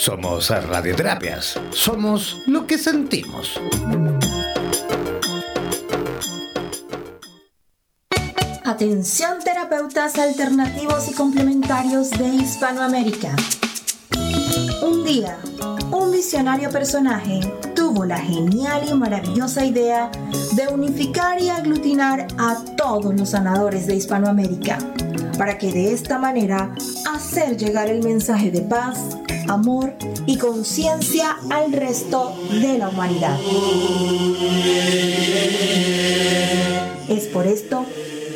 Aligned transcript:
Somos 0.00 0.48
radioterapias. 0.48 1.60
Somos 1.72 2.38
lo 2.46 2.66
que 2.66 2.78
sentimos. 2.78 3.60
Atención 8.64 9.40
terapeutas 9.44 10.18
alternativos 10.18 11.10
y 11.10 11.12
complementarios 11.12 12.08
de 12.12 12.28
Hispanoamérica. 12.28 13.36
Un 14.80 15.04
día, 15.04 15.36
un 15.92 16.10
visionario 16.10 16.70
personaje 16.70 17.40
tuvo 17.76 18.06
la 18.06 18.16
genial 18.16 18.88
y 18.90 18.94
maravillosa 18.94 19.66
idea 19.66 20.10
de 20.54 20.66
unificar 20.68 21.42
y 21.42 21.50
aglutinar 21.50 22.26
a 22.38 22.64
todos 22.74 23.14
los 23.14 23.28
sanadores 23.28 23.86
de 23.86 23.96
Hispanoamérica, 23.96 24.78
para 25.36 25.58
que 25.58 25.70
de 25.70 25.92
esta 25.92 26.18
manera 26.18 26.74
hacer 27.12 27.58
llegar 27.58 27.90
el 27.90 28.02
mensaje 28.02 28.50
de 28.50 28.62
paz, 28.62 29.19
amor 29.50 29.94
y 30.26 30.38
conciencia 30.38 31.36
al 31.50 31.72
resto 31.72 32.34
de 32.50 32.78
la 32.78 32.88
humanidad. 32.88 33.36
Es 37.08 37.26
por 37.26 37.46
esto 37.46 37.84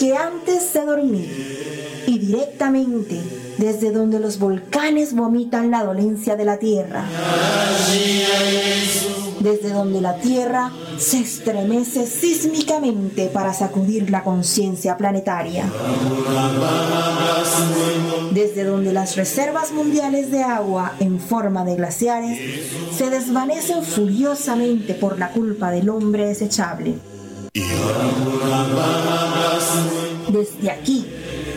que 0.00 0.16
antes 0.16 0.74
de 0.74 0.84
dormir 0.84 2.04
y 2.08 2.18
directamente 2.18 3.20
desde 3.58 3.92
donde 3.92 4.18
los 4.18 4.40
volcanes 4.40 5.14
vomitan 5.14 5.70
la 5.70 5.84
dolencia 5.84 6.34
de 6.34 6.44
la 6.44 6.58
tierra, 6.58 7.04
desde 9.40 9.70
donde 9.70 10.00
la 10.00 10.16
tierra 10.16 10.72
se 10.98 11.20
estremece 11.20 12.06
sísmicamente 12.06 13.26
para 13.26 13.52
sacudir 13.52 14.10
la 14.10 14.22
conciencia 14.22 14.96
planetaria, 14.96 15.64
desde 18.32 18.64
donde 18.64 18.92
las 18.92 19.16
reservas 19.16 19.72
mundiales 19.72 20.30
de 20.30 20.42
agua 20.42 20.92
en 21.00 21.20
forma 21.20 21.64
de 21.64 21.76
glaciares 21.76 22.38
se 22.96 23.10
desvanecen 23.10 23.82
furiosamente 23.82 24.94
por 24.94 25.18
la 25.18 25.30
culpa 25.30 25.70
del 25.70 25.88
hombre 25.88 26.26
desechable. 26.26 26.94
Desde 30.28 30.70
aquí, 30.70 31.06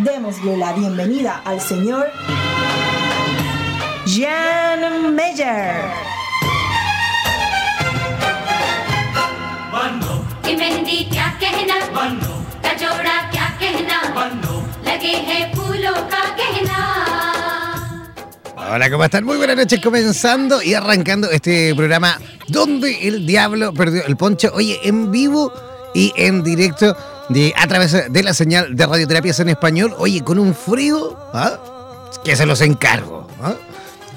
Démosle 0.00 0.56
la 0.56 0.72
bienvenida 0.72 1.42
al 1.44 1.60
señor 1.60 2.10
Jan 4.06 5.14
Meyer. 5.14 6.06
कि 10.46 10.54
मेहंदी 10.56 10.98
क्या 11.10 11.26
कहना 11.42 11.76
का 12.64 12.72
जोड़ा 12.82 13.16
क्या 13.32 13.48
कहना 13.60 13.98
लगे 14.86 15.14
हैं 15.28 15.42
फूलों 15.54 15.94
का 16.12 16.22
कहना 16.38 16.78
Hola, 18.68 18.90
¿cómo 18.90 19.04
están? 19.04 19.24
Muy 19.24 19.36
buenas 19.36 19.56
noches, 19.56 19.80
comenzando 19.80 20.62
y 20.62 20.74
arrancando 20.74 21.30
este 21.30 21.74
programa 21.74 22.18
donde 22.48 23.08
el 23.08 23.26
diablo 23.26 23.72
perdió 23.72 24.04
el 24.06 24.16
poncho. 24.16 24.50
Oye, 24.54 24.78
en 24.82 25.10
vivo 25.10 25.52
y 25.94 26.12
en 26.16 26.42
directo 26.42 26.96
de, 27.33 27.53
a 27.57 27.67
través 27.67 28.11
de 28.11 28.23
la 28.23 28.33
señal 28.33 28.75
de 28.75 28.85
radioterapias 28.85 29.39
en 29.39 29.49
español. 29.49 29.93
Oye, 29.97 30.21
con 30.21 30.39
un 30.39 30.53
frío 30.53 31.17
¿ah? 31.33 31.59
que 32.23 32.35
se 32.35 32.45
los 32.45 32.61
encargo. 32.61 33.27
¿ah? 33.41 33.55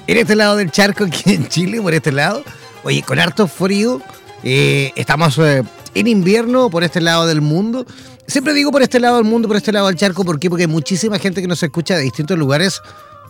En 0.07 0.17
este 0.17 0.35
lado 0.35 0.57
del 0.57 0.71
charco, 0.71 1.05
aquí 1.05 1.33
en 1.33 1.47
Chile, 1.47 1.81
por 1.81 1.93
este 1.93 2.11
lado. 2.11 2.43
Oye, 2.83 3.03
con 3.03 3.19
harto 3.19 3.47
frío. 3.47 4.01
eh, 4.43 4.91
estamos 4.95 5.37
eh, 5.39 5.63
en 5.93 6.07
invierno 6.07 6.69
por 6.69 6.83
este 6.83 7.01
lado 7.01 7.25
del 7.25 7.41
mundo. 7.41 7.85
Siempre 8.27 8.53
digo 8.53 8.71
por 8.71 8.81
este 8.81 8.99
lado 8.99 9.17
del 9.17 9.25
mundo, 9.25 9.47
por 9.47 9.57
este 9.57 9.71
lado 9.71 9.87
del 9.87 9.95
charco. 9.95 10.23
¿Por 10.23 10.39
qué? 10.39 10.49
Porque 10.49 10.63
hay 10.63 10.67
muchísima 10.67 11.19
gente 11.19 11.41
que 11.41 11.47
nos 11.47 11.61
escucha 11.61 11.95
de 11.95 12.03
distintos 12.03 12.37
lugares. 12.37 12.81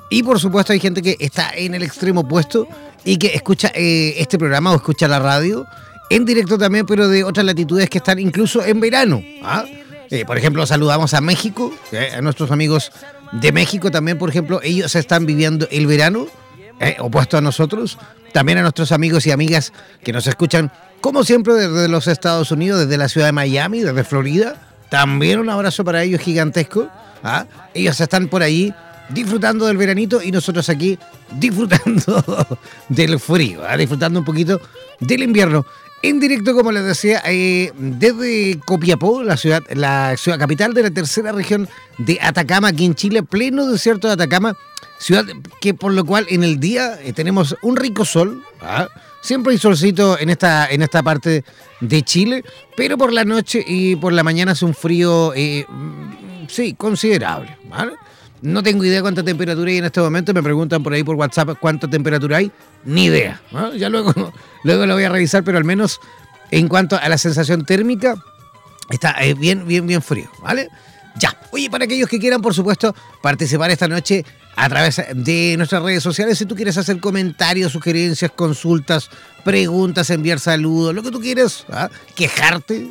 Y 0.09 0.23
por 0.23 0.40
supuesto 0.40 0.73
hay 0.73 0.79
gente 0.79 1.02
que 1.02 1.17
está 1.19 1.52
en 1.56 1.73
el 1.73 1.84
extremo 1.84 2.22
opuesto 2.22 2.67
y 3.03 3.17
que 3.17 3.28
escucha 3.28 3.72
eh, 3.73 4.16
este 4.17 4.38
programa 4.38 4.72
o 4.72 4.75
escucha 4.75 5.07
la 5.07 5.19
radio 5.19 5.66
en 6.10 6.26
directo 6.26 6.58
también, 6.58 6.86
pero 6.86 7.08
de 7.08 7.24
otras 7.24 7.46
latitudes 7.46 7.90
que 7.90 7.98
están 7.98 8.20
incluso 8.20 8.64
en 8.64 8.80
verano. 8.80 9.24
¿ah? 9.44 9.66
Eh, 10.10 10.26
por 10.26 10.38
ejemplo, 10.38 10.66
saludamos 10.66 11.14
a 11.14 11.22
México, 11.22 11.74
eh, 11.92 12.12
a 12.16 12.22
nuestros 12.22 12.52
amigos 12.52 12.92
de 13.32 13.52
México 13.52 13.92
también, 13.92 14.18
por 14.18 14.30
ejemplo, 14.30 14.62
ellos 14.64 14.96
están 14.96 15.26
viviendo 15.26 15.68
el 15.72 15.88
verano, 15.88 16.28
eh, 16.80 16.98
opuesto 17.00 17.38
a 17.38 17.42
nosotros. 17.42 17.98
También 18.34 18.58
a 18.58 18.62
nuestros 18.62 18.92
amigos 18.92 19.26
y 19.26 19.32
amigas 19.32 19.72
que 20.04 20.12
nos 20.12 20.28
escuchan, 20.28 20.72
como 21.00 21.24
siempre, 21.24 21.54
desde 21.54 21.88
los 21.88 22.08
Estados 22.08 22.52
Unidos, 22.52 22.82
desde 22.82 22.98
la 22.98 23.08
ciudad 23.08 23.28
de 23.28 23.32
Miami, 23.32 23.80
desde 23.80 24.04
Florida. 24.04 24.56
También 24.90 25.40
un 25.40 25.50
abrazo 25.50 25.86
para 25.86 26.04
ellos 26.04 26.22
gigantesco. 26.22 26.90
¿ah? 27.24 27.46
Ellos 27.74 28.00
están 28.00 28.28
por 28.28 28.44
ahí 28.44 28.74
disfrutando 29.10 29.68
del 29.68 29.78
veranito 29.78 30.22
y 30.22 30.32
nosotros 30.32 30.68
aquí 30.68 31.00
disfrutando 31.32 32.58
del 32.90 33.20
frío, 33.20 33.62
¿ah? 33.66 33.78
disfrutando 33.78 34.20
un 34.20 34.26
poquito 34.26 34.60
del 35.00 35.24
invierno. 35.24 35.66
En 36.06 36.20
directo, 36.20 36.54
como 36.54 36.72
les 36.72 36.86
decía, 36.86 37.24
eh, 37.26 37.72
desde 37.80 38.60
Copiapó, 38.64 39.24
la 39.24 39.38
ciudad, 39.38 39.64
la 39.74 40.16
ciudad 40.18 40.38
capital 40.38 40.76
de 40.76 40.84
la 40.84 40.92
tercera 40.92 41.32
región 41.32 41.68
de 41.98 42.20
Atacama, 42.22 42.68
aquí 42.68 42.86
en 42.86 42.94
Chile, 42.94 43.24
pleno 43.24 43.66
desierto 43.66 44.08
de 44.08 44.14
Atacama, 44.14 44.56
ciudad 45.00 45.26
que 45.60 45.74
por 45.74 45.94
lo 45.94 46.06
cual 46.06 46.28
en 46.30 46.44
el 46.44 46.60
día 46.60 47.00
eh, 47.02 47.12
tenemos 47.12 47.58
un 47.64 47.76
rico 47.76 48.06
sol, 48.06 48.44
¿ah? 48.62 48.88
siempre 49.24 49.54
hay 49.54 49.58
solcito 49.58 50.20
en 50.20 50.30
esta, 50.30 50.68
en 50.68 50.84
esta 50.84 51.02
parte 51.02 51.44
de 51.82 52.04
Chile, 52.04 52.44
pero 52.78 53.00
por 53.00 53.12
la 53.12 53.26
noche 53.26 53.66
y 53.68 53.96
por 53.96 54.14
la 54.14 54.22
mañana 54.22 54.52
hace 54.52 54.66
un 54.66 54.76
frío, 54.76 55.34
eh, 55.36 55.66
mm, 55.68 56.46
sí, 56.48 56.76
considerable, 56.76 57.58
¿vale? 57.68 57.94
No 58.46 58.62
tengo 58.62 58.86
idea 58.86 59.02
cuánta 59.02 59.24
temperatura 59.24 59.72
hay 59.72 59.78
en 59.78 59.86
este 59.86 60.00
momento. 60.00 60.32
Me 60.34 60.44
preguntan 60.44 60.84
por 60.84 60.94
ahí 60.94 61.04
por 61.04 61.16
WhatsApp 61.16 61.58
cuánta 61.60 61.88
temperatura 61.88 62.38
hay. 62.38 62.52
Ni 62.84 63.06
idea. 63.06 63.42
Ya 63.76 63.90
luego, 63.90 64.14
luego 64.64 64.86
lo 64.86 64.94
voy 64.94 65.04
a 65.04 65.10
revisar, 65.10 65.44
pero 65.44 65.58
al 65.58 65.64
menos 65.64 66.00
en 66.52 66.68
cuanto 66.68 66.96
a 66.96 67.10
la 67.10 67.18
sensación 67.18 67.66
térmica, 67.66 68.16
está 68.90 69.16
eh, 69.22 69.34
bien, 69.34 69.68
bien, 69.68 69.88
bien 69.88 70.02
frío. 70.02 70.30
¿Vale? 70.44 70.70
Ya. 71.16 71.36
Oye, 71.52 71.72
para 71.72 71.86
aquellos 71.86 72.08
que 72.08 72.20
quieran, 72.20 72.42
por 72.42 72.54
supuesto, 72.54 72.94
participar 73.22 73.72
esta 73.72 73.88
noche 73.88 74.24
a 74.56 74.70
través 74.70 75.02
de 75.14 75.56
nuestras 75.58 75.82
redes 75.82 76.04
sociales, 76.04 76.38
si 76.38 76.46
tú 76.46 76.56
quieres 76.56 76.78
hacer 76.78 77.00
comentarios, 77.00 77.72
sugerencias, 77.72 78.32
consultas, 78.32 79.10
preguntas, 79.44 80.10
enviar 80.12 80.40
saludos, 80.40 80.94
lo 80.94 81.02
que 81.04 81.12
tú 81.12 81.20
quieras, 81.20 81.66
¿ah? 81.70 81.90
quejarte. 82.16 82.90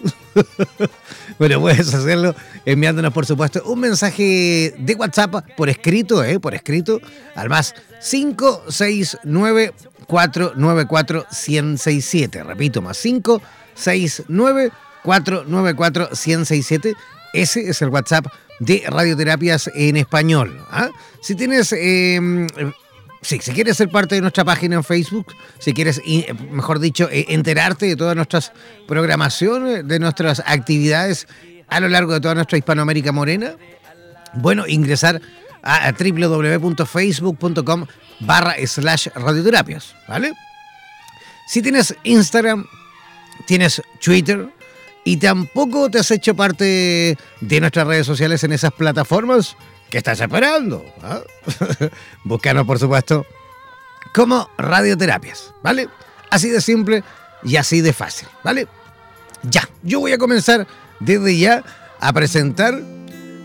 bueno, 1.39 1.61
puedes 1.61 1.95
hacerlo 1.95 2.35
enviándonos, 2.67 3.13
por 3.13 3.27
supuesto, 3.27 3.63
un 3.65 3.81
mensaje 3.81 4.75
de 4.79 4.95
WhatsApp 4.95 5.47
por 5.57 5.69
escrito, 5.69 6.23
¿eh? 6.25 6.41
por 6.41 6.55
escrito, 6.55 7.01
al 7.35 7.49
más 7.49 7.75
569 8.09 9.73
494 10.07 11.27
1067. 11.31 12.43
Repito, 12.45 12.83
más 12.83 12.99
569 13.01 14.71
494 15.03 16.09
1067. 16.11 16.95
Ese 17.33 17.69
es 17.69 17.83
el 17.83 17.89
WhatsApp 17.89 18.27
de 18.61 18.85
Radioterapias 18.87 19.71
en 19.75 19.97
Español. 19.97 20.65
¿ah? 20.71 20.89
Si 21.21 21.35
tienes 21.35 21.73
eh, 21.73 22.47
si 23.25 23.39
quieres 23.39 23.77
ser 23.77 23.89
parte 23.89 24.15
de 24.15 24.21
nuestra 24.21 24.45
página 24.45 24.77
en 24.77 24.85
Facebook, 24.85 25.35
si 25.59 25.73
quieres, 25.73 26.01
y, 26.05 26.27
mejor 26.51 26.79
dicho, 26.79 27.09
eh, 27.11 27.27
enterarte 27.29 27.87
de 27.87 27.97
todas 27.97 28.15
nuestras 28.15 28.53
programaciones, 28.87 29.87
de 29.87 29.99
nuestras 29.99 30.43
actividades 30.45 31.27
a 31.69 31.81
lo 31.81 31.89
largo 31.89 32.13
de 32.13 32.21
toda 32.21 32.35
nuestra 32.35 32.59
Hispanoamérica 32.59 33.13
morena, 33.13 33.55
bueno, 34.35 34.67
ingresar 34.67 35.21
a, 35.63 35.93
www.facebook.com 35.93 37.87
barra 38.21 38.55
slash 38.67 39.09
radioterapias, 39.15 39.95
¿vale? 40.09 40.33
Si 41.47 41.63
tienes 41.63 41.95
Instagram, 42.05 42.67
tienes 43.47 43.83
Twitter 44.03 44.49
y 45.05 45.17
tampoco 45.19 45.91
te 45.91 45.99
has 45.99 46.11
hecho 46.11 46.35
parte 46.35 47.17
de 47.41 47.61
nuestras 47.61 47.87
redes 47.87 48.07
sociales 48.07 48.43
en 48.45 48.53
esas 48.53 48.73
plataformas, 48.73 49.57
¿Qué 49.95 49.99
estás 49.99 50.21
esperando? 50.21 50.85
¿Ah? 51.03 51.21
Búscanos, 52.25 52.67
por 52.67 52.81
supuesto, 52.81 53.25
como 54.13 54.51
radioterapias, 54.59 55.55
¿vale? 55.63 55.89
Así 56.31 56.51
de 56.51 56.61
simple 56.61 57.05
y 57.45 57.55
así 57.55 57.81
de 57.81 57.93
fácil, 57.93 58.27
¿vale? 58.43 58.67
Ya, 59.45 59.69
yo 59.85 60.01
voy 60.01 60.11
a 60.11 60.19
comenzar 60.19 60.67
desde 61.05 61.39
ya 61.39 61.63
a 62.01 62.13
presentar 62.13 62.81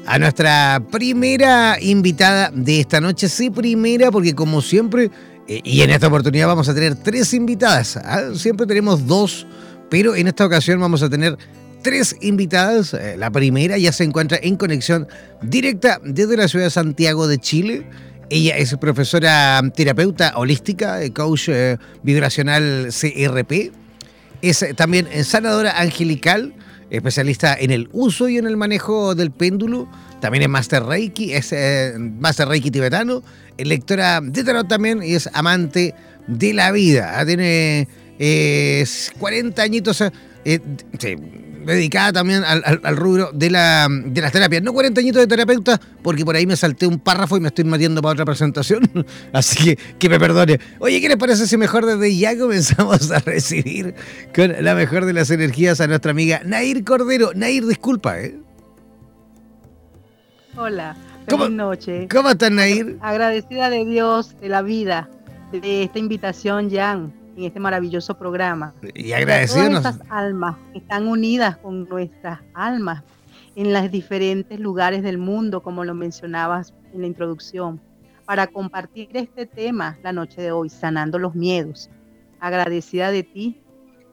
a 0.05 0.17
nuestra 0.17 0.81
primera 0.91 1.77
invitada 1.81 2.51
de 2.53 2.79
esta 2.79 2.99
noche. 2.99 3.29
Sí, 3.29 3.49
primera, 3.49 4.11
porque 4.11 4.33
como 4.33 4.61
siempre 4.61 5.11
Eh, 5.49 5.61
y 5.63 5.81
en 5.81 5.89
esta 5.89 6.05
oportunidad 6.07 6.45
vamos 6.45 6.69
a 6.69 6.75
tener 6.75 6.93
tres 6.93 7.33
invitadas. 7.33 7.97
¿ah? 7.97 8.35
Siempre 8.35 8.67
tenemos 8.67 9.07
dos, 9.07 9.47
pero 9.89 10.15
en 10.15 10.27
esta 10.27 10.45
ocasión 10.45 10.79
vamos 10.79 11.01
a 11.01 11.09
tener 11.09 11.37
tres 11.81 12.15
invitadas. 12.21 12.93
Eh, 12.93 13.15
La 13.17 13.31
primera 13.31 13.75
ya 13.79 13.91
se 13.91 14.03
encuentra 14.03 14.37
en 14.43 14.57
conexión 14.57 15.07
directa 15.41 15.99
desde 16.03 16.37
la 16.37 16.47
ciudad 16.47 16.65
de 16.65 16.69
Santiago 16.69 17.27
de 17.27 17.39
Chile. 17.39 17.87
Ella 18.29 18.57
es 18.57 18.75
profesora 18.77 19.59
terapeuta 19.75 20.33
holística, 20.37 21.01
eh, 21.01 21.11
coach 21.11 21.49
eh, 21.49 21.77
vibracional 22.03 22.89
CRP. 22.91 23.71
Es 24.43 24.63
también 24.75 25.07
sanadora 25.25 25.79
angelical, 25.81 26.53
especialista 26.89 27.55
en 27.59 27.71
el 27.71 27.89
uso 27.91 28.29
y 28.29 28.37
en 28.37 28.47
el 28.47 28.57
manejo 28.57 29.15
del 29.15 29.31
péndulo. 29.31 29.87
También 30.19 30.43
es 30.43 30.49
Master 30.49 30.83
Reiki, 30.83 31.33
es 31.33 31.53
eh, 31.53 31.93
Master 31.97 32.47
Reiki 32.47 32.71
tibetano, 32.71 33.23
es 33.57 33.67
lectora 33.67 34.21
de 34.21 34.43
tarot 34.43 34.67
también 34.67 35.01
y 35.03 35.15
es 35.15 35.29
amante 35.33 35.95
de 36.27 36.53
la 36.53 36.71
vida. 36.71 37.19
Ah, 37.19 37.25
Tiene 37.25 37.87
eh, 38.19 38.85
40 39.17 39.61
añitos 39.61 40.01
eh, 40.01 40.11
eh, 40.45 40.59
sí, 40.97 41.15
dedicada 41.69 42.11
también 42.13 42.43
al, 42.43 42.61
al- 42.65 42.81
al 42.83 42.97
rubro 42.97 43.31
de, 43.33 43.49
la, 43.49 43.87
de 43.89 44.21
las 44.21 44.31
terapias. 44.31 44.61
No 44.63 44.73
40 44.73 44.99
añitos 45.01 45.21
de 45.21 45.27
terapeuta, 45.27 45.79
porque 46.01 46.25
por 46.25 46.35
ahí 46.35 46.45
me 46.45 46.55
salté 46.55 46.85
un 46.87 46.99
párrafo 46.99 47.37
y 47.37 47.39
me 47.39 47.47
estoy 47.49 47.65
metiendo 47.65 48.01
para 48.01 48.13
otra 48.13 48.25
presentación. 48.25 48.89
Así 49.33 49.63
que 49.63 49.75
que 49.97 50.09
me 50.09 50.19
perdone. 50.19 50.59
Oye, 50.79 50.99
¿qué 51.01 51.07
les 51.09 51.17
parece 51.17 51.47
si 51.47 51.57
mejor 51.57 51.85
desde 51.85 52.15
ya 52.17 52.37
comenzamos 52.37 53.11
a 53.11 53.19
recibir 53.19 53.95
con 54.35 54.53
la 54.63 54.75
mejor 54.75 55.05
de 55.05 55.13
las 55.13 55.29
energías 55.31 55.79
a 55.81 55.87
nuestra 55.87 56.11
amiga 56.11 56.41
Nair 56.45 56.83
Cordero? 56.83 57.31
Nair, 57.35 57.65
disculpa, 57.65 58.19
¿eh? 58.19 58.35
Hola, 60.57 60.95
¿Cómo- 61.29 61.45
feliz 61.45 61.57
noche. 61.57 62.07
¿Cómo 62.11 62.29
estás, 62.31 62.51
Nair? 62.51 62.97
Agradecida 63.01 63.69
de 63.69 63.85
Dios, 63.85 64.35
de 64.41 64.49
la 64.49 64.61
vida, 64.61 65.09
de 65.51 65.83
esta 65.83 65.99
invitación, 65.99 66.69
Jan, 66.71 67.13
en 67.39 67.45
este 67.45 67.59
maravilloso 67.59 68.17
programa. 68.17 68.73
Y 68.93 69.07
Y 69.07 69.13
a 69.13 69.17
agradecido. 69.17 69.67
todas 69.67 69.83
nos- 69.83 69.93
estas 69.95 70.07
almas 70.11 70.57
que 70.73 70.79
están 70.79 71.07
unidas 71.07 71.57
con 71.57 71.87
nuestras 71.87 72.39
almas 72.53 73.03
en 73.55 73.73
los 73.73 73.89
diferentes 73.91 74.59
lugares 74.59 75.03
del 75.03 75.17
mundo, 75.17 75.61
como 75.61 75.83
lo 75.85 75.93
mencionabas 75.93 76.73
en 76.93 77.01
la 77.01 77.07
introducción, 77.07 77.81
para 78.25 78.47
compartir 78.47 79.09
este 79.13 79.45
tema 79.45 79.97
la 80.03 80.13
noche 80.13 80.41
de 80.41 80.51
hoy, 80.51 80.69
sanando 80.69 81.17
los 81.17 81.33
miedos. 81.35 81.89
Agradecida 82.39 83.11
de 83.11 83.23
ti 83.23 83.61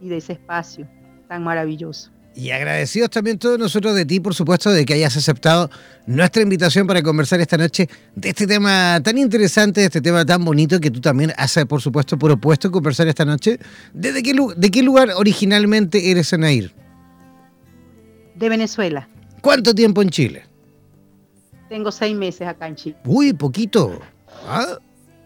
y 0.01 0.09
de 0.09 0.17
ese 0.19 0.33
espacio 0.35 0.89
tan 1.29 1.45
maravilloso. 1.45 2.11
Y 2.37 2.51
agradecidos 2.51 3.09
también 3.09 3.39
todos 3.39 3.59
nosotros 3.59 3.95
de 3.95 4.05
ti, 4.05 4.21
por 4.21 4.35
supuesto, 4.35 4.71
de 4.71 4.85
que 4.85 4.93
hayas 4.93 5.17
aceptado 5.17 5.71
nuestra 6.07 6.43
invitación 6.43 6.87
para 6.87 7.03
conversar 7.03 7.41
esta 7.41 7.57
noche 7.57 7.89
de 8.15 8.29
este 8.29 8.47
tema 8.47 9.01
tan 9.03 9.17
interesante, 9.17 9.81
de 9.81 9.87
este 9.87 10.03
tema 10.03 10.25
tan 10.27 10.45
bonito 10.45 10.79
que 10.79 10.91
tú 10.91 11.01
también 11.01 11.33
has, 11.39 11.59
por 11.67 11.81
supuesto, 11.81 12.19
propuesto 12.19 12.71
conversar 12.71 13.09
esta 13.09 13.25
noche. 13.25 13.59
¿De 13.95 14.23
qué, 14.23 14.35
de 14.55 14.71
qué 14.71 14.83
lugar 14.83 15.09
originalmente 15.17 16.11
eres, 16.11 16.31
Nair? 16.39 16.75
De 18.35 18.51
Venezuela. 18.51 19.09
¿Cuánto 19.41 19.75
tiempo 19.75 20.03
en 20.03 20.11
Chile? 20.11 20.45
Tengo 21.71 21.91
seis 21.91 22.15
meses 22.15 22.47
acá 22.47 22.69
en 22.69 22.77
Chile. 22.77 22.97
Uy, 23.07 23.33
poquito. 23.33 23.99
¿Ah? 24.47 24.77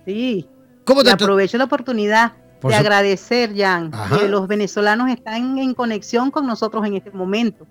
Sí, 0.06 0.46
¿Cómo 0.84 1.04
te 1.04 1.10
aprovecho 1.10 1.58
la 1.58 1.64
oportunidad 1.64 2.32
Por 2.60 2.70
de 2.72 2.76
su- 2.76 2.80
agradecer, 2.80 3.52
Jan, 3.56 3.90
Ajá. 3.92 4.18
que 4.18 4.28
los 4.28 4.46
venezolanos 4.48 5.10
están 5.10 5.58
en 5.58 5.74
conexión 5.74 6.30
con 6.30 6.46
nosotros 6.46 6.84
en 6.86 6.94
este 6.96 7.10
momento. 7.10 7.66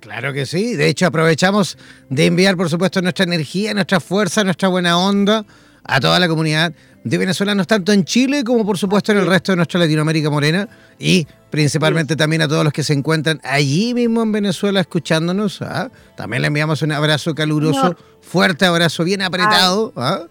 Claro 0.00 0.32
que 0.32 0.46
sí. 0.46 0.74
De 0.74 0.88
hecho, 0.88 1.06
aprovechamos 1.06 1.78
de 2.08 2.26
enviar, 2.26 2.56
por 2.56 2.68
supuesto, 2.68 3.00
nuestra 3.02 3.24
energía, 3.24 3.72
nuestra 3.74 4.00
fuerza, 4.00 4.42
nuestra 4.42 4.68
buena 4.68 4.98
onda 4.98 5.44
a 5.84 6.00
toda 6.00 6.18
la 6.18 6.28
comunidad 6.28 6.72
de 7.04 7.18
venezolanos, 7.18 7.66
tanto 7.66 7.92
en 7.92 8.04
Chile 8.04 8.44
como, 8.44 8.64
por 8.64 8.78
supuesto, 8.78 9.10
en 9.12 9.18
el 9.18 9.26
resto 9.26 9.50
de 9.52 9.56
nuestra 9.56 9.80
Latinoamérica 9.80 10.30
morena 10.30 10.68
y 10.98 11.26
principalmente 11.50 12.14
también 12.14 12.42
a 12.42 12.48
todos 12.48 12.62
los 12.64 12.72
que 12.72 12.84
se 12.84 12.92
encuentran 12.92 13.40
allí 13.44 13.92
mismo 13.94 14.22
en 14.22 14.30
Venezuela 14.32 14.80
escuchándonos. 14.80 15.60
¿ah? 15.62 15.90
También 16.16 16.42
le 16.42 16.48
enviamos 16.48 16.82
un 16.82 16.92
abrazo 16.92 17.34
caluroso, 17.34 17.96
fuerte 18.20 18.64
abrazo, 18.64 19.02
bien 19.04 19.22
apretado. 19.22 19.92
¿ah? 19.96 20.22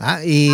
¿Ah? 0.00 0.20
Y, 0.24 0.50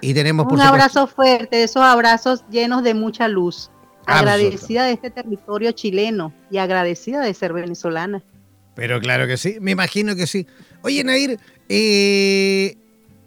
y 0.00 0.14
tenemos, 0.14 0.44
por 0.44 0.54
Un 0.54 0.58
supuesto, 0.60 0.74
abrazo 0.74 1.06
fuerte, 1.06 1.62
esos 1.62 1.82
abrazos 1.82 2.44
llenos 2.50 2.82
de 2.82 2.94
mucha 2.94 3.28
luz. 3.28 3.70
Absoluto. 4.04 4.30
Agradecida 4.32 4.84
de 4.84 4.92
este 4.92 5.10
territorio 5.10 5.70
chileno 5.72 6.32
y 6.50 6.58
agradecida 6.58 7.20
de 7.20 7.32
ser 7.34 7.52
venezolana. 7.52 8.22
Pero 8.74 9.00
claro 9.00 9.26
que 9.26 9.36
sí, 9.36 9.58
me 9.60 9.70
imagino 9.70 10.16
que 10.16 10.26
sí. 10.26 10.46
Oye, 10.82 11.04
Nair, 11.04 11.38
eh, 11.68 12.76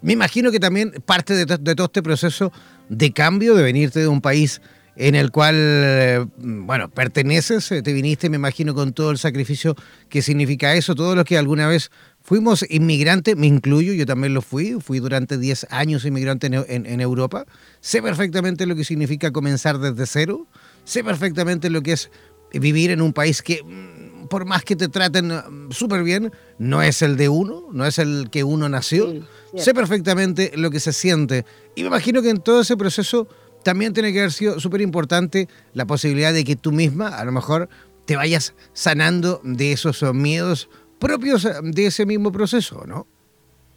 me 0.01 0.13
imagino 0.13 0.51
que 0.51 0.59
también 0.59 0.91
parte 1.05 1.33
de, 1.33 1.45
to- 1.45 1.57
de 1.57 1.75
todo 1.75 1.85
este 1.85 2.03
proceso 2.03 2.51
de 2.89 3.11
cambio, 3.13 3.55
de 3.55 3.63
venirte 3.63 3.99
de 4.01 4.07
un 4.07 4.21
país 4.21 4.61
en 4.97 5.15
el 5.15 5.31
cual, 5.31 5.55
eh, 5.57 6.25
bueno, 6.37 6.89
perteneces, 6.89 7.71
eh, 7.71 7.81
te 7.81 7.91
viniste, 7.93 8.29
me 8.29 8.37
imagino, 8.37 8.73
con 8.73 8.93
todo 8.93 9.11
el 9.11 9.17
sacrificio 9.17 9.75
que 10.09 10.21
significa 10.21 10.73
eso, 10.73 10.95
todos 10.95 11.15
los 11.15 11.25
que 11.25 11.37
alguna 11.37 11.67
vez 11.67 11.91
fuimos 12.25 12.65
inmigrantes, 12.69 13.37
me 13.37 13.45
incluyo, 13.47 13.93
yo 13.93 14.05
también 14.05 14.33
lo 14.33 14.41
fui, 14.41 14.75
fui 14.81 14.99
durante 14.99 15.37
10 15.37 15.67
años 15.69 16.03
inmigrante 16.05 16.47
en, 16.47 16.55
en- 16.67 16.85
en 16.87 16.99
Europa, 16.99 17.45
sé 17.81 18.01
perfectamente 18.01 18.65
lo 18.65 18.75
que 18.75 18.83
significa 18.83 19.31
comenzar 19.31 19.77
desde 19.79 20.05
cero, 20.07 20.47
sé 20.83 21.03
perfectamente 21.03 21.69
lo 21.69 21.81
que 21.83 21.93
es 21.93 22.09
vivir 22.51 22.89
en 22.91 23.01
un 23.01 23.13
país 23.13 23.41
que, 23.41 23.61
mm, 23.63 24.27
por 24.27 24.45
más 24.45 24.63
que 24.63 24.75
te 24.75 24.87
traten 24.87 25.27
mm, 25.27 25.71
súper 25.71 26.03
bien, 26.03 26.31
no 26.57 26.81
es 26.81 27.03
el 27.03 27.15
de 27.15 27.29
uno, 27.29 27.67
no 27.71 27.85
es 27.85 27.99
el 27.99 28.29
que 28.31 28.43
uno 28.43 28.67
nació. 28.69 29.11
Sí, 29.11 29.23
sé 29.57 29.73
perfectamente 29.75 30.51
lo 30.55 30.71
que 30.71 30.79
se 30.79 30.93
siente. 30.93 31.45
Y 31.75 31.81
me 31.83 31.87
imagino 31.89 32.21
que 32.23 32.31
en 32.31 32.39
todo 32.41 32.61
ese 32.61 32.75
proceso 32.75 33.27
también 33.63 33.93
tiene 33.93 34.11
que 34.11 34.19
haber 34.19 34.31
sido 34.33 34.59
súper 34.59 34.81
importante 34.81 35.47
la 35.73 35.85
posibilidad 35.85 36.33
de 36.33 36.43
que 36.43 36.55
tú 36.55 36.71
misma, 36.71 37.09
a 37.09 37.23
lo 37.23 37.31
mejor, 37.31 37.69
te 38.05 38.15
vayas 38.15 38.53
sanando 38.73 39.41
de 39.43 39.71
esos 39.71 40.03
miedos 40.13 40.69
propios 41.05 41.45
eh, 41.45 41.53
de 41.61 41.85
ese 41.85 42.05
mismo 42.05 42.31
proceso, 42.31 42.83
¿no? 42.85 43.05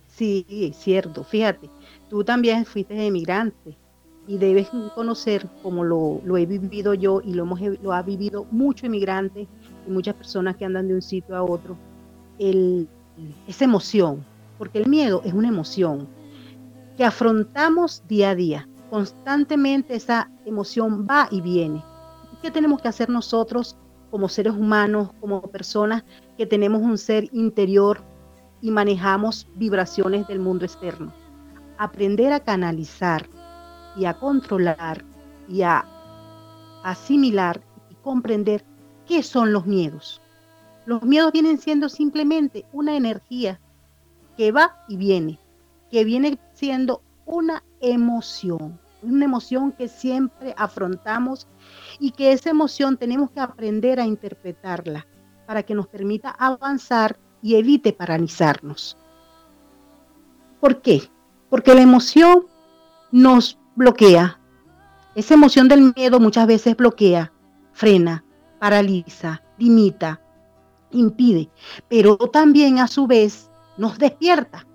Sí, 0.09 0.47
es 0.49 0.77
cierto. 0.77 1.23
Fíjate, 1.25 1.71
tú 2.09 2.25
también 2.25 2.65
fuiste 2.65 3.07
emigrante 3.07 3.77
y 4.27 4.39
debes 4.39 4.69
conocer, 4.95 5.49
como 5.63 5.85
lo, 5.85 6.37
he 6.37 6.47
vivido 6.47 6.95
yo 6.95 7.21
y 7.25 7.35
lo 7.35 7.93
ha 7.93 8.03
vivido 8.03 8.47
mucho 8.51 8.87
emigrante 8.87 9.47
y 9.87 9.91
muchas 9.91 10.15
personas 10.15 10.57
que 10.57 10.65
andan 10.65 10.89
de 10.89 10.95
un 10.95 11.03
sitio 11.03 11.37
a 11.37 11.43
otro, 11.43 11.77
el, 12.39 12.89
esa 13.47 13.65
emoción, 13.65 14.25
porque 14.59 14.79
el 14.79 14.89
miedo 14.89 15.23
es 15.25 15.33
una 15.33 15.49
emoción 15.49 16.09
que 16.97 17.05
afrontamos 17.05 18.03
día 18.09 18.31
a 18.31 18.35
día. 18.35 18.69
Constantemente 18.91 19.95
esa 19.95 20.31
emoción 20.45 21.07
va 21.09 21.29
y 21.31 21.41
viene. 21.41 21.83
¿Qué 22.43 22.51
tenemos 22.51 22.83
que 22.83 22.89
hacer 22.89 23.09
nosotros 23.09 23.77
como 24.11 24.29
seres 24.29 24.55
humanos, 24.55 25.11
como 25.21 25.43
personas 25.43 26.05
que 26.39 26.47
tenemos 26.47 26.81
un 26.81 26.97
ser 26.97 27.29
interior 27.33 28.01
y 28.63 28.71
manejamos 28.71 29.49
vibraciones 29.57 30.29
del 30.29 30.39
mundo 30.39 30.65
externo. 30.65 31.13
Aprender 31.79 32.33
a 32.33 32.39
canalizar 32.39 33.29
y 33.97 34.05
a 34.05 34.15
controlar 34.15 35.05
y 35.49 35.63
a 35.63 35.85
asimilar 36.85 37.61
y 37.91 37.97
comprender 37.97 38.65
qué 39.05 39.25
son 39.25 39.53
los 39.53 39.67
miedos. 39.67 40.23
Los 40.87 41.03
miedos 41.03 41.33
vienen 41.33 41.59
siendo 41.59 41.89
simplemente 41.89 42.65
una 42.73 42.97
energía 42.97 43.61
que 44.37 44.53
va 44.53 44.85
y 44.87 44.97
viene, 44.97 45.41
que 45.91 46.05
viene 46.05 46.39
siendo 46.55 47.03
una 47.27 47.65
emoción, 47.81 48.79
una 49.03 49.25
emoción 49.25 49.73
que 49.73 49.89
siempre 49.89 50.55
afrontamos 50.57 51.49
y 51.99 52.13
que 52.13 52.31
esa 52.31 52.51
emoción 52.51 52.97
tenemos 52.97 53.33
que 53.33 53.41
aprender 53.41 53.99
a 53.99 54.07
interpretarla 54.07 55.05
para 55.49 55.63
que 55.63 55.75
nos 55.75 55.87
permita 55.87 56.29
avanzar 56.29 57.19
y 57.41 57.55
evite 57.55 57.95
paralizarnos. 57.95 58.99
¿Por 60.61 60.83
qué? 60.83 61.09
Porque 61.49 61.75
la 61.75 61.81
emoción 61.81 62.45
nos 63.11 63.59
bloquea. 63.75 64.39
Esa 65.15 65.33
emoción 65.33 65.67
del 65.67 65.95
miedo 65.97 66.21
muchas 66.21 66.47
veces 66.47 66.77
bloquea, 66.77 67.33
frena, 67.73 68.23
paraliza, 68.59 69.43
limita, 69.57 70.21
impide, 70.91 71.49
pero 71.89 72.19
también 72.19 72.79
a 72.79 72.87
su 72.87 73.07
vez 73.07 73.51
nos 73.79 73.97
despierta. 73.99 74.67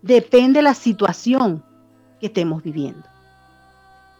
Depende 0.00 0.60
de 0.60 0.62
la 0.62 0.74
situación 0.74 1.64
que 2.20 2.26
estemos 2.26 2.62
viviendo. 2.62 3.02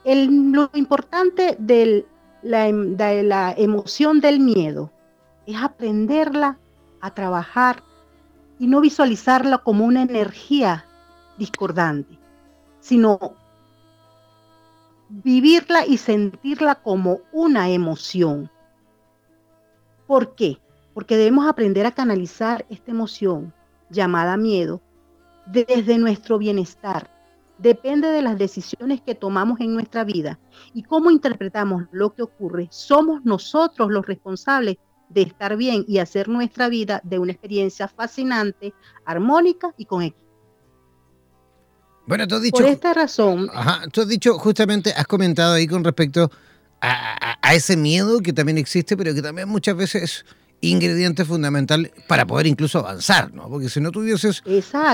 El- 0.02 0.50
lo 0.50 0.70
importante 0.74 1.54
de 1.60 2.04
la, 2.46 2.68
em- 2.68 2.96
la 2.96 3.52
emoción 3.56 4.20
del 4.20 4.40
miedo 4.40 4.90
es 5.46 5.56
aprenderla 5.60 6.58
a 7.00 7.10
trabajar 7.12 7.82
y 8.58 8.66
no 8.66 8.80
visualizarla 8.80 9.58
como 9.58 9.84
una 9.84 10.02
energía 10.02 10.84
discordante, 11.38 12.18
sino 12.80 13.18
vivirla 15.08 15.84
y 15.86 15.98
sentirla 15.98 16.76
como 16.76 17.20
una 17.32 17.68
emoción. 17.70 18.50
¿Por 20.06 20.34
qué? 20.34 20.58
Porque 20.94 21.16
debemos 21.16 21.46
aprender 21.46 21.84
a 21.86 21.92
canalizar 21.92 22.64
esta 22.70 22.90
emoción 22.90 23.52
llamada 23.90 24.36
miedo 24.36 24.80
desde 25.46 25.98
nuestro 25.98 26.38
bienestar, 26.38 27.10
depende 27.58 28.08
de 28.08 28.22
las 28.22 28.38
decisiones 28.38 29.00
que 29.00 29.14
tomamos 29.14 29.60
en 29.60 29.74
nuestra 29.74 30.04
vida 30.04 30.38
y 30.74 30.82
cómo 30.82 31.10
interpretamos 31.10 31.84
lo 31.92 32.14
que 32.14 32.22
ocurre, 32.22 32.68
somos 32.70 33.24
nosotros 33.24 33.90
los 33.90 34.06
responsables 34.06 34.76
de 35.08 35.22
estar 35.22 35.56
bien 35.56 35.84
y 35.86 35.98
hacer 35.98 36.28
nuestra 36.28 36.68
vida 36.68 37.00
de 37.04 37.18
una 37.18 37.32
experiencia 37.32 37.88
fascinante, 37.88 38.74
armónica 39.04 39.72
y 39.76 39.84
con 39.84 40.02
equilibrio. 40.02 40.26
Bueno, 42.06 42.28
tú 42.28 42.36
has 42.36 42.42
dicho. 42.42 42.58
Por 42.58 42.66
esta 42.66 42.94
razón. 42.94 43.48
Ajá, 43.52 43.82
tú 43.92 44.02
has 44.02 44.08
dicho, 44.08 44.38
justamente, 44.38 44.92
has 44.92 45.06
comentado 45.06 45.54
ahí 45.54 45.66
con 45.66 45.82
respecto 45.82 46.30
a, 46.80 47.36
a, 47.42 47.54
ese 47.54 47.76
miedo 47.76 48.20
que 48.20 48.32
también 48.32 48.58
existe, 48.58 48.96
pero 48.96 49.12
que 49.12 49.22
también 49.22 49.48
muchas 49.48 49.76
veces 49.76 50.02
es 50.02 50.24
ingrediente 50.60 51.24
fundamental 51.24 51.90
para 52.08 52.26
poder 52.26 52.46
incluso 52.46 52.78
avanzar, 52.78 53.32
¿no? 53.32 53.48
Porque 53.48 53.68
si 53.68 53.80
no 53.80 53.90
tuvieses, 53.90 54.42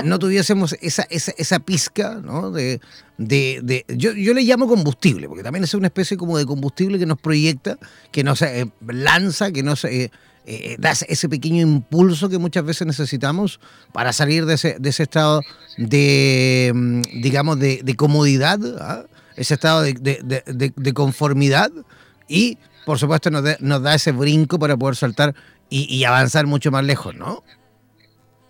no 0.03 0.19
tuviésemos 0.19 0.75
esa, 0.81 1.03
esa, 1.09 1.33
esa 1.37 1.59
pizca, 1.59 2.15
¿no? 2.15 2.51
De, 2.51 2.81
de, 3.17 3.59
de 3.63 3.85
yo, 3.95 4.11
yo, 4.13 4.33
le 4.33 4.43
llamo 4.43 4.67
combustible, 4.67 5.27
porque 5.27 5.43
también 5.43 5.63
es 5.63 5.73
una 5.73 5.87
especie 5.87 6.17
como 6.17 6.37
de 6.37 6.45
combustible 6.45 6.99
que 6.99 7.05
nos 7.05 7.19
proyecta, 7.19 7.77
que 8.11 8.23
nos 8.23 8.41
eh, 8.41 8.69
lanza, 8.87 9.51
que 9.51 9.63
nos 9.63 9.85
eh, 9.85 10.11
eh, 10.45 10.75
da 10.77 10.91
ese 10.91 11.29
pequeño 11.29 11.61
impulso 11.61 12.27
que 12.27 12.37
muchas 12.37 12.65
veces 12.65 12.85
necesitamos 12.85 13.61
para 13.93 14.11
salir 14.11 14.45
de 14.45 14.55
ese, 14.55 14.75
de 14.77 14.89
ese 14.89 15.03
estado 15.03 15.41
de, 15.77 16.71
mm, 16.75 17.01
digamos, 17.21 17.59
de, 17.59 17.81
de 17.81 17.95
comodidad, 17.95 18.59
¿ah? 18.81 19.05
ese 19.37 19.53
estado 19.53 19.83
de, 19.83 19.93
de, 19.93 20.93
conformidad 20.93 21.71
y, 22.27 22.57
por 22.85 22.99
supuesto, 22.99 23.31
nos, 23.31 23.43
nos 23.61 23.81
da 23.81 23.95
ese 23.95 24.11
brinco 24.11 24.59
para 24.59 24.75
poder 24.75 24.97
saltar 24.97 25.33
y, 25.69 26.03
avanzar 26.03 26.45
mucho 26.45 26.69
más 26.71 26.83
lejos, 26.83 27.15
¿no? 27.15 27.43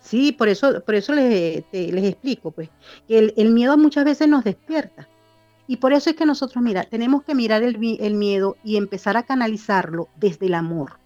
Sí, 0.00 0.32
por 0.32 0.48
eso, 0.48 0.82
por 0.84 0.94
eso 0.94 1.14
les, 1.14 1.64
explico, 1.72 2.50
pues, 2.50 2.68
que 3.08 3.32
el, 3.34 3.50
miedo 3.50 3.78
muchas 3.78 4.04
veces 4.04 4.28
nos 4.28 4.44
despierta. 4.44 5.08
Y 5.66 5.76
por 5.76 5.94
eso 5.94 6.10
es 6.10 6.16
que 6.16 6.26
nosotros, 6.26 6.62
mira, 6.62 6.84
tenemos 6.84 7.24
que 7.24 7.34
mirar 7.34 7.62
el, 7.62 7.78
el 7.98 8.14
miedo 8.14 8.56
y 8.62 8.76
empezar 8.76 9.16
a 9.16 9.22
canalizarlo 9.22 10.08
desde 10.16 10.46
el 10.46 10.54
amor. 10.54 10.98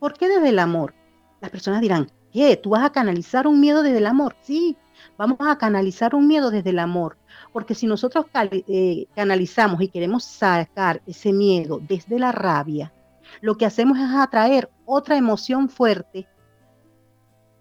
¿Por 0.00 0.14
qué 0.14 0.28
desde 0.28 0.48
el 0.48 0.58
amor? 0.58 0.94
Las 1.40 1.50
personas 1.50 1.80
dirán, 1.80 2.10
¿qué? 2.32 2.56
¿Tú 2.56 2.70
vas 2.70 2.84
a 2.84 2.90
canalizar 2.90 3.46
un 3.46 3.60
miedo 3.60 3.84
desde 3.84 3.98
el 3.98 4.06
amor? 4.06 4.34
Sí, 4.42 4.76
vamos 5.16 5.38
a 5.40 5.56
canalizar 5.56 6.14
un 6.14 6.26
miedo 6.26 6.50
desde 6.50 6.70
el 6.70 6.80
amor. 6.80 7.16
Porque 7.52 7.74
si 7.74 7.86
nosotros 7.86 8.26
eh, 8.34 9.06
canalizamos 9.14 9.80
y 9.80 9.88
queremos 9.88 10.24
sacar 10.24 11.00
ese 11.06 11.32
miedo 11.32 11.80
desde 11.86 12.18
la 12.18 12.32
rabia, 12.32 12.92
lo 13.40 13.56
que 13.56 13.66
hacemos 13.66 13.98
es 13.98 14.10
atraer 14.10 14.68
otra 14.86 15.16
emoción 15.16 15.68
fuerte, 15.68 16.28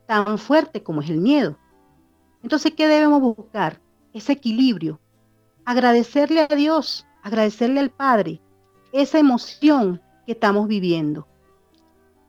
tan 0.06 0.38
fuerte 0.38 0.84
como 0.84 1.02
es 1.02 1.10
el 1.10 1.20
miedo. 1.20 1.58
Entonces, 2.42 2.74
¿qué 2.76 2.88
debemos 2.88 3.22
buscar? 3.22 3.82
Ese 4.14 4.34
equilibrio. 4.34 5.00
Agradecerle 5.66 6.42
a 6.42 6.56
Dios, 6.56 7.06
agradecerle 7.22 7.80
al 7.80 7.90
Padre, 7.90 8.42
esa 8.92 9.18
emoción 9.18 10.02
que 10.26 10.34
estamos 10.34 10.68
viviendo. 10.68 11.28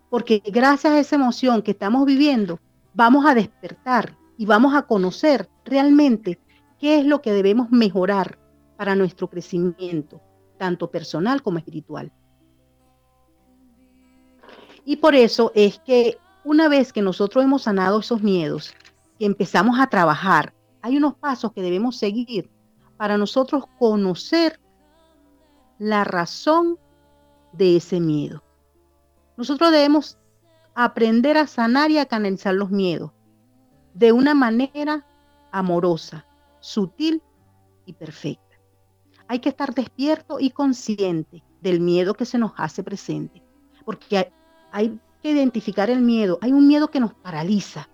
Porque 0.09 0.43
gracias 0.45 0.93
a 0.93 1.01
esa 1.01 1.17
emoción 1.17 1.63
que 1.63 1.73
estamos 1.73 2.07
viviendo, 2.07 2.61
vamos 2.95 3.27
a 3.27 3.35
despertar 3.35 4.17
y 4.39 4.47
vamos 4.47 4.75
a 4.75 4.83
conocer 4.83 5.49
realmente 5.65 6.41
qué 6.79 7.01
es 7.01 7.07
lo 7.07 7.21
que 7.21 7.33
debemos 7.33 7.71
mejorar 7.71 8.39
para 8.77 8.95
nuestro 8.95 9.29
crecimiento, 9.29 10.21
tanto 10.59 10.91
personal 10.91 11.43
como 11.43 11.59
espiritual. 11.59 12.13
Y 14.85 14.97
por 14.97 15.15
eso 15.15 15.53
es 15.55 15.79
que 15.79 16.19
una 16.45 16.69
vez 16.69 16.93
que 16.93 17.03
nosotros 17.03 17.45
hemos 17.45 17.63
sanado 17.63 18.01
esos 18.01 18.23
miedos, 18.23 18.75
que 19.19 19.25
empezamos 19.25 19.79
a 19.81 19.87
trabajar, 19.87 20.53
hay 20.83 20.97
unos 20.97 21.15
pasos 21.15 21.53
que 21.53 21.63
debemos 21.63 21.97
seguir 21.97 22.51
para 22.97 23.17
nosotros 23.17 23.65
conocer 23.79 24.61
la 25.79 26.05
razón 26.05 26.79
de 27.53 27.77
ese 27.77 28.01
miedo. 28.01 28.43
Nosotros 29.37 29.73
debemos 29.73 30.19
aprender 30.75 31.39
a 31.39 31.47
sanar 31.47 31.91
y 31.91 31.99
a 31.99 32.07
canalizar 32.07 32.55
los 32.55 32.71
miedos 32.71 33.11
de 33.95 34.13
una 34.13 34.35
manera 34.35 35.07
amorosa, 35.53 36.27
sutil 36.61 37.23
y 37.87 37.93
perfecta. 37.93 38.43
Hay 39.29 39.39
que 39.39 39.49
estar 39.49 39.75
despierto 39.75 40.39
y 40.41 40.51
consciente 40.51 41.43
del 41.63 41.81
miedo 41.81 42.15
que 42.15 42.27
se 42.27 42.39
nos 42.39 42.53
hace 42.57 42.83
presente, 42.83 43.43
porque 43.85 44.33
hay 44.75 44.99
que 45.23 45.31
identificar 45.31 45.89
el 45.89 46.03
miedo. 46.03 46.39
Hay 46.43 46.53
un 46.53 46.67
miedo 46.67 46.91
que 46.91 46.99
nos 46.99 47.15
paraliza, 47.15 47.89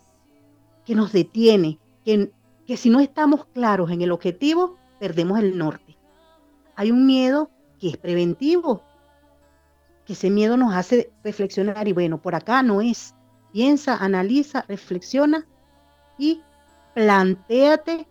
que 0.86 0.94
nos 0.94 1.12
detiene, 1.12 1.78
que, 2.06 2.32
que 2.66 2.78
si 2.78 2.88
no 2.88 3.00
estamos 3.00 3.44
claros 3.52 3.90
en 3.90 4.00
el 4.00 4.10
objetivo, 4.10 4.78
perdemos 4.98 5.38
el 5.40 5.58
norte. 5.58 5.98
Hay 6.76 6.90
un 6.90 7.04
miedo 7.04 7.50
que 7.78 7.88
es 7.90 7.98
preventivo, 7.98 8.82
que 10.06 10.14
ese 10.14 10.30
miedo 10.30 10.56
nos 10.56 10.72
hace 10.72 11.12
reflexionar 11.22 11.86
y 11.86 11.92
bueno, 11.92 12.22
por 12.22 12.34
acá 12.34 12.62
no 12.62 12.80
es. 12.80 13.14
Piensa, 13.52 13.96
analiza, 13.96 14.64
reflexiona 14.66 15.46
y 16.16 16.40
plantéate 16.94 18.08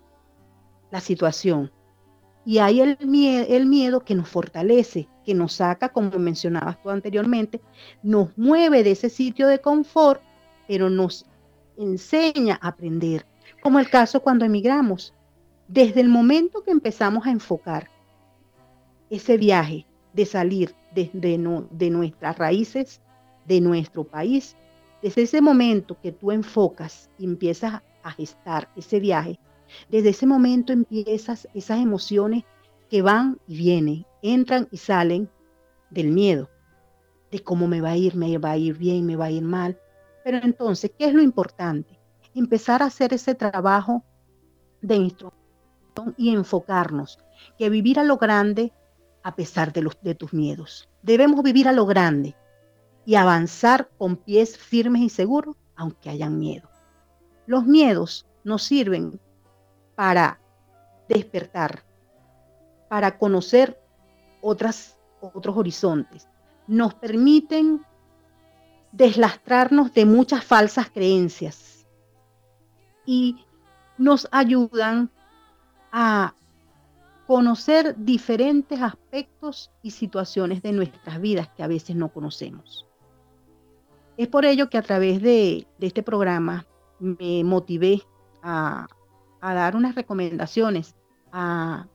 la 0.92 1.02
situación. 1.02 1.72
Y 2.46 2.60
hay 2.60 2.82
el, 2.82 2.98
el 3.02 3.66
miedo 3.66 4.02
que 4.02 4.14
nos 4.14 4.30
fortalece, 4.30 5.10
que 5.30 5.36
nos 5.36 5.54
saca, 5.54 5.90
como 5.90 6.10
mencionabas 6.18 6.82
tú 6.82 6.90
anteriormente, 6.90 7.62
nos 8.02 8.36
mueve 8.36 8.82
de 8.82 8.90
ese 8.94 9.12
sitio 9.12 9.46
de 9.46 9.62
confort, 9.62 10.24
pero 10.68 10.90
nos 10.90 11.24
enseña 11.78 12.58
a 12.60 12.70
aprender. 12.70 13.28
Como 13.62 13.78
el 13.78 13.92
caso 13.92 14.22
cuando 14.22 14.44
emigramos. 14.44 15.14
Desde 15.68 16.02
el 16.02 16.10
momento 16.10 16.64
que 16.64 16.72
empezamos 16.72 17.28
a 17.28 17.30
enfocar 17.30 17.92
ese 19.12 19.38
viaje 19.38 19.86
de 20.14 20.26
salir 20.26 20.74
desde 20.96 21.38
de 21.70 21.90
nuestras 21.92 22.36
raíces, 22.36 23.00
de 23.46 23.62
nuestro 23.62 24.04
país, 24.04 24.56
desde 25.04 25.22
ese 25.22 25.42
momento 25.42 25.96
que 26.02 26.12
tú 26.12 26.32
enfocas 26.32 27.12
y 27.20 27.26
empiezas 27.26 27.84
a 28.02 28.12
gestar 28.14 28.68
ese 28.76 29.00
viaje, 29.00 29.40
desde 29.90 30.10
ese 30.10 30.26
momento 30.26 30.74
empiezas 30.74 31.48
esas 31.54 31.80
emociones 31.80 32.46
que 32.90 33.04
van 33.04 33.40
y 33.48 33.58
vienen, 33.58 34.06
entran 34.22 34.68
y 34.72 34.78
salen 34.78 35.30
del 35.90 36.12
miedo, 36.12 36.50
de 37.32 37.44
cómo 37.44 37.68
me 37.68 37.82
va 37.82 37.92
a 37.92 37.98
ir, 37.98 38.16
me 38.16 38.38
va 38.38 38.52
a 38.52 38.58
ir 38.58 38.78
bien, 38.78 39.06
me 39.06 39.16
va 39.16 39.26
a 39.26 39.32
ir 39.32 39.44
mal. 39.44 39.80
Pero 40.24 40.38
entonces, 40.38 40.92
¿qué 40.98 41.06
es 41.06 41.14
lo 41.14 41.22
importante? 41.22 42.00
Empezar 42.36 42.82
a 42.82 42.86
hacer 42.86 43.14
ese 43.14 43.36
trabajo 43.36 44.04
de 44.82 44.96
instrucción 44.96 45.40
y 46.18 46.34
enfocarnos, 46.34 47.20
que 47.58 47.70
vivir 47.70 48.00
a 48.00 48.04
lo 48.04 48.18
grande 48.18 48.74
a 49.24 49.36
pesar 49.36 49.74
de, 49.74 49.82
los, 49.82 50.02
de 50.02 50.16
tus 50.16 50.34
miedos. 50.34 50.88
Debemos 51.02 51.44
vivir 51.44 51.68
a 51.68 51.74
lo 51.74 51.86
grande 51.86 52.36
y 53.06 53.16
avanzar 53.16 53.90
con 53.98 54.18
pies 54.18 54.58
firmes 54.58 55.02
y 55.02 55.10
seguros, 55.10 55.56
aunque 55.76 56.10
hayan 56.10 56.38
miedo. 56.38 56.70
Los 57.46 57.66
miedos 57.66 58.28
nos 58.44 58.64
sirven 58.64 59.20
para 59.96 60.40
despertar, 61.08 61.84
para 62.88 63.18
conocer 63.18 63.79
otras, 64.42 64.98
otros 65.22 65.58
horizontes. 65.58 66.28
Nos 66.68 66.94
permiten 66.94 67.86
deslastrarnos 68.92 69.94
de 69.94 70.06
muchas 70.06 70.44
falsas 70.44 70.90
creencias 70.90 71.88
y 73.06 73.46
nos 73.98 74.28
ayudan 74.32 75.12
a 75.92 76.34
conocer 77.28 77.96
diferentes 77.98 78.82
aspectos 78.82 79.72
y 79.84 79.92
situaciones 79.92 80.64
de 80.64 80.72
nuestras 80.72 81.22
vidas 81.22 81.50
que 81.50 81.64
a 81.64 81.68
veces 81.68 81.96
no 81.96 82.10
conocemos. 82.10 82.88
Es 84.18 84.28
por 84.28 84.46
ello 84.46 84.70
que 84.70 84.78
a 84.78 84.82
través 84.82 85.22
de, 85.22 85.68
de 85.78 85.88
este 85.88 86.02
programa 86.02 86.66
me 87.00 87.44
motivé 87.44 88.02
a, 88.42 88.88
a 89.42 89.54
dar 89.54 89.76
unas 89.76 89.96
recomendaciones, 89.96 90.96
a 91.32 91.88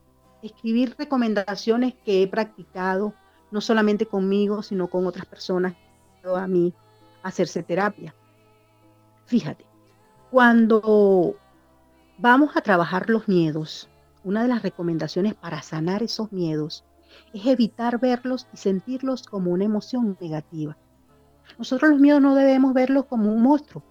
escribir 0.46 0.94
recomendaciones 0.98 1.94
que 2.04 2.22
he 2.22 2.28
practicado, 2.28 3.14
no 3.50 3.60
solamente 3.60 4.06
conmigo, 4.06 4.62
sino 4.62 4.88
con 4.88 5.06
otras 5.06 5.26
personas 5.26 5.74
a 6.36 6.46
mí 6.46 6.72
hacerse 7.22 7.62
terapia. 7.62 8.14
Fíjate, 9.26 9.66
cuando 10.30 11.36
vamos 12.18 12.56
a 12.56 12.62
trabajar 12.62 13.10
los 13.10 13.28
miedos, 13.28 13.88
una 14.22 14.42
de 14.42 14.48
las 14.48 14.62
recomendaciones 14.62 15.34
para 15.34 15.62
sanar 15.62 16.02
esos 16.02 16.32
miedos 16.32 16.84
es 17.32 17.46
evitar 17.46 18.00
verlos 18.00 18.46
y 18.52 18.56
sentirlos 18.56 19.24
como 19.24 19.50
una 19.50 19.64
emoción 19.64 20.16
negativa. 20.20 20.76
Nosotros 21.58 21.90
los 21.90 22.00
miedos 22.00 22.22
no 22.22 22.34
debemos 22.34 22.72
verlos 22.72 23.04
como 23.04 23.32
un 23.32 23.42
monstruo, 23.42 23.82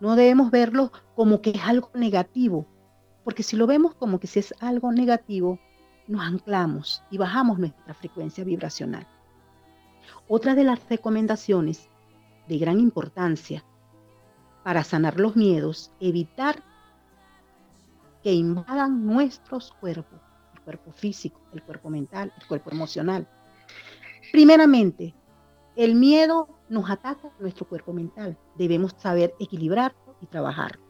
no 0.00 0.16
debemos 0.16 0.50
verlos 0.50 0.90
como 1.14 1.40
que 1.40 1.50
es 1.50 1.62
algo 1.62 1.90
negativo, 1.94 2.66
porque 3.26 3.42
si 3.42 3.56
lo 3.56 3.66
vemos 3.66 3.92
como 3.96 4.20
que 4.20 4.28
si 4.28 4.38
es 4.38 4.54
algo 4.60 4.92
negativo, 4.92 5.58
nos 6.06 6.20
anclamos 6.20 7.02
y 7.10 7.18
bajamos 7.18 7.58
nuestra 7.58 7.92
frecuencia 7.92 8.44
vibracional. 8.44 9.04
Otra 10.28 10.54
de 10.54 10.62
las 10.62 10.88
recomendaciones 10.88 11.90
de 12.46 12.58
gran 12.58 12.78
importancia 12.78 13.64
para 14.62 14.84
sanar 14.84 15.18
los 15.18 15.34
miedos, 15.34 15.90
evitar 15.98 16.62
que 18.22 18.32
invadan 18.32 19.04
nuestros 19.04 19.72
cuerpos, 19.80 20.20
el 20.54 20.60
cuerpo 20.60 20.92
físico, 20.92 21.40
el 21.52 21.64
cuerpo 21.64 21.90
mental, 21.90 22.32
el 22.40 22.46
cuerpo 22.46 22.70
emocional. 22.70 23.28
Primeramente, 24.30 25.16
el 25.74 25.96
miedo 25.96 26.48
nos 26.68 26.88
ataca 26.88 27.32
nuestro 27.40 27.66
cuerpo 27.66 27.92
mental. 27.92 28.38
Debemos 28.54 28.94
saber 28.96 29.34
equilibrarlo 29.40 30.14
y 30.20 30.26
trabajar. 30.26 30.85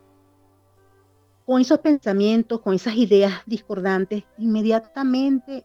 Con 1.46 1.60
esos 1.60 1.78
pensamientos, 1.78 2.60
con 2.60 2.74
esas 2.74 2.96
ideas 2.96 3.32
discordantes, 3.46 4.24
inmediatamente 4.36 5.64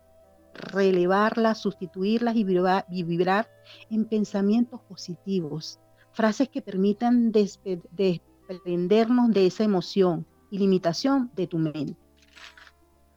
relevarlas, 0.54 1.60
sustituirlas 1.60 2.36
y 2.36 2.44
vibrar, 2.44 3.50
en 3.90 4.06
pensamientos 4.06 4.80
positivos, 4.88 5.80
frases 6.14 6.50
que 6.50 6.62
permitan 6.62 7.32
desprendernos 7.32 9.32
de 9.32 9.48
esa 9.48 9.64
emoción 9.64 10.28
y 10.52 10.60
limitación 10.60 11.32
de 11.36 11.48
tu 11.48 11.58
mente. 11.58 11.96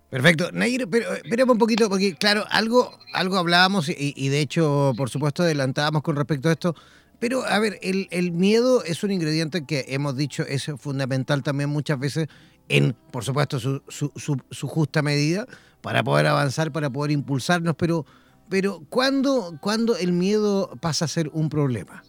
Perfecto. 0.09 0.51
Nair, 0.53 0.89
pero 0.89 1.13
espérame 1.13 1.51
un 1.51 1.59
poquito, 1.59 1.89
porque 1.89 2.15
claro, 2.15 2.45
algo, 2.49 2.97
algo 3.13 3.37
hablábamos 3.37 3.89
y, 3.89 4.29
de 4.29 4.41
hecho, 4.41 4.93
por 4.97 5.11
supuesto, 5.11 5.43
adelantábamos 5.43 6.03
con 6.03 6.15
respecto 6.15 6.49
a 6.49 6.53
esto. 6.53 6.75
Pero, 7.19 7.45
a 7.45 7.59
ver, 7.59 7.81
el, 7.83 8.33
miedo 8.33 8.85
es 8.85 9.03
un 9.03 9.11
ingrediente 9.11 9.65
que 9.65 9.87
hemos 9.89 10.17
dicho 10.17 10.45
es 10.45 10.71
fundamental 10.79 11.43
también 11.43 11.71
muchas 11.71 11.99
veces 11.99 12.29
en, 12.69 12.95
por 13.11 13.25
supuesto, 13.25 13.59
su, 13.59 13.83
su, 13.89 14.69
justa 14.69 15.03
medida 15.03 15.47
para 15.81 16.03
poder 16.03 16.27
avanzar, 16.27 16.73
para 16.73 16.91
poder 16.91 17.11
impulsarnos. 17.11 17.75
Pero, 17.77 18.07
pero 18.49 18.83
¿cuándo, 18.89 19.59
¿cuándo 19.61 19.97
el 19.97 20.13
miedo 20.13 20.71
pasa 20.81 21.05
a 21.05 21.09
ser 21.09 21.31
un 21.33 21.49
problema? 21.49 22.03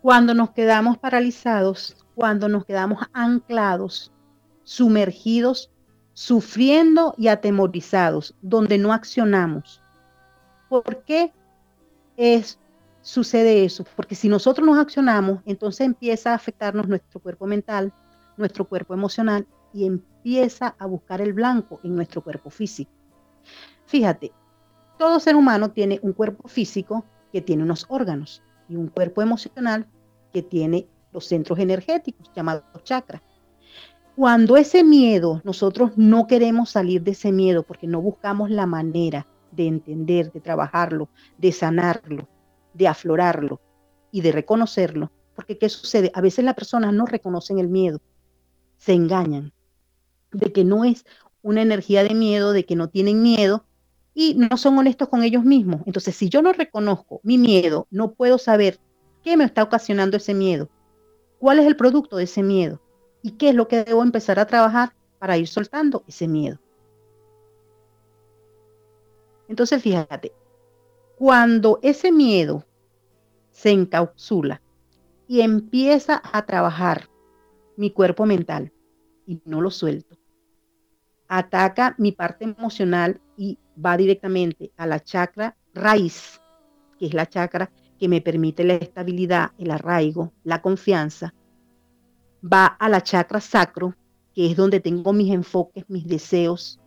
Cuando 0.00 0.34
nos 0.34 0.50
quedamos 0.50 0.98
paralizados, 0.98 1.96
cuando 2.14 2.48
nos 2.48 2.64
quedamos 2.64 3.04
anclados, 3.12 4.12
sumergidos 4.64 5.70
sufriendo 6.14 7.14
y 7.16 7.28
atemorizados, 7.28 8.34
donde 8.42 8.78
no 8.78 8.92
accionamos. 8.92 9.82
¿Por 10.68 11.04
qué 11.04 11.32
es, 12.16 12.58
sucede 13.00 13.64
eso? 13.64 13.84
Porque 13.96 14.14
si 14.14 14.28
nosotros 14.28 14.66
nos 14.66 14.78
accionamos, 14.78 15.40
entonces 15.46 15.86
empieza 15.86 16.32
a 16.32 16.34
afectarnos 16.34 16.88
nuestro 16.88 17.20
cuerpo 17.20 17.46
mental, 17.46 17.92
nuestro 18.36 18.66
cuerpo 18.66 18.94
emocional 18.94 19.46
y 19.72 19.86
empieza 19.86 20.74
a 20.78 20.86
buscar 20.86 21.20
el 21.20 21.32
blanco 21.32 21.80
en 21.82 21.94
nuestro 21.94 22.22
cuerpo 22.22 22.50
físico. 22.50 22.92
Fíjate, 23.86 24.32
todo 24.98 25.20
ser 25.20 25.36
humano 25.36 25.70
tiene 25.70 25.98
un 26.02 26.12
cuerpo 26.12 26.48
físico 26.48 27.04
que 27.32 27.40
tiene 27.40 27.62
unos 27.62 27.86
órganos 27.88 28.42
y 28.68 28.76
un 28.76 28.88
cuerpo 28.88 29.22
emocional 29.22 29.88
que 30.32 30.42
tiene 30.42 30.86
los 31.12 31.26
centros 31.26 31.58
energéticos 31.58 32.30
llamados 32.34 32.64
chakras. 32.84 33.22
Cuando 34.14 34.56
ese 34.56 34.84
miedo, 34.84 35.40
nosotros 35.44 35.92
no 35.96 36.26
queremos 36.26 36.70
salir 36.70 37.02
de 37.02 37.12
ese 37.12 37.32
miedo 37.32 37.62
porque 37.62 37.86
no 37.86 38.00
buscamos 38.00 38.50
la 38.50 38.66
manera 38.66 39.26
de 39.50 39.66
entender, 39.66 40.30
de 40.32 40.40
trabajarlo, 40.40 41.08
de 41.38 41.52
sanarlo, 41.52 42.28
de 42.74 42.88
aflorarlo 42.88 43.60
y 44.10 44.20
de 44.20 44.32
reconocerlo. 44.32 45.10
Porque 45.34 45.56
¿qué 45.56 45.68
sucede? 45.70 46.10
A 46.14 46.20
veces 46.20 46.44
las 46.44 46.54
personas 46.54 46.92
no 46.92 47.06
reconocen 47.06 47.58
el 47.58 47.68
miedo, 47.68 48.00
se 48.82 48.94
engañan 48.94 49.52
de 50.32 50.52
que 50.52 50.64
no 50.64 50.84
es 50.84 51.04
una 51.40 51.62
energía 51.62 52.02
de 52.02 52.16
miedo, 52.16 52.52
de 52.52 52.66
que 52.66 52.74
no 52.74 52.88
tienen 52.88 53.22
miedo 53.22 53.64
y 54.12 54.34
no 54.34 54.56
son 54.56 54.76
honestos 54.76 55.08
con 55.08 55.22
ellos 55.22 55.44
mismos. 55.44 55.82
Entonces, 55.86 56.16
si 56.16 56.28
yo 56.28 56.42
no 56.42 56.52
reconozco 56.52 57.20
mi 57.22 57.38
miedo, 57.38 57.86
no 57.92 58.14
puedo 58.14 58.38
saber 58.38 58.80
qué 59.22 59.36
me 59.36 59.44
está 59.44 59.62
ocasionando 59.62 60.16
ese 60.16 60.34
miedo, 60.34 60.68
cuál 61.38 61.60
es 61.60 61.66
el 61.66 61.76
producto 61.76 62.16
de 62.16 62.24
ese 62.24 62.42
miedo 62.42 62.80
y 63.22 63.32
qué 63.32 63.50
es 63.50 63.54
lo 63.54 63.68
que 63.68 63.84
debo 63.84 64.02
empezar 64.02 64.40
a 64.40 64.46
trabajar 64.46 64.96
para 65.20 65.38
ir 65.38 65.46
soltando 65.46 66.02
ese 66.08 66.26
miedo. 66.26 66.58
Entonces, 69.46 69.80
fíjate, 69.80 70.32
cuando 71.16 71.78
ese 71.82 72.10
miedo 72.10 72.66
se 73.52 73.70
encapsula 73.70 74.60
y 75.28 75.42
empieza 75.42 76.20
a 76.32 76.44
trabajar 76.46 77.08
mi 77.76 77.92
cuerpo 77.92 78.26
mental 78.26 78.71
y 79.26 79.40
no 79.44 79.60
lo 79.60 79.70
suelto, 79.70 80.16
ataca 81.28 81.94
mi 81.98 82.12
parte 82.12 82.44
emocional 82.44 83.20
y 83.36 83.58
va 83.82 83.96
directamente 83.96 84.72
a 84.76 84.86
la 84.86 85.00
chakra 85.00 85.56
raíz, 85.74 86.40
que 86.98 87.06
es 87.06 87.14
la 87.14 87.26
chakra 87.26 87.70
que 87.98 88.08
me 88.08 88.20
permite 88.20 88.64
la 88.64 88.74
estabilidad, 88.74 89.52
el 89.58 89.70
arraigo, 89.70 90.32
la 90.44 90.60
confianza, 90.60 91.34
va 92.42 92.66
a 92.66 92.88
la 92.88 93.02
chakra 93.02 93.40
sacro, 93.40 93.94
que 94.34 94.50
es 94.50 94.56
donde 94.56 94.80
tengo 94.80 95.12
mis 95.12 95.32
enfoques, 95.32 95.88
mis 95.88 96.06
deseos, 96.06 96.80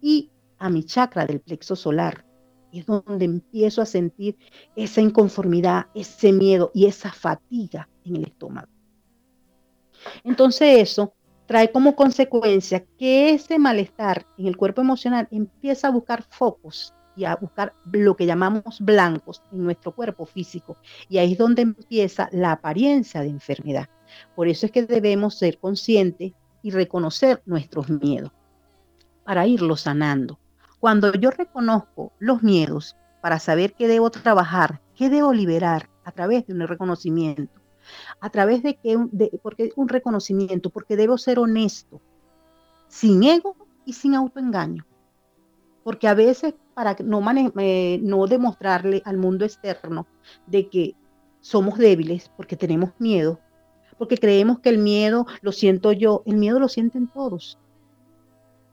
y 0.00 0.30
a 0.58 0.70
mi 0.70 0.84
chakra 0.84 1.26
del 1.26 1.40
plexo 1.40 1.76
solar, 1.76 2.24
es 2.72 2.86
donde 2.86 3.24
empiezo 3.24 3.82
a 3.82 3.86
sentir 3.86 4.36
esa 4.76 5.00
inconformidad, 5.00 5.86
ese 5.94 6.32
miedo 6.32 6.70
y 6.74 6.86
esa 6.86 7.10
fatiga 7.10 7.88
en 8.04 8.16
el 8.16 8.24
estómago. 8.24 8.70
Entonces 10.24 10.78
eso 10.80 11.14
trae 11.46 11.72
como 11.72 11.96
consecuencia 11.96 12.84
que 12.98 13.30
ese 13.30 13.58
malestar 13.58 14.26
en 14.38 14.46
el 14.46 14.56
cuerpo 14.56 14.80
emocional 14.80 15.26
empieza 15.30 15.88
a 15.88 15.90
buscar 15.90 16.22
focos 16.22 16.94
y 17.16 17.24
a 17.24 17.36
buscar 17.36 17.74
lo 17.90 18.16
que 18.16 18.24
llamamos 18.24 18.80
blancos 18.80 19.42
en 19.52 19.64
nuestro 19.64 19.92
cuerpo 19.92 20.26
físico. 20.26 20.76
Y 21.08 21.18
ahí 21.18 21.32
es 21.32 21.38
donde 21.38 21.62
empieza 21.62 22.28
la 22.32 22.52
apariencia 22.52 23.20
de 23.22 23.28
enfermedad. 23.28 23.88
Por 24.34 24.48
eso 24.48 24.66
es 24.66 24.72
que 24.72 24.84
debemos 24.84 25.38
ser 25.38 25.58
conscientes 25.58 26.32
y 26.62 26.70
reconocer 26.70 27.42
nuestros 27.46 27.88
miedos 27.88 28.30
para 29.24 29.46
irlos 29.46 29.82
sanando. 29.82 30.38
Cuando 30.78 31.12
yo 31.12 31.30
reconozco 31.30 32.12
los 32.18 32.42
miedos 32.42 32.96
para 33.20 33.38
saber 33.38 33.74
qué 33.74 33.86
debo 33.86 34.10
trabajar, 34.10 34.80
qué 34.94 35.10
debo 35.10 35.32
liberar 35.32 35.90
a 36.04 36.12
través 36.12 36.46
de 36.46 36.54
un 36.54 36.60
reconocimiento, 36.60 37.59
a 38.20 38.30
través 38.30 38.62
de 38.62 38.76
que 38.76 38.96
porque 39.42 39.72
un 39.76 39.88
reconocimiento, 39.88 40.70
porque 40.70 40.96
debo 40.96 41.18
ser 41.18 41.38
honesto, 41.38 42.00
sin 42.88 43.22
ego 43.22 43.56
y 43.84 43.92
sin 43.92 44.14
autoengaño. 44.14 44.86
Porque 45.82 46.08
a 46.08 46.14
veces 46.14 46.54
para 46.74 46.96
no, 47.04 47.22
eh, 47.58 47.98
no 48.02 48.26
demostrarle 48.26 49.02
al 49.04 49.16
mundo 49.16 49.44
externo 49.44 50.06
de 50.46 50.68
que 50.68 50.94
somos 51.40 51.78
débiles 51.78 52.30
porque 52.36 52.56
tenemos 52.56 52.90
miedo, 52.98 53.38
porque 53.98 54.18
creemos 54.18 54.60
que 54.60 54.68
el 54.70 54.78
miedo 54.78 55.26
lo 55.42 55.52
siento 55.52 55.92
yo, 55.92 56.22
el 56.26 56.36
miedo 56.36 56.58
lo 56.58 56.68
sienten 56.68 57.08
todos. 57.08 57.58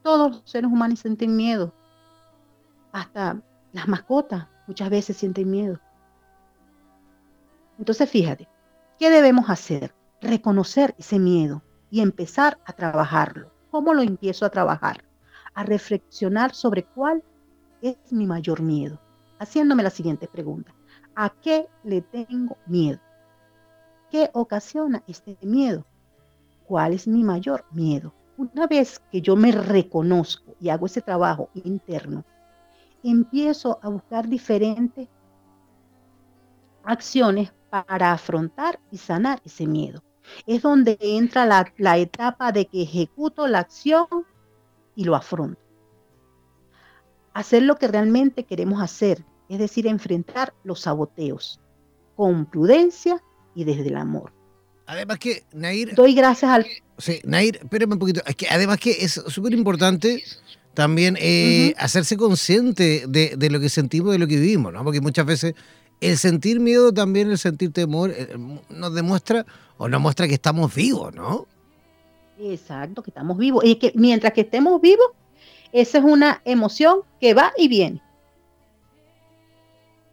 Todos 0.04 0.32
los 0.32 0.42
seres 0.46 0.72
humanos 0.72 1.00
sienten 1.00 1.36
miedo. 1.36 1.74
Hasta 2.92 3.42
las 3.74 3.88
mascotas 3.88 4.48
muchas 4.68 4.90
veces 4.90 5.18
sienten 5.18 5.50
miedo. 5.50 5.80
Entonces 7.78 8.10
fíjate, 8.10 8.48
¿qué 8.98 9.10
debemos 9.10 9.50
hacer? 9.50 9.94
Reconocer 10.22 10.96
ese 10.98 11.20
miedo 11.20 11.62
y 11.92 12.02
empezar 12.02 12.58
a 12.66 12.74
trabajarlo. 12.74 13.52
¿Cómo 13.70 13.94
lo 13.94 14.02
empiezo 14.02 14.46
a 14.46 14.50
trabajar? 14.50 15.04
A 15.54 15.64
reflexionar 15.64 16.54
sobre 16.54 16.84
cuál 16.84 17.24
es 17.82 17.98
mi 18.12 18.26
mayor 18.26 18.62
miedo, 18.62 19.00
haciéndome 19.40 19.84
la 19.84 19.90
siguiente 19.90 20.28
pregunta. 20.28 20.74
¿A 21.16 21.30
qué 21.30 21.68
le 21.84 22.02
tengo 22.02 22.58
miedo? 22.66 23.00
¿Qué 24.10 24.30
ocasiona 24.34 25.04
este 25.08 25.38
miedo? 25.42 25.86
¿Cuál 26.66 26.94
es 26.94 27.08
mi 27.08 27.24
mayor 27.24 27.66
miedo? 27.72 28.14
Una 28.38 28.68
vez 28.68 29.00
que 29.12 29.22
yo 29.22 29.36
me 29.36 29.52
reconozco 29.52 30.56
y 30.60 30.70
hago 30.70 30.86
ese 30.86 31.02
trabajo 31.02 31.50
interno, 31.54 32.24
empiezo 33.04 33.80
a 33.82 33.90
buscar 33.90 34.28
diferentes 34.28 35.08
acciones 36.88 37.52
para 37.70 38.14
afrontar 38.14 38.80
y 38.92 38.98
sanar 38.98 39.42
ese 39.46 39.68
miedo. 39.68 40.04
Es 40.46 40.62
donde 40.62 40.98
entra 41.00 41.46
la, 41.46 41.72
la 41.78 41.98
etapa 41.98 42.52
de 42.52 42.66
que 42.66 42.82
ejecuto 42.82 43.48
la 43.48 43.60
acción 43.60 44.08
y 44.96 45.04
lo 45.04 45.16
afronto. 45.16 45.62
Hacer 47.34 47.62
lo 47.64 47.76
que 47.78 47.88
realmente 47.88 48.46
queremos 48.46 48.82
hacer, 48.82 49.24
es 49.48 49.60
decir, 49.60 49.86
enfrentar 49.86 50.54
los 50.64 50.82
saboteos 50.82 51.60
con 52.16 52.46
prudencia 52.46 53.22
y 53.54 53.64
desde 53.64 53.88
el 53.88 53.98
amor. 53.98 54.34
Además 54.88 55.20
que, 55.20 55.44
Nair... 55.54 55.94
Doy 55.94 56.16
gracias 56.16 56.50
al... 56.50 56.66
Sí, 56.98 57.20
Nair, 57.26 57.58
espérame 57.58 57.94
un 57.94 58.00
poquito. 58.00 58.22
Es 58.26 58.36
que 58.36 58.48
además 58.50 58.80
que 58.80 58.92
es 58.92 59.14
súper 59.28 59.54
importante 59.54 60.24
también 60.74 61.18
eh, 61.20 61.74
hacerse 61.78 62.18
consciente 62.18 63.04
de, 63.08 63.50
lo 63.50 63.60
que 63.60 63.68
sentimos, 63.68 64.12
de 64.12 64.20
lo 64.20 64.28
que 64.28 64.36
vivimos, 64.36 64.72
¿no? 64.72 64.84
Porque 64.84 65.02
muchas 65.02 65.26
veces 65.26 65.56
el 66.02 66.18
sentir 66.18 66.60
miedo, 66.60 66.94
también 66.94 67.30
el 67.32 67.38
sentir 67.38 67.72
temor, 67.72 68.12
eh, 68.12 68.36
nos 68.70 68.94
demuestra 68.94 69.46
o 69.78 69.88
nos 69.88 70.02
muestra 70.02 70.28
que 70.28 70.36
estamos 70.36 70.74
vivos, 70.74 71.14
¿no? 71.14 71.48
Exacto, 72.40 73.02
que 73.02 73.10
estamos 73.10 73.38
vivos. 73.38 73.64
Y 73.66 73.76
que 73.76 73.92
mientras 73.96 74.34
que 74.34 74.42
estemos 74.42 74.80
vivos, 74.80 75.08
esa 75.72 75.98
es 75.98 76.04
una 76.04 76.42
emoción 76.46 77.02
que 77.20 77.34
va 77.34 77.52
y 77.58 77.68
viene. 77.68 78.02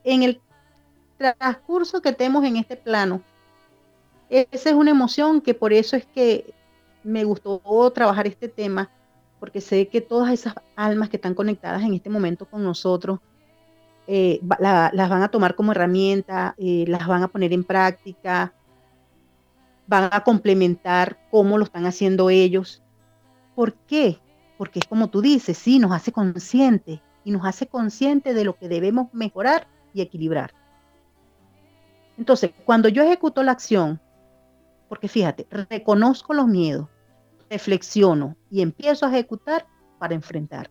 En 0.04 0.22
el 0.22 0.40
transcurso 1.18 2.00
que 2.00 2.12
tenemos 2.12 2.44
en 2.44 2.56
este 2.56 2.76
plano, 2.76 3.22
esa 4.28 4.70
es 4.70 4.74
una 4.74 4.90
emoción 4.90 5.40
que 5.40 5.54
por 5.54 5.72
eso 5.72 5.96
es 5.96 6.06
que 6.06 6.52
me 7.02 7.24
gustó 7.24 7.60
trabajar 7.94 8.26
este 8.26 8.48
tema 8.48 8.90
porque 9.38 9.60
sé 9.60 9.88
que 9.88 10.00
todas 10.00 10.32
esas 10.32 10.54
almas 10.74 11.10
que 11.10 11.16
están 11.16 11.34
conectadas 11.34 11.82
en 11.82 11.92
este 11.92 12.08
momento 12.08 12.46
con 12.46 12.64
nosotros 12.64 13.20
eh, 14.06 14.40
las 14.58 15.08
van 15.08 15.22
a 15.22 15.28
tomar 15.28 15.54
como 15.54 15.72
herramienta, 15.72 16.54
eh, 16.58 16.84
las 16.88 17.06
van 17.06 17.22
a 17.22 17.28
poner 17.28 17.52
en 17.52 17.64
práctica, 17.64 18.52
van 19.86 20.10
a 20.12 20.22
complementar 20.22 21.18
cómo 21.30 21.58
lo 21.58 21.64
están 21.64 21.86
haciendo 21.86 22.30
ellos. 22.30 22.82
¿Por 23.54 23.74
qué? 23.74 24.18
Porque 24.58 24.80
es 24.80 24.86
como 24.86 25.08
tú 25.08 25.20
dices, 25.20 25.56
sí, 25.56 25.78
nos 25.78 25.92
hace 25.92 26.12
consciente 26.12 27.02
y 27.24 27.30
nos 27.30 27.44
hace 27.46 27.66
consciente 27.66 28.34
de 28.34 28.44
lo 28.44 28.56
que 28.56 28.68
debemos 28.68 29.12
mejorar 29.12 29.66
y 29.92 30.02
equilibrar. 30.02 30.52
Entonces, 32.18 32.52
cuando 32.64 32.88
yo 32.88 33.02
ejecuto 33.02 33.42
la 33.42 33.52
acción, 33.52 34.00
porque 34.88 35.08
fíjate, 35.08 35.46
reconozco 35.50 36.34
los 36.34 36.46
miedos, 36.46 36.88
reflexiono 37.50 38.36
y 38.50 38.62
empiezo 38.62 39.06
a 39.06 39.10
ejecutar 39.10 39.66
para 39.98 40.14
enfrentar. 40.14 40.70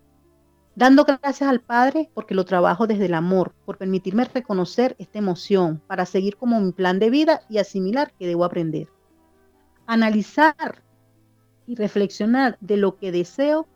Dando 0.76 1.06
gracias 1.06 1.48
al 1.48 1.62
Padre 1.62 2.10
porque 2.16 2.34
lo 2.34 2.46
trabajo 2.46 2.88
desde 2.88 3.06
el 3.06 3.14
amor, 3.14 3.54
por 3.64 3.78
permitirme 3.78 4.26
reconocer 4.26 4.96
esta 4.98 5.20
emoción, 5.20 5.82
para 5.86 6.08
seguir 6.08 6.36
como 6.36 6.60
mi 6.60 6.72
plan 6.72 6.98
de 6.98 7.12
vida 7.12 7.42
y 7.48 7.60
asimilar 7.60 8.12
que 8.18 8.26
debo 8.26 8.44
aprender. 8.44 8.90
Analizar 9.86 10.84
y 11.68 11.76
reflexionar 11.76 12.58
de 12.60 12.78
lo 12.78 12.98
que 12.98 13.12
deseo 13.12 13.68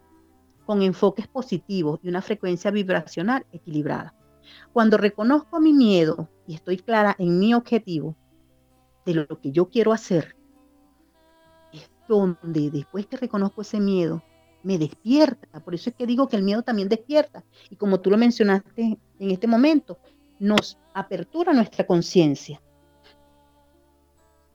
con 0.65 0.81
enfoques 0.81 1.27
positivos 1.27 1.99
y 2.01 2.09
una 2.09 2.23
frecuencia 2.23 2.71
vibracional 2.71 3.45
equilibrada. 3.51 4.15
Cuando 4.73 4.97
reconozco 4.97 5.59
mi 5.59 5.73
miedo 5.73 6.29
y 6.47 6.55
estoy 6.55 6.77
clara 6.77 7.15
en 7.19 7.37
mi 7.37 7.53
objetivo 7.53 8.15
de 9.05 9.13
lo 9.13 9.39
que 9.39 9.51
yo 9.51 9.69
quiero 9.69 9.93
hacer, 9.93 10.35
es 11.71 11.89
donde 12.07 12.71
después 12.71 13.05
que 13.05 13.17
reconozco 13.17 13.61
ese 13.61 13.79
miedo, 13.79 14.23
me 14.63 14.77
despierta. 14.77 15.59
Por 15.59 15.75
eso 15.75 15.89
es 15.89 15.95
que 15.95 16.05
digo 16.05 16.27
que 16.27 16.35
el 16.35 16.43
miedo 16.43 16.61
también 16.61 16.89
despierta. 16.89 17.43
Y 17.69 17.75
como 17.75 17.99
tú 17.99 18.09
lo 18.09 18.17
mencionaste 18.17 18.97
en 19.19 19.31
este 19.31 19.47
momento, 19.47 19.97
nos 20.39 20.77
apertura 20.93 21.53
nuestra 21.53 21.85
conciencia. 21.85 22.61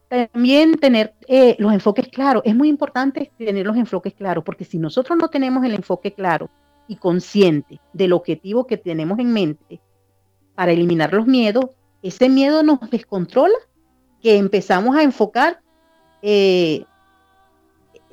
También 0.08 0.74
tener 0.74 1.14
eh, 1.26 1.56
los 1.58 1.72
enfoques 1.72 2.08
claros. 2.08 2.42
Es 2.44 2.54
muy 2.54 2.68
importante 2.68 3.32
tener 3.38 3.66
los 3.66 3.76
enfoques 3.76 4.12
claros, 4.14 4.44
porque 4.44 4.64
si 4.64 4.78
nosotros 4.78 5.18
no 5.18 5.28
tenemos 5.28 5.64
el 5.64 5.74
enfoque 5.74 6.12
claro 6.12 6.50
y 6.86 6.96
consciente 6.96 7.80
del 7.92 8.12
objetivo 8.12 8.66
que 8.66 8.76
tenemos 8.76 9.18
en 9.18 9.32
mente 9.32 9.80
para 10.54 10.72
eliminar 10.72 11.14
los 11.14 11.26
miedos, 11.26 11.66
ese 12.02 12.28
miedo 12.28 12.62
nos 12.62 12.78
descontrola, 12.90 13.56
que 14.20 14.36
empezamos 14.36 14.94
a 14.96 15.02
enfocar 15.02 15.62
eh, 16.20 16.84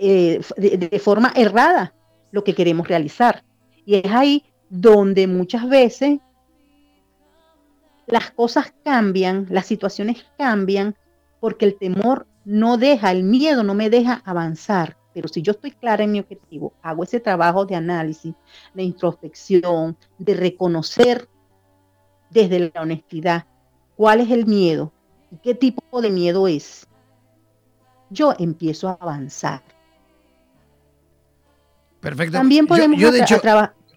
eh, 0.01 0.39
de, 0.55 0.99
forma 0.99 1.33
errada 1.35 1.93
lo 2.31 2.45
que 2.45 2.55
queremos 2.55 2.87
realizar. 2.87 3.43
Y 3.85 3.95
es 3.95 4.11
ahí 4.11 4.45
donde 4.69 5.27
muchas 5.27 5.67
veces 5.67 6.19
las 8.07 8.31
cosas 8.31 8.73
cambian, 8.85 9.47
las 9.49 9.65
situaciones 9.65 10.25
cambian, 10.37 10.95
porque 11.41 11.65
el 11.65 11.77
temor 11.77 12.27
no 12.45 12.77
deja, 12.77 13.11
el 13.11 13.23
miedo 13.23 13.63
no 13.63 13.73
me 13.73 13.89
deja 13.89 14.21
avanzar. 14.23 14.95
Pero 15.13 15.27
si 15.27 15.41
yo 15.41 15.51
estoy 15.51 15.71
clara 15.71 16.05
en 16.05 16.13
mi 16.13 16.21
objetivo, 16.21 16.71
hago 16.81 17.03
ese 17.03 17.19
trabajo 17.19 17.65
de 17.65 17.75
análisis, 17.75 18.33
de 18.73 18.83
introspección, 18.83 19.97
de 20.17 20.33
reconocer 20.33 21.27
desde 22.29 22.71
la 22.73 22.81
honestidad 22.81 23.45
cuál 23.97 24.21
es 24.21 24.31
el 24.31 24.45
miedo 24.45 24.93
y 25.29 25.37
qué 25.39 25.55
tipo 25.55 26.01
de 26.01 26.09
miedo 26.09 26.47
es, 26.47 26.87
yo 28.09 28.33
empiezo 28.39 28.87
a 28.87 28.97
avanzar. 29.01 29.61
Perfecto. 31.99 32.33
También 32.33 32.65
podemos 32.65 32.99
yo, 32.99 33.11
de 33.11 33.21
hecho, 33.21 33.41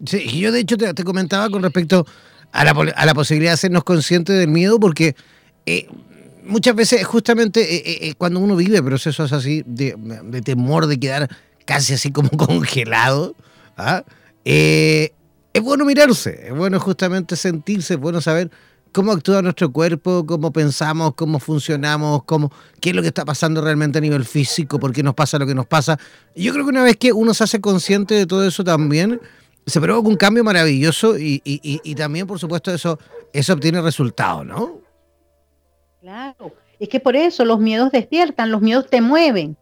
sí, 0.04 0.40
yo 0.40 0.50
de 0.52 0.60
hecho 0.60 0.76
te, 0.76 1.04
comentaba 1.04 1.48
con 1.50 1.62
respecto 1.62 2.06
a 2.50 2.64
la, 2.64 2.70
a 2.70 3.06
la, 3.06 3.14
posibilidad 3.14 3.50
de 3.50 3.54
hacernos 3.54 3.84
conscientes 3.84 4.36
del 4.36 4.48
miedo, 4.48 4.80
porque 4.80 5.14
eh, 5.66 5.86
muchas 6.44 6.74
veces 6.74 7.04
justamente 7.06 7.60
eh, 7.60 8.08
eh, 8.08 8.14
cuando 8.18 8.40
uno 8.40 8.56
vive 8.56 8.82
procesos 8.82 9.32
así 9.32 9.62
de, 9.66 9.96
temor, 10.44 10.86
de 10.86 10.98
quedar 10.98 11.28
casi 11.64 11.94
así 11.94 12.10
como 12.10 12.30
congelado, 12.36 13.36
¿ah? 13.76 14.04
es 14.44 15.62
bueno 15.62 15.84
mirarse, 15.84 16.48
es 16.48 16.54
bueno 16.54 16.80
justamente 16.80 17.36
sentirse, 17.36 17.94
es 17.94 18.00
bueno 18.00 18.20
saber 18.20 18.50
cómo 18.92 19.12
actúa 19.12 19.42
nuestro 19.42 19.72
cuerpo, 19.72 20.24
cómo 20.26 20.52
pensamos, 20.52 21.14
cómo 21.14 21.38
funcionamos, 21.38 22.24
cómo, 22.24 22.52
qué 22.80 22.90
es 22.90 22.96
lo 22.96 23.02
que 23.02 23.08
está 23.08 23.24
pasando 23.24 23.60
realmente 23.60 23.98
a 23.98 24.00
nivel 24.00 24.24
físico, 24.24 24.78
por 24.78 24.92
qué 24.92 25.02
nos 25.02 25.14
pasa 25.14 25.38
lo 25.38 25.46
que 25.46 25.54
nos 25.54 25.66
pasa. 25.66 25.98
Yo 26.36 26.52
creo 26.52 26.64
que 26.64 26.70
una 26.70 26.84
vez 26.84 26.96
que 26.96 27.12
uno 27.12 27.34
se 27.34 27.44
hace 27.44 27.60
consciente 27.60 28.14
de 28.14 28.26
todo 28.26 28.46
eso 28.46 28.62
también, 28.62 29.20
se 29.66 29.80
provoca 29.80 30.08
un 30.08 30.16
cambio 30.16 30.44
maravilloso 30.44 31.16
y, 31.18 31.94
también, 31.96 32.26
por 32.26 32.38
supuesto, 32.38 32.72
eso, 32.72 32.98
eso 33.32 33.52
obtiene 33.52 33.80
resultados, 33.80 34.44
¿no? 34.44 34.80
Claro, 36.00 36.52
es 36.78 36.88
que 36.88 37.00
por 37.00 37.16
eso 37.16 37.44
los 37.44 37.60
miedos 37.60 37.92
despiertan, 37.92 38.50
los 38.50 38.60
miedos 38.60 38.88
te 38.90 39.00
mueven. 39.00 39.56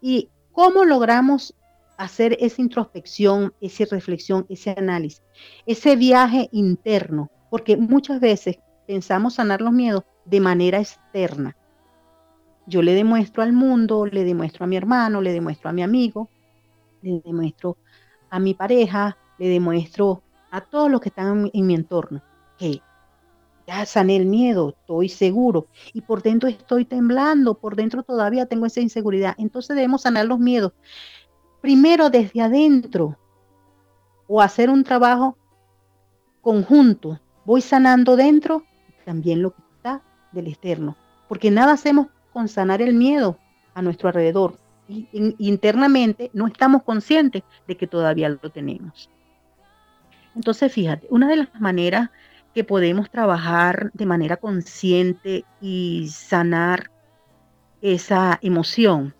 ¿Y 0.00 0.28
cómo 0.52 0.84
logramos 0.84 1.54
hacer 1.96 2.36
esa 2.40 2.60
introspección, 2.60 3.52
esa 3.60 3.84
reflexión, 3.90 4.46
ese 4.50 4.74
análisis, 4.76 5.22
ese 5.66 5.96
viaje 5.96 6.48
interno? 6.52 7.30
Porque 7.50 7.78
muchas 7.78 8.20
veces 8.20 8.58
pensamos 8.88 9.34
sanar 9.34 9.60
los 9.60 9.72
miedos 9.72 10.02
de 10.24 10.40
manera 10.40 10.80
externa. 10.80 11.54
Yo 12.66 12.80
le 12.80 12.94
demuestro 12.94 13.42
al 13.42 13.52
mundo, 13.52 14.06
le 14.06 14.24
demuestro 14.24 14.64
a 14.64 14.66
mi 14.66 14.76
hermano, 14.76 15.20
le 15.20 15.32
demuestro 15.32 15.68
a 15.68 15.74
mi 15.74 15.82
amigo, 15.82 16.30
le 17.02 17.20
demuestro 17.20 17.76
a 18.30 18.40
mi 18.40 18.54
pareja, 18.54 19.18
le 19.38 19.48
demuestro 19.48 20.22
a 20.50 20.62
todos 20.62 20.90
los 20.90 21.02
que 21.02 21.10
están 21.10 21.50
en 21.52 21.66
mi 21.66 21.74
entorno 21.74 22.22
que 22.58 22.80
ya 23.66 23.84
sané 23.84 24.16
el 24.16 24.24
miedo, 24.24 24.70
estoy 24.70 25.10
seguro 25.10 25.66
y 25.92 26.00
por 26.00 26.22
dentro 26.22 26.48
estoy 26.48 26.86
temblando, 26.86 27.58
por 27.58 27.76
dentro 27.76 28.02
todavía 28.02 28.46
tengo 28.46 28.64
esa 28.64 28.80
inseguridad. 28.80 29.34
Entonces 29.36 29.76
debemos 29.76 30.02
sanar 30.02 30.24
los 30.24 30.38
miedos. 30.38 30.72
Primero 31.60 32.08
desde 32.08 32.40
adentro 32.40 33.18
o 34.26 34.40
hacer 34.40 34.70
un 34.70 34.82
trabajo 34.82 35.36
conjunto. 36.40 37.20
Voy 37.44 37.60
sanando 37.60 38.16
dentro 38.16 38.64
también 39.08 39.40
lo 39.40 39.54
que 39.54 39.62
está 39.76 40.02
del 40.32 40.48
externo, 40.48 40.94
porque 41.28 41.50
nada 41.50 41.72
hacemos 41.72 42.08
con 42.30 42.46
sanar 42.46 42.82
el 42.82 42.92
miedo 42.92 43.38
a 43.72 43.80
nuestro 43.80 44.08
alrededor. 44.08 44.58
Y, 44.86 45.08
internamente 45.38 46.30
no 46.34 46.46
estamos 46.46 46.82
conscientes 46.82 47.42
de 47.66 47.74
que 47.78 47.86
todavía 47.86 48.28
lo 48.28 48.50
tenemos. 48.50 49.08
Entonces, 50.36 50.70
fíjate, 50.70 51.06
una 51.08 51.26
de 51.26 51.36
las 51.38 51.58
maneras 51.58 52.10
que 52.54 52.64
podemos 52.64 53.10
trabajar 53.10 53.90
de 53.94 54.04
manera 54.04 54.36
consciente 54.36 55.46
y 55.62 56.08
sanar 56.10 56.90
esa 57.80 58.38
emoción 58.42 59.14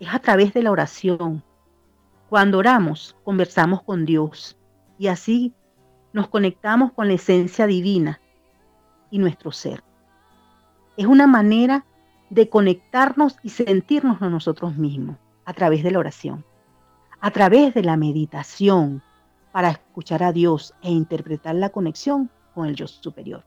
es 0.00 0.12
a 0.12 0.18
través 0.18 0.52
de 0.52 0.64
la 0.64 0.72
oración. 0.72 1.44
Cuando 2.28 2.58
oramos, 2.58 3.14
conversamos 3.22 3.84
con 3.84 4.04
Dios 4.04 4.58
y 4.98 5.06
así 5.06 5.54
nos 6.12 6.26
conectamos 6.26 6.92
con 6.92 7.06
la 7.06 7.14
esencia 7.14 7.68
divina 7.68 8.20
y 9.10 9.18
nuestro 9.18 9.52
ser. 9.52 9.82
Es 10.96 11.06
una 11.06 11.26
manera 11.26 11.84
de 12.30 12.48
conectarnos 12.48 13.36
y 13.42 13.50
sentirnos 13.50 14.20
a 14.22 14.28
nosotros 14.28 14.76
mismos 14.76 15.16
a 15.44 15.54
través 15.54 15.82
de 15.82 15.90
la 15.90 15.98
oración, 15.98 16.44
a 17.20 17.30
través 17.30 17.74
de 17.74 17.82
la 17.82 17.96
meditación 17.96 19.02
para 19.52 19.70
escuchar 19.70 20.22
a 20.22 20.32
Dios 20.32 20.74
e 20.82 20.90
interpretar 20.90 21.54
la 21.54 21.70
conexión 21.70 22.30
con 22.54 22.66
el 22.66 22.76
yo 22.76 22.86
superior. 22.86 23.44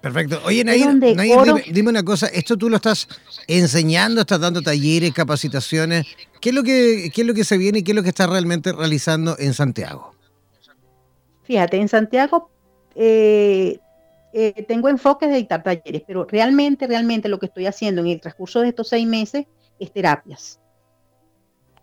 Perfecto. 0.00 0.40
Oye, 0.44 0.64
Nair, 0.64 0.98
dime, 1.72 1.90
una 1.90 2.02
cosa, 2.02 2.26
esto 2.26 2.56
tú 2.56 2.68
lo 2.68 2.76
estás 2.76 3.06
enseñando, 3.46 4.22
estás 4.22 4.40
dando 4.40 4.60
talleres, 4.60 5.12
capacitaciones. 5.12 6.06
¿Qué 6.40 6.48
es 6.48 6.54
lo 6.54 6.64
que, 6.64 7.12
qué 7.14 7.20
es 7.20 7.26
lo 7.26 7.34
que 7.34 7.44
se 7.44 7.56
viene 7.56 7.78
y 7.78 7.82
qué 7.84 7.92
es 7.92 7.96
lo 7.96 8.02
que 8.02 8.08
estás 8.08 8.28
realmente 8.28 8.72
realizando 8.72 9.36
en 9.38 9.54
Santiago? 9.54 10.12
Fíjate, 11.44 11.76
en 11.76 11.88
Santiago 11.88 12.50
eh, 12.96 13.78
eh, 14.32 14.64
tengo 14.66 14.88
enfoques 14.88 15.28
de 15.28 15.36
dictar 15.36 15.62
talleres, 15.62 16.02
pero 16.06 16.24
realmente, 16.24 16.86
realmente 16.86 17.28
lo 17.28 17.38
que 17.38 17.44
estoy 17.46 17.66
haciendo 17.66 18.00
en 18.00 18.06
el 18.08 18.20
transcurso 18.20 18.60
de 18.60 18.68
estos 18.68 18.88
seis 18.88 19.06
meses 19.06 19.44
es 19.78 19.92
terapias. 19.92 20.58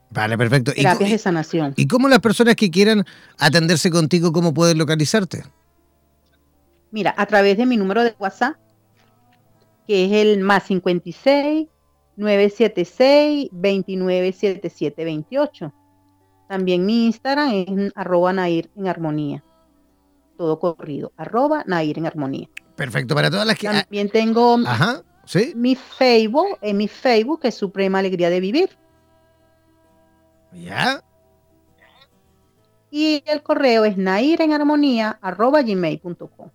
Vale, 0.10 0.36
perfecto. 0.38 0.74
Terapias 0.74 1.12
de 1.12 1.18
sanación. 1.20 1.74
¿Y 1.76 1.88
cómo 1.88 2.10
las 2.10 2.20
personas 2.20 2.56
que 2.56 2.72
quieran 2.72 3.06
atenderse 3.38 3.92
contigo, 3.92 4.34
cómo 4.34 4.52
pueden 4.54 4.80
localizarte? 4.80 5.44
Mira, 6.92 7.14
a 7.16 7.28
través 7.28 7.58
de 7.58 7.68
mi 7.68 7.78
número 7.78 8.04
de 8.04 8.16
WhatsApp, 8.18 8.56
que 9.86 10.06
es 10.06 10.12
el 10.12 10.40
más 10.40 10.64
56 10.64 11.68
976 12.16 13.50
297728. 13.52 15.72
También 16.48 16.84
mi 16.86 17.06
Instagram 17.06 17.52
es 17.54 17.68
arroba 17.96 18.34
Nair 18.34 18.72
en 18.76 18.88
armonía 18.88 19.44
todo 20.40 20.58
corrido, 20.58 21.12
arroba 21.18 21.64
Nair 21.68 21.98
en 21.98 22.06
Armonía. 22.06 22.48
Perfecto, 22.78 23.14
para 23.14 23.30
todas 23.30 23.46
las 23.46 23.58
que... 23.58 23.68
También 23.68 24.10
tengo 24.10 24.58
mi 25.54 25.76
Facebook, 25.76 26.58
en 26.62 26.78
mi 26.78 26.88
Facebook 26.88 27.42
es 27.44 27.56
Suprema 27.56 28.00
Alegría 28.00 28.30
de 28.30 28.40
Vivir. 28.40 28.70
¿Ya? 30.54 31.04
Y 32.90 33.22
el 33.26 33.44
correo 33.44 33.84
es 33.84 33.98
nairenharmonía.gmail.com. 33.98 36.50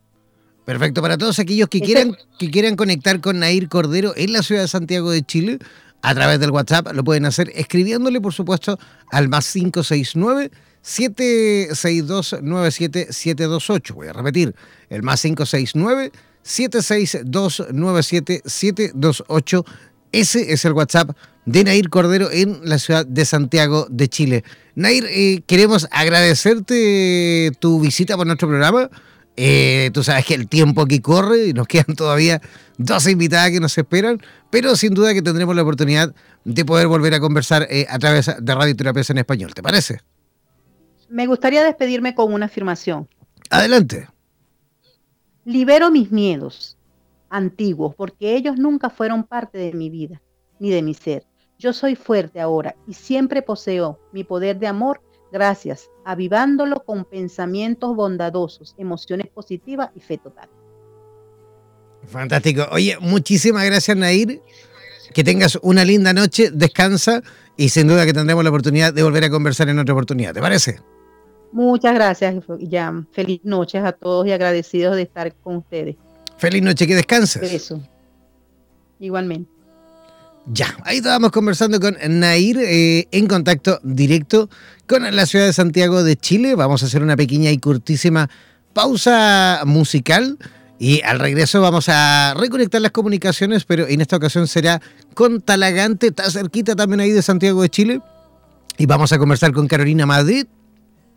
Perfecto, 0.64 1.02
para 1.02 1.18
todos 1.18 1.38
aquellos 1.38 1.68
que 1.68 1.82
quieran, 1.82 2.16
que 2.38 2.50
quieran 2.50 2.76
conectar 2.76 3.20
con 3.20 3.38
Nair 3.38 3.68
Cordero 3.68 4.14
en 4.16 4.32
la 4.32 4.42
ciudad 4.42 4.62
de 4.62 4.68
Santiago 4.68 5.10
de 5.10 5.22
Chile, 5.22 5.58
a 6.00 6.14
través 6.14 6.40
del 6.40 6.52
WhatsApp 6.52 6.90
lo 6.94 7.04
pueden 7.04 7.26
hacer 7.26 7.52
escribiéndole, 7.54 8.22
por 8.22 8.32
supuesto, 8.32 8.78
al 9.10 9.28
más 9.28 9.52
569 9.52 10.50
762 10.84 12.42
97728. 12.42 13.94
Voy 13.94 14.08
a 14.08 14.12
repetir, 14.12 14.54
el 14.90 15.02
más 15.02 15.22
569 15.22 16.12
762 16.42 17.66
97728. 17.72 19.64
Ese 20.12 20.52
es 20.52 20.64
el 20.66 20.74
WhatsApp 20.74 21.16
de 21.46 21.64
Nair 21.64 21.88
Cordero 21.88 22.30
en 22.30 22.60
la 22.64 22.78
ciudad 22.78 23.06
de 23.06 23.24
Santiago 23.24 23.86
de 23.90 24.08
Chile. 24.08 24.44
Nair, 24.74 25.06
eh, 25.08 25.42
queremos 25.46 25.88
agradecerte 25.90 27.50
tu 27.58 27.80
visita 27.80 28.16
por 28.16 28.26
nuestro 28.26 28.48
programa. 28.48 28.90
Eh, 29.36 29.90
tú 29.94 30.04
sabes 30.04 30.26
que 30.26 30.34
el 30.34 30.48
tiempo 30.48 30.82
aquí 30.82 31.00
corre 31.00 31.46
y 31.46 31.52
nos 31.54 31.66
quedan 31.66 31.96
todavía 31.96 32.42
dos 32.76 33.08
invitadas 33.08 33.50
que 33.50 33.60
nos 33.60 33.76
esperan, 33.78 34.20
pero 34.50 34.76
sin 34.76 34.92
duda 34.92 35.14
que 35.14 35.22
tendremos 35.22 35.56
la 35.56 35.62
oportunidad 35.62 36.14
de 36.44 36.64
poder 36.66 36.88
volver 36.88 37.14
a 37.14 37.20
conversar 37.20 37.66
eh, 37.70 37.86
a 37.88 37.98
través 37.98 38.30
de 38.38 38.54
Radio 38.54 38.76
Terapias 38.76 39.08
en 39.08 39.18
Español. 39.18 39.54
¿Te 39.54 39.62
parece? 39.62 40.00
Me 41.08 41.26
gustaría 41.26 41.62
despedirme 41.62 42.14
con 42.14 42.32
una 42.32 42.46
afirmación. 42.46 43.08
Adelante. 43.50 44.08
Libero 45.44 45.90
mis 45.90 46.10
miedos 46.10 46.78
antiguos 47.28 47.94
porque 47.94 48.36
ellos 48.36 48.56
nunca 48.56 48.90
fueron 48.90 49.24
parte 49.24 49.58
de 49.58 49.72
mi 49.72 49.90
vida 49.90 50.22
ni 50.58 50.70
de 50.70 50.82
mi 50.82 50.94
ser. 50.94 51.26
Yo 51.58 51.72
soy 51.72 51.96
fuerte 51.96 52.40
ahora 52.40 52.74
y 52.86 52.94
siempre 52.94 53.42
poseo 53.42 53.98
mi 54.12 54.24
poder 54.24 54.58
de 54.58 54.66
amor 54.66 55.02
gracias, 55.32 55.90
avivándolo 56.04 56.84
con 56.84 57.04
pensamientos 57.04 57.94
bondadosos, 57.96 58.74
emociones 58.78 59.26
positivas 59.26 59.90
y 59.96 60.00
fe 60.00 60.16
total. 60.16 60.48
Fantástico. 62.06 62.66
Oye, 62.70 62.96
muchísimas 63.00 63.64
gracias, 63.64 63.96
Nair. 63.96 64.40
Que 65.12 65.24
tengas 65.24 65.58
una 65.62 65.84
linda 65.84 66.12
noche, 66.12 66.50
descansa 66.52 67.22
y 67.56 67.68
sin 67.68 67.88
duda 67.88 68.06
que 68.06 68.12
tendremos 68.12 68.44
la 68.44 68.50
oportunidad 68.50 68.92
de 68.92 69.02
volver 69.02 69.24
a 69.24 69.30
conversar 69.30 69.68
en 69.68 69.78
otra 69.78 69.92
oportunidad. 69.92 70.34
¿Te 70.34 70.40
parece? 70.40 70.80
Muchas 71.54 71.94
gracias 71.94 72.34
ya 72.58 72.92
feliz 73.12 73.40
noches 73.44 73.84
a 73.84 73.92
todos 73.92 74.26
y 74.26 74.32
agradecidos 74.32 74.96
de 74.96 75.02
estar 75.02 75.32
con 75.36 75.58
ustedes. 75.58 75.94
Feliz 76.36 76.60
noche, 76.60 76.84
que 76.84 76.96
descanses. 76.96 77.40
Eso. 77.44 77.80
Igualmente. 78.98 79.48
Ya, 80.46 80.76
ahí 80.82 80.96
estábamos 80.96 81.30
conversando 81.30 81.78
con 81.78 81.96
Nair 82.08 82.58
eh, 82.58 83.06
en 83.12 83.28
contacto 83.28 83.78
directo 83.84 84.50
con 84.88 85.04
la 85.14 85.26
ciudad 85.26 85.46
de 85.46 85.52
Santiago 85.52 86.02
de 86.02 86.16
Chile. 86.16 86.56
Vamos 86.56 86.82
a 86.82 86.86
hacer 86.86 87.04
una 87.04 87.16
pequeña 87.16 87.52
y 87.52 87.58
cortísima 87.58 88.28
pausa 88.72 89.62
musical 89.64 90.36
y 90.80 91.02
al 91.02 91.20
regreso 91.20 91.60
vamos 91.60 91.88
a 91.88 92.34
reconectar 92.36 92.80
las 92.80 92.90
comunicaciones, 92.90 93.64
pero 93.64 93.86
en 93.86 94.00
esta 94.00 94.16
ocasión 94.16 94.48
será 94.48 94.82
con 95.14 95.40
Talagante, 95.40 96.08
está 96.08 96.28
cerquita 96.28 96.74
también 96.74 96.98
ahí 96.98 97.12
de 97.12 97.22
Santiago 97.22 97.62
de 97.62 97.68
Chile. 97.68 98.00
Y 98.76 98.86
vamos 98.86 99.12
a 99.12 99.20
conversar 99.20 99.52
con 99.52 99.68
Carolina 99.68 100.04
Madrid 100.04 100.46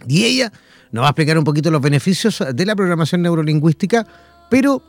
y 0.06 0.26
ella 0.26 0.52
nos 0.92 1.04
va 1.04 1.08
a 1.08 1.12
explicar 1.12 1.38
un 1.38 1.44
poquito 1.44 1.72
los 1.72 1.82
beneficios 1.82 2.44
de 2.54 2.66
la 2.66 2.76
programación 2.76 3.22
neurolingüística, 3.22 4.06
pero 4.50 4.84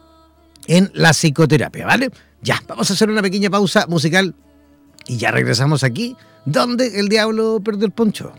en 0.66 0.90
la 0.94 1.12
psicoterapia, 1.12 1.86
¿vale? 1.86 2.10
Ya, 2.42 2.62
vamos 2.68 2.90
a 2.90 2.94
hacer 2.94 3.10
una 3.10 3.22
pequeña 3.22 3.50
pausa 3.50 3.86
musical 3.88 4.34
y 5.06 5.16
ya 5.16 5.30
regresamos 5.30 5.82
aquí, 5.82 6.16
donde 6.44 7.00
el 7.00 7.08
diablo 7.08 7.60
perdió 7.64 7.86
el 7.86 7.92
poncho. 7.92 8.32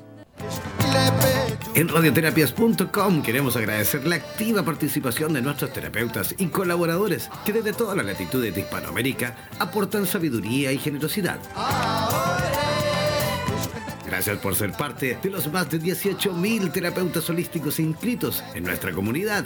En 1.75 1.87
radioterapias.com 1.87 3.21
queremos 3.21 3.55
agradecer 3.55 4.05
la 4.07 4.15
activa 4.15 4.63
participación 4.63 5.33
de 5.33 5.41
nuestros 5.41 5.71
terapeutas 5.71 6.35
y 6.37 6.47
colaboradores 6.47 7.29
que 7.45 7.53
desde 7.53 7.73
todas 7.73 7.95
las 7.95 8.05
latitudes 8.05 8.53
de 8.53 8.61
Hispanoamérica 8.61 9.35
aportan 9.59 10.05
sabiduría 10.05 10.71
y 10.71 10.77
generosidad. 10.77 11.39
Gracias 14.09 14.39
por 14.39 14.55
ser 14.55 14.71
parte 14.71 15.19
de 15.21 15.29
los 15.29 15.51
más 15.53 15.69
de 15.69 15.79
18.000 15.79 16.71
terapeutas 16.71 17.29
holísticos 17.29 17.79
inscritos 17.79 18.43
en 18.55 18.63
nuestra 18.63 18.91
comunidad. 18.91 19.45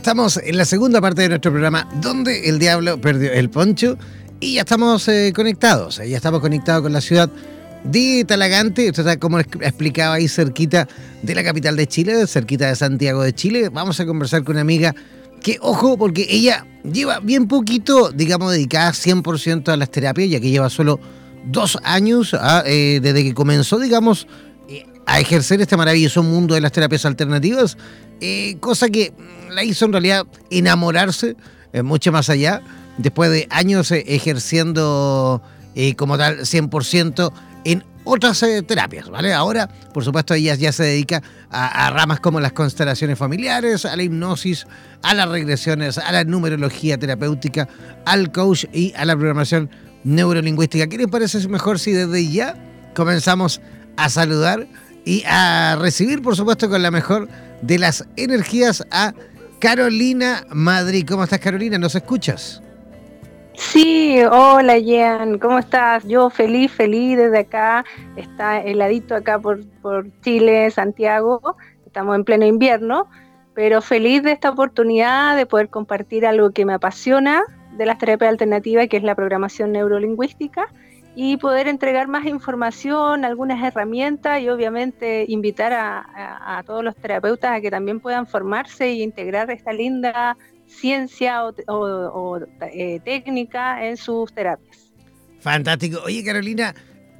Estamos 0.00 0.40
en 0.42 0.56
la 0.56 0.64
segunda 0.64 0.98
parte 1.02 1.20
de 1.20 1.28
nuestro 1.28 1.52
programa, 1.52 1.86
donde 2.00 2.48
el 2.48 2.58
diablo 2.58 2.98
perdió 2.98 3.30
el 3.32 3.50
poncho, 3.50 3.98
y 4.40 4.54
ya 4.54 4.62
estamos 4.62 5.06
eh, 5.08 5.30
conectados, 5.36 5.98
ya 5.98 6.16
estamos 6.16 6.40
conectados 6.40 6.80
con 6.80 6.94
la 6.94 7.02
ciudad 7.02 7.28
de 7.84 8.24
Talagante, 8.26 8.86
esto 8.86 9.02
está 9.02 9.18
como 9.18 9.38
explicaba 9.38 10.14
ahí 10.14 10.26
cerquita 10.26 10.88
de 11.20 11.34
la 11.34 11.44
capital 11.44 11.76
de 11.76 11.86
Chile, 11.86 12.26
cerquita 12.26 12.68
de 12.68 12.76
Santiago 12.76 13.22
de 13.22 13.34
Chile. 13.34 13.68
Vamos 13.68 14.00
a 14.00 14.06
conversar 14.06 14.42
con 14.42 14.54
una 14.54 14.62
amiga 14.62 14.94
que, 15.42 15.58
ojo, 15.60 15.98
porque 15.98 16.26
ella 16.30 16.66
lleva 16.90 17.20
bien 17.20 17.46
poquito, 17.46 18.10
digamos, 18.10 18.52
dedicada 18.52 18.92
100% 18.92 19.68
a 19.68 19.76
las 19.76 19.90
terapias, 19.90 20.30
ya 20.30 20.40
que 20.40 20.48
lleva 20.48 20.70
solo 20.70 20.98
dos 21.44 21.76
años 21.82 22.32
ah, 22.32 22.62
eh, 22.64 23.00
desde 23.02 23.22
que 23.22 23.34
comenzó, 23.34 23.78
digamos, 23.78 24.26
eh, 24.26 24.49
a 25.10 25.18
ejercer 25.18 25.60
este 25.60 25.76
maravilloso 25.76 26.22
mundo 26.22 26.54
de 26.54 26.60
las 26.60 26.70
terapias 26.70 27.04
alternativas, 27.04 27.76
eh, 28.20 28.56
cosa 28.60 28.88
que 28.88 29.10
mm, 29.10 29.50
la 29.50 29.64
hizo 29.64 29.86
en 29.86 29.92
realidad 29.92 30.24
enamorarse 30.50 31.34
eh, 31.72 31.82
mucho 31.82 32.12
más 32.12 32.30
allá, 32.30 32.62
después 32.96 33.28
de 33.32 33.48
años 33.50 33.90
eh, 33.90 34.04
ejerciendo 34.06 35.42
como 35.96 36.18
tal 36.18 36.40
100% 36.40 37.32
en 37.64 37.84
otras 38.04 38.44
terapias, 38.66 39.08
¿vale? 39.08 39.32
Ahora, 39.32 39.68
por 39.92 40.04
supuesto, 40.04 40.34
ella 40.34 40.54
ya 40.54 40.72
se 40.72 40.82
dedica 40.84 41.22
a, 41.50 41.86
a 41.86 41.90
ramas 41.90 42.20
como 42.20 42.38
las 42.38 42.52
constelaciones 42.52 43.18
familiares, 43.18 43.84
a 43.86 43.96
la 43.96 44.02
hipnosis, 44.02 44.66
a 45.02 45.14
las 45.14 45.28
regresiones, 45.28 45.98
a 45.98 46.12
la 46.12 46.24
numerología 46.24 46.98
terapéutica, 46.98 47.68
al 48.04 48.30
coach 48.30 48.66
y 48.72 48.92
a 48.94 49.04
la 49.04 49.16
programación 49.16 49.70
neurolingüística. 50.04 50.86
¿Qué 50.88 50.98
les 50.98 51.08
parece 51.08 51.48
mejor 51.48 51.78
si 51.78 51.92
desde 51.92 52.30
ya 52.30 52.56
comenzamos 52.94 53.60
a 53.96 54.08
saludar 54.08 54.66
y 55.04 55.22
a 55.26 55.76
recibir, 55.80 56.22
por 56.22 56.36
supuesto, 56.36 56.68
con 56.68 56.82
la 56.82 56.90
mejor 56.90 57.28
de 57.62 57.78
las 57.78 58.06
energías 58.16 58.86
a 58.90 59.14
Carolina 59.58 60.44
Madrid? 60.50 61.04
¿Cómo 61.08 61.24
estás, 61.24 61.38
Carolina? 61.38 61.78
¿Nos 61.78 61.94
escuchas? 61.94 62.62
Sí, 63.54 64.16
hola 64.30 64.78
Jean, 64.78 65.38
¿cómo 65.38 65.58
estás? 65.58 66.04
Yo 66.04 66.30
feliz, 66.30 66.72
feliz 66.72 67.18
desde 67.18 67.40
acá, 67.40 67.84
está 68.16 68.62
heladito 68.62 69.14
acá 69.14 69.38
por, 69.38 69.66
por 69.82 70.06
Chile, 70.22 70.70
Santiago, 70.70 71.56
estamos 71.84 72.16
en 72.16 72.24
pleno 72.24 72.46
invierno, 72.46 73.10
pero 73.54 73.82
feliz 73.82 74.22
de 74.22 74.32
esta 74.32 74.48
oportunidad 74.48 75.36
de 75.36 75.44
poder 75.44 75.68
compartir 75.68 76.24
algo 76.24 76.52
que 76.52 76.64
me 76.64 76.72
apasiona 76.72 77.42
de 77.76 77.84
las 77.84 77.98
terapias 77.98 78.30
alternativas, 78.30 78.88
que 78.88 78.96
es 78.96 79.02
la 79.02 79.14
programación 79.14 79.72
neurolingüística, 79.72 80.72
y 81.22 81.36
poder 81.36 81.68
entregar 81.68 82.08
más 82.08 82.24
información, 82.24 83.26
algunas 83.26 83.62
herramientas 83.62 84.40
y 84.40 84.48
obviamente 84.48 85.26
invitar 85.28 85.70
a, 85.70 86.62
todos 86.66 86.82
los 86.82 86.96
terapeutas 86.96 87.58
a 87.58 87.60
que 87.60 87.70
también 87.70 88.00
puedan 88.00 88.26
formarse 88.26 88.86
e 88.86 89.02
integrar 89.02 89.50
esta 89.50 89.70
linda 89.70 90.38
ciencia 90.66 91.44
o, 91.44 92.38
eh, 92.72 93.00
técnica 93.04 93.86
en 93.86 93.98
sus 93.98 94.32
terapias. 94.32 94.90
Fantástico. 95.40 96.00
Oye, 96.06 96.24
Carolina, 96.24 96.74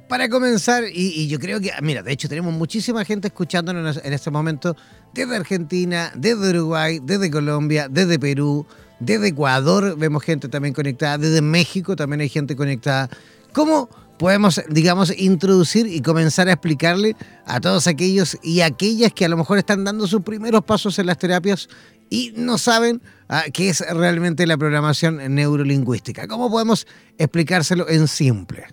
para 0.09 0.29
comenzar, 0.29 0.83
y, 0.91 1.27
yo 1.27 1.37
creo 1.37 1.61
que, 1.61 1.69
mira, 1.83 2.01
de 2.01 2.11
hecho 2.11 2.27
tenemos 2.27 2.55
muchísima 2.55 3.05
gente 3.05 3.27
escuchándonos 3.27 4.03
en 4.03 4.13
este 4.13 4.31
momento 4.31 4.75
desde 5.13 5.35
Argentina, 5.35 6.11
desde 6.15 6.49
Uruguay, 6.49 6.97
desde 7.03 7.29
Colombia, 7.29 7.87
desde 7.87 8.17
Perú, 8.17 8.65
desde 8.99 9.27
Ecuador, 9.27 9.95
vemos 9.95 10.23
gente 10.23 10.49
también 10.49 10.73
conectada, 10.73 11.19
desde 11.19 11.43
México 11.43 11.95
también 11.95 12.21
hay 12.21 12.29
gente 12.29 12.55
conectada. 12.55 13.11
¿Cómo 13.53 13.89
podemos, 14.17 14.61
digamos, 14.69 15.17
introducir 15.17 15.87
y 15.87 16.01
comenzar 16.01 16.47
a 16.47 16.53
explicarle 16.53 17.15
a 17.45 17.59
todos 17.59 17.87
aquellos 17.87 18.37
y 18.43 18.61
aquellas 18.61 19.11
que 19.13 19.25
a 19.25 19.29
lo 19.29 19.35
mejor 19.35 19.57
están 19.57 19.83
dando 19.83 20.05
sus 20.05 20.21
primeros 20.21 20.63
pasos 20.63 20.99
en 20.99 21.07
las 21.07 21.17
terapias 21.17 21.67
y 22.09 22.31
no 22.35 22.57
saben 22.57 23.01
ah, 23.29 23.45
qué 23.51 23.69
es 23.69 23.81
realmente 23.89 24.45
la 24.45 24.57
programación 24.57 25.33
neurolingüística? 25.33 26.27
¿Cómo 26.27 26.51
podemos 26.51 26.85
explicárselo 27.17 27.89
en 27.89 28.07
simple? 28.07 28.67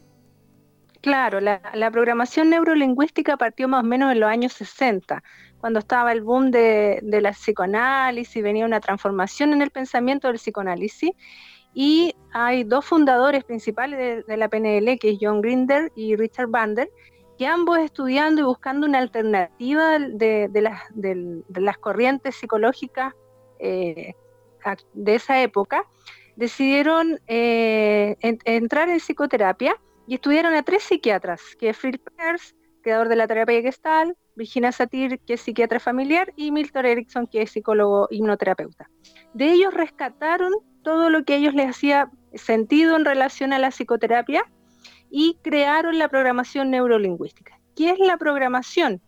Claro, 1.00 1.40
la, 1.40 1.90
programación 1.90 2.50
neurolingüística 2.50 3.36
partió 3.36 3.68
más 3.68 3.84
o 3.84 3.86
menos 3.86 4.12
en 4.12 4.20
los 4.20 4.28
años 4.28 4.52
60, 4.52 5.22
cuando 5.60 5.78
estaba 5.78 6.12
el 6.12 6.20
boom 6.20 6.50
de, 6.50 7.00
de 7.02 7.20
la 7.20 7.32
psicoanálisis, 7.32 8.42
venía 8.42 8.66
una 8.66 8.80
transformación 8.80 9.52
en 9.52 9.62
el 9.62 9.70
pensamiento 9.70 10.28
del 10.28 10.36
psicoanálisis 10.36 11.12
y 11.74 12.14
hay 12.32 12.64
dos 12.64 12.84
fundadores 12.84 13.44
principales 13.44 14.26
de, 14.26 14.36
la 14.36 14.48
PNL, 14.48 14.98
que 14.98 15.10
es 15.10 15.18
John 15.20 15.40
Grinder 15.40 15.92
y 15.94 16.16
Richard 16.16 16.48
Bander, 16.48 16.90
que 17.38 17.46
ambos 17.46 17.78
estudiando 17.78 18.40
y 18.40 18.44
buscando 18.44 18.86
una 18.86 18.98
alternativa 18.98 19.98
de, 19.98 20.50
las, 21.54 21.78
corrientes 21.78 22.34
psicológicas 22.36 23.14
eh, 23.60 24.14
de 24.92 25.14
esa 25.14 25.40
época, 25.40 25.84
decidieron 26.36 27.20
eh, 27.26 28.16
entrar 28.20 28.88
en 28.88 28.98
psicoterapia 28.98 29.76
y 30.06 30.14
estudiaron 30.14 30.54
a 30.54 30.62
tres 30.62 30.84
psiquiatras, 30.84 31.40
que 31.58 31.68
es 31.68 31.76
Phil 31.76 31.98
Peirce, 31.98 32.54
creador 32.82 33.08
de 33.08 33.16
la 33.16 33.26
terapia 33.26 33.60
gestal, 33.60 34.16
Virginia 34.34 34.72
Satir, 34.72 35.20
que 35.26 35.34
es 35.34 35.40
psiquiatra 35.40 35.80
familiar, 35.80 36.32
y 36.36 36.50
Milton 36.50 36.86
Erickson, 36.86 37.26
que 37.26 37.42
es 37.42 37.50
psicólogo 37.50 38.08
hipnoterapeuta. 38.10 38.88
De 39.34 39.52
ellos 39.52 39.74
rescataron 39.74 40.52
todo 40.88 41.10
lo 41.10 41.22
que 41.22 41.34
a 41.34 41.36
ellos 41.36 41.52
les 41.52 41.68
hacía 41.68 42.10
sentido 42.32 42.96
en 42.96 43.04
relación 43.04 43.52
a 43.52 43.58
la 43.58 43.70
psicoterapia 43.70 44.42
y 45.10 45.36
crearon 45.42 45.98
la 45.98 46.08
programación 46.08 46.70
neurolingüística. 46.70 47.60
¿Qué 47.76 47.90
es 47.90 47.98
la 47.98 48.16
programación? 48.16 49.02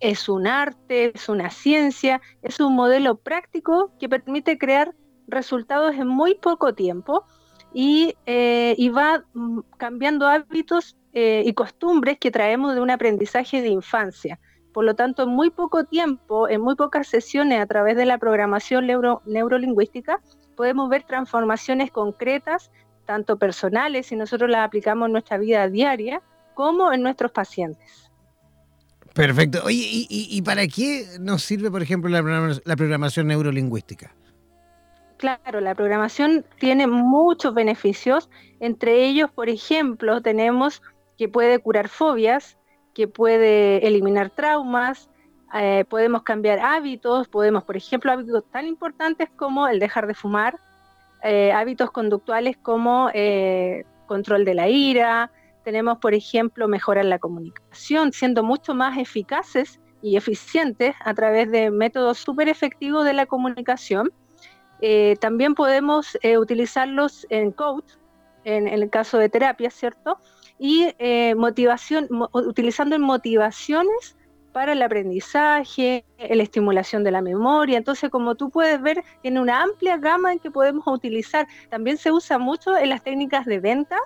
Es 0.00 0.30
un 0.30 0.46
arte, 0.46 1.12
es 1.14 1.28
una 1.28 1.50
ciencia, 1.50 2.22
es 2.40 2.58
un 2.58 2.74
modelo 2.74 3.18
práctico 3.18 3.92
que 4.00 4.08
permite 4.08 4.56
crear 4.56 4.94
resultados 5.28 5.94
en 5.94 6.08
muy 6.08 6.36
poco 6.36 6.72
tiempo 6.72 7.26
y, 7.74 8.14
eh, 8.24 8.74
va 8.96 9.22
mm, 9.34 9.60
cambiando 9.76 10.26
hábitos 10.26 10.96
eh, 11.12 11.42
y 11.44 11.52
costumbres 11.52 12.16
que 12.18 12.30
traemos 12.30 12.74
de 12.74 12.80
un 12.80 12.88
aprendizaje 12.88 13.60
de 13.60 13.68
infancia. 13.68 14.40
Por 14.72 14.86
lo 14.86 14.94
tanto, 14.94 15.24
en 15.24 15.28
muy 15.28 15.50
poco 15.50 15.84
tiempo, 15.84 16.48
en 16.48 16.62
muy 16.62 16.76
pocas 16.76 17.08
sesiones 17.08 17.60
a 17.60 17.66
través 17.66 17.94
de 17.98 18.06
la 18.06 18.16
programación 18.16 18.86
neurolingüística, 18.86 20.22
podemos 20.60 20.90
ver 20.90 21.04
transformaciones 21.04 21.90
concretas, 21.90 22.70
tanto 23.06 23.38
personales, 23.38 24.08
si 24.08 24.14
nosotros 24.14 24.50
las 24.50 24.66
aplicamos 24.66 25.06
en 25.06 25.12
nuestra 25.12 25.38
vida 25.38 25.66
diaria, 25.70 26.20
como 26.52 26.92
en 26.92 27.02
nuestros 27.02 27.32
pacientes. 27.32 28.10
Perfecto. 29.14 29.62
Oye, 29.64 30.06
¿y, 30.10 30.42
para 30.42 30.66
qué 30.68 31.06
nos 31.18 31.44
sirve, 31.44 31.70
por 31.70 31.82
ejemplo, 31.82 32.10
la, 32.10 32.76
programación 32.76 33.28
neurolingüística? 33.28 34.14
Claro, 35.16 35.62
la 35.62 35.74
programación 35.74 36.44
tiene 36.58 36.86
muchos 36.86 37.54
beneficios. 37.54 38.28
Entre 38.60 39.06
ellos, 39.06 39.30
por 39.30 39.48
ejemplo, 39.48 40.20
tenemos 40.20 40.82
que 41.16 41.26
puede 41.30 41.58
curar 41.60 41.88
fobias, 41.88 42.58
que 42.94 43.08
puede 43.08 43.86
eliminar 43.86 44.28
traumas, 44.28 45.08
eh, 45.54 45.84
podemos 45.88 46.22
cambiar 46.22 46.60
hábitos, 46.60 47.28
podemos, 47.28 47.64
por 47.64 47.76
ejemplo, 47.76 48.12
hábitos 48.12 48.44
tan 48.50 48.66
importantes 48.66 49.28
como 49.34 49.66
el 49.66 49.80
dejar 49.80 50.06
de 50.06 50.14
fumar, 50.14 50.58
eh, 51.22 51.52
hábitos 51.52 51.90
conductuales 51.90 52.56
como 52.56 53.10
eh, 53.14 53.84
control 54.06 54.44
de 54.44 54.54
la 54.54 54.68
ira, 54.68 55.32
tenemos, 55.64 55.98
por 55.98 56.14
ejemplo, 56.14 56.68
mejorar 56.68 57.04
la 57.04 57.18
comunicación, 57.18 58.12
siendo 58.12 58.42
mucho 58.42 58.74
más 58.74 58.96
eficaces 58.96 59.80
y 60.02 60.16
eficientes 60.16 60.94
a 61.04 61.14
través 61.14 61.50
de 61.50 61.70
métodos 61.70 62.18
súper 62.18 62.48
efectivos 62.48 63.04
de 63.04 63.12
la 63.12 63.26
comunicación. 63.26 64.10
también 65.20 65.54
podemos 65.54 66.16
utilizarlos 66.38 67.26
en 67.28 67.52
coach, 67.52 67.92
en, 68.44 68.68
en, 68.68 68.82
el 68.82 68.88
caso 68.88 69.18
de 69.18 69.28
terapia, 69.28 69.70
¿cierto? 69.70 70.18
Y 70.58 70.88
motivación, 71.36 72.08
utilizando 72.32 72.98
motivaciones 72.98 74.16
para 74.52 74.72
el 74.72 74.82
aprendizaje, 74.82 76.04
la 76.18 76.42
estimulación 76.42 77.04
de 77.04 77.10
la 77.10 77.22
memoria. 77.22 77.78
Entonces, 77.78 78.10
como 78.10 78.34
tú 78.34 78.50
puedes 78.50 78.80
ver, 78.82 79.02
tiene 79.22 79.40
una 79.40 79.62
amplia 79.62 79.96
gama 79.96 80.32
en 80.32 80.38
que 80.38 80.50
podemos 80.50 80.86
utilizar. 80.86 81.46
También 81.70 81.96
se 81.96 82.12
usa 82.12 82.38
mucho 82.38 82.76
en 82.76 82.88
las 82.88 83.02
técnicas 83.02 83.46
de 83.46 83.60
venta 83.60 83.96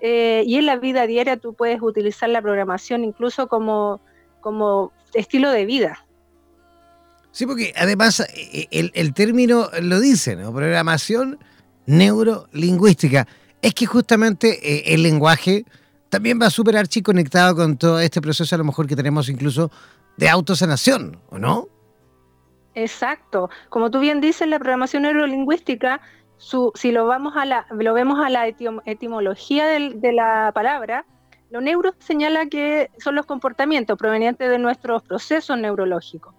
eh, 0.00 0.44
y 0.46 0.56
en 0.56 0.66
la 0.66 0.76
vida 0.76 1.06
diaria 1.06 1.36
tú 1.36 1.54
puedes 1.54 1.82
utilizar 1.82 2.28
la 2.28 2.40
programación 2.40 3.04
incluso 3.04 3.48
como, 3.48 4.00
como 4.40 4.92
estilo 5.14 5.50
de 5.50 5.66
vida. 5.66 6.04
Sí, 7.32 7.46
porque 7.46 7.72
además 7.76 8.20
eh, 8.20 8.68
el, 8.70 8.90
el 8.94 9.12
término 9.14 9.68
lo 9.80 10.00
dice, 10.00 10.36
¿no? 10.36 10.52
Programación 10.52 11.38
neurolingüística. 11.86 13.26
Es 13.62 13.74
que 13.74 13.86
justamente 13.86 14.58
eh, 14.62 14.94
el 14.94 15.02
lenguaje 15.02 15.64
también 16.08 16.38
va 16.40 16.50
súper 16.50 16.76
conectado 17.02 17.54
con 17.54 17.76
todo 17.76 18.00
este 18.00 18.20
proceso 18.20 18.54
a 18.54 18.58
lo 18.58 18.64
mejor 18.64 18.86
que 18.86 18.96
tenemos 18.96 19.28
incluso 19.28 19.70
de 20.16 20.28
autosanación, 20.28 21.20
¿o 21.30 21.38
no? 21.38 21.68
Exacto. 22.74 23.50
Como 23.68 23.90
tú 23.90 24.00
bien 24.00 24.20
dices, 24.20 24.48
la 24.48 24.58
programación 24.58 25.02
neurolingüística, 25.02 26.00
si 26.74 26.92
lo, 26.92 27.06
vamos 27.06 27.34
a 27.36 27.44
la, 27.44 27.66
lo 27.70 27.94
vemos 27.94 28.18
a 28.24 28.30
la 28.30 28.46
etimología 28.46 29.66
de 29.66 30.12
la 30.12 30.52
palabra, 30.54 31.04
lo 31.50 31.60
neuro 31.60 31.94
señala 31.98 32.46
que 32.46 32.90
son 32.98 33.14
los 33.14 33.26
comportamientos 33.26 33.98
provenientes 33.98 34.50
de 34.50 34.58
nuestros 34.58 35.02
procesos 35.02 35.58
neurológicos. 35.58 36.34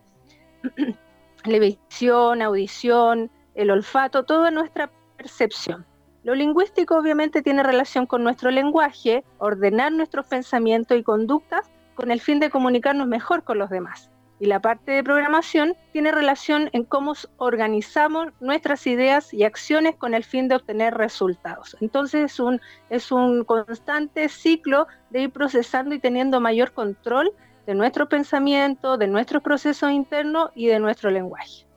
la 1.46 1.60
visión, 1.60 2.42
audición, 2.42 3.32
el 3.56 3.72
olfato, 3.72 4.24
toda 4.24 4.52
nuestra 4.52 4.92
percepción. 5.18 5.86
Lo 6.30 6.36
lingüístico 6.36 6.96
obviamente 6.96 7.42
tiene 7.42 7.64
relación 7.64 8.06
con 8.06 8.22
nuestro 8.22 8.52
lenguaje, 8.52 9.24
ordenar 9.40 9.92
nuestros 9.92 10.28
pensamientos 10.28 10.96
y 10.96 11.02
conductas 11.02 11.72
con 11.96 12.12
el 12.12 12.22
fin 12.22 12.40
de 12.40 12.52
comunicarnos 12.52 13.08
mejor 13.08 13.44
con 13.44 13.58
los 13.58 13.72
demás. 13.72 14.12
Y 14.40 14.46
la 14.46 14.60
parte 14.60 14.92
de 14.92 15.04
programación 15.04 15.76
tiene 15.92 16.12
relación 16.12 16.70
en 16.72 16.84
cómo 16.84 17.14
organizamos 17.38 18.28
nuestras 18.42 18.86
ideas 18.86 19.34
y 19.34 19.44
acciones 19.44 19.96
con 19.96 20.14
el 20.14 20.24
fin 20.24 20.48
de 20.48 20.58
obtener 20.58 20.94
resultados. 20.94 21.76
Entonces 21.82 22.40
es 22.92 23.12
un, 23.12 23.44
constante 23.44 24.30
ciclo 24.30 24.86
de 25.10 25.22
ir 25.22 25.32
procesando 25.32 25.96
y 25.96 26.00
teniendo 26.00 26.40
mayor 26.40 26.74
control 26.74 27.32
de 27.66 27.74
nuestro 27.74 28.08
pensamiento, 28.08 29.00
de 29.00 29.08
nuestros 29.08 29.42
procesos 29.42 29.90
internos 29.90 30.52
y 30.54 30.68
de 30.68 30.78
nuestro 30.78 31.10
lenguaje. 31.10 31.69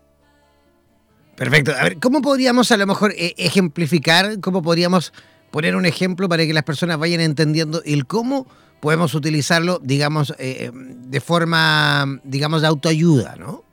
Perfecto. 1.36 1.72
A 1.78 1.84
ver, 1.84 1.98
¿cómo 1.98 2.22
podríamos 2.22 2.70
a 2.72 2.76
lo 2.76 2.86
mejor 2.86 3.12
eh, 3.16 3.34
ejemplificar, 3.36 4.40
cómo 4.40 4.62
podríamos 4.62 5.12
poner 5.50 5.76
un 5.76 5.86
ejemplo 5.86 6.28
para 6.28 6.46
que 6.46 6.52
las 6.52 6.64
personas 6.64 6.98
vayan 6.98 7.20
entendiendo 7.20 7.82
el 7.84 8.06
cómo 8.06 8.46
podemos 8.80 9.14
utilizarlo, 9.14 9.78
digamos, 9.80 10.30
eh, 10.32 10.36
eh, 10.38 10.70
de 10.72 11.20
forma, 11.20 12.20
digamos, 12.24 12.62
de 12.62 12.68
autoayuda, 12.68 13.36
¿no? 13.36 13.64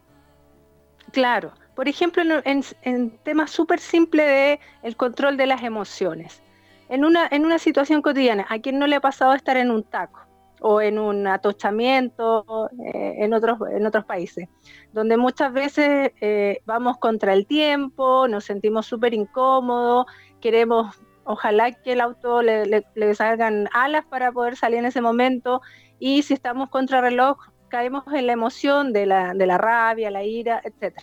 Claro. 1.12 1.53
Por 1.76 1.88
ejemplo, 1.88 2.22
en, 2.43 2.64
en 2.84 3.12
temas 3.24 3.51
súper 3.51 3.80
simples 3.80 4.28
de 4.28 4.60
el 4.84 4.95
control 4.97 5.38
de 5.38 5.47
las 5.47 5.64
emociones. 5.64 6.41
En 6.89 7.05
una, 7.05 7.28
en 7.32 7.45
una 7.45 7.57
situación 7.57 8.01
cotidiana, 8.01 8.45
¿a 8.49 8.60
quién 8.60 8.78
no 8.78 8.86
le 8.86 8.97
ha 8.97 8.99
pasado 8.99 9.34
estar 9.34 9.55
en 9.57 9.72
un 9.72 9.84
taco? 9.84 10.20
O 10.62 10.82
en 10.82 10.99
un 10.99 11.28
atochamiento 11.28 12.70
eh, 12.93 13.16
en, 13.20 13.34
otros, 13.34 13.60
en 13.72 13.86
otros 13.86 14.05
países, 14.05 14.47
donde 14.93 15.18
muchas 15.18 15.53
veces 15.53 16.12
eh, 16.22 16.62
vamos 16.66 16.97
contra 16.97 17.34
el 17.34 17.45
tiempo, 17.45 18.28
nos 18.28 18.45
sentimos 18.45 18.86
súper 18.86 19.14
incómodos, 19.14 20.05
queremos, 20.41 21.01
ojalá 21.24 21.72
que 21.72 21.93
el 21.93 22.01
auto 22.01 22.41
le, 22.41 22.84
salgan 23.16 23.68
alas 23.74 24.05
para 24.05 24.32
poder 24.32 24.55
salir 24.55 24.80
en 24.80 24.86
ese 24.86 25.01
momento, 25.01 25.62
y 25.99 26.24
si 26.24 26.34
estamos 26.34 26.70
contra 26.70 27.01
reloj, 27.01 27.38
caemos 27.70 28.03
en 28.14 28.28
la 28.28 28.34
emoción 28.34 28.93
de 28.93 29.05
la, 29.05 29.34
de 29.34 29.45
la 29.45 29.57
rabia, 29.57 30.10
la 30.10 30.24
ira, 30.24 30.62
etc. 30.64 30.97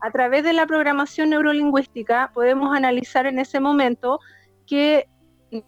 A 0.00 0.10
través 0.10 0.44
de 0.44 0.52
la 0.52 0.66
programación 0.66 1.30
neurolingüística 1.30 2.30
podemos 2.32 2.74
analizar 2.76 3.26
en 3.26 3.38
ese 3.38 3.58
momento 3.58 4.20
que 4.66 5.08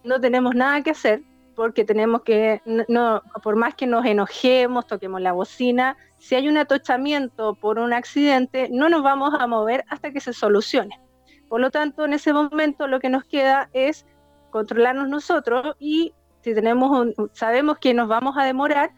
no 0.03 0.21
tenemos 0.21 0.55
nada 0.55 0.81
que 0.83 0.91
hacer, 0.91 1.23
porque 1.61 1.85
tenemos 1.85 2.23
que, 2.23 2.59
no, 2.65 3.21
por 3.43 3.55
más 3.55 3.75
que 3.75 3.85
nos 3.85 4.03
enojemos, 4.03 4.87
toquemos 4.87 5.21
la 5.21 5.31
bocina, 5.31 5.95
si 6.17 6.33
hay 6.33 6.49
un 6.49 6.57
atochamiento 6.57 7.53
por 7.53 7.77
un 7.77 7.93
accidente, 7.93 8.67
no 8.71 8.89
nos 8.89 9.03
vamos 9.03 9.35
a 9.39 9.45
mover 9.45 9.85
hasta 9.87 10.11
que 10.11 10.19
se 10.21 10.33
solucione. 10.33 10.99
Por 11.49 11.61
lo 11.61 11.69
tanto, 11.69 12.03
en 12.03 12.13
ese 12.13 12.33
momento 12.33 12.87
lo 12.87 12.99
que 12.99 13.09
nos 13.09 13.25
queda 13.25 13.69
es 13.73 14.07
controlarnos 14.49 15.07
nosotros 15.07 15.75
y 15.77 16.15
si 16.41 16.55
tenemos 16.55 17.09
sabemos 17.33 17.77
que 17.77 17.93
nos 17.93 18.07
vamos 18.07 18.35
a 18.39 18.43
demorar, 18.43 18.89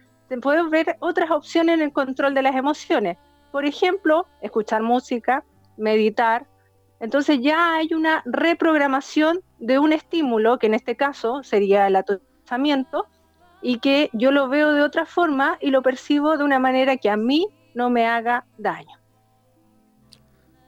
podemos 0.41 0.71
ver 0.71 0.95
otras 1.01 1.31
opciones 1.31 1.75
en 1.75 1.81
el 1.81 1.91
control 1.91 2.33
de 2.33 2.43
las 2.43 2.55
emociones. 2.55 3.17
Por 3.51 3.65
ejemplo, 3.65 4.25
escuchar 4.39 4.83
música, 4.83 5.43
meditar. 5.75 6.47
Entonces 7.01 7.39
ya 7.41 7.75
hay 7.75 7.93
una 7.93 8.23
reprogramación 8.23 9.41
de 9.59 9.79
un 9.79 9.91
estímulo, 9.91 10.59
que 10.59 10.67
en 10.67 10.75
este 10.75 10.95
caso 10.95 11.43
sería 11.43 11.87
el 11.87 11.97
y 13.61 13.79
que 13.79 14.09
yo 14.13 14.31
lo 14.31 14.49
veo 14.49 14.73
de 14.73 14.81
otra 14.81 15.05
forma 15.05 15.57
y 15.61 15.71
lo 15.71 15.81
percibo 15.81 16.37
de 16.37 16.43
una 16.43 16.59
manera 16.59 16.97
que 16.97 17.09
a 17.09 17.17
mí 17.17 17.47
no 17.73 17.89
me 17.89 18.05
haga 18.05 18.45
daño. 18.57 18.99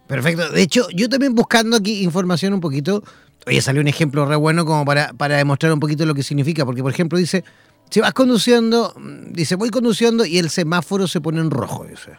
Perfecto. 0.07 0.49
De 0.49 0.61
hecho, 0.61 0.87
yo 0.93 1.09
también 1.09 1.35
buscando 1.35 1.77
aquí 1.77 2.03
información 2.03 2.53
un 2.53 2.61
poquito, 2.61 3.03
oye, 3.47 3.61
salió 3.61 3.81
un 3.81 3.87
ejemplo 3.87 4.25
re 4.25 4.35
bueno 4.35 4.65
como 4.65 4.85
para, 4.85 5.13
para 5.13 5.37
demostrar 5.37 5.73
un 5.73 5.79
poquito 5.79 6.05
lo 6.05 6.13
que 6.13 6.23
significa, 6.23 6.65
porque 6.65 6.83
por 6.83 6.91
ejemplo 6.91 7.17
dice, 7.17 7.43
si 7.89 7.99
vas 7.99 8.13
conduciendo, 8.13 8.93
dice, 9.31 9.55
voy 9.55 9.69
conduciendo 9.69 10.25
y 10.25 10.37
el 10.37 10.49
semáforo 10.49 11.07
se 11.07 11.21
pone 11.21 11.39
en 11.39 11.51
rojo, 11.51 11.85
dice. 11.85 12.17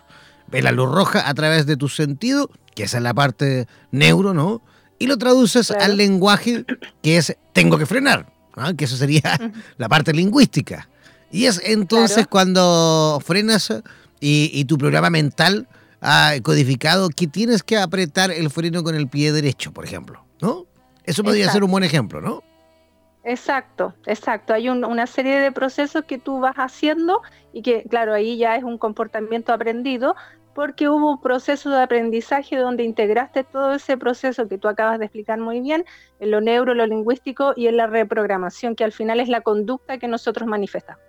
Ve 0.49 0.63
la 0.63 0.73
luz 0.73 0.93
roja 0.93 1.29
a 1.29 1.35
través 1.35 1.67
de 1.67 1.77
tu 1.77 1.89
sentido, 1.89 2.51
que 2.75 2.85
esa 2.85 2.99
es 2.99 3.03
la 3.03 3.15
parte 3.15 3.67
neuro, 3.91 4.33
¿no? 4.33 4.63
Y 4.99 5.07
lo 5.07 5.19
traduces 5.19 5.71
al 5.71 5.97
lenguaje 5.97 6.65
que 7.03 7.17
es 7.17 7.37
tengo 7.53 7.79
que 7.79 7.87
frenar, 7.87 8.33
que 8.77 8.85
eso 8.85 8.97
sería 8.97 9.23
la 9.79 9.89
parte 9.89 10.13
lingüística. 10.13 10.89
Y 11.31 11.47
es 11.47 11.61
entonces 11.65 12.27
cuando 12.27 13.21
frenas 13.25 13.73
y, 14.21 14.65
tu 14.65 14.79
programa 14.79 15.11
mental 15.11 15.69
ha 16.01 16.35
codificado 16.43 17.09
que 17.09 17.27
tienes 17.27 17.63
que 17.63 17.77
apretar 17.77 18.31
el 18.31 18.51
freno 18.51 18.83
con 18.83 18.95
el 18.95 19.09
pie 19.09 19.33
derecho, 19.33 19.73
por 19.73 19.85
ejemplo, 19.85 20.25
¿no? 20.41 20.67
Eso 21.05 21.23
podría 21.23 21.51
ser 21.51 21.63
un 21.65 21.71
buen 21.71 21.85
ejemplo, 21.85 22.21
¿no? 22.21 22.43
Exacto, 23.25 23.95
exacto. 24.07 24.55
Hay 24.55 24.69
una 24.69 25.07
serie 25.07 25.39
de 25.41 25.51
procesos 25.51 26.05
que 26.05 26.19
tú 26.19 26.39
vas 26.39 26.55
haciendo 26.57 27.23
y 27.53 27.63
que, 27.63 27.85
claro, 27.91 28.15
ahí 28.15 28.37
ya 28.39 28.57
es 28.57 28.63
un 28.63 28.79
comportamiento 28.79 29.53
aprendido 29.53 30.15
porque 30.57 30.89
hubo 30.89 31.13
un 31.13 31.21
proceso 31.21 31.69
de 31.69 31.83
aprendizaje 31.83 32.57
donde 32.57 32.83
integraste 32.83 33.45
todo 33.45 33.75
ese 33.75 33.99
proceso 33.99 34.49
que 34.49 34.57
tú 34.57 34.69
acabas 34.69 34.99
de 34.99 35.05
explicar 35.05 35.39
muy 35.39 35.61
bien, 35.61 35.85
en 36.19 36.31
lo 36.31 36.41
neuro, 36.41 36.73
lo 36.73 36.87
lingüístico 36.87 37.53
y 37.55 37.67
en 37.67 37.77
la 37.77 37.87
reprogramación, 37.87 38.75
que 38.75 38.83
al 38.83 38.93
final 38.93 39.21
es 39.21 39.29
la 39.29 39.43
conducta 39.43 39.99
que 39.99 40.09
nosotros 40.09 40.49
manifestamos. 40.49 41.03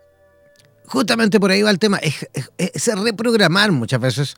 Justamente 0.87 1.39
por 1.39 1.51
ahí 1.51 1.61
va 1.61 1.71
el 1.71 1.79
tema, 1.79 1.97
es, 1.97 2.27
reprogramar 3.01 3.71
muchas 3.71 4.01
veces 4.01 4.35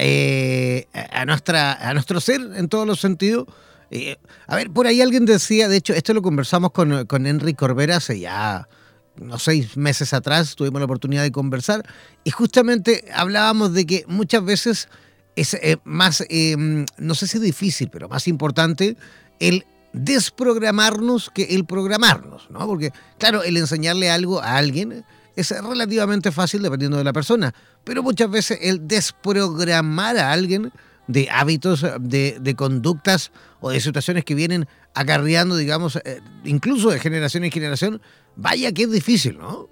eh, 0.00 0.86
a, 0.92 1.24
nuestra, 1.24 1.72
a 1.72 1.92
nuestro 1.92 2.20
ser 2.20 2.40
en 2.54 2.68
todos 2.68 2.86
los 2.86 3.00
sentidos 3.00 3.46
eh, 3.90 4.16
a 4.46 4.56
ver, 4.56 4.70
por 4.70 4.86
ahí 4.86 5.00
alguien 5.00 5.26
decía, 5.26 5.68
de 5.68 5.76
hecho, 5.76 5.92
esto 5.92 6.14
lo 6.14 6.22
conversamos 6.22 6.70
con, 6.70 7.06
con 7.06 7.26
Henry 7.26 7.54
Corbera 7.54 7.96
hace 7.96 8.18
ya 8.20 8.68
unos 9.20 9.42
seis 9.42 9.76
meses 9.76 10.12
atrás, 10.12 10.56
tuvimos 10.56 10.80
la 10.80 10.84
oportunidad 10.86 11.22
de 11.22 11.32
conversar, 11.32 11.86
y 12.24 12.30
justamente 12.30 13.04
hablábamos 13.14 13.72
de 13.72 13.86
que 13.86 14.04
muchas 14.08 14.44
veces 14.44 14.88
es 15.36 15.54
eh, 15.54 15.76
más, 15.84 16.24
em, 16.28 16.86
no 16.98 17.14
sé 17.14 17.26
si 17.26 17.38
difícil, 17.38 17.90
pero 17.90 18.08
más 18.08 18.26
importante 18.26 18.96
el 19.38 19.66
desprogramarnos 19.92 21.30
que 21.30 21.44
el 21.54 21.64
programarnos, 21.64 22.50
¿no? 22.50 22.66
Porque, 22.66 22.92
claro, 23.18 23.42
el 23.42 23.56
enseñarle 23.56 24.10
algo 24.10 24.40
a 24.40 24.56
alguien 24.56 25.04
es 25.36 25.50
relativamente 25.50 26.32
fácil 26.32 26.62
dependiendo 26.62 26.96
de 26.96 27.04
la 27.04 27.12
persona, 27.12 27.54
pero 27.84 28.02
muchas 28.02 28.30
veces 28.30 28.58
el 28.62 28.88
desprogramar 28.88 30.16
a 30.18 30.32
alguien 30.32 30.72
de 31.06 31.28
hábitos, 31.30 31.86
de, 32.00 32.38
de 32.40 32.54
conductas 32.56 33.30
o 33.60 33.70
de 33.70 33.80
situaciones 33.80 34.24
que 34.24 34.34
vienen 34.34 34.66
acarreando, 34.94 35.56
digamos, 35.56 35.96
eh, 35.96 36.20
incluso 36.44 36.90
de 36.90 36.98
generación 36.98 37.44
en 37.44 37.50
generación, 37.50 38.00
vaya 38.36 38.72
que 38.72 38.82
es 38.82 38.90
difícil, 38.90 39.38
¿no? 39.38 39.68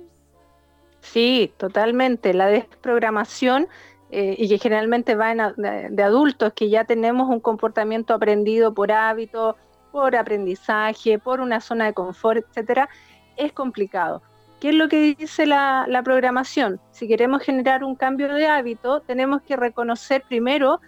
Sí, 1.01 1.53
totalmente. 1.57 2.35
La 2.35 2.47
desprogramación 2.47 3.69
eh, 4.11 4.35
y 4.39 4.49
que 4.49 4.59
generalmente 4.59 5.15
va 5.15 5.35
de, 5.35 6.03
adultos 6.03 6.53
que 6.55 6.71
ya 6.71 6.85
tenemos 6.85 7.29
un 7.29 7.41
comportamiento 7.41 8.15
aprendido 8.15 8.75
por 8.75 8.91
hábito, 8.91 9.57
por 9.93 10.17
aprendizaje, 10.17 11.19
por 11.19 11.41
una 11.41 11.61
zona 11.61 11.87
de 11.87 11.93
confort, 11.95 12.45
etcétera, 12.49 12.89
es 13.37 13.53
complicado. 13.53 14.23
¿Qué 14.61 14.71
es 14.71 14.75
lo 14.75 14.89
que 14.89 15.15
dice 15.17 15.47
la, 15.47 15.85
la 15.89 16.03
programación? 16.03 16.81
Si 16.91 17.07
queremos 17.07 17.43
generar 17.43 17.85
un 17.85 17.95
cambio 17.95 18.33
de 18.33 18.47
hábito, 18.47 19.01
tenemos 19.01 19.43
que 19.43 19.57
reconocer 19.57 20.25
primero 20.27 20.81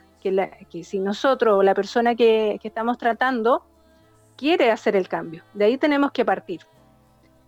que, 0.70 0.84
si 0.84 0.98
nosotros 0.98 1.58
o 1.58 1.62
la 1.62 1.74
persona 1.74 2.14
que, 2.14 2.58
estamos 2.62 2.98
tratando 2.98 3.64
quiere 4.36 4.70
hacer 4.70 4.96
el 4.96 5.08
cambio, 5.08 5.42
de 5.54 5.66
ahí 5.66 5.78
tenemos 5.78 6.12
que 6.12 6.24
partir. 6.24 6.60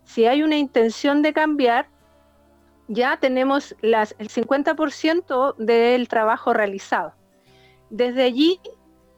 Si 0.09 0.25
hay 0.25 0.41
una 0.41 0.57
intención 0.57 1.21
de 1.21 1.33
cambiar, 1.33 1.87
ya 2.87 3.17
tenemos 3.17 3.75
el 3.83 3.93
50% 3.93 5.55
del 5.57 6.07
trabajo 6.07 6.51
realizado. 6.51 7.13
Desde 7.91 8.23
allí, 8.23 8.59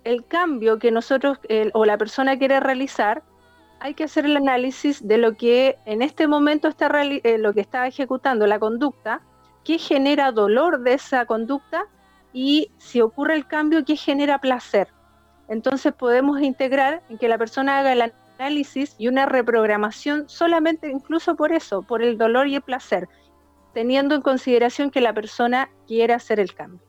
el 0.04 0.26
cambio 0.26 0.80
que 0.80 0.92
nosotros 0.92 1.40
o 1.74 1.86
la 1.86 1.98
persona 1.98 2.38
quiere 2.38 2.60
realizar, 2.60 3.24
hay 3.80 3.94
que 3.94 4.04
hacer 4.04 4.26
el 4.26 4.36
análisis 4.36 5.08
de 5.08 5.18
lo 5.18 5.38
que 5.38 5.78
en 5.86 6.02
este 6.02 6.28
momento 6.28 6.68
está 6.68 6.92
eh, 7.04 7.38
lo 7.38 7.54
que 7.54 7.62
está 7.62 7.88
ejecutando 7.88 8.46
la 8.46 8.60
conducta, 8.60 9.22
qué 9.64 9.78
genera 9.78 10.34
dolor 10.34 10.82
de 10.82 10.96
esa 10.96 11.26
conducta 11.26 11.86
y 12.34 12.70
si 12.80 13.00
ocurre 13.00 13.36
el 13.36 13.48
cambio, 13.48 13.86
¿qué 13.86 13.96
genera 13.96 14.40
placer? 14.40 14.90
Entonces 15.48 15.94
podemos 15.94 16.42
integrar 16.42 17.02
en 17.08 17.18
que 17.18 17.30
la 17.30 17.38
persona 17.38 17.80
haga 17.80 17.94
el 17.94 18.02
análisis 18.42 18.96
y 18.98 19.08
una 19.08 19.26
reprogramación 19.28 20.26
solamente 20.28 20.90
incluso 20.90 21.36
por 21.36 21.52
eso, 21.52 21.84
por 21.84 22.02
el 22.02 22.18
dolor 22.18 22.48
y 22.48 22.56
el 22.56 22.62
placer, 22.62 23.08
teniendo 23.74 24.16
en 24.16 24.22
consideración 24.22 24.90
que 24.90 25.00
la 25.00 25.14
persona 25.14 25.70
quiera 25.88 26.16
hacer 26.16 26.40
el 26.40 26.54
cambio. 26.54 26.82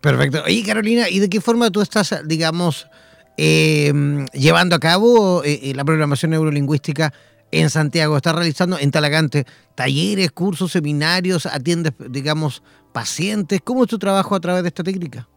Perfecto. 0.00 0.44
Y 0.46 0.62
Carolina, 0.62 1.08
¿y 1.08 1.18
de 1.18 1.28
qué 1.28 1.40
forma 1.40 1.70
tú 1.70 1.80
estás, 1.80 2.14
digamos, 2.26 2.86
em, 3.36 4.26
llevando 4.26 4.76
a 4.76 4.80
cabo 4.80 5.42
eh, 5.44 5.60
eh, 5.62 5.74
la 5.74 5.84
programación 5.84 6.30
neurolingüística 6.30 7.12
en 7.50 7.68
Santiago? 7.68 8.16
¿Estás 8.16 8.34
realizando 8.34 8.78
en 8.78 8.90
Talagante 8.90 9.44
talleres, 9.74 10.30
cursos, 10.32 10.72
seminarios? 10.72 11.46
¿Atiendes, 11.46 11.92
digamos, 12.08 12.62
pacientes? 12.92 13.60
¿Cómo 13.62 13.84
es 13.84 13.90
tu 13.90 13.98
trabajo 13.98 14.34
a 14.34 14.40
través 14.40 14.62
de 14.62 14.68
esta 14.68 14.82
técnica? 14.82 15.28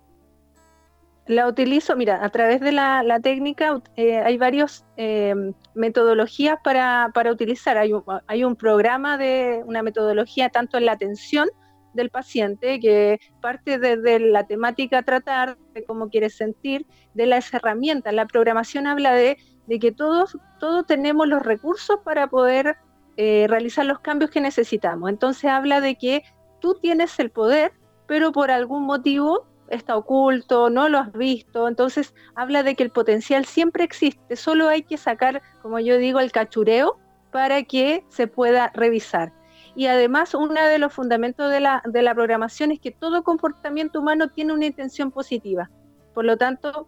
La 1.27 1.47
utilizo, 1.47 1.95
mira, 1.95 2.23
a 2.23 2.29
través 2.29 2.61
de 2.61 2.71
la, 2.71 3.19
técnica 3.21 3.81
eh, 3.95 4.19
hay 4.19 4.37
varias 4.37 4.85
em, 4.95 5.53
metodologías 5.73 6.59
para, 6.63 7.11
utilizar. 7.31 7.77
Hay 7.77 7.93
un, 7.93 8.03
hay 8.27 8.43
un 8.43 8.55
programa 8.55 9.17
de 9.17 9.63
una 9.65 9.81
metodología 9.81 10.49
tanto 10.49 10.77
en 10.77 10.85
la 10.85 10.91
atención 10.91 11.49
del 11.95 12.11
paciente 12.11 12.79
que 12.79 13.19
parte 13.41 13.79
desde 13.79 14.19
la 14.19 14.45
temática 14.45 14.99
a 14.99 15.03
tratar, 15.03 15.57
de 15.73 15.83
cómo 15.83 16.09
quiere 16.09 16.29
sentir, 16.29 16.85
de 17.15 17.25
las 17.25 17.51
herramientas. 17.53 18.13
La 18.13 18.27
programación 18.27 18.85
habla 18.85 19.13
de, 19.13 19.37
que 19.79 19.91
todos, 19.91 20.37
todos 20.59 20.85
tenemos 20.85 21.27
los 21.27 21.41
recursos 21.41 21.99
para 22.03 22.27
poder 22.27 22.77
eh, 23.17 23.47
realizar 23.49 23.85
los 23.85 23.99
cambios 23.99 24.29
que 24.29 24.41
necesitamos. 24.41 25.09
Entonces 25.09 25.45
habla 25.45 25.81
de 25.81 25.95
que 25.95 26.23
tú 26.61 26.75
tienes 26.79 27.17
el 27.19 27.31
poder, 27.31 27.71
pero 28.05 28.31
por 28.31 28.51
algún 28.51 28.83
motivo 28.83 29.47
está 29.69 29.95
oculto, 29.97 30.69
no 30.69 30.89
lo 30.89 30.99
has 30.99 31.11
visto, 31.13 31.67
entonces 31.67 32.13
habla 32.35 32.63
de 32.63 32.75
que 32.75 32.83
el 32.83 32.91
potencial 32.91 33.45
siempre 33.45 33.83
existe, 33.83 34.35
solo 34.35 34.67
hay 34.69 34.83
que 34.83 34.97
sacar, 34.97 35.41
como 35.61 35.79
yo 35.79 35.97
digo, 35.97 36.19
el 36.19 36.31
cachureo 36.31 36.97
para 37.31 37.63
que 37.63 38.03
se 38.09 38.27
pueda 38.27 38.71
revisar. 38.73 39.33
Y 39.75 39.87
además, 39.87 40.33
uno 40.33 40.53
de 40.53 40.79
los 40.79 40.93
fundamentos 40.93 41.51
de 41.51 41.59
la, 41.59 41.81
de 41.85 42.01
la 42.01 42.15
programación 42.15 42.71
es 42.71 42.79
que 42.79 42.91
todo 42.91 43.23
comportamiento 43.23 43.99
humano 43.99 44.29
tiene 44.29 44.53
una 44.53 44.65
intención 44.65 45.11
positiva. 45.11 45.69
Por 46.13 46.23
lo 46.23 46.37
tanto, 46.37 46.87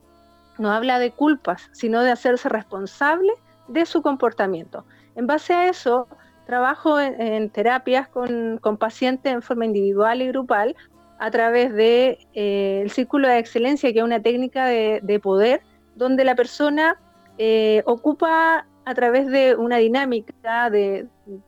no 0.58 0.72
habla 0.72 0.98
de 0.98 1.12
culpas, 1.12 1.70
sino 1.74 2.02
de 2.02 2.12
hacerse 2.12 2.48
responsable 2.48 3.34
de 3.68 3.86
su 3.86 4.02
comportamiento. 4.02 4.86
En 5.16 5.28
base 5.28 5.54
a 5.54 5.68
eso, 5.68 6.08
Trabajo 6.48 6.98
en, 6.98 7.50
terapias 7.50 8.08
con, 8.08 8.78
pacientes 8.80 9.34
en 9.34 9.42
forma 9.42 9.66
individual 9.66 10.22
y 10.22 10.30
grupal 10.30 10.78
a 11.20 11.32
través 11.32 11.70
del 11.70 11.78
de, 11.78 12.28
eh, 12.34 12.86
círculo 12.90 13.28
de 13.28 13.40
excelencia, 13.40 13.92
que 13.92 14.00
es 14.00 14.06
una 14.06 14.22
técnica 14.22 14.66
de, 14.66 15.20
poder, 15.22 15.62
donde 15.96 16.24
la 16.24 16.36
persona 16.36 17.00
eh, 17.38 17.84
ocupa 17.86 18.68
a 18.86 18.94
través 18.94 19.28
de 19.28 19.56
una 19.56 19.78
dinámica 19.78 20.70
de, 20.70 21.08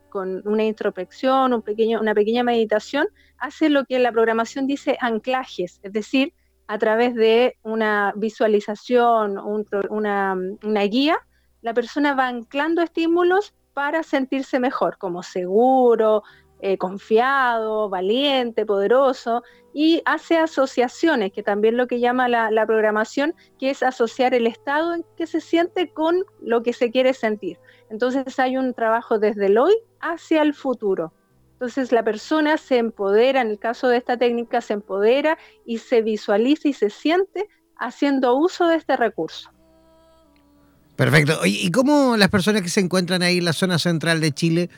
con 0.09 0.45
una 0.45 0.63
introspección, 0.63 1.53
un 1.53 1.61
pequeño, 1.61 2.01
una 2.01 2.13
pequeña 2.13 2.43
meditación, 2.43 3.07
hace 3.37 3.69
lo 3.69 3.85
que 3.85 3.99
la 3.99 4.11
programación 4.11 4.67
dice 4.67 4.97
anclajes, 4.99 5.79
es 5.83 5.93
decir, 5.93 6.33
a 6.67 6.77
través 6.77 7.15
de 7.15 7.57
una 7.63 8.13
visualización, 8.15 9.37
una, 9.89 10.37
una 10.63 10.81
guía, 10.83 11.17
la 11.61 11.73
persona 11.73 12.13
va 12.13 12.27
anclando 12.27 12.81
estímulos 12.81 13.55
para 13.73 14.03
sentirse 14.03 14.59
mejor, 14.59 14.97
como 14.97 15.23
seguro, 15.23 16.23
eh, 16.59 16.77
confiado, 16.77 17.89
valiente, 17.89 18.65
poderoso, 18.65 19.43
y 19.73 20.01
hace 20.05 20.37
asociaciones, 20.37 21.31
que 21.31 21.43
también 21.43 21.77
lo 21.77 21.87
que 21.87 21.99
llama 21.99 22.27
la, 22.27 22.51
la, 22.51 22.65
programación, 22.65 23.35
que 23.59 23.69
es 23.69 23.83
asociar 23.83 24.33
el 24.33 24.47
estado 24.47 24.93
en 24.93 25.05
que 25.15 25.27
se 25.27 25.41
siente 25.41 25.89
con 25.93 26.23
lo 26.41 26.63
que 26.63 26.73
se 26.73 26.91
quiere 26.91 27.13
sentir. 27.13 27.59
Entonces 27.89 28.39
hay 28.39 28.57
un 28.57 28.73
trabajo 28.73 29.19
desde 29.19 29.45
el 29.45 29.57
hoy 29.57 29.75
hacia 30.01 30.41
el 30.41 30.53
futuro. 30.53 31.13
Entonces 31.53 31.91
la 31.91 32.03
persona 32.03 32.57
se 32.57 32.77
empodera, 32.77 33.41
en 33.41 33.49
el 33.49 33.59
caso 33.59 33.87
de 33.89 33.97
esta 33.97 34.17
técnica, 34.17 34.61
se 34.61 34.73
empodera 34.73 35.37
y 35.65 35.79
se 35.79 36.01
visualiza 36.01 36.69
y 36.69 36.73
se 36.73 36.89
siente 36.89 37.49
haciendo 37.77 38.35
uso 38.35 38.67
de 38.67 38.75
este 38.75 38.95
recurso. 38.95 39.51
Perfecto. 40.95 41.39
¿Y 41.45 41.71
cómo 41.71 42.17
las 42.17 42.29
personas 42.29 42.61
que 42.61 42.69
se 42.69 42.81
encuentran 42.81 43.21
ahí 43.23 43.37
en 43.37 43.45
la 43.45 43.53
zona 43.53 43.79
central 43.79 44.19
de 44.19 44.33
Chile 44.33 44.69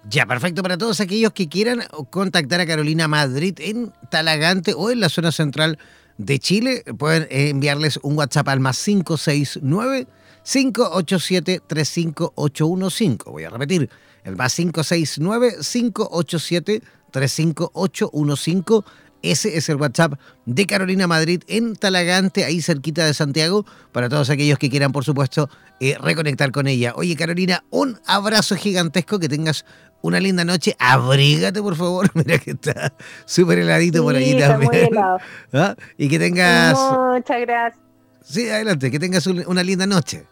Ya, 0.09 0.27
perfecto 0.27 0.63
para 0.63 0.77
todos 0.77 1.01
aquellos 1.01 1.33
que 1.33 1.49
quieran 1.49 1.85
contactar 2.11 2.61
a 2.61 2.67
Carolina 2.67 3.07
Madrid 3.07 3.57
en 3.61 3.93
Talagante 4.11 4.75
o 4.77 4.91
en 4.91 4.99
la 4.99 5.09
zona 5.09 5.31
central 5.31 5.79
de 6.19 6.41
Chile. 6.41 6.83
Pueden 6.99 7.29
enviarles 7.31 8.01
un 8.03 8.19
WhatsApp 8.19 8.49
al 8.49 8.59
más 8.59 8.83
569 8.83 10.09
587 10.43 11.61
35815. 11.67 13.31
Voy 13.31 13.45
a 13.45 13.51
repetir, 13.51 13.89
el 14.25 14.35
más 14.35 14.57
569 14.57 15.59
587 15.63 16.83
35815 17.13 18.83
ese 19.23 19.57
es 19.57 19.69
el 19.69 19.77
WhatsApp 19.77 20.15
de 20.47 20.67
Carolina 20.67 21.07
Madrid 21.07 21.43
en 21.47 21.77
Talagante, 21.77 22.45
ahí 22.45 22.61
cerquita 22.61 23.07
de 23.07 23.15
Santiago, 23.15 23.65
para 23.93 24.09
todos 24.09 24.31
aquellos 24.31 24.59
que 24.59 24.69
quieran, 24.69 24.93
por 24.93 25.05
supuesto, 25.05 25.49
eh, 25.81 25.97
reconectar 26.01 26.51
con 26.53 26.67
ella. 26.67 26.93
Oye, 26.97 27.17
Carolina, 27.17 27.65
un 27.71 27.99
abrazo 28.07 28.57
gigantesco, 28.57 29.19
que 29.19 29.29
tengas 29.29 29.65
una 30.03 30.21
linda 30.21 30.45
noche. 30.45 30.77
Abrígate, 30.79 31.63
por 31.63 31.77
favor. 31.77 32.11
Mira 32.15 32.39
que 32.39 32.53
está 32.53 32.93
súper 33.25 33.61
heladito 33.61 34.03
por 34.03 34.15
ahí 34.15 34.39
también. 34.39 34.91
¿Ah? 35.53 35.75
Y 35.97 36.09
que 36.09 36.19
tengas. 36.19 36.79
Muchas 36.79 37.41
gracias. 37.41 37.83
Sí, 38.23 38.49
adelante, 38.49 38.91
que 38.91 38.99
tengas 38.99 39.27
una 39.27 39.63
linda 39.63 39.87
noche. 39.87 40.27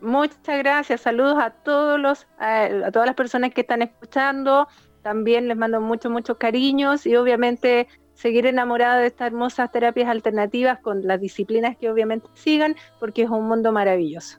Muchas 0.00 0.58
gracias, 0.58 1.00
saludos 1.00 1.38
a 1.38 1.50
todos 1.50 1.98
los, 1.98 2.26
a 2.38 2.90
todas 2.92 3.06
las 3.06 3.14
personas 3.14 3.52
que 3.52 3.62
están 3.62 3.82
escuchando, 3.82 4.68
también 5.06 5.46
les 5.46 5.56
mando 5.56 5.80
muchos, 5.80 6.10
muchos 6.10 6.36
cariños 6.36 7.06
y 7.06 7.14
obviamente 7.14 7.86
seguir 8.16 8.44
enamorada 8.44 8.98
de 8.98 9.06
estas 9.06 9.28
hermosas 9.28 9.70
terapias 9.70 10.08
alternativas 10.08 10.80
con 10.80 11.06
las 11.06 11.20
disciplinas 11.20 11.76
que 11.76 11.88
obviamente 11.88 12.26
sigan, 12.34 12.74
porque 12.98 13.22
es 13.22 13.30
un 13.30 13.46
mundo 13.46 13.70
maravilloso. 13.70 14.38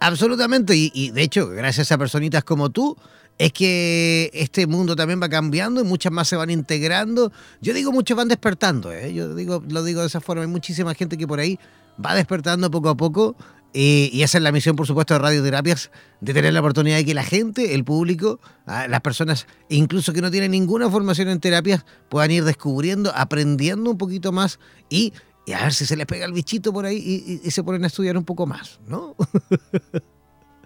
Absolutamente, 0.00 0.74
y, 0.76 1.10
de 1.10 1.22
hecho, 1.22 1.48
gracias 1.48 1.90
a 1.90 1.96
personitas 1.96 2.44
como 2.44 2.68
tú, 2.68 2.98
es 3.38 3.50
que 3.50 4.30
este 4.34 4.66
mundo 4.66 4.94
también 4.94 5.22
va 5.22 5.30
cambiando 5.30 5.80
y 5.80 5.84
muchas 5.84 6.12
más 6.12 6.28
se 6.28 6.36
van 6.36 6.50
integrando. 6.50 7.32
Yo 7.62 7.72
digo, 7.72 7.90
muchos 7.90 8.14
van 8.14 8.28
despertando, 8.28 8.92
¿eh? 8.92 9.14
yo 9.14 9.34
digo, 9.34 9.62
lo 9.70 9.84
digo 9.84 10.02
de 10.02 10.08
esa 10.08 10.20
forma, 10.20 10.42
hay 10.42 10.48
muchísima 10.48 10.92
gente 10.92 11.16
que 11.16 11.26
por 11.26 11.40
ahí 11.40 11.58
va 12.04 12.14
despertando 12.14 12.70
poco 12.70 12.90
a 12.90 12.94
poco 12.94 13.36
y 13.72 14.22
esa 14.22 14.38
es 14.38 14.44
la 14.44 14.50
misión, 14.50 14.76
por 14.76 14.86
supuesto, 14.86 15.14
de 15.14 15.20
Radioterapias, 15.20 15.90
de 16.20 16.34
tener 16.34 16.52
la 16.52 16.60
oportunidad 16.60 16.96
de 16.96 17.04
que 17.04 17.14
la 17.14 17.22
gente, 17.22 17.74
el 17.74 17.84
público, 17.84 18.40
ah, 18.66 18.88
las 18.88 19.00
personas, 19.00 19.46
incluso 19.68 20.12
que 20.12 20.22
no 20.22 20.30
tienen 20.30 20.50
ninguna 20.50 20.90
formación 20.90 21.28
en 21.28 21.40
terapias, 21.40 21.84
puedan 22.08 22.30
ir 22.30 22.44
descubriendo, 22.44 23.12
aprendiendo 23.14 23.90
un 23.90 23.98
poquito 23.98 24.32
más 24.32 24.58
y, 24.88 25.12
a 25.54 25.64
ver 25.64 25.74
si 25.74 25.86
se 25.86 25.96
les 25.96 26.06
pega 26.06 26.26
el 26.26 26.32
bichito 26.32 26.72
por 26.72 26.86
ahí 26.86 27.40
y, 27.44 27.50
se 27.50 27.62
ponen 27.62 27.84
a 27.84 27.86
estudiar 27.88 28.16
un 28.16 28.24
poco 28.24 28.46
más, 28.46 28.80
¿no? 28.86 29.14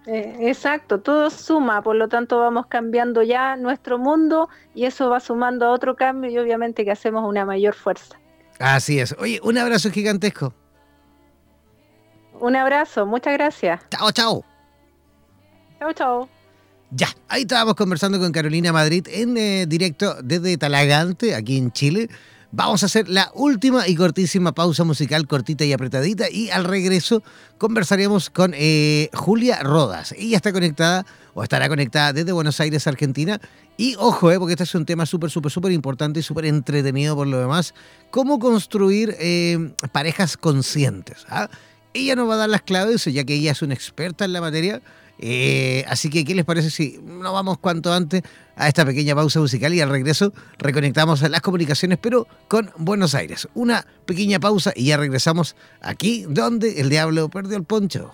Eh, 0.04 0.48
exacto, 0.48 0.98
todo 0.98 1.30
suma, 1.30 1.80
por 1.80 1.94
lo 1.94 2.08
tanto 2.08 2.40
vamos 2.40 2.66
cambiando 2.66 3.22
ya 3.22 3.54
nuestro 3.54 3.98
mundo 3.98 4.48
y 4.74 4.86
eso 4.86 5.08
va 5.08 5.20
sumando 5.20 5.66
a 5.66 5.70
otro 5.70 5.94
cambio 5.94 6.28
y 6.28 6.38
obviamente 6.38 6.84
que 6.84 6.90
hacemos 6.90 7.24
una 7.24 7.44
mayor 7.44 7.74
fuerza. 7.74 8.18
Así 8.58 8.98
es. 8.98 9.14
Oye, 9.20 9.38
un 9.44 9.58
abrazo 9.58 9.92
gigantesco. 9.92 10.54
Un 12.42 12.56
abrazo, 12.56 13.06
muchas 13.06 13.34
gracias. 13.34 13.80
Chao, 13.88 14.10
chao. 14.10 14.44
Chao, 15.78 15.92
chao. 15.92 16.28
Ya, 16.90 17.06
ahí 17.28 17.42
estábamos 17.42 17.76
conversando 17.76 18.18
con 18.18 18.32
Carolina 18.32 18.72
Madrid 18.72 19.06
en 19.12 19.36
eh, 19.36 19.66
directo 19.68 20.16
desde 20.24 20.58
Talagante, 20.58 21.36
aquí 21.36 21.56
en 21.56 21.70
Chile. 21.70 22.08
Vamos 22.50 22.82
a 22.82 22.86
hacer 22.86 23.08
la 23.08 23.30
última 23.34 23.86
y 23.86 23.94
cortísima 23.94 24.50
pausa 24.50 24.82
musical, 24.82 25.28
cortita 25.28 25.64
y 25.64 25.72
apretadita, 25.72 26.28
y 26.28 26.50
al 26.50 26.64
regreso 26.64 27.22
conversaremos 27.58 28.28
con 28.28 28.54
eh, 28.56 29.08
Julia 29.14 29.62
Rodas. 29.62 30.10
Ella 30.18 30.38
está 30.38 30.52
conectada 30.52 31.06
o 31.34 31.44
estará 31.44 31.68
conectada 31.68 32.12
desde 32.12 32.32
Buenos 32.32 32.58
Aires, 32.58 32.88
Argentina. 32.88 33.40
Y 33.76 33.94
ojo, 34.00 34.32
eh, 34.32 34.38
porque 34.40 34.54
este 34.54 34.64
es 34.64 34.74
un 34.74 34.84
tema 34.84 35.06
súper, 35.06 35.30
súper, 35.30 35.52
súper 35.52 35.70
importante 35.70 36.18
y 36.18 36.24
súper 36.24 36.46
entretenido 36.46 37.14
por 37.14 37.28
lo 37.28 37.38
demás. 37.38 37.72
Cómo 38.10 38.40
construir 38.40 39.16
parejas 39.92 40.36
conscientes. 40.36 41.24
¿ah? 41.28 41.48
Ella 41.94 42.16
nos 42.16 42.28
va 42.28 42.34
a 42.34 42.38
dar 42.38 42.48
las 42.48 42.62
claves, 42.62 43.04
ya 43.04 43.24
que 43.24 43.34
ella 43.34 43.52
es 43.52 43.62
una 43.62 43.74
experta 43.74 44.24
en 44.24 44.32
la 44.32 44.40
materia. 44.40 44.82
Eh, 45.18 45.84
así 45.88 46.10
que, 46.10 46.24
¿qué 46.24 46.34
les 46.34 46.44
parece 46.44 46.70
si 46.70 46.98
nos 47.02 47.32
vamos 47.32 47.58
cuanto 47.58 47.92
antes 47.92 48.22
a 48.56 48.66
esta 48.66 48.84
pequeña 48.84 49.14
pausa 49.14 49.40
musical 49.40 49.72
y 49.72 49.80
al 49.80 49.88
regreso 49.88 50.32
reconectamos 50.58 51.22
las 51.22 51.40
comunicaciones, 51.40 51.98
pero 52.02 52.26
con 52.48 52.70
Buenos 52.76 53.14
Aires? 53.14 53.46
Una 53.54 53.86
pequeña 54.04 54.40
pausa 54.40 54.72
y 54.74 54.86
ya 54.86 54.96
regresamos 54.96 55.54
aquí 55.80 56.24
donde 56.28 56.80
el 56.80 56.88
diablo 56.88 57.28
perdió 57.28 57.56
el 57.56 57.64
poncho. 57.64 58.12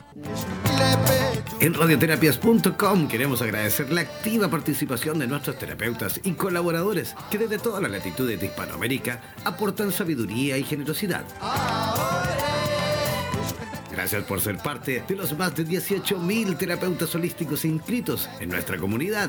En 1.60 1.74
radioterapias.com 1.74 3.08
queremos 3.08 3.42
agradecer 3.42 3.90
la 3.90 4.02
activa 4.02 4.48
participación 4.48 5.18
de 5.18 5.26
nuestros 5.26 5.58
terapeutas 5.58 6.20
y 6.22 6.32
colaboradores 6.32 7.16
que 7.30 7.38
desde 7.38 7.58
todas 7.58 7.82
las 7.82 7.90
latitudes 7.90 8.38
de 8.38 8.46
Hispanoamérica 8.46 9.20
aportan 9.44 9.92
sabiduría 9.92 10.56
y 10.58 10.62
generosidad. 10.62 11.24
Gracias 13.98 14.22
por 14.26 14.40
ser 14.40 14.58
parte 14.58 15.02
de 15.08 15.16
los 15.16 15.36
más 15.36 15.56
de 15.56 15.66
18.000 15.66 16.56
terapeutas 16.56 17.12
holísticos 17.16 17.64
inscritos 17.64 18.28
en 18.38 18.48
nuestra 18.48 18.78
comunidad. 18.78 19.28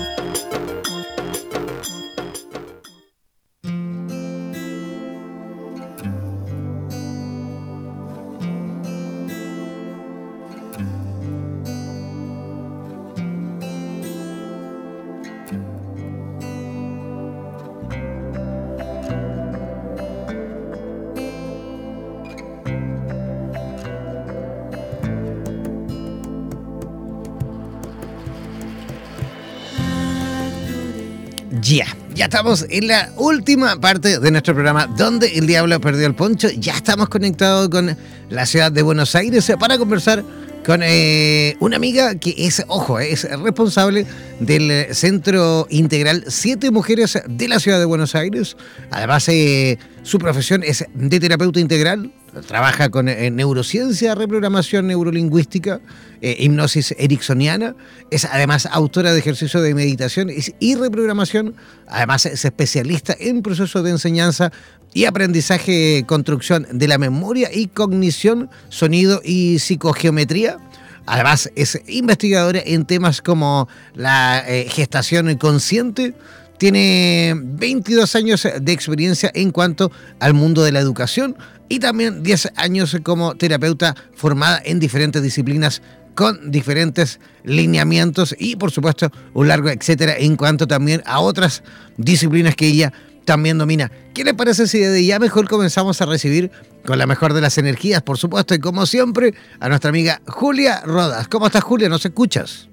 Ya, 31.59 31.85
Ya 32.15 32.25
estamos 32.25 32.65
en 32.69 32.87
la 32.87 33.11
última 33.17 33.75
parte 33.81 34.19
de 34.19 34.31
nuestro 34.31 34.53
programa, 34.53 34.87
donde 34.87 35.37
el 35.37 35.47
diablo 35.47 35.81
perdió 35.81 36.07
el 36.07 36.15
poncho. 36.15 36.49
Ya 36.49 36.73
estamos 36.73 37.09
conectados 37.09 37.67
con 37.67 37.97
la 38.29 38.45
ciudad 38.45 38.71
de 38.71 38.81
Buenos 38.81 39.15
Aires 39.15 39.51
para 39.59 39.77
conversar 39.77 40.23
con 40.65 40.81
eh, 40.81 41.57
una 41.59 41.75
amiga 41.75 42.15
que 42.15 42.33
es, 42.37 42.63
ojo, 42.67 42.99
es 42.99 43.29
responsable 43.41 44.05
del 44.39 44.95
Centro 44.95 45.67
Integral 45.69 46.23
Siete 46.27 46.71
Mujeres 46.71 47.19
de 47.27 47.47
la 47.49 47.59
ciudad 47.59 47.79
de 47.79 47.85
Buenos 47.85 48.15
Aires. 48.15 48.55
Además, 48.89 49.27
eh, 49.27 49.77
su 50.03 50.19
profesión 50.19 50.63
es 50.63 50.85
de 50.93 51.19
terapeuta 51.19 51.59
integral, 51.59 52.13
trabaja 52.47 52.89
con 52.89 53.09
eh, 53.09 53.29
neurociencia, 53.29 54.15
reprogramación 54.15 54.87
neurolingüística, 54.87 55.81
eh, 56.21 56.37
hipnosis 56.39 56.95
ericksoniana, 56.97 57.75
es 58.09 58.25
además 58.25 58.67
autora 58.71 59.11
de 59.11 59.19
ejercicios 59.19 59.61
de 59.61 59.75
meditación 59.75 60.29
y 60.59 60.75
reprogramación, 60.75 61.55
además 61.87 62.25
es 62.25 62.45
especialista 62.45 63.15
en 63.19 63.41
procesos 63.41 63.83
de 63.83 63.91
enseñanza 63.91 64.51
y 64.93 65.05
aprendizaje, 65.05 66.05
construcción 66.07 66.67
de 66.71 66.87
la 66.87 66.97
memoria 66.97 67.49
y 67.53 67.67
cognición, 67.67 68.49
sonido 68.69 69.21
y 69.23 69.59
psicogeometría. 69.59 70.57
Además 71.05 71.49
es 71.55 71.81
investigadora 71.87 72.61
en 72.63 72.85
temas 72.85 73.21
como 73.21 73.67
la 73.95 74.43
eh, 74.47 74.67
gestación 74.69 75.35
consciente, 75.37 76.13
tiene 76.61 77.33
22 77.35 78.15
años 78.15 78.47
de 78.61 78.71
experiencia 78.71 79.31
en 79.33 79.49
cuanto 79.49 79.91
al 80.19 80.35
mundo 80.35 80.61
de 80.61 80.71
la 80.71 80.79
educación 80.79 81.35
y 81.71 81.79
también 81.79 82.21
10 82.21 82.51
años 82.57 82.97
como 83.01 83.35
terapeuta 83.35 83.95
formada 84.13 84.61
en 84.65 84.77
diferentes 84.77 85.23
disciplinas 85.23 85.81
con 86.15 86.51
diferentes 86.51 87.21
lineamientos 87.45 88.35
y 88.37 88.57
por 88.57 88.71
supuesto 88.71 89.09
un 89.33 89.47
largo 89.47 89.69
etcétera 89.69 90.17
en 90.17 90.35
cuanto 90.35 90.67
también 90.67 91.01
a 91.05 91.21
otras 91.21 91.63
disciplinas 91.95 92.57
que 92.57 92.67
ella 92.67 92.91
también 93.23 93.57
domina. 93.57 93.89
¿Qué 94.13 94.25
le 94.25 94.33
parece 94.33 94.67
si 94.67 94.79
desde 94.79 95.05
ya 95.05 95.17
mejor 95.17 95.47
comenzamos 95.47 96.01
a 96.01 96.05
recibir 96.05 96.51
con 96.85 96.97
la 96.97 97.07
mejor 97.07 97.33
de 97.33 97.39
las 97.39 97.57
energías, 97.57 98.01
por 98.01 98.17
supuesto, 98.17 98.53
y 98.53 98.59
como 98.59 98.85
siempre, 98.85 99.33
a 99.61 99.69
nuestra 99.69 99.89
amiga 99.89 100.19
Julia 100.27 100.81
Rodas? 100.83 101.29
¿Cómo 101.29 101.45
estás, 101.45 101.63
Julia? 101.63 101.87
¿Nos 101.87 102.03
escuchas? 102.03 102.67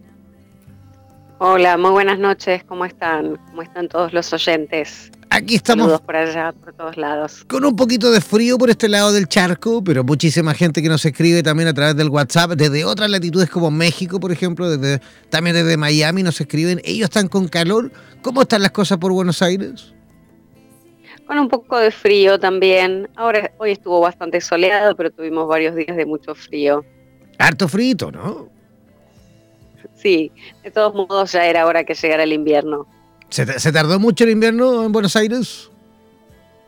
Hola, 1.38 1.76
muy 1.76 1.90
buenas 1.90 2.18
noches. 2.18 2.64
¿Cómo 2.64 2.84
están? 2.84 3.36
¿Cómo 3.50 3.62
están 3.62 3.88
todos 3.88 4.12
los 4.12 4.32
oyentes? 4.32 5.12
Aquí 5.38 5.54
estamos. 5.54 5.84
Saludos 5.84 6.00
por 6.00 6.16
allá, 6.16 6.52
por 6.52 6.72
todos 6.72 6.96
lados. 6.96 7.44
Con 7.44 7.64
un 7.64 7.76
poquito 7.76 8.10
de 8.10 8.20
frío 8.20 8.58
por 8.58 8.70
este 8.70 8.88
lado 8.88 9.12
del 9.12 9.28
charco, 9.28 9.82
pero 9.84 10.02
muchísima 10.02 10.52
gente 10.52 10.82
que 10.82 10.88
nos 10.88 11.04
escribe 11.04 11.44
también 11.44 11.68
a 11.68 11.74
través 11.74 11.94
del 11.94 12.08
WhatsApp, 12.08 12.50
desde 12.52 12.84
otras 12.84 13.08
latitudes 13.08 13.48
como 13.48 13.70
México, 13.70 14.18
por 14.18 14.32
ejemplo, 14.32 14.68
desde, 14.68 15.00
también 15.30 15.54
desde 15.54 15.76
Miami 15.76 16.24
nos 16.24 16.40
escriben. 16.40 16.80
Ellos 16.82 17.04
están 17.04 17.28
con 17.28 17.46
calor. 17.46 17.92
¿Cómo 18.20 18.42
están 18.42 18.62
las 18.62 18.72
cosas 18.72 18.98
por 18.98 19.12
Buenos 19.12 19.40
Aires? 19.40 19.94
Con 21.24 21.38
un 21.38 21.48
poco 21.48 21.78
de 21.78 21.92
frío 21.92 22.40
también. 22.40 23.08
Ahora, 23.14 23.52
hoy 23.58 23.70
estuvo 23.70 24.00
bastante 24.00 24.40
soleado, 24.40 24.96
pero 24.96 25.12
tuvimos 25.12 25.46
varios 25.46 25.76
días 25.76 25.96
de 25.96 26.04
mucho 26.04 26.34
frío. 26.34 26.84
Harto 27.38 27.68
frito, 27.68 28.10
¿no? 28.10 28.48
Sí, 29.94 30.32
de 30.64 30.72
todos 30.72 30.94
modos 30.94 31.30
ya 31.30 31.46
era 31.46 31.64
hora 31.64 31.84
que 31.84 31.94
llegara 31.94 32.24
el 32.24 32.32
invierno. 32.32 32.88
¿Se, 33.30 33.72
tardó 33.72 33.98
mucho 33.98 34.24
el 34.24 34.30
invierno 34.30 34.84
en 34.84 34.92
Buenos 34.92 35.14
Aires? 35.16 35.70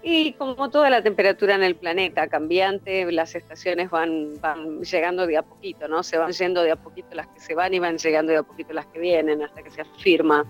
Y 0.02 0.32
como 0.34 0.70
toda 0.70 0.88
la 0.88 1.02
temperatura 1.02 1.54
en 1.54 1.62
el 1.62 1.76
planeta 1.76 2.28
cambiante, 2.28 3.10
las 3.12 3.34
estaciones 3.34 3.90
van, 3.90 4.40
van 4.40 4.80
llegando 4.80 5.26
de 5.26 5.36
a 5.36 5.42
poquito, 5.42 5.88
¿no? 5.88 6.02
Se 6.02 6.16
van 6.16 6.32
yendo 6.32 6.62
de 6.62 6.72
a 6.72 6.76
poquito 6.76 7.14
las 7.14 7.26
que 7.28 7.40
se 7.40 7.54
van 7.54 7.74
y 7.74 7.78
van 7.78 7.98
llegando 7.98 8.32
de 8.32 8.38
a 8.38 8.42
poquito 8.42 8.72
las 8.72 8.86
que 8.86 8.98
vienen 8.98 9.42
hasta 9.42 9.62
que 9.62 9.70
se 9.70 9.82
afirma. 9.82 10.44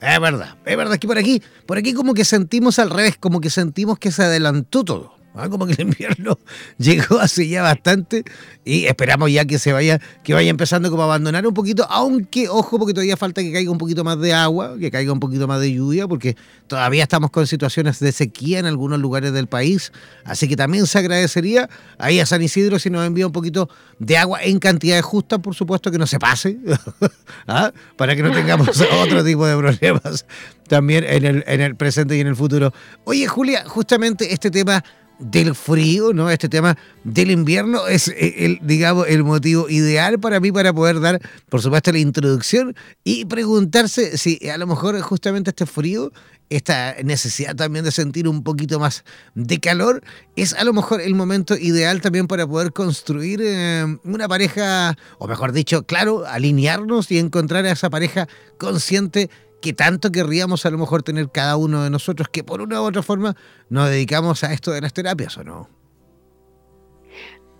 Es 0.00 0.20
verdad, 0.20 0.56
es 0.64 0.76
verdad 0.76 0.98
que 0.98 1.06
por 1.06 1.18
aquí, 1.18 1.42
por 1.66 1.78
aquí 1.78 1.94
como 1.94 2.14
que 2.14 2.24
sentimos 2.24 2.78
al 2.78 2.90
revés, 2.90 3.16
como 3.16 3.40
que 3.40 3.50
sentimos 3.50 3.98
que 3.98 4.10
se 4.10 4.22
adelantó 4.22 4.84
todo. 4.84 5.15
¿Ah? 5.36 5.48
como 5.48 5.66
que 5.66 5.74
el 5.74 5.80
invierno 5.80 6.38
llegó 6.78 7.18
hace 7.20 7.48
ya 7.48 7.62
bastante 7.62 8.24
y 8.64 8.86
esperamos 8.86 9.30
ya 9.30 9.44
que 9.44 9.58
se 9.58 9.72
vaya, 9.72 10.00
que 10.24 10.34
vaya 10.34 10.50
empezando 10.50 10.90
como 10.90 11.02
a 11.02 11.06
abandonar 11.06 11.46
un 11.46 11.54
poquito, 11.54 11.86
aunque 11.88 12.48
ojo 12.48 12.78
porque 12.78 12.94
todavía 12.94 13.16
falta 13.16 13.42
que 13.42 13.52
caiga 13.52 13.70
un 13.70 13.78
poquito 13.78 14.02
más 14.04 14.18
de 14.20 14.32
agua, 14.32 14.76
que 14.78 14.90
caiga 14.90 15.12
un 15.12 15.20
poquito 15.20 15.46
más 15.46 15.60
de 15.60 15.72
lluvia, 15.72 16.08
porque 16.08 16.36
todavía 16.66 17.02
estamos 17.02 17.30
con 17.30 17.46
situaciones 17.46 18.00
de 18.00 18.12
sequía 18.12 18.58
en 18.58 18.66
algunos 18.66 18.98
lugares 18.98 19.32
del 19.32 19.46
país, 19.46 19.92
así 20.24 20.48
que 20.48 20.56
también 20.56 20.86
se 20.86 20.98
agradecería 20.98 21.68
ahí 21.98 22.18
a 22.20 22.26
San 22.26 22.42
Isidro 22.42 22.78
si 22.78 22.90
nos 22.90 23.06
envía 23.06 23.26
un 23.26 23.32
poquito 23.32 23.68
de 23.98 24.16
agua 24.16 24.42
en 24.42 24.58
cantidades 24.58 25.04
justas, 25.04 25.38
por 25.40 25.54
supuesto 25.54 25.90
que 25.90 25.98
no 25.98 26.06
se 26.06 26.18
pase, 26.18 26.58
¿ah? 27.46 27.72
para 27.96 28.16
que 28.16 28.22
no 28.22 28.32
tengamos 28.32 28.68
otro 29.02 29.24
tipo 29.24 29.46
de 29.46 29.56
problemas 29.56 30.26
también 30.68 31.04
en 31.04 31.24
el, 31.24 31.44
en 31.46 31.60
el 31.60 31.76
presente 31.76 32.16
y 32.16 32.20
en 32.20 32.26
el 32.26 32.36
futuro. 32.36 32.72
Oye 33.04 33.26
Julia, 33.26 33.64
justamente 33.66 34.32
este 34.32 34.50
tema 34.50 34.82
del 35.18 35.54
frío, 35.54 36.12
¿no? 36.12 36.30
Este 36.30 36.48
tema 36.48 36.76
del 37.04 37.30
invierno 37.30 37.86
es 37.86 38.08
eh, 38.08 38.44
el, 38.44 38.58
digamos, 38.62 39.06
el 39.08 39.24
motivo 39.24 39.68
ideal 39.68 40.18
para 40.20 40.40
mí 40.40 40.52
para 40.52 40.72
poder 40.72 41.00
dar, 41.00 41.20
por 41.48 41.62
supuesto, 41.62 41.92
la 41.92 41.98
introducción 41.98 42.74
y 43.04 43.24
preguntarse 43.24 44.18
si 44.18 44.38
a 44.48 44.58
lo 44.58 44.66
mejor 44.66 45.00
justamente 45.00 45.50
este 45.50 45.66
frío, 45.66 46.12
esta 46.48 46.94
necesidad 47.02 47.56
también 47.56 47.84
de 47.84 47.90
sentir 47.90 48.28
un 48.28 48.42
poquito 48.42 48.78
más 48.78 49.04
de 49.34 49.58
calor, 49.58 50.02
es 50.36 50.52
a 50.54 50.64
lo 50.64 50.72
mejor 50.72 51.00
el 51.00 51.14
momento 51.14 51.56
ideal 51.56 52.00
también 52.00 52.28
para 52.28 52.46
poder 52.46 52.72
construir 52.72 53.40
eh, 53.42 53.98
una 54.04 54.28
pareja, 54.28 54.96
o 55.18 55.26
mejor 55.26 55.52
dicho, 55.52 55.84
claro, 55.84 56.26
alinearnos 56.26 57.10
y 57.10 57.18
encontrar 57.18 57.64
a 57.64 57.72
esa 57.72 57.90
pareja 57.90 58.28
consciente 58.58 59.30
que 59.60 59.72
tanto 59.72 60.10
querríamos 60.12 60.66
a 60.66 60.70
lo 60.70 60.78
mejor 60.78 61.02
tener 61.02 61.30
cada 61.30 61.56
uno 61.56 61.82
de 61.82 61.90
nosotros 61.90 62.28
que 62.28 62.44
por 62.44 62.60
una 62.60 62.80
u 62.80 62.84
otra 62.84 63.02
forma 63.02 63.36
nos 63.68 63.88
dedicamos 63.88 64.44
a 64.44 64.52
esto 64.52 64.70
de 64.70 64.80
las 64.80 64.92
terapias 64.92 65.36
o 65.38 65.44
no. 65.44 65.68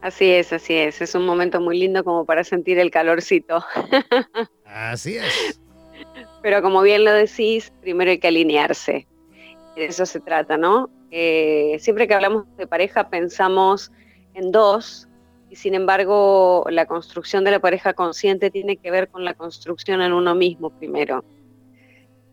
Así 0.03 0.31
es, 0.31 0.53
así 0.53 0.75
es. 0.75 1.01
Es 1.01 1.15
un 1.15 1.27
momento 1.27 1.61
muy 1.61 1.79
lindo 1.79 2.05
como 2.05 2.25
para 2.25 2.45
sentir 2.45 2.79
el 2.79 2.91
calorcito. 2.91 3.65
Así 4.65 5.17
es. 5.17 5.61
Pero 6.43 6.63
como 6.63 6.83
bien 6.83 7.05
lo 7.05 7.13
decís, 7.13 7.73
primero 7.81 8.11
hay 8.13 8.19
que 8.19 8.29
alinearse. 8.29 9.07
De 9.75 9.87
eso 9.87 10.07
se 10.07 10.21
trata, 10.21 10.57
¿no? 10.57 10.91
Eh, 11.11 11.77
siempre 11.81 12.07
que 12.07 12.15
hablamos 12.15 12.45
de 12.57 12.67
pareja 12.67 13.09
pensamos 13.09 13.91
en 14.35 14.53
dos 14.53 15.09
y 15.51 15.57
sin 15.57 15.75
embargo 15.75 16.65
la 16.69 16.87
construcción 16.87 17.43
de 17.43 17.53
la 17.53 17.61
pareja 17.61 17.95
consciente 17.95 18.51
tiene 18.51 18.77
que 18.77 18.91
ver 18.91 19.09
con 19.09 19.25
la 19.25 19.35
construcción 19.35 20.03
en 20.03 20.13
uno 20.13 20.35
mismo 20.35 20.71
primero. 20.71 21.25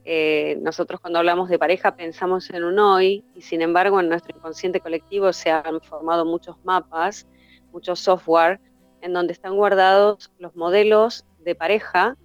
Eh, 0.06 0.58
nosotros 0.62 1.00
cuando 1.00 1.20
hablamos 1.20 1.48
de 1.48 1.58
pareja 1.58 1.96
pensamos 1.96 2.50
en 2.50 2.66
un 2.66 2.78
hoy 2.78 3.24
y 3.36 3.42
sin 3.42 3.62
embargo 3.62 4.02
en 4.02 4.10
nuestro 4.10 4.36
inconsciente 4.36 4.82
colectivo 4.82 5.32
se 5.32 5.50
han 5.50 5.80
formado 5.82 6.26
muchos 6.26 6.58
mapas, 6.66 7.26
muchos 7.72 8.02
software 8.02 8.60
en 9.02 9.14
donde 9.14 9.32
están 9.32 9.56
guardados 9.56 10.30
los 10.40 10.56
modelos 10.58 11.26
de 11.40 11.56
pareja 11.56 12.18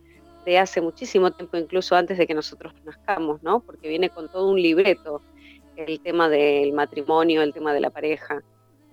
de 0.45 0.59
hace 0.59 0.81
muchísimo 0.81 1.31
tiempo, 1.31 1.57
incluso 1.57 1.95
antes 1.95 2.19
de 2.19 2.27
que 2.27 2.35
nosotros 2.35 2.73
nazcamos, 2.85 3.43
¿no? 3.43 3.61
Porque 3.61 3.89
viene 3.89 4.11
con 4.11 4.29
todo 4.29 4.51
un 4.51 4.61
libreto 4.61 5.23
el 5.77 6.01
tema 6.01 6.29
del 6.29 6.73
matrimonio, 6.73 7.43
el 7.43 7.53
tema 7.53 7.73
de 7.73 7.81
la 7.81 7.91
pareja. 7.91 8.43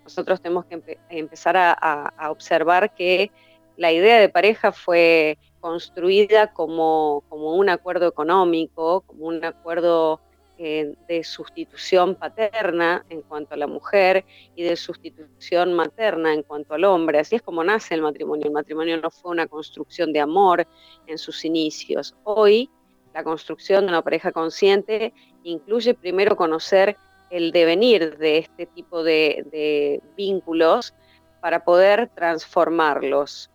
Nosotros 0.04 0.42
tenemos 0.42 0.66
que 0.66 1.00
empezar 1.10 1.56
a 1.58 2.30
observar 2.30 2.94
que 2.94 3.32
la 3.78 3.92
idea 3.92 4.20
de 4.20 4.30
pareja 4.30 4.72
fue 4.72 5.38
construida 5.66 6.54
como, 6.54 7.24
un 7.32 7.70
acuerdo 7.70 8.08
económico, 8.08 9.02
como 9.02 9.26
un 9.26 9.44
acuerdo 9.44 10.22
eh, 10.60 10.94
de 11.08 11.24
sustitución 11.24 12.14
paterna 12.14 13.04
en 13.10 13.24
cuanto 13.24 13.56
a 13.56 13.58
la 13.58 13.66
mujer 13.66 14.26
y 14.56 14.62
de 14.62 14.76
sustitución 14.76 15.74
materna 15.74 16.36
en 16.36 16.44
cuanto 16.44 16.76
al 16.76 16.84
hombre. 16.84 17.18
Así 17.18 17.38
es 17.38 17.42
como 17.42 17.64
nace 17.64 17.96
el 17.96 18.04
matrimonio. 18.04 18.46
El 18.46 18.52
matrimonio 18.52 19.02
no 19.02 19.10
fue 19.10 19.32
una 19.32 19.48
construcción 19.48 20.14
de 20.14 20.20
amor 20.20 20.68
en 21.08 21.18
sus 21.18 21.44
inicios. 21.44 22.16
Hoy 22.26 22.70
la 23.16 23.24
construcción 23.24 23.86
de 23.86 23.90
una 23.90 24.04
pareja 24.04 24.32
consciente 24.32 25.14
incluye 25.42 25.96
primero 25.96 26.36
conocer 26.36 26.96
el 27.32 27.52
devenir 27.52 28.20
de 28.20 28.38
este 28.38 28.68
tipo 28.68 29.04
de 29.04 30.00
vínculos 30.16 30.94
para 31.42 31.66
poder 31.66 32.12
transformarlos. 32.14 33.50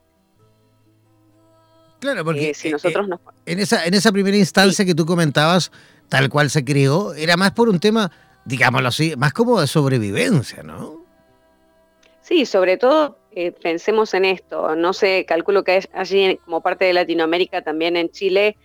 Claro, 2.00 2.24
porque 2.24 2.54
si 2.54 2.68
eh, 2.68 2.72
nosotros 2.72 3.08
eh, 3.08 3.16
en, 3.46 3.60
esa, 3.60 3.84
en 3.84 3.94
esa 3.94 4.10
primera 4.10 4.36
instancia 4.36 4.84
que 4.84 4.94
tú 4.94 5.04
comentabas, 5.06 5.70
tal 6.08 6.28
cual 6.30 6.50
se 6.50 6.64
creó, 6.64 7.12
era 7.14 7.36
más 7.36 7.52
por 7.52 7.68
un 7.68 7.78
tema, 7.78 8.10
digámoslo 8.44 8.88
así, 8.88 9.14
más 9.16 9.32
como 9.32 9.60
de 9.60 9.66
sobrevivencia, 9.66 10.62
¿no? 10.62 11.04
Sí, 12.22 12.46
sobre 12.46 12.78
todo 12.78 13.18
eh, 13.32 13.52
pensemos 13.52 14.14
en 14.14 14.24
esto. 14.24 14.74
No 14.76 14.92
sé, 14.94 15.26
calculo 15.28 15.62
que 15.62 15.86
allí 15.92 16.38
como 16.44 16.62
parte 16.62 16.86
de 16.86 16.94
Latinoamérica, 16.94 17.62
también 17.62 17.96
en 17.96 18.10
Chile, 18.10 18.56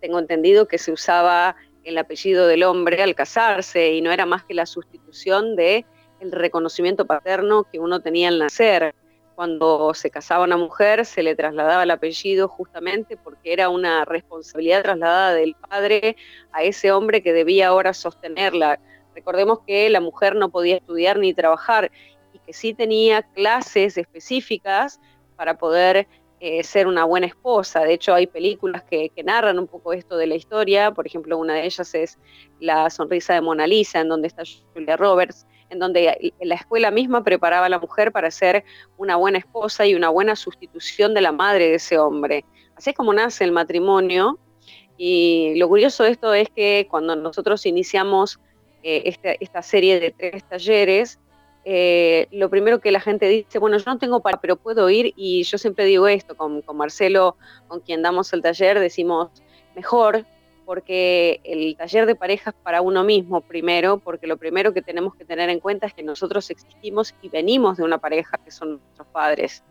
tengo 0.00 0.20
entendido 0.20 0.68
que 0.68 0.78
se 0.78 0.92
usaba 0.92 1.56
el 1.82 1.98
apellido 1.98 2.46
del 2.46 2.62
hombre 2.62 3.02
al 3.02 3.16
casarse 3.16 3.94
y 3.94 4.00
no 4.00 4.12
era 4.12 4.26
más 4.26 4.44
que 4.44 4.54
la 4.54 4.64
sustitución 4.64 5.56
de 5.56 5.84
el 6.20 6.30
reconocimiento 6.30 7.04
paterno 7.04 7.64
que 7.64 7.80
uno 7.80 7.98
tenía 7.98 8.28
al 8.28 8.38
nacer 8.38 8.94
cuando 9.42 9.92
se 9.92 10.08
casaba 10.08 10.44
una 10.44 10.56
mujer 10.56 11.04
se 11.04 11.20
le 11.20 11.34
trasladaba 11.34 11.82
el 11.82 11.90
apellido 11.90 12.46
justamente 12.46 13.16
porque 13.16 13.52
era 13.52 13.70
una 13.70 14.04
responsabilidad 14.04 14.84
trasladada 14.84 15.34
del 15.34 15.56
padre 15.56 16.16
a 16.52 16.62
ese 16.62 16.92
hombre 16.92 17.24
que 17.24 17.32
debía 17.32 17.66
ahora 17.66 17.92
sostenerla. 17.92 18.78
Recordemos 19.16 19.58
que 19.66 19.90
la 19.90 20.00
mujer 20.00 20.36
no 20.36 20.50
podía 20.50 20.76
estudiar 20.76 21.18
ni 21.18 21.34
trabajar 21.34 21.90
y 22.32 22.38
que 22.38 22.52
sí 22.52 22.72
tenía 22.72 23.22
clases 23.22 23.98
específicas 23.98 25.00
para 25.34 25.58
poder 25.58 26.06
eh, 26.38 26.62
ser 26.62 26.86
una 26.86 27.02
buena 27.02 27.26
esposa. 27.26 27.80
De 27.80 27.94
hecho, 27.94 28.14
hay 28.14 28.28
películas 28.28 28.84
que, 28.84 29.08
que, 29.08 29.24
narran 29.24 29.58
un 29.58 29.66
poco 29.66 29.92
esto 29.92 30.16
de 30.16 30.28
la 30.28 30.36
historia. 30.36 30.92
Por 30.92 31.04
ejemplo, 31.04 31.36
una 31.36 31.54
de 31.54 31.64
ellas 31.64 31.92
es 31.96 32.16
La 32.60 32.88
sonrisa 32.90 33.34
de 33.34 33.40
Mona 33.40 33.66
Lisa, 33.66 34.02
en 34.02 34.08
donde 34.08 34.28
está 34.28 34.44
Julia 34.72 34.96
Roberts 34.96 35.48
en 35.72 35.78
donde 35.78 36.34
la 36.40 36.54
escuela 36.54 36.90
misma 36.90 37.24
preparaba 37.24 37.66
a 37.66 37.68
la 37.70 37.78
mujer 37.78 38.12
para 38.12 38.30
ser 38.30 38.62
una 38.98 39.16
buena 39.16 39.38
esposa 39.38 39.86
y 39.86 39.94
una 39.94 40.10
buena 40.10 40.36
sustitución 40.36 41.14
de 41.14 41.22
la 41.22 41.32
madre 41.32 41.68
de 41.68 41.74
ese 41.76 41.98
hombre. 41.98 42.44
Así 42.76 42.90
es 42.90 42.96
como 42.96 43.12
nace 43.14 43.42
el 43.44 43.52
matrimonio. 43.52 44.38
Y 44.98 45.54
lo 45.56 45.68
curioso 45.68 46.04
de 46.04 46.10
esto 46.10 46.34
es 46.34 46.48
que 46.54 46.86
cuando 46.90 47.16
nosotros 47.16 47.64
iniciamos 47.64 48.38
eh, 48.82 49.16
esta, 49.40 49.62
serie 49.62 49.98
de 49.98 50.10
tres 50.10 50.44
talleres, 50.44 51.18
eh, 51.64 52.28
lo 52.30 52.50
primero 52.50 52.80
que 52.80 52.92
la 52.92 53.00
gente 53.00 53.26
dice, 53.28 53.58
bueno, 53.58 53.78
yo 53.78 53.84
no 53.86 53.98
tengo 53.98 54.20
para, 54.20 54.40
pero 54.40 54.56
puedo 54.56 54.90
ir, 54.90 55.14
y 55.16 55.42
yo 55.44 55.56
siempre 55.56 55.86
digo 55.86 56.06
esto, 56.06 56.36
con, 56.36 56.60
con 56.60 56.76
Marcelo, 56.76 57.36
con 57.66 57.80
quien 57.80 58.02
damos 58.02 58.32
el 58.34 58.42
taller, 58.42 58.78
decimos, 58.78 59.30
mejor 59.74 60.26
porque 60.64 61.40
el 61.44 61.76
taller 61.76 62.06
de 62.06 62.14
parejas 62.14 62.54
para 62.62 62.80
uno 62.80 63.04
mismo 63.04 63.40
primero, 63.40 63.98
porque 63.98 64.26
lo 64.26 64.36
primero 64.36 64.72
que 64.72 64.82
tenemos 64.82 65.14
que 65.14 65.24
tener 65.24 65.50
en 65.50 65.60
cuenta 65.60 65.86
es 65.86 65.94
que 65.94 66.02
nosotros 66.02 66.48
existimos 66.50 67.14
y 67.22 67.28
venimos 67.28 67.76
de 67.76 67.84
una 67.84 67.98
pareja 67.98 68.38
que 68.44 68.50
son 68.50 68.80
nuestros 68.80 69.06
padres. 69.08 69.64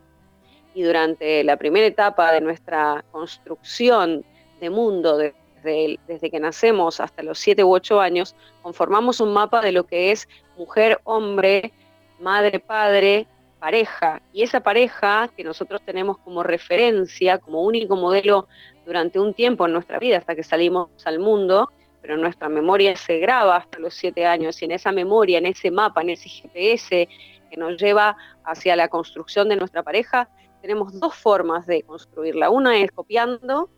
Y 0.73 0.83
durante 0.83 1.43
la 1.43 1.57
primera 1.57 1.85
etapa 1.85 2.31
de 2.31 2.41
nuestra 2.41 3.03
construcción 3.11 4.23
de 4.59 4.69
mundo, 4.69 5.17
desde, 5.17 5.99
desde 6.07 6.29
que 6.29 6.39
nacemos 6.39 6.99
hasta 6.99 7.23
los 7.23 7.39
7 7.39 7.63
u 7.63 7.73
8 7.73 7.99
años, 7.99 8.35
conformamos 8.61 9.19
un 9.19 9.33
mapa 9.33 9.61
de 9.61 9.71
lo 9.71 9.85
que 9.85 10.11
es 10.11 10.27
mujer, 10.57 10.99
hombre, 11.03 11.73
madre, 12.19 12.59
padre, 12.59 13.27
pareja. 13.61 14.21
Y 14.33 14.41
esa 14.41 14.59
pareja 14.61 15.29
que 15.37 15.43
nosotros 15.43 15.81
tenemos 15.85 16.17
como 16.17 16.41
referencia, 16.41 17.37
como 17.37 17.61
único 17.61 17.95
modelo 17.95 18.47
durante 18.91 19.21
un 19.21 19.33
tiempo 19.33 19.65
en 19.65 19.71
nuestra 19.71 19.99
vida 19.99 20.17
hasta 20.17 20.35
que 20.35 20.43
salimos 20.43 20.89
al 21.05 21.17
mundo, 21.17 21.71
pero 22.01 22.17
nuestra 22.17 22.49
memoria 22.49 22.93
se 22.97 23.19
graba 23.19 23.55
hasta 23.55 23.79
los 23.79 23.93
siete 23.93 24.25
años 24.25 24.61
y 24.61 24.65
en 24.65 24.71
esa 24.71 24.91
memoria, 24.91 25.37
en 25.37 25.45
ese 25.45 25.71
mapa, 25.71 26.01
en 26.01 26.09
ese 26.09 26.27
GPS 26.27 27.07
que 27.49 27.57
nos 27.57 27.81
lleva 27.81 28.17
hacia 28.43 28.75
la 28.75 28.89
construcción 28.89 29.47
de 29.47 29.55
nuestra 29.55 29.81
pareja, 29.81 30.27
tenemos 30.61 30.99
dos 30.99 31.15
formas 31.15 31.65
de 31.67 31.83
construirla. 31.83 32.49
Una 32.49 32.79
es 32.79 32.91
copiando 32.91 33.69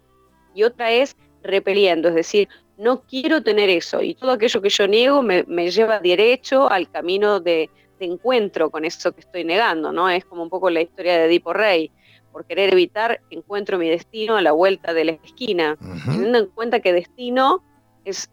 y 0.56 0.64
otra 0.64 0.90
es 0.90 1.16
repeliendo, 1.44 2.10
es 2.10 2.16
decir, 2.16 2.50
no 2.80 3.04
quiero 3.04 3.44
tener 3.44 3.70
eso 3.70 4.02
y 4.02 4.16
todo 4.16 4.32
aquello 4.32 4.64
que 4.64 4.70
yo 4.70 4.88
niego 4.88 5.22
me, 5.22 5.44
lleva 5.70 6.00
derecho 6.00 6.72
al 6.72 6.90
camino 6.90 7.40
de, 7.40 7.70
de, 8.00 8.06
encuentro 8.06 8.72
con 8.72 8.84
eso 8.84 9.12
que 9.12 9.22
estoy 9.22 9.44
negando, 9.44 9.92
¿no? 9.92 10.10
Es 10.10 10.26
como 10.26 10.42
un 10.42 10.50
poco 10.50 10.72
la 10.72 10.82
historia 10.82 11.20
de 11.20 11.26
Edipo 11.26 11.54
Rey 11.54 11.92
por 12.34 12.46
querer 12.46 12.74
evitar, 12.74 13.22
encuentro 13.30 13.78
mi 13.78 13.88
destino 13.88 14.36
a 14.36 14.42
la 14.42 14.52
vuelta 14.52 14.94
de 14.94 15.06
la 15.06 15.12
esquina, 15.12 15.78
teniendo 16.04 16.40
en 16.40 16.48
cuenta 16.48 16.80
que 16.80 16.92
destino 16.92 17.64
es, 18.04 18.30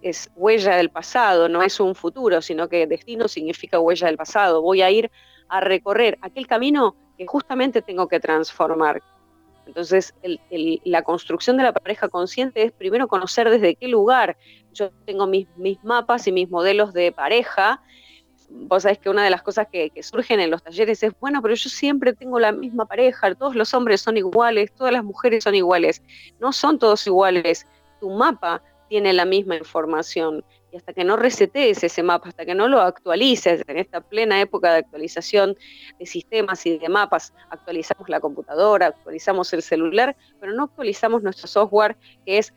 es, 0.00 0.30
huella 0.34 0.74
del 0.76 0.90
pasado, 0.90 1.48
no 1.48 1.62
es 1.62 1.78
un 1.78 1.94
futuro, 1.94 2.40
sino 2.40 2.68
que 2.68 2.86
destino 2.86 3.28
significa 3.28 3.78
huella 3.78 4.06
del 4.06 4.16
pasado. 4.16 4.62
Voy 4.62 4.80
a 4.80 4.90
ir 4.90 5.10
a 5.48 5.60
recorrer 5.60 6.18
aquel 6.22 6.46
camino 6.46 6.96
que 7.18 7.26
justamente 7.26 7.82
tengo 7.82 8.08
que 8.08 8.18
transformar. 8.18 9.02
Entonces, 9.66 10.14
la 10.84 11.02
construcción 11.02 11.56
de 11.56 11.64
la 11.64 11.72
pareja 11.72 12.08
consciente 12.08 12.62
es 12.62 12.72
primero 12.72 13.06
conocer 13.06 13.50
desde 13.50 13.74
qué 13.74 13.88
lugar 13.88 14.36
yo 14.72 14.90
tengo 15.04 15.26
mis, 15.26 15.48
mis 15.56 15.82
mapas 15.82 16.26
y 16.26 16.32
mis 16.32 16.48
modelos 16.48 16.92
de 16.92 17.12
pareja 17.12 17.82
vos 18.48 18.82
sabés 18.82 18.98
que 18.98 19.10
una 19.10 19.24
de 19.24 19.30
las 19.30 19.42
cosas 19.42 19.66
que, 19.70 19.90
surgen 20.02 20.40
en 20.40 20.50
los 20.50 20.62
talleres 20.62 21.02
es, 21.02 21.12
bueno, 21.20 21.42
pero 21.42 21.54
yo 21.54 21.68
siempre 21.68 22.12
tengo 22.12 22.38
la 22.38 22.52
misma 22.52 22.86
pareja, 22.86 23.34
todos 23.34 23.54
los 23.54 23.72
hombres 23.74 24.00
son 24.00 24.16
iguales, 24.16 24.72
todas 24.74 24.92
las 24.92 25.04
mujeres 25.04 25.44
son 25.44 25.54
iguales. 25.54 26.02
No 26.40 26.52
son 26.52 26.78
todos 26.78 27.06
iguales. 27.06 27.66
Tu 28.00 28.10
mapa 28.10 28.62
tiene 28.88 29.12
la 29.12 29.24
misma 29.24 29.56
información. 29.56 30.44
Y 30.72 30.76
hasta 30.76 30.92
que 30.92 31.04
no 31.04 31.16
resetees 31.16 31.82
ese 31.82 32.02
mapa, 32.02 32.28
hasta 32.28 32.44
que 32.44 32.54
no 32.54 32.68
lo 32.68 32.80
actualices 32.80 33.62
en 33.66 33.78
esta 33.78 34.00
plena 34.00 34.40
época 34.40 34.72
de 34.72 34.78
actualización 34.78 35.56
de 35.98 36.06
sistemas 36.06 36.64
y 36.66 36.78
de 36.78 36.88
mapas, 36.88 37.32
actualizamos 37.50 38.08
la 38.08 38.20
computadora, 38.20 38.88
actualizamos 38.88 39.52
el 39.52 39.62
celular, 39.62 40.16
pero 40.40 40.52
no 40.52 40.64
actualizamos 40.64 41.22
nuestro 41.22 41.48
software, 41.48 41.96
que 42.24 42.38
es 42.38 42.52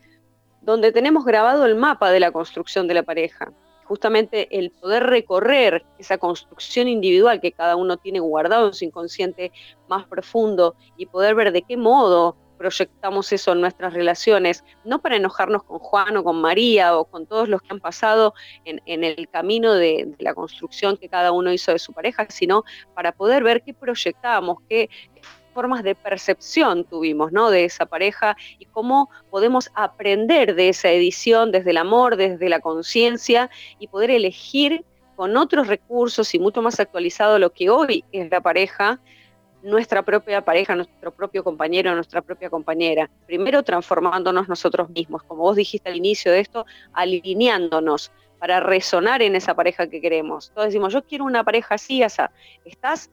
donde 0.62 0.92
tenemos 0.92 1.24
grabado 1.24 1.66
el 1.66 1.76
mapa 1.76 2.12
de 2.12 2.20
la 2.20 2.32
construcción 2.32 2.88
de 2.88 2.96
la 2.96 3.04
pareja 3.04 3.54
justamente 3.90 4.48
el 4.60 4.70
poder 4.70 5.08
recorrer 5.08 5.84
esa 5.98 6.20
construcción 6.20 6.88
individual 6.88 7.42
que 7.42 7.52
cada 7.52 7.76
uno 7.76 7.98
tiene 7.98 8.20
guardado 8.20 8.68
en 8.68 8.74
su 8.76 8.86
inconsciente 8.86 9.52
más 9.88 10.06
profundo 10.06 10.76
y 10.96 11.08
poder 11.08 11.34
ver 11.34 11.52
de 11.52 11.64
qué 11.64 11.76
modo 11.76 12.38
proyectamos 12.60 13.32
eso 13.32 13.54
en 13.54 13.62
nuestras 13.62 13.94
relaciones, 13.94 14.64
no 14.84 15.02
para 15.02 15.16
enojarnos 15.16 15.64
con 15.64 15.80
Juan 15.80 16.18
o 16.18 16.24
con 16.24 16.40
María 16.40 16.96
o 16.98 17.06
con 17.06 17.26
todos 17.26 17.50
los 17.50 17.64
que 17.64 17.70
han 17.72 17.80
pasado 17.80 18.36
en, 18.64 19.04
el 19.04 19.28
camino 19.30 19.74
de, 19.74 20.06
de, 20.06 20.24
la 20.24 20.36
construcción 20.36 20.96
que 20.96 21.10
cada 21.10 21.32
uno 21.32 21.52
hizo 21.52 21.72
de 21.72 21.80
su 21.80 21.92
pareja, 21.92 22.28
sino 22.30 22.66
para 22.94 23.12
poder 23.12 23.44
ver 23.44 23.64
qué 23.64 23.74
proyectamos, 23.74 24.58
qué 24.70 24.90
formas 25.50 25.84
de 25.84 25.96
percepción 25.96 26.84
tuvimos, 26.86 27.32
¿no? 27.32 27.50
De 27.50 27.66
esa 27.66 27.86
pareja 27.86 28.36
y 28.58 28.66
cómo 28.66 29.10
podemos 29.30 29.70
aprender 29.76 30.56
de 30.56 30.70
esa 30.70 30.90
edición 30.90 31.52
desde 31.52 31.72
el 31.72 31.78
amor, 31.78 32.16
desde 32.16 32.50
la 32.50 32.60
conciencia 32.60 33.50
y 33.80 33.88
poder 33.88 34.12
elegir 34.12 34.84
con 35.16 35.36
otros 35.36 35.68
recursos 35.68 36.34
y 36.34 36.40
mucho 36.40 36.62
más 36.62 36.80
actualizado 36.80 37.40
lo 37.40 37.52
que 37.52 37.70
hoy 37.70 38.06
es 38.12 38.32
la 38.32 38.40
pareja, 38.40 39.00
nuestra 39.62 40.02
propia 40.04 40.46
pareja, 40.46 40.76
nuestro 40.76 41.12
propio 41.12 41.44
compañero, 41.44 41.94
nuestra 41.94 42.22
propia 42.22 42.50
compañera. 42.50 43.10
Primero 43.26 43.64
transformándonos 43.64 44.48
nosotros 44.48 44.90
mismos, 44.90 45.24
como 45.24 45.44
vos 45.44 45.56
dijiste 45.58 45.90
al 45.90 45.98
inicio 45.98 46.32
de 46.32 46.40
esto, 46.40 46.66
alineándonos 46.94 48.12
para 48.40 48.62
resonar 48.62 49.22
en 49.22 49.36
esa 49.36 49.54
pareja 49.54 49.88
que 49.88 50.00
queremos. 50.00 50.52
Todos 50.54 50.68
decimos, 50.68 50.94
yo 50.94 51.04
quiero 51.04 51.26
una 51.26 51.44
pareja 51.44 51.76
así, 51.76 52.02
esa. 52.02 52.32
¿Estás 52.64 53.12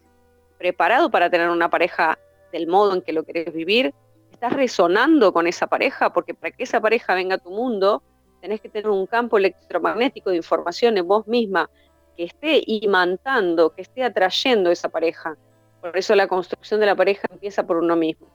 preparado 0.59 1.11
para 1.11 1.29
tener 1.29 1.51
una 1.51 1.69
pareja 1.69 2.19
del 2.53 2.67
modo 2.67 2.95
en 2.95 3.03
que 3.03 3.13
lo 3.13 3.25
querés 3.25 3.53
vivir, 3.53 3.95
estás 4.33 4.53
resonando 4.53 5.33
con 5.33 5.47
esa 5.47 5.67
pareja, 5.67 6.13
porque 6.13 6.35
para 6.35 6.51
que 6.51 6.65
esa 6.65 6.81
pareja 6.81 7.15
venga 7.15 7.37
a 7.37 7.39
tu 7.39 7.51
mundo, 7.51 8.03
tenés 8.41 8.61
que 8.61 8.69
tener 8.69 8.89
un 8.89 9.07
campo 9.07 9.39
electromagnético 9.39 10.31
de 10.31 10.37
información 10.37 10.99
en 10.99 11.09
vos 11.09 11.27
misma 11.27 11.71
que 12.17 12.25
esté 12.25 12.63
imantando, 12.67 13.75
que 13.75 13.83
esté 13.83 14.03
atrayendo 14.03 14.71
esa 14.71 14.89
pareja. 14.89 15.37
Por 15.81 15.97
eso 15.97 16.15
la 16.15 16.27
construcción 16.27 16.81
de 16.81 16.87
la 16.87 16.97
pareja 16.97 17.29
empieza 17.31 17.67
por 17.67 17.77
uno 17.77 17.97
mismo. 17.97 18.27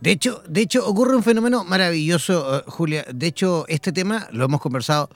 De 0.00 0.10
hecho, 0.10 0.42
de 0.48 0.62
hecho 0.62 0.86
ocurre 0.86 1.14
un 1.14 1.22
fenómeno 1.22 1.62
maravilloso, 1.62 2.58
eh, 2.58 2.62
Julia. 2.66 3.04
De 3.12 3.28
hecho, 3.28 3.64
este 3.68 3.92
tema 3.92 4.26
lo 4.32 4.44
hemos 4.44 4.60
conversado 4.60 5.08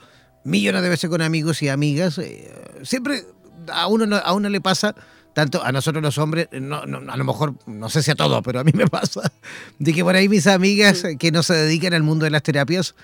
millones 0.45 0.81
de 0.81 0.89
veces 0.89 1.09
con 1.09 1.21
amigos 1.21 1.61
y 1.61 1.67
amigas. 1.67 2.17
Eh, 2.19 2.49
siempre 2.83 3.23
a 3.71 3.87
uno, 3.87 4.15
a 4.15 4.33
uno 4.33 4.47
le 4.47 4.61
pasa 4.61 4.95
tanto 5.37 5.63
a 5.63 5.71
nosotros 5.71 6.01
los 6.01 6.17
hombres, 6.17 6.47
no, 6.51 6.77
a 6.77 7.15
lo 7.15 7.23
mejor, 7.23 7.53
no 7.67 7.89
sé 7.89 8.01
si 8.01 8.09
a 8.09 8.15
todos, 8.15 8.41
pero 8.43 8.59
a 8.59 8.63
mí 8.63 8.71
me 8.73 8.87
pasa, 8.87 9.31
de 9.77 9.93
que 9.93 10.03
por 10.03 10.15
ahí 10.15 10.27
mis 10.27 10.47
amigas 10.47 11.03
que 11.19 11.31
no 11.31 11.43
se 11.43 11.53
dedican 11.53 11.93
al 11.93 12.01
mundo 12.01 12.23
de 12.23 12.31
las 12.31 12.41
terapias, 12.41 12.95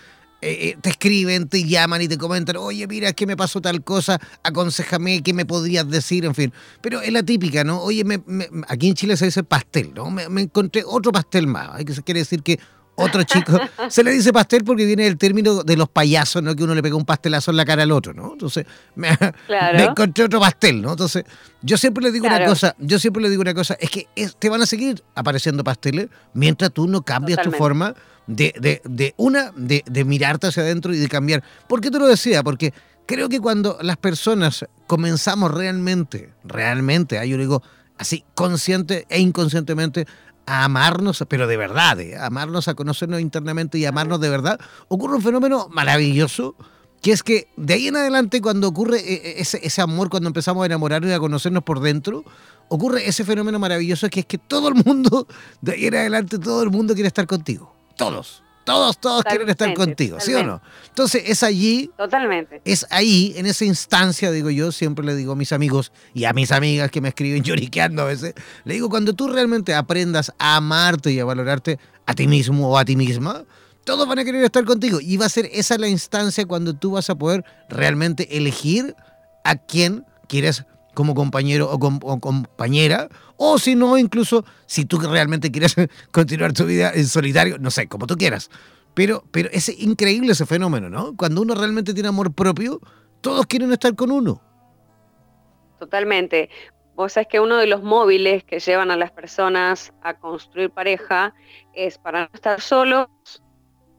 eh, 0.42 0.70
eh, 0.70 0.78
te 0.82 0.90
escriben, 0.90 1.48
te 1.48 1.64
llaman 1.64 2.02
y 2.02 2.08
te 2.08 2.18
comentan, 2.18 2.58
oye, 2.58 2.88
mira, 2.88 3.10
es 3.10 3.14
que 3.14 3.28
me 3.28 3.38
pasó 3.38 3.62
tal 3.62 3.84
cosa, 3.84 4.20
aconsejame, 4.42 5.22
¿qué 5.22 5.32
me 5.32 5.46
podrías 5.46 5.88
decir? 5.88 6.26
En 6.26 6.34
fin. 6.34 6.52
Pero 6.82 7.02
es 7.02 7.14
la 7.14 7.22
típica, 7.22 7.64
¿no? 7.64 7.80
Oye, 7.84 8.04
aquí 8.68 8.88
en 8.88 8.96
Chile 8.96 9.16
se 9.16 9.26
dice 9.26 9.44
pastel, 9.44 9.94
¿no? 9.94 10.10
Me, 10.10 10.42
encontré 10.42 10.82
otro 10.88 11.12
pastel 11.12 11.46
más. 11.46 11.70
Hay 11.74 11.86
que 11.86 11.94
quiere 12.02 12.22
decir 12.22 12.42
que 12.42 12.60
otro 12.96 13.24
chico. 13.24 13.60
Se 13.90 14.04
le 14.04 14.12
dice 14.12 14.32
pastel 14.32 14.64
porque 14.64 14.86
viene 14.86 15.08
el 15.08 15.18
término 15.18 15.64
de 15.64 15.78
los 15.78 15.90
payasos, 15.90 16.44
¿no? 16.44 16.56
Que 16.56 16.64
uno 16.64 16.76
le 16.76 16.84
pega 16.84 16.96
un 16.96 17.06
pastelazo 17.06 17.52
en 17.52 17.58
la 17.58 17.66
cara 17.66 17.84
al 17.84 17.92
otro, 17.92 18.14
¿no? 18.14 18.34
Entonces, 18.34 18.66
me, 18.96 19.10
encontré 19.78 20.26
otro 20.26 20.40
pastel, 20.40 20.82
¿no? 20.82 20.92
Entonces, 20.92 21.24
yo 21.62 21.78
siempre 21.78 22.04
le 22.04 22.12
digo 22.12 22.28
una 22.28 22.46
cosa, 22.46 22.76
yo 22.80 23.00
siempre 23.00 23.24
le 23.24 23.30
digo 23.30 23.42
una 23.42 23.54
cosa, 23.54 23.76
es 23.80 23.90
que 23.90 24.08
te 24.40 24.50
van 24.50 24.62
a 24.62 24.66
seguir 24.66 25.04
apareciendo 25.16 25.64
pasteles 25.64 26.10
mientras 26.34 26.72
tú 26.72 26.88
no 26.88 27.02
cambias 27.02 27.42
tu 27.42 27.52
forma 27.52 27.96
de, 28.28 28.54
de, 28.60 28.82
de 28.86 29.14
una, 29.18 29.52
de, 29.56 29.84
de, 29.86 30.06
mirarte 30.06 30.48
hacia 30.48 30.64
adentro 30.64 30.94
y 30.94 30.98
de 30.98 31.10
cambiar. 31.10 31.44
¿Por 31.68 31.82
qué 31.82 31.92
te 31.92 32.00
lo 32.00 32.08
decía? 32.08 32.44
Porque 32.44 32.74
creo 33.06 33.30
que 33.30 33.40
cuando 33.40 33.78
las 33.82 33.98
personas 33.98 34.66
comenzamos 34.88 35.52
realmente, 35.52 36.32
realmente, 36.44 37.18
ahí 37.18 37.30
yo 37.30 37.38
digo, 37.38 37.64
así, 37.98 38.24
consciente 38.34 39.06
e 39.10 39.20
inconscientemente, 39.20 40.06
a 40.46 40.66
amarnos, 40.66 41.24
pero 41.28 41.48
de 41.48 41.58
verdad, 41.58 42.00
¿eh? 42.00 42.18
amarnos, 42.18 42.68
a 42.68 42.74
conocernos 42.74 43.22
internamente 43.22 43.78
y 43.78 43.86
amarnos 43.86 44.20
de 44.20 44.30
verdad, 44.30 44.60
ocurre 44.88 45.16
un 45.16 45.22
fenómeno 45.22 45.68
maravilloso 45.72 46.56
que 47.02 47.12
es 47.12 47.22
que 47.22 47.50
de 47.58 47.74
ahí 47.74 47.88
en 47.88 47.98
adelante 47.98 48.42
cuando 48.42 48.68
ocurre 48.68 49.00
eh, 49.00 49.14
eh, 49.14 49.34
ese, 49.38 49.60
ese 49.62 49.82
amor, 49.82 50.10
cuando 50.10 50.28
empezamos 50.28 50.64
a 50.64 50.66
enamorarnos 50.66 51.12
y 51.12 51.14
a 51.14 51.20
conocernos 51.20 51.64
por 51.64 51.82
dentro, 51.82 52.24
ocurre 52.70 53.08
ese 53.08 53.26
fenómeno 53.26 53.60
maravilloso 53.60 54.10
que 54.10 54.22
es 54.22 54.26
que 54.26 54.38
todo 54.38 54.70
el 54.70 54.76
mundo, 54.86 55.28
de 55.62 55.74
ahí 55.74 55.88
en 55.88 55.96
adelante, 55.96 56.40
todo 56.40 56.64
el 56.64 56.70
mundo 56.70 56.94
quiere 56.94 57.08
estar 57.08 57.28
contigo. 57.28 57.74
Todos. 57.98 58.42
Todos, 58.64 58.98
todos 58.98 59.24
quieren 59.24 59.50
estar 59.50 59.70
Totalmente, 59.70 60.08
contigo, 60.08 60.20
¿sí 60.20 60.34
o 60.34 60.44
no? 60.44 60.62
Entonces 60.88 61.24
es 61.26 61.44
allí, 61.44 61.92
Totalmente. 61.98 62.62
es 62.64 62.86
ahí, 62.90 63.34
en 63.36 63.46
esa 63.46 63.66
instancia, 63.66 64.32
digo 64.32 64.50
yo, 64.50 64.72
siempre 64.72 65.06
le 65.06 65.16
digo 65.16 65.34
a 65.34 65.36
mis 65.36 65.52
amigos 65.52 65.92
y 66.14 66.24
a 66.24 66.34
mis 66.34 66.52
amigas 66.52 66.90
que 66.90 67.02
me 67.02 67.10
escriben 67.10 67.44
lloriqueando 67.44 68.04
a 68.04 68.06
veces, 68.06 68.34
le 68.64 68.76
digo, 68.76 68.90
cuando 68.90 69.14
tú 69.14 69.28
realmente 69.28 69.74
aprendas 69.74 70.32
a 70.40 70.56
amarte 70.56 71.12
y 71.12 71.20
a 71.20 71.26
valorarte 71.26 71.78
a 72.06 72.14
ti 72.14 72.28
mismo 72.28 72.70
o 72.70 72.78
a 72.78 72.86
ti 72.86 72.96
misma, 72.96 73.44
todos 73.84 74.08
van 74.08 74.20
a 74.20 74.26
querer 74.26 74.44
estar 74.44 74.64
contigo. 74.66 75.00
Y 75.02 75.18
va 75.18 75.26
a 75.26 75.30
ser 75.30 75.50
esa 75.52 75.78
la 75.78 75.88
instancia 75.88 76.46
cuando 76.46 76.74
tú 76.74 76.92
vas 76.92 77.10
a 77.10 77.16
poder 77.16 77.44
realmente 77.70 78.38
elegir 78.38 78.96
a 79.44 79.56
quién 79.58 80.06
quieres 80.28 80.66
como 80.94 81.16
compañero 81.16 81.70
o, 81.72 81.80
com- 81.80 82.00
o 82.04 82.20
compañera, 82.20 83.10
o 83.38 83.58
si 83.58 83.76
no, 83.76 83.98
incluso 83.98 84.46
si 84.66 84.86
tú 84.86 85.00
realmente 85.00 85.52
quieres 85.52 85.76
continuar 86.12 86.54
tu 86.54 86.66
vida 86.66 86.92
en 86.94 87.06
solitario, 87.08 87.58
no 87.60 87.72
sé, 87.72 87.88
como 87.88 88.08
tú 88.08 88.16
quieras. 88.16 88.50
Pero, 88.94 89.24
pero 89.32 89.50
es 89.52 89.70
increíble 89.80 90.34
ese 90.34 90.46
fenómeno, 90.46 90.90
¿no? 90.90 91.16
Cuando 91.18 91.42
uno 91.42 91.56
realmente 91.56 91.94
tiene 91.94 92.10
amor 92.10 92.32
propio, 92.34 92.80
todos 93.22 93.46
quieren 93.48 93.72
estar 93.72 93.96
con 93.96 94.12
uno. 94.12 94.42
Totalmente. 95.80 96.50
Vos 96.96 97.14
sabés 97.14 97.28
que 97.28 97.40
uno 97.40 97.58
de 97.58 97.66
los 97.66 97.82
móviles 97.82 98.44
que 98.44 98.60
llevan 98.60 98.92
a 98.92 98.96
las 98.96 99.12
personas 99.12 99.92
a 100.04 100.14
construir 100.14 100.70
pareja 100.70 101.34
es 101.74 101.98
para 101.98 102.22
no 102.22 102.30
estar 102.34 102.62
solos, 102.62 103.08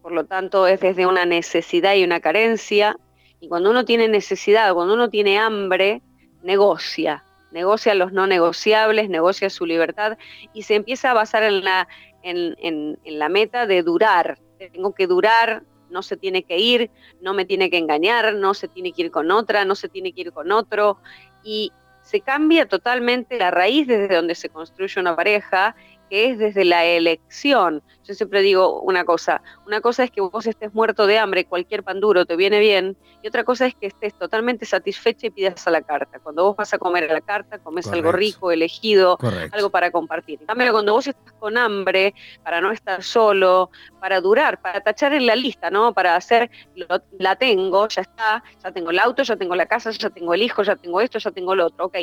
por 0.00 0.12
lo 0.12 0.26
tanto 0.26 0.66
es 0.68 0.80
desde 0.80 1.06
una 1.06 1.26
necesidad 1.26 1.94
y 1.96 2.04
una 2.04 2.20
carencia. 2.20 2.96
Y 3.40 3.48
cuando 3.48 3.70
uno 3.70 3.84
tiene 3.84 4.06
necesidad, 4.08 4.72
cuando 4.74 4.94
uno 4.94 5.10
tiene 5.10 5.38
hambre, 5.38 6.02
negocia, 6.44 7.24
negocia 7.50 7.94
los 7.94 8.12
no 8.12 8.26
negociables, 8.26 9.08
negocia 9.08 9.50
su 9.50 9.66
libertad 9.66 10.18
y 10.52 10.62
se 10.62 10.74
empieza 10.76 11.10
a 11.10 11.14
basar 11.14 11.42
en 11.42 11.64
la, 11.64 11.88
en, 12.22 12.54
en- 12.58 12.98
la 13.04 13.28
meta 13.28 13.66
de 13.66 13.82
durar. 13.82 14.38
Tengo 14.72 14.94
que 14.94 15.06
durar, 15.06 15.62
no 15.90 16.02
se 16.02 16.16
tiene 16.16 16.42
que 16.42 16.58
ir, 16.58 16.90
no 17.20 17.34
me 17.34 17.44
tiene 17.44 17.70
que 17.70 17.78
engañar, 17.78 18.34
no 18.34 18.54
se 18.54 18.68
tiene 18.68 18.92
que 18.92 19.02
ir 19.02 19.10
con 19.10 19.30
otra, 19.30 19.64
no 19.64 19.74
se 19.74 19.88
tiene 19.88 20.12
que 20.12 20.22
ir 20.22 20.32
con 20.32 20.52
otro. 20.52 20.98
Y 21.42 21.72
se 22.02 22.20
cambia 22.20 22.66
totalmente 22.66 23.38
la 23.38 23.50
raíz 23.50 23.86
desde 23.86 24.14
donde 24.14 24.34
se 24.34 24.48
construye 24.50 25.00
una 25.00 25.16
pareja, 25.16 25.74
que 26.08 26.30
es 26.30 26.38
desde 26.38 26.64
la 26.64 26.84
elección. 26.84 27.82
Yo 28.04 28.14
siempre 28.14 28.42
digo 28.42 28.80
una 28.82 29.04
cosa, 29.04 29.42
una 29.66 29.80
cosa 29.80 30.04
es 30.04 30.10
que 30.10 30.20
vos 30.20 30.46
estés 30.46 30.72
muerto 30.74 31.06
de 31.06 31.18
hambre, 31.18 31.46
cualquier 31.46 31.82
pan 31.82 32.00
duro 32.00 32.26
te 32.26 32.36
viene 32.36 32.58
bien, 32.60 32.96
y 33.22 33.28
otra 33.28 33.44
cosa 33.44 33.66
es 33.66 33.74
que 33.80 33.86
estés 33.86 34.14
totalmente 34.16 34.66
satisfecha 34.66 35.26
y 35.26 35.30
pidas 35.30 35.66
a 35.66 35.70
la 35.70 35.82
carta. 35.82 36.18
Cuando 36.20 36.44
vos 36.44 36.56
vas 36.56 36.72
a 36.74 36.78
comer 36.78 37.10
a 37.10 37.14
la 37.14 37.20
carta, 37.20 37.58
comes 37.58 37.86
algo 37.88 38.12
rico, 38.12 38.50
elegido, 38.50 39.16
Correcto. 39.16 39.56
algo 39.56 39.70
para 39.70 39.90
compartir. 39.90 40.40
En 40.40 40.46
cambio, 40.46 40.72
cuando 40.72 40.92
vos 40.92 41.06
estás 41.06 41.32
con 41.38 41.56
hambre, 41.56 42.14
para 42.42 42.60
no 42.60 42.70
estar 42.70 43.02
solo, 43.02 43.70
para 43.98 44.20
durar, 44.20 44.60
para 44.60 44.80
tachar 44.80 45.14
en 45.14 45.26
la 45.26 45.36
lista, 45.36 45.70
¿no? 45.70 45.94
Para 45.94 46.16
hacer, 46.16 46.50
lo- 46.74 46.86
la 47.18 47.36
tengo, 47.36 47.88
ya 47.88 48.02
está, 48.02 48.42
ya 48.62 48.72
tengo 48.72 48.90
el 48.90 48.98
auto, 48.98 49.22
ya 49.22 49.36
tengo 49.36 49.54
la 49.54 49.66
casa, 49.66 49.90
ya 49.90 50.10
tengo 50.10 50.34
el 50.34 50.42
hijo, 50.42 50.62
ya 50.62 50.76
tengo 50.76 51.00
esto, 51.00 51.18
ya 51.18 51.30
tengo 51.30 51.54
lo 51.54 51.66
otro. 51.66 51.86
Ok, 51.86 51.96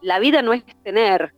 la 0.00 0.18
vida 0.18 0.42
no 0.42 0.52
es 0.52 0.62
tener, 0.82 1.32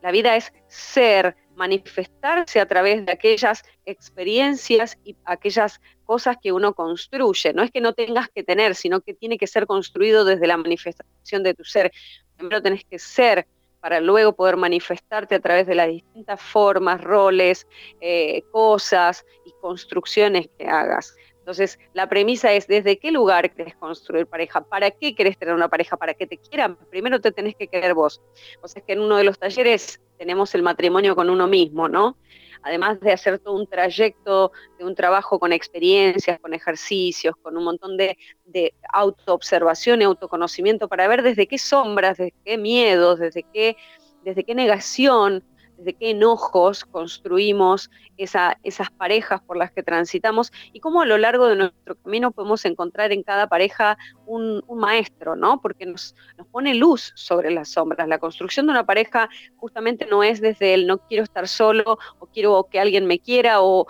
la 0.00 0.10
vida 0.10 0.36
es 0.36 0.52
ser, 0.66 1.34
manifestarse 1.56 2.60
a 2.60 2.66
través 2.66 3.04
de 3.04 3.12
aquellas 3.12 3.64
experiencias 3.84 4.98
y 5.04 5.16
aquellas 5.24 5.80
cosas 6.04 6.36
que 6.42 6.52
uno 6.52 6.74
construye. 6.74 7.52
No 7.52 7.62
es 7.62 7.70
que 7.70 7.80
no 7.80 7.92
tengas 7.92 8.28
que 8.28 8.42
tener, 8.42 8.74
sino 8.74 9.00
que 9.00 9.14
tiene 9.14 9.38
que 9.38 9.46
ser 9.46 9.66
construido 9.66 10.24
desde 10.24 10.46
la 10.46 10.56
manifestación 10.56 11.42
de 11.42 11.54
tu 11.54 11.64
ser. 11.64 11.92
Primero 12.36 12.62
tenés 12.62 12.84
que 12.84 12.98
ser 12.98 13.46
para 13.80 14.00
luego 14.00 14.34
poder 14.34 14.56
manifestarte 14.56 15.34
a 15.34 15.40
través 15.40 15.66
de 15.66 15.74
las 15.74 15.88
distintas 15.88 16.40
formas, 16.40 17.02
roles, 17.02 17.66
eh, 18.00 18.42
cosas 18.50 19.26
y 19.44 19.52
construcciones 19.60 20.48
que 20.58 20.66
hagas. 20.66 21.14
Entonces, 21.44 21.78
la 21.92 22.08
premisa 22.08 22.54
es 22.54 22.66
desde 22.66 22.98
qué 22.98 23.12
lugar 23.12 23.52
querés 23.52 23.76
construir 23.76 24.26
pareja, 24.26 24.62
para 24.62 24.90
qué 24.90 25.14
querés 25.14 25.36
tener 25.36 25.54
una 25.54 25.68
pareja, 25.68 25.98
para 25.98 26.14
que 26.14 26.26
te 26.26 26.38
quieran. 26.38 26.78
Primero 26.88 27.20
te 27.20 27.32
tenés 27.32 27.54
que 27.54 27.68
querer 27.68 27.92
vos. 27.92 28.22
O 28.62 28.66
sea, 28.66 28.80
es 28.80 28.86
que 28.86 28.94
en 28.94 29.00
uno 29.00 29.18
de 29.18 29.24
los 29.24 29.38
talleres 29.38 30.00
tenemos 30.16 30.54
el 30.54 30.62
matrimonio 30.62 31.14
con 31.14 31.28
uno 31.28 31.46
mismo, 31.46 31.86
¿no? 31.86 32.16
Además 32.62 32.98
de 33.00 33.12
hacer 33.12 33.40
todo 33.40 33.56
un 33.56 33.66
trayecto 33.66 34.52
de 34.78 34.86
un 34.86 34.94
trabajo 34.94 35.38
con 35.38 35.52
experiencias, 35.52 36.40
con 36.40 36.54
ejercicios, 36.54 37.36
con 37.42 37.58
un 37.58 37.64
montón 37.64 37.98
de, 37.98 38.16
de 38.46 38.72
autoobservación 38.90 40.00
y 40.00 40.04
autoconocimiento 40.04 40.88
para 40.88 41.06
ver 41.08 41.22
desde 41.22 41.46
qué 41.46 41.58
sombras, 41.58 42.16
desde 42.16 42.32
qué 42.42 42.56
miedos, 42.56 43.18
desde 43.18 43.42
qué, 43.52 43.76
desde 44.22 44.44
qué 44.44 44.54
negación, 44.54 45.44
desde 45.76 45.94
qué 45.94 46.10
enojos 46.10 46.84
construimos 46.84 47.90
esa, 48.16 48.58
esas 48.62 48.90
parejas 48.90 49.40
por 49.42 49.56
las 49.56 49.72
que 49.72 49.82
transitamos 49.82 50.52
y 50.72 50.80
cómo 50.80 51.02
a 51.02 51.06
lo 51.06 51.18
largo 51.18 51.46
de 51.46 51.56
nuestro 51.56 51.96
camino 51.96 52.30
podemos 52.30 52.64
encontrar 52.64 53.12
en 53.12 53.22
cada 53.22 53.48
pareja 53.48 53.98
un, 54.26 54.62
maestro, 54.68 55.36
¿no? 55.36 55.60
Porque 55.60 55.86
nos, 55.86 56.14
pone 56.50 56.74
luz 56.74 57.12
sobre 57.14 57.50
las 57.50 57.70
sombras. 57.70 58.08
La 58.08 58.18
construcción 58.18 58.66
de 58.66 58.72
una 58.72 58.84
pareja 58.84 59.28
justamente 59.56 60.06
no 60.06 60.22
es 60.22 60.40
desde 60.40 60.74
el 60.74 60.86
no 60.86 60.98
quiero 60.98 61.24
estar 61.24 61.48
solo 61.48 61.98
o 62.18 62.26
quiero 62.26 62.68
que 62.70 62.80
alguien 62.80 63.06
me 63.06 63.18
quiera 63.18 63.62
o, 63.62 63.86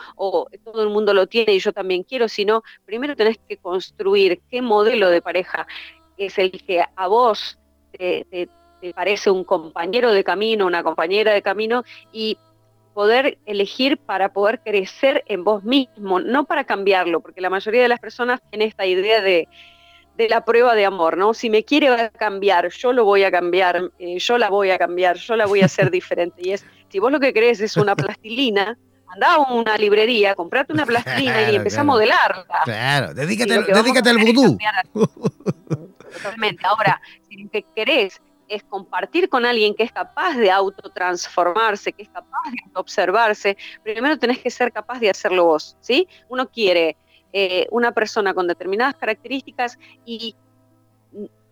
todo 0.64 0.82
el 0.82 0.90
mundo 0.90 1.14
lo 1.14 1.26
tiene 1.26 1.54
y 1.54 1.58
yo 1.58 1.72
también 1.72 2.02
quiero, 2.02 2.28
sino 2.28 2.62
primero 2.84 3.16
tenés 3.16 3.38
que 3.48 3.56
construir 3.56 4.40
qué 4.50 4.62
modelo 4.62 5.08
de 5.10 5.22
pareja 5.22 5.66
es 6.16 6.38
el 6.38 6.50
que 6.52 6.84
a 6.94 7.06
vos 7.08 7.58
te- 7.92 8.48
te 8.84 8.92
parece 8.92 9.30
un 9.30 9.44
compañero 9.44 10.12
de 10.12 10.22
camino, 10.22 10.66
una 10.66 10.82
compañera 10.82 11.32
de 11.32 11.40
camino 11.40 11.84
y 12.12 12.36
poder 12.92 13.38
elegir 13.46 13.96
para 13.96 14.34
poder 14.34 14.60
crecer 14.60 15.24
en 15.26 15.42
vos 15.42 15.64
mismo, 15.64 16.20
no 16.20 16.44
para 16.44 16.64
cambiarlo, 16.64 17.20
porque 17.20 17.40
la 17.40 17.48
mayoría 17.48 17.80
de 17.80 17.88
las 17.88 17.98
personas 17.98 18.40
tienen 18.50 18.68
esta 18.68 18.84
idea 18.84 19.22
de, 19.22 19.48
de 20.18 20.28
la 20.28 20.44
prueba 20.44 20.74
de 20.74 20.84
amor, 20.84 21.16
¿no? 21.16 21.32
Si 21.32 21.48
me 21.48 21.64
quiere 21.64 21.88
va 21.88 22.02
a 22.02 22.10
cambiar, 22.10 22.68
yo 22.68 22.92
lo 22.92 23.06
voy 23.06 23.24
a 23.24 23.30
cambiar, 23.30 23.90
eh, 23.98 24.18
yo 24.18 24.36
la 24.36 24.50
voy 24.50 24.70
a 24.70 24.76
cambiar, 24.76 25.16
yo 25.16 25.34
la 25.34 25.46
voy 25.46 25.62
a 25.62 25.64
hacer 25.64 25.90
diferente. 25.90 26.42
Y 26.44 26.50
es, 26.52 26.66
si 26.90 26.98
vos 26.98 27.10
lo 27.10 27.20
que 27.20 27.32
querés 27.32 27.62
es 27.62 27.78
una 27.78 27.96
plastilina, 27.96 28.76
andá 29.08 29.36
a 29.36 29.50
una 29.50 29.78
librería, 29.78 30.34
comprate 30.34 30.74
una 30.74 30.84
plastilina 30.84 31.50
y 31.50 31.56
empezá 31.56 31.76
claro. 31.76 31.90
a 31.90 31.94
modelarla. 31.94 32.60
Claro, 32.64 33.14
dedícate, 33.14 33.54
al- 33.54 33.64
dedícate 33.64 34.10
al 34.10 34.18
vudú. 34.18 34.58
Totalmente. 36.12 36.66
Ahora, 36.66 37.00
si 37.30 37.42
lo 37.42 37.50
que 37.50 37.64
querés 37.74 38.20
es 38.54 38.64
compartir 38.64 39.28
con 39.28 39.44
alguien 39.46 39.74
que 39.74 39.82
es 39.84 39.92
capaz 39.92 40.36
de 40.36 40.50
autotransformarse, 40.50 41.92
que 41.92 42.02
es 42.04 42.08
capaz 42.08 42.50
de 42.52 42.58
observarse, 42.74 43.56
primero 43.82 44.18
tenés 44.18 44.38
que 44.38 44.50
ser 44.50 44.72
capaz 44.72 44.98
de 45.00 45.10
hacerlo 45.10 45.44
vos, 45.46 45.76
¿sí? 45.80 46.08
Uno 46.28 46.48
quiere 46.48 46.96
eh, 47.32 47.66
una 47.70 47.92
persona 47.92 48.32
con 48.34 48.46
determinadas 48.46 48.94
características 48.96 49.78
y 50.04 50.36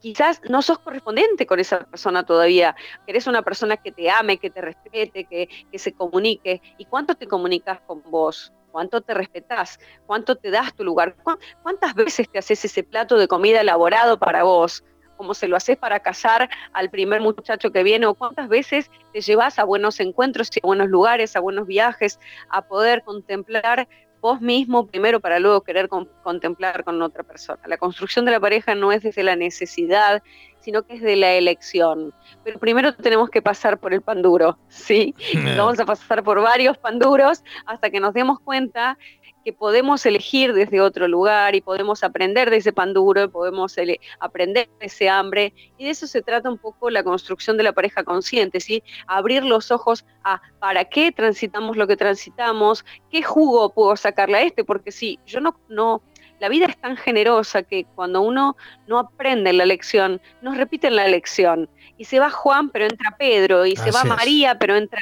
quizás 0.00 0.40
no 0.48 0.62
sos 0.62 0.78
correspondiente 0.80 1.46
con 1.46 1.61
esa 1.61 1.84
persona 1.84 2.24
todavía. 2.24 2.74
Querés 3.07 3.26
una 3.26 3.42
persona 3.42 3.76
que 3.76 3.92
te 3.92 4.11
ame, 4.11 4.38
que 4.38 4.50
te 4.50 4.61
respete, 4.61 5.24
que, 5.24 5.48
que 5.70 5.78
se 5.78 5.92
comunique. 5.92 6.61
¿Y 6.76 6.86
cuánto 6.86 7.14
te 7.14 7.28
comunicas 7.28 7.80
con 7.86 8.03
vos? 8.11 8.53
¿Cuánto 8.72 9.00
te 9.03 9.14
respetás? 9.14 9.78
¿Cuánto 10.07 10.34
te 10.36 10.50
das 10.50 10.74
tu 10.74 10.82
lugar? 10.82 11.14
¿Cuán- 11.22 11.38
¿Cuántas 11.62 11.94
veces 11.94 12.28
te 12.30 12.38
haces 12.38 12.64
ese 12.64 12.82
plato 12.82 13.16
de 13.16 13.28
comida 13.28 13.61
elaborado 13.61 14.18
para 14.18 14.42
vos? 14.42 14.82
Como 15.16 15.34
se 15.34 15.48
lo 15.48 15.56
haces 15.56 15.76
para 15.76 16.00
casar 16.00 16.48
al 16.72 16.90
primer 16.90 17.20
muchacho 17.20 17.70
que 17.70 17.82
viene, 17.82 18.06
o 18.06 18.14
cuántas 18.14 18.48
veces 18.48 18.90
te 19.12 19.20
llevas 19.20 19.58
a 19.58 19.64
buenos 19.64 20.00
encuentros 20.00 20.50
a 20.62 20.66
buenos 20.66 20.88
lugares, 20.88 21.36
a 21.36 21.40
buenos 21.40 21.66
viajes, 21.66 22.18
a 22.48 22.62
poder 22.62 23.02
contemplar 23.04 23.88
vos 24.20 24.40
mismo 24.40 24.86
primero 24.86 25.18
para 25.18 25.40
luego 25.40 25.62
querer 25.62 25.88
con- 25.88 26.08
contemplar 26.22 26.84
con 26.84 27.02
otra 27.02 27.24
persona. 27.24 27.60
La 27.66 27.76
construcción 27.76 28.24
de 28.24 28.30
la 28.30 28.38
pareja 28.38 28.74
no 28.76 28.92
es 28.92 29.02
desde 29.02 29.24
la 29.24 29.34
necesidad, 29.34 30.22
sino 30.60 30.84
que 30.84 30.94
es 30.94 31.02
de 31.02 31.16
la 31.16 31.32
elección. 31.32 32.14
Pero 32.44 32.60
primero 32.60 32.94
tenemos 32.94 33.30
que 33.30 33.42
pasar 33.42 33.78
por 33.78 33.92
el 33.92 34.00
pan 34.00 34.22
duro, 34.22 34.58
¿sí? 34.68 35.12
Vamos 35.56 35.80
a 35.80 35.84
pasar 35.84 36.22
por 36.22 36.40
varios 36.40 36.78
pan 36.78 37.00
duros 37.00 37.42
hasta 37.66 37.90
que 37.90 37.98
nos 37.98 38.14
demos 38.14 38.38
cuenta 38.38 38.96
que 39.45 39.53
podemos 39.53 40.05
elegir 40.07 40.53
desde 40.53 40.80
otro 40.80 41.09
lugar 41.09 41.55
y 41.55 41.61
podemos 41.61 42.03
aprender 42.03 42.51
de 42.51 42.59
ese 42.59 42.72
pan 42.72 42.93
duro, 42.95 43.24
y 43.24 43.28
podemos 43.28 43.76
aprender 44.20 44.68
de 44.80 44.86
ese 44.86 45.09
hambre. 45.09 45.53
Y 45.78 45.84
de 45.84 45.90
eso 45.90 46.07
se 46.07 46.22
trata 46.22 46.51
un 46.51 46.59
poco 46.59 46.90
la 46.90 47.03
construcción 47.03 47.57
de 47.57 47.64
la 47.64 47.72
pareja 47.72 48.05
consciente, 48.05 48.61
¿sí? 48.61 48.82
Abrir 49.07 49.45
los 49.45 49.70
ojos 49.70 50.05
a 50.24 50.40
para 50.59 50.84
qué 50.84 51.12
transitamos 51.12 51.76
lo 51.76 51.86
que 51.86 51.97
transitamos, 51.97 52.84
qué 53.11 53.22
jugo 53.22 53.72
puedo 53.74 53.97
sacarle 53.97 54.38
a 54.38 54.43
este, 54.43 54.64
porque 54.64 54.93
si 54.93 55.18
yo 55.26 55.40
no, 55.40 55.59
no, 55.68 56.03
la 56.43 56.49
vida 56.49 56.66
es 56.66 56.76
tan 56.76 56.97
generosa 56.97 57.62
que 57.62 57.86
cuando 57.95 58.20
uno 58.20 58.57
no 58.88 58.99
aprende 58.99 59.53
la 59.53 59.64
lección, 59.64 60.20
nos 60.40 60.57
repiten 60.57 60.97
la 60.97 61.07
lección. 61.07 61.70
Y 61.99 62.05
se 62.05 62.18
va 62.18 62.30
Juan, 62.30 62.68
pero 62.70 62.86
entra 62.86 63.14
Pedro, 63.16 63.64
y 63.64 63.76
se 63.76 63.93
va 63.93 64.01
es. 64.01 64.07
María, 64.07 64.59
pero 64.59 64.74
entra, 64.74 64.99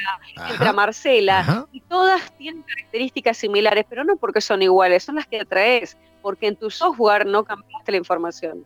entra 0.51 0.75
Marcela. 0.75 1.41
ajá. 1.41 1.67
Y 1.73 1.81
todas 1.81 2.31
tienen 2.37 2.63
características 2.63 3.39
similares, 3.39 3.87
pero 3.89 4.05
no 4.05 4.17
porque 4.17 4.43
son 4.43 4.61
iguales, 4.61 5.03
son 5.03 5.15
las 5.15 5.27
que 5.27 5.41
atraes. 5.41 5.97
porque 6.21 6.47
en 6.47 6.57
tu 6.57 6.69
software 6.69 7.25
no 7.25 7.43
cambiaste 7.43 7.91
la 7.91 7.97
información. 7.97 8.63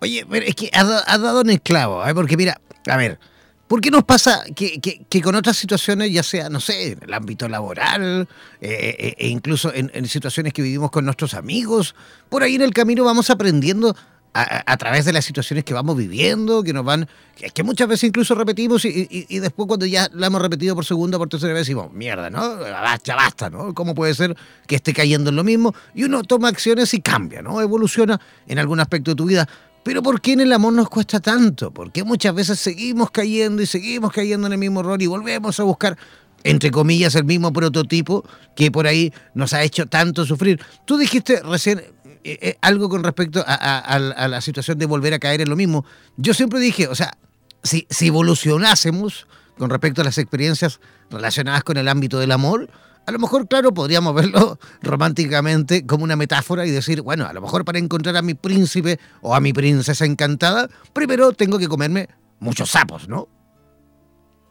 Oye, 0.00 0.26
pero 0.28 0.44
es 0.44 0.56
que 0.56 0.68
has 0.72 1.22
dado 1.22 1.42
en 1.42 1.50
el 1.50 1.60
clavo, 1.60 2.04
¿eh? 2.04 2.12
porque 2.12 2.36
mira, 2.36 2.60
a 2.90 2.96
ver, 2.96 3.20
¿por 3.68 3.80
qué 3.80 3.90
nos 3.90 4.04
pasa 4.04 4.44
que, 4.54 4.80
que- 4.80 5.04
que 5.08 5.22
con 5.22 5.34
otras 5.34 5.56
situaciones, 5.56 6.12
ya 6.12 6.22
sea, 6.22 6.48
no 6.48 6.60
sé, 6.60 6.92
en 6.92 7.02
el 7.02 7.12
ámbito 7.14 7.48
laboral, 7.48 8.28
eh, 8.60 8.96
eh, 8.98 9.14
e 9.18 9.28
incluso 9.28 9.72
en, 9.74 9.90
en 9.94 10.06
situaciones 10.08 10.52
que 10.52 10.62
vivimos 10.62 10.90
con 10.90 11.04
nuestros 11.04 11.34
amigos, 11.34 11.94
por 12.28 12.42
ahí 12.42 12.54
en 12.54 12.62
el 12.62 12.72
camino 12.72 13.04
vamos 13.04 13.30
aprendiendo 13.30 13.96
a, 14.34 14.42
a- 14.42 14.62
a 14.72 14.76
través 14.76 15.04
de 15.06 15.12
las 15.14 15.24
situaciones 15.24 15.64
que 15.64 15.72
vamos 15.72 15.96
viviendo, 15.96 16.62
que 16.62 16.72
nos 16.74 16.84
van, 16.84 17.08
que, 17.34 17.48
que 17.50 17.62
muchas 17.62 17.88
veces 17.88 18.04
incluso 18.08 18.34
repetimos 18.34 18.84
y, 18.84 19.08
y- 19.10 19.26
y 19.28 19.38
después 19.38 19.66
cuando 19.66 19.86
ya 19.86 20.08
la 20.12 20.26
hemos 20.26 20.42
repetido 20.42 20.74
por 20.74 20.84
segunda, 20.84 21.16
por 21.16 21.28
tercera 21.30 21.54
vez 21.54 21.62
decimos, 21.62 21.90
mierda, 21.92 22.28
¿no? 22.28 22.56
Basta, 22.58 23.16
basta, 23.16 23.48
¿no? 23.50 23.72
¿Cómo 23.74 23.94
puede 23.94 24.14
ser 24.14 24.36
que 24.66 24.76
esté 24.76 24.92
cayendo 24.92 25.30
en 25.30 25.36
lo 25.36 25.42
mismo? 25.44 25.74
Y 25.94 26.04
uno 26.04 26.22
toma 26.22 26.48
acciones 26.48 26.92
y 26.92 27.00
cambia, 27.00 27.40
¿no? 27.40 27.62
Evoluciona 27.62 28.20
en 28.46 28.58
algún 28.58 28.78
aspecto 28.78 29.12
de 29.12 29.14
tu 29.16 29.24
vida. 29.24 29.48
Pero 29.86 30.02
¿por 30.02 30.20
qué 30.20 30.32
en 30.32 30.40
el 30.40 30.52
amor 30.52 30.72
nos 30.72 30.88
cuesta 30.88 31.20
tanto? 31.20 31.70
¿Por 31.70 31.92
qué 31.92 32.02
muchas 32.02 32.34
veces 32.34 32.58
seguimos 32.58 33.12
cayendo 33.12 33.62
y 33.62 33.66
seguimos 33.66 34.10
cayendo 34.12 34.48
en 34.48 34.52
el 34.54 34.58
mismo 34.58 34.80
error 34.80 35.00
y 35.00 35.06
volvemos 35.06 35.60
a 35.60 35.62
buscar, 35.62 35.96
entre 36.42 36.72
comillas, 36.72 37.14
el 37.14 37.22
mismo 37.24 37.52
prototipo 37.52 38.24
que 38.56 38.72
por 38.72 38.88
ahí 38.88 39.12
nos 39.34 39.52
ha 39.52 39.62
hecho 39.62 39.86
tanto 39.86 40.26
sufrir? 40.26 40.60
Tú 40.86 40.98
dijiste 40.98 41.40
recién 41.40 41.78
eh, 41.78 42.38
eh, 42.42 42.56
algo 42.62 42.88
con 42.88 43.04
respecto 43.04 43.44
a, 43.46 43.54
a- 43.54 43.78
a 43.78 44.26
la- 44.28 44.40
situación 44.40 44.76
de 44.76 44.86
volver 44.86 45.14
a 45.14 45.20
caer 45.20 45.40
en 45.40 45.48
lo 45.50 45.54
mismo. 45.54 45.84
Yo 46.16 46.34
siempre 46.34 46.58
dije, 46.58 46.88
o 46.88 46.96
sea, 46.96 47.16
si, 47.62 47.86
si 47.88 48.08
evolucionásemos 48.08 49.28
con 49.56 49.70
respecto 49.70 50.00
a 50.00 50.04
las 50.04 50.18
experiencias 50.18 50.80
relacionadas 51.10 51.62
con 51.62 51.76
el 51.76 51.86
ámbito 51.86 52.18
del 52.18 52.32
amor, 52.32 52.68
a 53.06 53.12
lo 53.12 53.18
mejor, 53.20 53.46
claro, 53.46 53.72
podríamos 53.72 54.14
verlo 54.14 54.58
románticamente 54.82 55.86
como 55.86 56.04
una 56.04 56.16
metáfora 56.16 56.66
y 56.66 56.70
decir, 56.70 57.02
bueno, 57.02 57.26
a 57.26 57.32
lo 57.32 57.40
mejor 57.40 57.64
para 57.64 57.78
encontrar 57.78 58.16
a 58.16 58.22
mi 58.22 58.34
príncipe 58.34 58.98
o 59.22 59.34
a 59.34 59.40
mi 59.40 59.52
princesa 59.52 60.04
encantada, 60.04 60.68
primero 60.92 61.32
tengo 61.32 61.58
que 61.58 61.68
comerme 61.68 62.08
muchos 62.40 62.70
sapos, 62.70 63.08
¿no? 63.08 63.28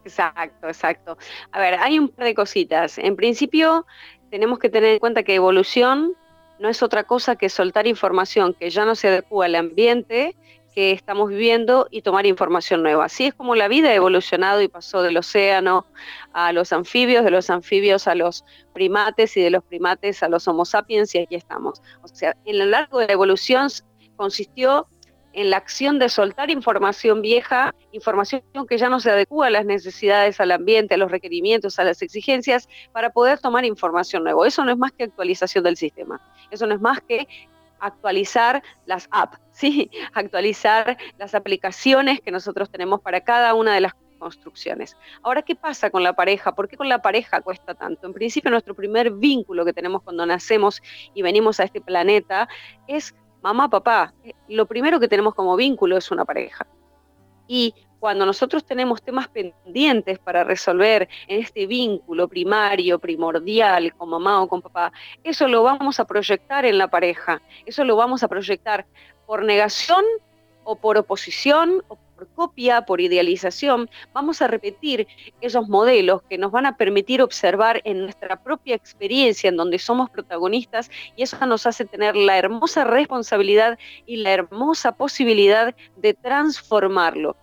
Exacto, 0.06 0.68
exacto. 0.68 1.18
A 1.51 1.60
ver, 1.60 1.76
hay 1.76 1.99
un 1.99 2.10
par 2.10 2.26
de 2.26 2.36
cositas. 2.36 2.97
En 2.97 3.16
principio, 3.16 3.86
tenemos 4.30 4.60
que 4.60 4.70
tener 4.70 4.93
en 4.93 4.99
cuenta 4.99 5.24
que 5.24 5.36
evolución 5.36 6.14
no 6.60 6.70
es 6.70 6.82
otra 6.82 7.03
cosa 7.03 7.36
que 7.36 7.49
soltar 7.49 7.88
información 7.88 8.53
que 8.53 8.70
ya 8.70 8.86
no 8.86 8.95
se 8.95 9.10
adecua 9.10 9.45
al 9.45 9.56
ambiente 9.56 10.36
que 10.76 10.91
estamos 10.91 11.30
viviendo 11.30 11.88
y 11.89 12.01
tomar 12.01 12.26
información 12.26 12.84
nueva. 12.84 13.05
Así 13.05 13.28
es 13.28 13.34
como 13.34 13.55
la 13.55 13.69
vida 13.69 13.89
ha 13.89 13.93
evolucionado 13.93 14.61
y 14.61 14.67
pasó 14.67 15.01
del 15.01 15.17
océano 15.17 15.86
a 16.34 16.51
los 16.51 16.73
anfibios, 16.73 17.23
de 17.23 17.32
los 17.32 17.49
anfibios 17.49 18.07
a 18.07 18.15
los 18.15 18.43
primates 18.73 19.38
y 19.38 19.41
de 19.41 19.49
los 19.49 19.63
primates 19.63 20.21
a 20.21 20.28
los 20.28 20.47
homo 20.47 20.65
sapiens 20.65 21.15
y 21.15 21.19
aquí 21.19 21.36
estamos. 21.36 21.82
O 22.03 22.09
sea, 22.09 22.36
en 22.45 22.59
lo 22.59 22.65
largo 22.65 22.99
de 22.99 23.07
la 23.07 23.13
evolución 23.13 23.69
consistió 24.17 24.88
en 25.32 25.49
la 25.49 25.57
acción 25.57 25.99
de 25.99 26.07
soltar 26.07 26.49
información 26.49 27.21
vieja, 27.21 27.76
información 27.91 28.41
que 28.69 28.78
ya 28.78 28.89
no 28.89 29.01
se 29.01 29.11
adecua 29.11 29.47
a 29.47 29.49
las 29.49 29.65
necesidades, 29.65 30.39
al 30.39 30.51
ambiente, 30.51 30.95
a 30.95 30.97
los 30.97 31.11
requerimientos, 31.11 31.78
a 31.78 31.84
las 31.84 32.01
exigencias, 32.01 32.69
para 32.93 33.09
poder 33.09 33.39
tomar 33.39 33.65
información 33.65 34.23
nueva. 34.23 34.47
Eso 34.47 34.63
no 34.63 34.71
es 34.71 34.78
más 34.78 34.93
que 34.93 35.03
actualización 35.03 35.65
del 35.65 35.76
sistema. 35.76 36.21
Eso 36.51 36.65
no 36.67 36.76
es 36.76 36.82
más 36.82 37.01
que 37.01 37.28
actualizar 37.86 38.63
las 38.86 39.07
apps, 39.11 39.39
¿sí? 39.51 39.89
actualizar 40.13 40.97
las 41.17 41.36
aplicaciones 41.36 42.21
que 42.21 42.31
nosotros 42.31 42.69
tenemos 42.69 43.01
para 43.01 43.21
cada 43.21 43.53
una 43.53 43.73
de 43.73 43.81
las 43.81 43.93
construcciones. 44.17 44.97
Ahora, 45.23 45.41
¿qué 45.41 45.55
pasa 45.55 45.89
con 45.89 46.03
la 46.03 46.13
pareja? 46.13 46.55
¿Por 46.55 46.67
qué 46.67 46.77
con 46.77 46.89
la 46.89 47.01
pareja 47.01 47.41
cuesta 47.41 47.75
tanto? 47.75 48.07
En 48.07 48.13
principio, 48.13 48.49
nuestro 48.49 48.73
primer 48.73 49.11
vínculo 49.11 49.65
que 49.65 49.73
tenemos 49.73 50.01
cuando 50.01 50.25
nacemos 50.25 50.81
y 51.13 51.21
venimos 51.21 51.59
a 51.59 51.63
este 51.63 51.81
planeta 51.81 52.47
es 52.88 53.13
mamá, 53.41 53.69
papá. 53.69 54.13
Eh, 54.23 54.33
Lo 54.47 54.65
primero 54.65 54.99
que 54.99 55.07
tenemos 55.07 55.36
como 55.36 55.55
vínculo 55.55 55.97
es 55.97 56.09
una 56.11 56.25
pareja. 56.25 56.65
Y 57.47 57.75
cuando 58.06 58.24
nosotros 58.24 58.64
tenemos 58.64 59.01
temas 59.01 59.28
pendientes 59.30 60.20
para 60.20 60.43
resolver 60.43 61.10
en 61.28 61.39
este 61.39 61.66
vínculo 61.66 62.28
primario, 62.28 62.99
primordial, 62.99 63.95
con 63.95 64.10
mamá 64.10 64.43
o 64.43 64.47
con 64.47 64.62
papá, 64.62 64.91
eso 65.24 65.47
lo 65.47 65.64
vamos 65.64 65.99
a 65.99 66.06
proyectar 66.06 66.66
en 66.66 66.78
la 66.78 66.88
pareja. 66.88 67.41
Eso 67.66 67.84
lo 67.84 67.95
vamos 67.95 68.22
a 68.22 68.28
proyectar 68.28 68.86
por 69.26 69.43
negación 69.43 70.06
o 70.66 70.76
por 70.76 70.99
oposición 70.99 71.82
o 71.88 71.95
por 71.95 72.28
copia, 72.36 72.84
por 72.84 73.01
idealización. 73.01 73.89
Vamos 74.14 74.39
a 74.43 74.47
repetir 74.49 75.08
esos 75.41 75.68
modelos 75.68 76.22
que 76.30 76.38
nos 76.38 76.51
van 76.51 76.68
a 76.68 76.78
permitir 76.78 77.24
observar 77.24 77.82
en 77.86 78.01
nuestra 78.01 78.43
propia 78.43 78.76
experiencia, 78.76 79.49
en 79.49 79.58
donde 79.58 79.80
somos 79.80 80.12
protagonistas, 80.12 80.91
y 81.16 81.24
eso 81.24 81.43
nos 81.47 81.66
hace 81.66 81.86
tener 81.86 82.16
la 82.16 82.38
hermosa 82.38 82.84
responsabilidad 82.84 83.80
y 84.06 84.18
la 84.18 84.30
hermosa 84.30 84.91
posibilidad 84.91 85.76
de 85.97 86.14
transformarlo. 86.14 87.36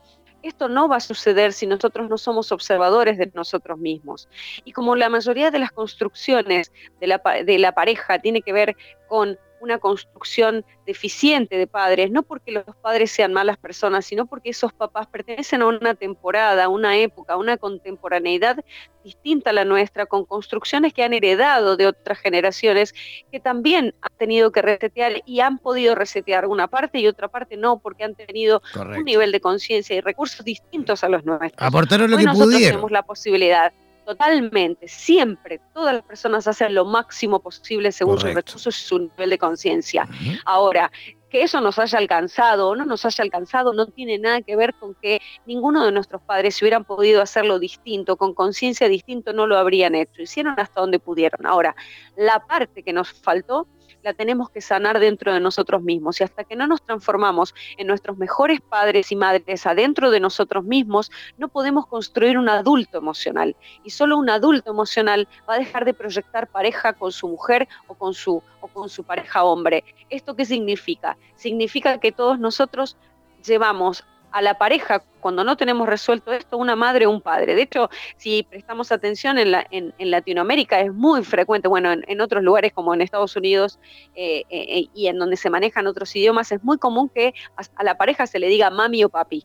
Esto 0.43 0.69
no 0.69 0.89
va 0.89 0.97
a 0.97 1.01
suceder 1.01 1.53
si 1.53 1.67
nosotros 1.67 2.09
no 2.09 2.19
somos 2.19 2.53
observadores 2.53 3.19
de 3.19 3.31
nosotros 3.35 3.79
mismos. 3.79 4.29
Y 4.65 4.73
como 4.73 4.97
la 4.97 5.09
mayoría 5.09 5.51
de 5.51 5.59
las 5.59 5.73
construcciones 5.73 6.73
de 7.01 7.07
la, 7.07 7.73
pareja 7.73 8.19
tiene 8.19 8.43
que 8.43 8.53
ver 8.53 8.77
con 9.09 9.39
una 9.63 9.79
construcción 9.79 10.65
deficiente 10.85 11.57
de 11.57 11.69
padres, 11.69 12.11
no 12.11 12.25
porque 12.25 12.51
los 12.51 12.65
padres 12.83 13.13
sean 13.13 13.33
malas 13.33 13.57
personas, 13.57 14.05
sino 14.05 14.27
porque 14.27 14.51
esos 14.51 14.73
papás 14.73 15.07
pertenecen 15.07 15.63
a 15.63 15.69
una 15.69 15.95
temporada, 15.95 16.65
a 16.65 16.69
una 16.69 16.97
época, 16.97 17.35
a 17.35 17.37
una 17.37 17.57
contemporaneidad 17.57 18.57
distinta 19.05 19.51
a 19.51 19.53
la 19.53 19.65
nuestra, 19.65 20.07
con 20.07 20.25
construcciones 20.25 20.93
que 20.93 21.05
han 21.05 21.13
heredado 21.13 21.77
de 21.77 21.87
otras 21.87 22.19
generaciones, 22.19 22.93
que 23.31 23.39
también 23.39 23.95
han 24.01 24.17
tenido 24.19 24.51
que 24.51 24.63
resetear 24.63 25.23
y 25.25 25.41
han 25.41 25.59
podido 25.59 25.95
resetear 25.95 26.47
una 26.47 26.67
parte 26.67 26.99
y 26.99 27.07
otra 27.07 27.29
parte 27.29 27.57
no, 27.57 27.79
porque 27.79 28.05
han 28.05 28.17
tenido 28.17 28.63
un 28.77 29.05
nivel 29.05 29.31
de 29.31 29.41
conciencia 29.41 29.95
y 29.95 30.01
recursos 30.01 30.45
distintos 30.45 31.05
a 31.05 31.09
los 31.09 31.25
nuestros. 31.25 31.55
Aportaron 31.57 32.11
lo 32.11 32.17
Hoy 32.17 32.23
que 32.23 32.27
nosotros 32.27 32.55
pudieron. 32.55 32.71
tenemos 32.73 32.91
la 32.91 33.03
posibilidad, 33.03 33.73
totalmente, 34.05 34.89
siempre, 34.89 35.61
todas 35.73 35.95
las 35.95 36.03
personas 36.03 36.47
hacen 36.47 36.75
lo 36.75 36.85
máximo 36.85 37.41
posible 37.41 37.93
según 37.93 38.19
sus 38.19 38.35
recursos 38.35 38.79
y 38.79 38.85
su 38.85 38.99
nivel 38.99 39.31
de 39.31 39.39
conciencia. 39.39 40.09
Ahora, 40.45 40.91
que 41.33 41.43
eso 41.43 41.63
nos 41.63 41.79
haya 41.79 41.99
alcanzado 41.99 42.69
o 42.69 42.77
no 42.77 42.85
nos 42.85 43.07
haya 43.07 43.25
alcanzado 43.25 43.73
no 43.73 43.87
tiene 43.87 44.19
nada 44.19 44.43
que 44.43 44.55
ver 44.55 44.75
con 44.75 44.95
que 44.95 45.23
ninguno 45.47 45.83
de 45.83 45.91
nuestros 45.91 46.21
padres, 46.21 46.57
si 46.57 46.65
hubieran 46.65 46.85
podido 46.85 47.23
hacerlo 47.23 47.59
distinto, 47.59 48.19
con 48.19 48.35
conciencia 48.35 48.87
distinto, 48.87 49.33
no 49.33 49.47
lo 49.47 49.57
habrían 49.57 49.95
hecho. 49.95 50.21
Hicieron 50.21 50.55
hasta 50.59 50.83
donde 50.83 50.99
pudieron. 50.99 51.47
Ahora, 51.47 51.75
la 52.17 52.45
parte 52.47 52.83
que 52.83 52.93
nos 52.93 53.11
faltó 53.13 53.67
la 54.03 54.15
tenemos 54.15 54.51
que 54.51 54.61
sanar 54.61 54.99
dentro 54.99 55.33
de 55.33 55.41
nosotros 55.41 55.83
mismos. 55.83 56.21
Y 56.21 56.25
hasta 56.25 56.45
que 56.45 56.57
no 56.57 56.67
nos 56.67 56.83
transformamos 56.83 57.55
en 57.77 57.87
nuestros 57.87 58.19
mejores 58.19 58.61
padres 58.61 59.13
y 59.13 59.17
madres 59.17 59.67
adentro 59.67 60.11
de 60.11 60.21
nosotros 60.21 60.65
mismos, 60.65 61.11
no 61.39 61.49
podemos 61.49 61.87
construir 61.87 62.39
un 62.39 62.49
adulto 62.49 62.99
emocional. 62.99 63.57
Y 63.85 63.91
solo 63.91 64.17
un 64.17 64.31
adulto 64.31 64.71
emocional 64.71 65.29
va 65.49 65.55
a 65.55 65.59
dejar 65.59 65.85
de 65.85 65.95
proyectar 65.95 66.49
pareja 66.49 66.93
con 66.93 67.13
su 67.13 67.29
mujer 67.29 67.69
o 67.87 67.95
con 67.95 68.15
su, 68.15 68.43
o 68.61 68.69
con 68.69 68.89
su 68.89 69.05
pareja 69.05 69.45
hombre. 69.45 69.85
¿Esto 70.11 70.35
qué 70.37 70.45
significa? 70.45 71.17
Significa 71.37 71.99
que 71.99 72.13
todos 72.13 72.39
nosotros 72.39 72.97
llevamos 73.45 74.05
a 74.33 74.43
la 74.43 74.59
pareja, 74.59 75.03
cuando 75.21 75.45
no 75.45 75.57
tenemos 75.57 75.89
resuelto 75.89 76.33
esto, 76.33 76.57
una 76.57 76.77
madre 76.77 77.07
o 77.07 77.11
un 77.11 77.21
padre. 77.21 77.55
De 77.55 77.63
hecho, 77.63 77.91
si 78.17 78.43
prestamos 78.43 78.91
atención 78.91 79.39
en, 79.39 79.53
la, 79.53 79.67
en, 79.71 79.95
en 79.99 80.11
Latinoamérica, 80.11 80.81
es 80.81 80.93
muy 80.93 81.25
frecuente, 81.25 81.69
bueno, 81.69 81.93
en, 81.93 82.05
en, 82.09 82.21
otros 82.21 82.43
lugares 82.43 82.73
como 82.73 82.95
en 82.95 83.03
Estados 83.03 83.37
Unidos 83.37 83.79
eh, 84.15 84.45
eh, 84.51 84.87
y 84.95 85.07
en 85.07 85.19
donde 85.19 85.37
se 85.37 85.51
manejan 85.51 85.87
otros 85.87 86.15
idiomas, 86.17 86.51
es 86.53 86.63
muy 86.65 86.79
común 86.79 87.09
que 87.09 87.35
a, 87.57 87.63
a 87.77 87.85
la 87.85 87.97
pareja 87.97 88.27
se 88.27 88.39
le 88.39 88.49
diga 88.49 88.71
mami 88.71 89.05
o 89.05 89.09
papi. 89.09 89.45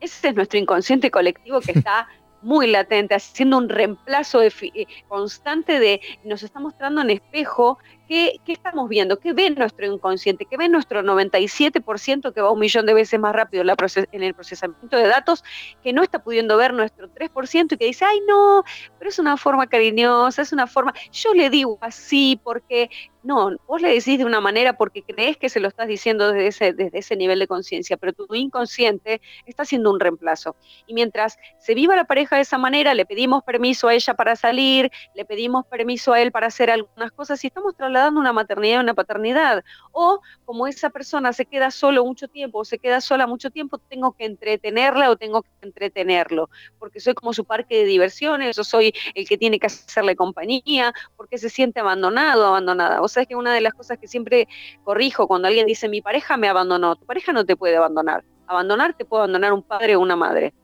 Ese 0.00 0.28
es 0.28 0.34
nuestro 0.34 0.58
inconsciente 0.58 1.10
colectivo 1.10 1.60
que 1.60 1.72
está 1.72 2.08
muy 2.42 2.66
latente, 2.66 3.14
haciendo 3.14 3.58
un 3.58 3.68
reemplazo 3.68 4.40
de, 4.40 4.52
eh, 4.74 4.86
constante 5.08 5.78
de, 5.78 6.00
nos 6.24 6.42
está 6.42 6.60
mostrando 6.60 7.02
en 7.02 7.10
espejo 7.10 7.78
qué, 8.10 8.40
estamos 8.48 8.88
viendo, 8.88 9.20
qué 9.20 9.32
ve 9.32 9.48
nuestro 9.50 9.86
inconsciente, 9.86 10.44
qué 10.44 10.56
ve 10.56 10.68
nuestro 10.68 11.00
97% 11.02 12.32
que 12.32 12.40
va 12.40 12.50
un 12.50 12.58
millón 12.58 12.84
de 12.84 12.92
veces 12.92 13.20
más 13.20 13.32
rápido 13.32 13.62
en 13.62 14.22
el 14.22 14.34
procesamiento 14.34 14.96
de 14.96 15.06
datos, 15.06 15.44
que 15.80 15.92
no 15.92 16.02
está 16.02 16.20
pudiendo 16.20 16.56
ver 16.56 16.74
nuestro 16.74 17.08
3% 17.08 17.72
y 17.72 17.76
que 17.76 17.84
dice, 17.84 18.04
ay 18.04 18.20
no, 18.26 18.64
pero 18.98 19.10
es 19.10 19.20
una 19.20 19.36
forma 19.36 19.68
cariñosa, 19.68 20.42
es 20.42 20.52
una 20.52 20.66
forma, 20.66 20.92
yo 21.12 21.34
le 21.34 21.50
digo 21.50 21.78
así 21.80 22.40
porque, 22.42 22.90
no, 23.22 23.56
vos 23.68 23.80
le 23.80 23.90
decís 23.90 24.18
de 24.18 24.24
una 24.24 24.40
manera 24.40 24.72
porque 24.72 25.02
crees 25.04 25.36
que 25.36 25.48
se 25.48 25.60
lo 25.60 25.68
estás 25.68 25.86
diciendo 25.86 26.32
desde 26.32 26.46
ese, 26.48 26.72
desde 26.72 26.98
ese 26.98 27.14
nivel 27.14 27.38
de 27.38 27.46
conciencia, 27.46 27.96
pero 27.96 28.12
tu 28.12 28.26
inconsciente 28.34 29.20
está 29.46 29.62
haciendo 29.62 29.88
un 29.90 30.00
reemplazo. 30.00 30.56
Y 30.86 30.94
mientras 30.94 31.38
se 31.58 31.74
viva 31.74 31.94
la 31.94 32.04
pareja 32.04 32.36
de 32.36 32.42
esa 32.42 32.58
manera, 32.58 32.94
le 32.94 33.06
pedimos 33.06 33.44
permiso 33.44 33.86
a 33.86 33.94
ella 33.94 34.14
para 34.14 34.34
salir, 34.34 34.90
le 35.14 35.24
pedimos 35.24 35.64
permiso 35.66 36.12
a 36.12 36.20
él 36.20 36.32
para 36.32 36.48
hacer 36.48 36.70
algunas 36.70 37.12
cosas 37.12 37.44
y 37.44 37.48
estamos 37.48 37.76
trasladando 37.76 37.99
trasladando 38.00 38.20
una 38.20 38.32
maternidad 38.32 38.78
y 38.78 38.82
una 38.82 38.94
paternidad. 38.94 39.64
O 39.92 40.20
como 40.44 40.66
esa 40.66 40.90
persona 40.90 41.32
se 41.32 41.44
queda 41.44 41.70
solo 41.70 42.04
mucho 42.04 42.28
tiempo 42.28 42.60
o 42.60 42.64
se 42.64 42.78
queda 42.78 43.00
sola 43.00 43.26
mucho 43.26 43.50
tiempo, 43.50 43.78
tengo 43.78 44.12
que 44.12 44.24
entretenerla 44.24 45.10
o 45.10 45.16
tengo 45.16 45.42
que 45.42 45.50
entretenerlo, 45.62 46.48
porque 46.78 47.00
soy 47.00 47.14
como 47.14 47.32
su 47.32 47.44
parque 47.44 47.78
de 47.78 47.84
diversiones, 47.84 48.58
o 48.58 48.64
soy 48.64 48.92
el 49.14 49.28
que 49.28 49.36
tiene 49.36 49.58
que 49.58 49.66
hacerle 49.66 50.16
compañía, 50.16 50.92
porque 51.16 51.38
se 51.38 51.50
siente 51.50 51.80
abandonado 51.80 52.44
o 52.44 52.46
abandonada. 52.48 53.02
O 53.02 53.08
sea, 53.08 53.22
es 53.22 53.28
que 53.28 53.36
una 53.36 53.52
de 53.52 53.60
las 53.60 53.74
cosas 53.74 53.98
que 53.98 54.08
siempre 54.08 54.48
corrijo 54.84 55.26
cuando 55.26 55.48
alguien 55.48 55.66
dice 55.66 55.88
mi 55.88 56.00
pareja 56.00 56.36
me 56.36 56.48
abandonó, 56.48 56.96
tu 56.96 57.04
pareja 57.04 57.32
no 57.32 57.44
te 57.44 57.56
puede 57.56 57.76
abandonar. 57.76 58.24
Abandonar 58.46 58.94
te 58.94 59.04
puede 59.04 59.22
abandonar 59.22 59.52
un 59.52 59.62
padre 59.62 59.96
o 59.96 60.00
una 60.00 60.16
madre. 60.16 60.54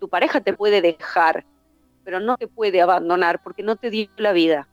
Tu 0.00 0.08
pareja 0.08 0.40
te 0.40 0.54
puede 0.54 0.80
dejar, 0.80 1.44
pero 2.04 2.18
no 2.18 2.36
te 2.36 2.48
puede 2.48 2.80
abandonar 2.80 3.42
porque 3.42 3.62
no 3.62 3.76
te 3.76 3.90
dio 3.90 4.08
la 4.16 4.32
vida. 4.32 4.70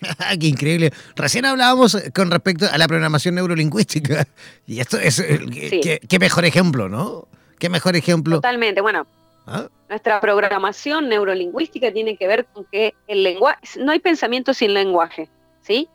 Qué 0.40 0.46
increíble. 0.46 0.92
Recién 1.16 1.44
hablábamos 1.44 1.96
con 2.14 2.30
respecto 2.30 2.66
a 2.70 2.78
la 2.78 2.86
programación 2.88 3.34
neurolingüística. 3.34 4.26
Y 4.66 4.80
esto 4.80 4.98
es. 4.98 5.22
Qué, 5.22 6.18
mejor 6.18 6.46
ejemplo, 6.46 6.88
¿no? 6.88 7.28
Qué 7.58 7.68
mejor 7.68 7.96
ejemplo. 7.96 8.36
Totalmente. 8.36 8.80
Bueno, 8.80 9.06
¿Ah? 9.46 9.68
nuestra 9.90 10.20
programación 10.20 11.08
neurolingüística 11.08 11.92
tiene 11.92 12.16
que 12.16 12.26
ver 12.26 12.46
con 12.46 12.64
que 12.64 12.94
el 13.06 13.22
lenguaje. 13.22 13.60
No 13.78 13.92
hay 13.92 14.00
pensamiento 14.00 14.54
sin 14.54 14.72
lenguaje, 14.72 15.28
¿sí? 15.60 15.88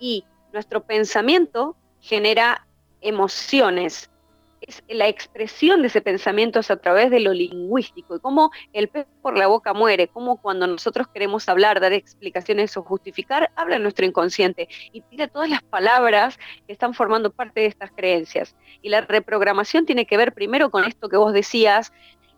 Y 0.00 0.24
nuestro 0.52 0.82
pensamiento 0.82 1.76
genera 2.00 2.66
emociones 3.00 4.10
es 4.66 4.82
la 4.88 5.08
expresión 5.08 5.82
de 5.82 5.88
ese 5.88 6.00
pensamiento 6.00 6.60
es 6.60 6.70
a 6.70 6.76
través 6.76 7.10
de 7.10 7.20
lo 7.20 7.32
lingüístico 7.32 8.16
y 8.16 8.20
cómo 8.20 8.50
el 8.72 8.88
pez 8.88 9.06
por 9.22 9.38
la 9.38 9.46
boca 9.46 9.72
muere, 9.72 10.08
cómo 10.08 10.40
cuando 10.40 10.66
nosotros 10.66 11.06
queremos 11.08 11.48
hablar, 11.48 11.80
dar 11.80 11.92
explicaciones 11.92 12.76
o 12.76 12.82
justificar, 12.82 13.50
habla 13.56 13.78
nuestro 13.78 14.06
inconsciente 14.06 14.68
y 14.92 15.02
tira 15.02 15.28
todas 15.28 15.50
las 15.50 15.62
palabras 15.62 16.38
que 16.66 16.72
están 16.72 16.94
formando 16.94 17.30
parte 17.30 17.60
de 17.60 17.66
estas 17.66 17.90
creencias. 17.92 18.56
Y 18.82 18.88
la 18.88 19.02
reprogramación 19.02 19.86
tiene 19.86 20.06
que 20.06 20.16
ver 20.16 20.32
primero 20.32 20.70
con 20.70 20.84
esto 20.84 21.08
que 21.08 21.16
vos 21.16 21.32
decías, 21.32 21.92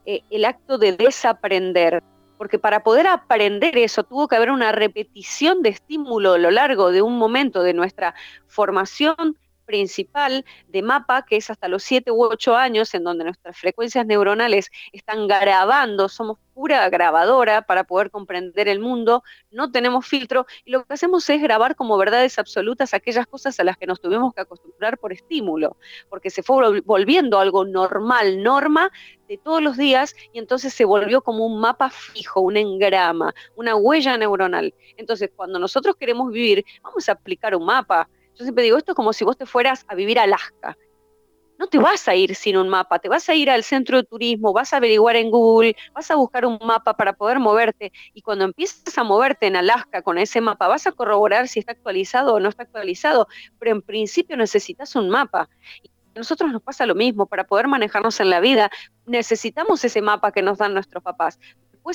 eh, 0.04 0.22
el 0.30 0.44
acto 0.44 0.78
de 0.78 0.92
desaprender, 0.92 2.02
porque 2.36 2.58
para 2.58 2.82
poder 2.82 3.06
aprender 3.06 3.76
eso 3.76 4.04
tuvo 4.04 4.28
que 4.28 4.36
haber 4.36 4.50
una 4.50 4.72
repetición 4.72 5.62
de 5.62 5.70
estímulo 5.70 6.34
a 6.34 6.38
lo 6.38 6.50
largo 6.50 6.92
de 6.92 7.02
un 7.02 7.18
momento 7.18 7.62
de 7.62 7.74
nuestra 7.74 8.14
formación 8.46 9.36
principal 9.68 10.46
de 10.68 10.82
mapa, 10.82 11.26
que 11.26 11.36
es 11.36 11.50
hasta 11.50 11.68
los 11.68 11.82
7 11.82 12.10
u 12.10 12.24
8 12.24 12.56
años, 12.56 12.94
en 12.94 13.04
donde 13.04 13.24
nuestras 13.24 13.56
frecuencias 13.56 14.06
neuronales 14.06 14.70
están 14.92 15.28
grabando, 15.28 16.08
somos 16.08 16.38
pura 16.54 16.88
grabadora 16.88 17.62
para 17.62 17.84
poder 17.84 18.10
comprender 18.10 18.66
el 18.66 18.80
mundo, 18.80 19.22
no 19.50 19.70
tenemos 19.70 20.06
filtro 20.06 20.46
y 20.64 20.72
lo 20.72 20.84
que 20.84 20.94
hacemos 20.94 21.28
es 21.30 21.40
grabar 21.40 21.76
como 21.76 21.96
verdades 21.98 22.38
absolutas 22.38 22.94
aquellas 22.94 23.26
cosas 23.28 23.60
a 23.60 23.64
las 23.64 23.76
que 23.76 23.86
nos 23.86 24.00
tuvimos 24.00 24.34
que 24.34 24.40
acostumbrar 24.40 24.98
por 24.98 25.12
estímulo, 25.12 25.76
porque 26.08 26.30
se 26.30 26.42
fue 26.42 26.80
volviendo 26.80 27.38
algo 27.38 27.64
normal, 27.64 28.42
norma 28.42 28.90
de 29.28 29.36
todos 29.36 29.62
los 29.62 29.76
días 29.76 30.16
y 30.32 30.38
entonces 30.38 30.72
se 30.72 30.86
volvió 30.86 31.20
como 31.20 31.46
un 31.46 31.60
mapa 31.60 31.90
fijo, 31.90 32.40
un 32.40 32.56
engrama, 32.56 33.34
una 33.54 33.76
huella 33.76 34.16
neuronal. 34.16 34.74
Entonces, 34.96 35.30
cuando 35.36 35.58
nosotros 35.58 35.94
queremos 35.94 36.32
vivir, 36.32 36.64
vamos 36.82 37.08
a 37.08 37.12
aplicar 37.12 37.54
un 37.54 37.66
mapa 37.66 38.08
yo 38.38 38.44
siempre 38.44 38.64
digo, 38.64 38.78
esto 38.78 38.92
es 38.92 38.96
como 38.96 39.12
si 39.12 39.24
vos 39.24 39.36
te 39.36 39.46
fueras 39.46 39.84
a 39.88 39.94
vivir 39.94 40.18
a 40.18 40.22
Alaska. 40.22 40.76
No 41.58 41.66
te 41.66 41.78
vas 41.78 42.06
a 42.06 42.14
ir 42.14 42.36
sin 42.36 42.56
un 42.56 42.68
mapa, 42.68 43.00
te 43.00 43.08
vas 43.08 43.28
a 43.28 43.34
ir 43.34 43.50
al 43.50 43.64
centro 43.64 43.96
de 43.96 44.04
turismo, 44.04 44.52
vas 44.52 44.72
a 44.72 44.76
averiguar 44.76 45.16
en 45.16 45.28
Google, 45.28 45.74
vas 45.92 46.08
a 46.08 46.14
buscar 46.14 46.46
un 46.46 46.56
mapa 46.64 46.94
para 46.94 47.14
poder 47.14 47.40
moverte 47.40 47.90
y 48.14 48.22
cuando 48.22 48.44
empiezas 48.44 48.96
a 48.96 49.02
moverte 49.02 49.48
en 49.48 49.56
Alaska 49.56 50.02
con 50.02 50.18
ese 50.18 50.40
mapa 50.40 50.68
vas 50.68 50.86
a 50.86 50.92
corroborar 50.92 51.48
si 51.48 51.58
está 51.58 51.72
actualizado 51.72 52.34
o 52.34 52.38
no 52.38 52.48
está 52.48 52.62
actualizado, 52.62 53.26
pero 53.58 53.72
en 53.72 53.82
principio 53.82 54.36
necesitas 54.36 54.94
un 54.94 55.10
mapa. 55.10 55.48
A 56.14 56.18
nosotros 56.18 56.52
nos 56.52 56.62
pasa 56.62 56.86
lo 56.86 56.94
mismo, 56.94 57.26
para 57.26 57.42
poder 57.42 57.66
manejarnos 57.66 58.20
en 58.20 58.30
la 58.30 58.38
vida 58.38 58.70
necesitamos 59.06 59.84
ese 59.84 60.00
mapa 60.00 60.30
que 60.30 60.42
nos 60.42 60.58
dan 60.58 60.74
nuestros 60.74 61.02
papás 61.02 61.40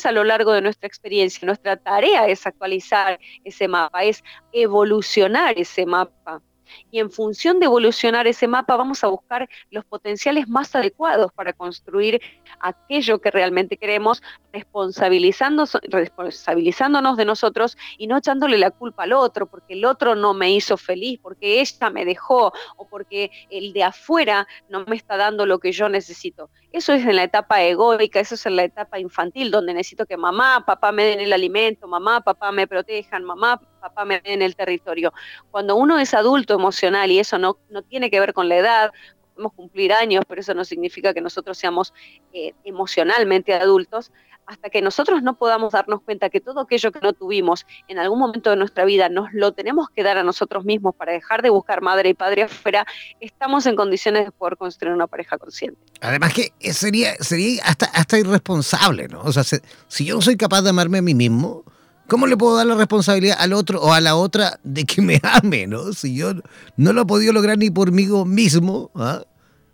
a 0.06 0.12
lo 0.12 0.24
largo 0.24 0.54
de 0.54 0.62
nuestra 0.62 0.88
experiencia, 0.88 1.46
nuestra 1.46 1.78
tarea 1.78 2.28
es 2.28 2.46
actualizar 2.48 3.20
ese 3.44 3.68
mapa, 3.68 4.04
es 4.04 4.24
evolucionar 4.52 5.58
ese 5.58 5.86
mapa 5.86 6.42
y 6.92 7.00
en 7.00 7.12
función 7.12 7.60
de 7.60 7.66
evolucionar 7.66 8.28
ese 8.28 8.48
mapa 8.48 8.76
vamos 8.76 9.04
a 9.04 9.08
buscar 9.08 9.50
los 9.72 9.86
potenciales 9.86 10.48
más 10.48 10.76
adecuados 10.76 11.32
para 11.34 11.54
construir 11.54 12.22
aquello 12.60 13.20
que 13.20 13.32
realmente 13.32 13.78
queremos, 13.78 14.22
responsabilizándonos, 14.52 15.78
responsabilizándonos 15.84 17.18
de 17.18 17.26
nosotros 17.26 17.78
y 17.98 18.08
no 18.08 18.18
echándole 18.18 18.58
la 18.58 18.72
culpa 18.72 19.04
al 19.04 19.14
otro, 19.14 19.48
porque 19.48 19.74
el 19.74 19.86
otro 19.86 20.16
no 20.16 20.34
me 20.34 20.52
hizo 20.52 20.78
feliz, 20.78 21.20
porque 21.22 21.62
ella 21.62 21.90
me 21.90 22.06
dejó 22.06 22.54
o 22.78 22.88
porque 22.88 23.32
el 23.50 23.74
de 23.74 23.84
afuera 23.84 24.48
no 24.70 24.86
me 24.86 24.96
está 24.96 25.18
dando 25.18 25.46
lo 25.46 25.60
que 25.60 25.72
yo 25.72 25.90
necesito. 25.90 26.50
Eso 26.72 26.94
es 26.94 27.06
en 27.06 27.16
la 27.16 27.24
etapa 27.24 27.62
egoica, 27.62 28.20
eso 28.20 28.36
es 28.36 28.46
en 28.46 28.56
la 28.56 28.64
etapa 28.64 29.00
infantil, 29.00 29.52
donde 29.52 29.74
necesito 29.74 30.06
que 30.06 30.18
mamá, 30.18 30.64
papá 30.66 30.92
me 30.92 31.04
den 31.04 31.20
el 31.20 31.34
alimento, 31.34 31.88
mamá, 31.88 32.22
papá 32.22 32.52
me 32.52 32.68
protejan, 32.68 33.24
mamá, 33.24 33.62
papá 33.84 34.06
me 34.06 34.22
den 34.22 34.42
el 34.42 34.56
territorio. 34.56 35.14
Cuando 35.52 35.76
uno 35.76 36.00
es 36.00 36.14
adulto 36.14 36.54
emocional 36.54 37.12
y 37.12 37.20
eso 37.20 37.38
no, 37.38 37.58
no 37.70 37.82
tiene 37.82 38.10
que 38.10 38.20
ver 38.22 38.34
con 38.34 38.48
la 38.48 38.56
edad, 38.56 38.92
podemos 39.34 39.54
cumplir 39.54 39.92
años, 39.92 40.24
pero 40.26 40.40
eso 40.40 40.54
no 40.54 40.64
significa 40.64 41.14
que 41.14 41.20
nosotros 41.20 41.58
seamos 41.58 41.94
eh, 42.32 42.54
emocionalmente 42.64 43.54
adultos, 43.54 44.12
hasta 44.46 44.70
que 44.70 44.82
nosotros 44.82 45.22
no 45.22 45.38
podamos 45.38 45.72
darnos 45.72 46.02
cuenta 46.02 46.30
que 46.30 46.42
todo 46.42 46.62
aquello 46.62 46.92
que 46.92 47.00
no 47.00 47.14
tuvimos 47.14 47.66
en 47.88 47.98
algún 47.98 48.20
momento 48.20 48.50
de 48.50 48.58
nuestra 48.58 48.84
vida 48.84 49.08
nos 49.08 49.34
lo 49.34 49.54
tenemos 49.54 49.90
que 49.90 50.04
dar 50.04 50.18
a 50.18 50.24
nosotros 50.24 50.66
mismos 50.66 50.96
para 50.96 51.14
dejar 51.14 51.42
de 51.42 51.50
buscar 51.50 51.82
madre 51.82 52.10
y 52.10 52.14
padre 52.14 52.44
afuera, 52.44 52.86
estamos 53.20 53.66
en 53.66 53.76
condiciones 53.76 54.26
de 54.26 54.32
poder 54.32 54.58
construir 54.58 54.94
una 54.94 55.08
pareja 55.08 55.38
consciente. 55.38 55.80
Además 56.02 56.34
que 56.34 56.52
sería, 56.74 57.16
sería 57.16 57.64
hasta, 57.64 57.86
hasta 57.88 58.20
irresponsable, 58.20 59.08
¿no? 59.08 59.22
O 59.22 59.32
sea, 59.32 59.44
si 59.44 60.06
yo 60.06 60.16
no 60.16 60.22
soy 60.22 60.36
capaz 60.36 60.62
de 60.62 60.72
amarme 60.72 60.98
a 60.98 61.02
mí 61.02 61.14
mismo, 61.14 61.64
¿Cómo 62.08 62.28
le 62.28 62.38
puedo 62.38 62.58
dar 62.58 62.66
la 62.66 62.76
responsabilidad 62.76 63.38
al 63.40 63.54
otro 63.54 63.82
o 63.82 63.94
a 63.94 64.02
la 64.02 64.16
otra 64.16 64.60
de 64.64 64.84
que 64.84 65.02
me 65.02 65.20
ame, 65.24 65.68
no? 65.68 65.94
Si 65.94 66.16
yo 66.16 66.34
no 66.78 66.94
lo 66.94 67.02
he 67.04 67.06
podido 67.06 67.34
lograr 67.34 67.58
ni 67.58 67.70
por 67.70 67.92
mí 67.92 68.08
mismo, 68.26 68.92
¿ah? 68.96 69.24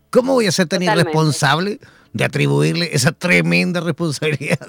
¿cómo 0.10 0.34
voy 0.34 0.48
a 0.48 0.52
ser 0.52 0.68
tan 0.68 0.82
irresponsable 0.82 1.80
de 2.14 2.26
atribuirle 2.26 2.90
esa 2.94 3.12
tremenda 3.12 3.80
responsabilidad 3.82 4.60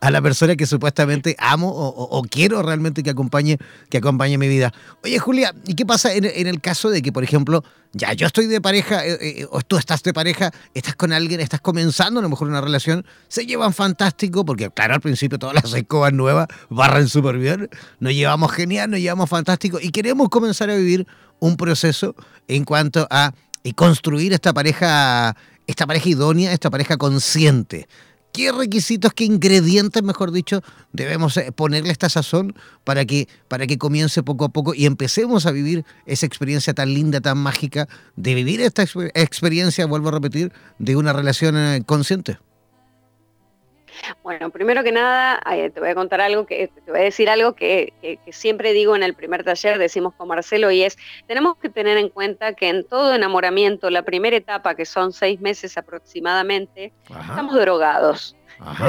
a 0.00 0.10
la 0.10 0.20
persona 0.20 0.56
que 0.56 0.66
supuestamente 0.66 1.36
amo 1.38 1.70
o, 1.72 2.22
quiero 2.22 2.62
realmente 2.62 3.02
que 3.02 3.10
acompañe, 3.10 3.58
que 3.88 3.98
acompañe 3.98 4.38
mi 4.38 4.48
vida. 4.48 4.72
Oye, 5.02 5.18
Julia, 5.18 5.54
¿y 5.66 5.74
qué 5.74 5.86
pasa 5.86 6.12
en, 6.14 6.24
el 6.24 6.60
caso 6.60 6.90
de 6.90 7.02
que, 7.02 7.12
por 7.12 7.24
ejemplo, 7.24 7.64
ya 7.92 8.12
yo 8.12 8.26
estoy 8.26 8.46
de 8.46 8.60
pareja, 8.60 9.04
eh, 9.04 9.18
eh, 9.20 9.46
o 9.50 9.62
tú 9.62 9.76
estás 9.76 10.02
de 10.02 10.12
pareja, 10.12 10.52
estás 10.74 10.94
con 10.94 11.12
alguien, 11.12 11.40
estás 11.40 11.60
comenzando 11.60 12.20
a 12.20 12.22
lo 12.22 12.28
mejor 12.28 12.48
una 12.48 12.60
relación, 12.60 13.04
se 13.28 13.46
llevan 13.46 13.72
fantástico, 13.72 14.44
porque 14.44 14.70
claro, 14.70 14.94
al 14.94 15.00
principio 15.00 15.38
todas 15.38 15.54
las 15.54 15.72
escobas 15.74 16.12
nuevas 16.12 16.48
barran 16.68 17.08
súper 17.08 17.38
bien, 17.38 17.68
nos 17.98 18.12
llevamos 18.12 18.52
genial, 18.52 18.90
nos 18.90 19.00
llevamos 19.00 19.28
fantástico 19.28 19.78
y 19.80 19.90
queremos 19.90 20.28
comenzar 20.28 20.70
a 20.70 20.76
vivir 20.76 21.06
un 21.40 21.56
proceso 21.56 22.14
en 22.48 22.64
cuanto 22.64 23.06
a 23.10 23.32
y 23.62 23.72
construir 23.72 24.32
esta 24.32 24.52
pareja 24.52 25.36
esta 25.70 25.86
pareja 25.86 26.08
idónea, 26.08 26.52
esta 26.52 26.70
pareja 26.70 26.96
consciente. 26.96 27.88
¿Qué 28.32 28.52
requisitos, 28.52 29.12
qué 29.12 29.24
ingredientes, 29.24 30.02
mejor 30.02 30.30
dicho, 30.30 30.62
debemos 30.92 31.36
eh, 31.36 31.50
ponerle 31.50 31.90
esta 31.90 32.08
sazón 32.08 32.54
para 32.84 33.04
que, 33.04 33.28
para 33.48 33.66
que 33.66 33.76
comience 33.76 34.22
poco 34.22 34.44
a 34.44 34.50
poco 34.50 34.72
y 34.72 34.86
empecemos 34.86 35.46
a 35.46 35.50
vivir 35.50 35.84
esa 36.06 36.26
experiencia 36.26 36.72
tan 36.72 36.94
linda, 36.94 37.20
tan 37.20 37.38
mágica, 37.38 37.88
de 38.14 38.34
vivir 38.34 38.60
esta 38.60 38.84
experiencia, 39.14 39.86
vuelvo 39.86 40.08
a 40.08 40.12
repetir, 40.12 40.52
de 40.78 40.94
una 40.94 41.12
relación 41.12 41.56
eh, 41.56 41.82
consciente? 41.84 42.38
Bueno, 44.22 44.50
primero 44.50 44.82
que 44.82 44.92
nada, 44.92 45.40
eh, 45.52 45.70
te 45.70 45.80
voy 45.80 45.90
a 45.90 45.94
contar 45.94 46.20
algo 46.20 46.46
que 46.46 46.68
te 46.68 46.90
voy 46.90 47.00
a 47.00 47.04
decir 47.04 47.28
algo 47.28 47.54
que, 47.54 47.92
siempre 48.30 48.72
digo 48.72 48.96
en 48.96 49.02
el 49.02 49.14
primer 49.14 49.44
taller, 49.44 49.78
decimos 49.78 50.14
con 50.14 50.28
Marcelo, 50.28 50.70
y 50.70 50.82
es, 50.82 50.96
tenemos 51.26 51.56
que 51.56 51.68
tener 51.68 51.96
en 51.96 52.08
cuenta 52.08 52.54
que 52.54 52.68
en 52.68 52.84
todo 52.84 53.14
enamoramiento, 53.14 53.90
la 53.90 54.02
primera 54.02 54.36
etapa, 54.36 54.74
que 54.74 54.84
son 54.84 55.12
seis 55.12 55.40
meses 55.40 55.76
aproximadamente, 55.78 56.92
estamos 57.08 57.54
drogados. 57.54 58.36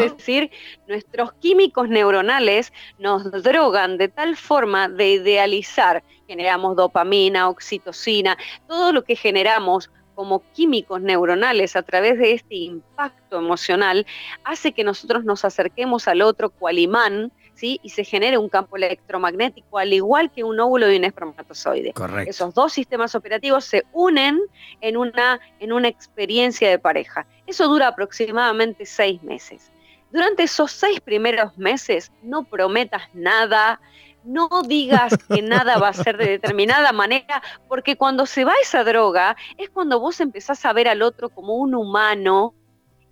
Es 0.03 0.17
decir, 0.17 0.51
nuestros 0.88 1.31
químicos 1.33 1.88
neuronales 1.88 2.73
nos 2.99 3.31
drogan 3.41 3.97
de 3.97 4.09
tal 4.09 4.35
forma 4.35 4.89
de 4.89 5.11
idealizar, 5.11 6.03
generamos 6.27 6.75
dopamina, 6.75 7.47
oxitocina, 7.47 8.38
todo 8.67 8.91
lo 8.91 9.03
que 9.03 9.15
generamos 9.15 9.89
como 10.15 10.43
químicos 10.53 11.01
neuronales 11.01 11.75
a 11.75 11.81
través 11.81 12.17
de 12.17 12.33
este 12.33 12.55
impacto 12.55 13.39
emocional 13.39 14.05
hace 14.43 14.71
que 14.71 14.83
nosotros 14.83 15.23
nos 15.23 15.45
acerquemos 15.45 16.07
al 16.07 16.21
otro 16.21 16.49
cual 16.49 16.79
imán, 16.79 17.31
¿sí? 17.53 17.79
Y 17.83 17.89
se 17.89 18.03
genere 18.03 18.38
un 18.38 18.49
campo 18.49 18.77
electromagnético 18.77 19.77
al 19.77 19.93
igual 19.93 20.31
que 20.31 20.43
un 20.43 20.59
óvulo 20.59 20.88
de 20.88 20.97
un 20.97 21.05
espermatozoide. 21.05 21.93
Esos 22.27 22.53
dos 22.53 22.73
sistemas 22.73 23.15
operativos 23.15 23.65
se 23.65 23.83
unen 23.93 24.39
en 24.81 24.97
una, 24.97 25.39
en 25.59 25.73
una 25.73 25.88
experiencia 25.88 26.69
de 26.69 26.79
pareja. 26.79 27.25
Eso 27.47 27.67
dura 27.67 27.88
aproximadamente 27.88 28.85
seis 28.85 29.21
meses. 29.23 29.71
Durante 30.11 30.43
esos 30.43 30.71
seis 30.71 30.99
primeros 30.99 31.57
meses 31.57 32.11
no 32.21 32.43
prometas 32.43 33.03
nada, 33.13 33.79
no 34.23 34.49
digas 34.68 35.18
que 35.27 35.41
nada 35.41 35.77
va 35.77 35.89
a 35.89 35.93
ser 35.93 36.18
de 36.18 36.27
determinada 36.27 36.91
manera, 36.91 37.41
porque 37.68 37.95
cuando 37.95 38.26
se 38.26 38.45
va 38.45 38.53
esa 38.61 38.84
droga 38.84 39.35
es 39.57 39.69
cuando 39.69 39.99
vos 39.99 40.19
empezás 40.22 40.65
a 40.65 40.73
ver 40.73 40.88
al 40.88 41.02
otro 41.02 41.30
como 41.30 41.56
un 41.56 41.76
humano 41.76 42.53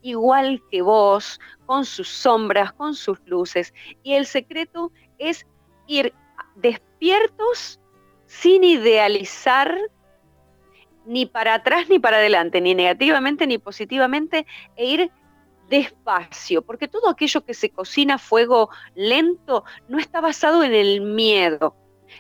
igual 0.02 0.62
que 0.72 0.82
vos, 0.82 1.40
con 1.66 1.86
sus 1.86 2.08
sombras, 2.08 2.72
con 2.72 2.96
sus 2.96 3.20
luces. 3.26 3.74
Y 4.04 4.14
el 4.14 4.26
secreto 4.26 4.92
es 5.18 5.46
ir 5.88 6.14
despiertos 6.56 7.80
sin 8.26 8.64
idealizar 8.64 9.78
ni 11.06 11.26
para 11.26 11.56
atrás 11.56 11.90
ni 11.90 12.00
para 12.00 12.18
adelante, 12.18 12.62
ni 12.62 12.76
negativamente 12.76 13.48
ni 13.48 13.58
positivamente, 13.58 14.46
e 14.76 14.86
ir 14.86 15.12
despacio, 15.70 16.62
porque 16.62 16.88
todo 16.88 17.10
aquello 17.10 17.42
que 17.46 17.54
se 17.54 17.70
cocina 17.70 18.16
a 18.16 18.18
fuego 18.18 18.70
lento 18.96 19.64
no 19.88 20.00
está 20.00 20.22
basado 20.22 20.64
en 20.64 20.74
el 20.74 21.02
miedo, 21.02 21.76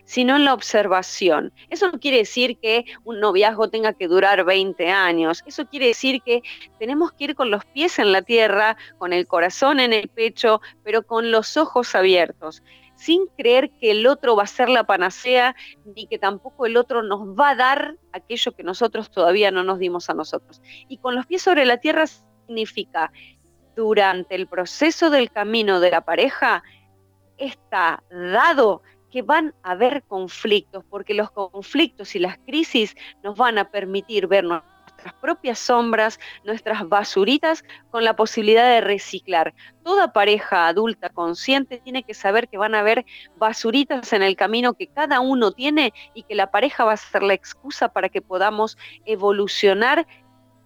sino 0.05 0.35
en 0.35 0.45
la 0.45 0.53
observación. 0.53 1.51
Eso 1.69 1.91
no 1.91 1.99
quiere 1.99 2.17
decir 2.17 2.57
que 2.59 2.85
un 3.03 3.19
noviazgo 3.19 3.69
tenga 3.69 3.93
que 3.93 4.07
durar 4.07 4.45
20 4.45 4.89
años, 4.89 5.43
eso 5.45 5.67
quiere 5.67 5.87
decir 5.87 6.21
que 6.21 6.41
tenemos 6.79 7.11
que 7.11 7.25
ir 7.25 7.35
con 7.35 7.51
los 7.51 7.65
pies 7.65 7.99
en 7.99 8.11
la 8.11 8.21
tierra, 8.21 8.77
con 8.97 9.13
el 9.13 9.27
corazón 9.27 9.79
en 9.79 9.93
el 9.93 10.07
pecho, 10.07 10.61
pero 10.83 11.05
con 11.05 11.31
los 11.31 11.57
ojos 11.57 11.95
abiertos 11.95 12.63
sin 12.99 13.27
creer 13.37 13.71
que 13.79 13.91
el 13.91 14.05
otro 14.07 14.35
va 14.35 14.43
a 14.43 14.47
ser 14.47 14.67
la 14.67 14.83
panacea, 14.83 15.55
ni 15.95 16.05
que 16.05 16.19
tampoco 16.19 16.65
el 16.65 16.75
otro 16.75 17.01
nos 17.01 17.29
va 17.29 17.51
a 17.51 17.55
dar 17.55 17.95
aquello 18.11 18.51
que 18.51 18.61
nosotros 18.61 19.09
todavía 19.09 19.51
no 19.51 19.63
nos 19.63 19.79
dimos 19.79 20.09
a 20.09 20.13
nosotros. 20.13 20.61
Y 20.89 20.97
con 20.97 21.15
los 21.15 21.25
pies 21.25 21.41
sobre 21.41 21.65
la 21.65 21.77
tierra 21.77 22.05
significa 22.45 23.13
durante 23.79 24.35
el 24.35 24.45
proceso 24.45 25.09
del 25.09 25.31
camino 25.31 25.79
de 25.79 25.91
la 25.91 26.01
pareja 26.01 26.63
está 27.37 28.03
dado 28.11 28.81
que 29.09 29.21
van 29.21 29.55
a 29.63 29.71
haber 29.71 30.03
conflictos, 30.03 30.83
porque 30.89 31.13
los 31.13 31.31
conflictos 31.31 32.13
y 32.13 32.19
las 32.19 32.37
crisis 32.39 32.95
nos 33.23 33.37
van 33.37 33.57
a 33.57 33.71
permitir 33.71 34.27
ver 34.27 34.43
nuestras 34.43 35.13
propias 35.21 35.57
sombras, 35.59 36.19
nuestras 36.43 36.87
basuritas, 36.89 37.63
con 37.89 38.03
la 38.03 38.17
posibilidad 38.17 38.69
de 38.69 38.81
reciclar. 38.81 39.53
Toda 39.81 40.11
pareja 40.11 40.67
adulta 40.67 41.07
consciente 41.09 41.79
tiene 41.79 42.03
que 42.03 42.13
saber 42.13 42.49
que 42.49 42.57
van 42.57 42.75
a 42.75 42.81
haber 42.81 43.05
basuritas 43.37 44.11
en 44.11 44.23
el 44.23 44.35
camino 44.35 44.73
que 44.73 44.87
cada 44.87 45.21
uno 45.21 45.53
tiene 45.53 45.93
y 46.13 46.23
que 46.23 46.35
la 46.35 46.51
pareja 46.51 46.83
va 46.83 46.93
a 46.93 46.97
ser 46.97 47.23
la 47.23 47.33
excusa 47.33 47.87
para 47.87 48.09
que 48.09 48.21
podamos 48.21 48.77
evolucionar 49.05 50.05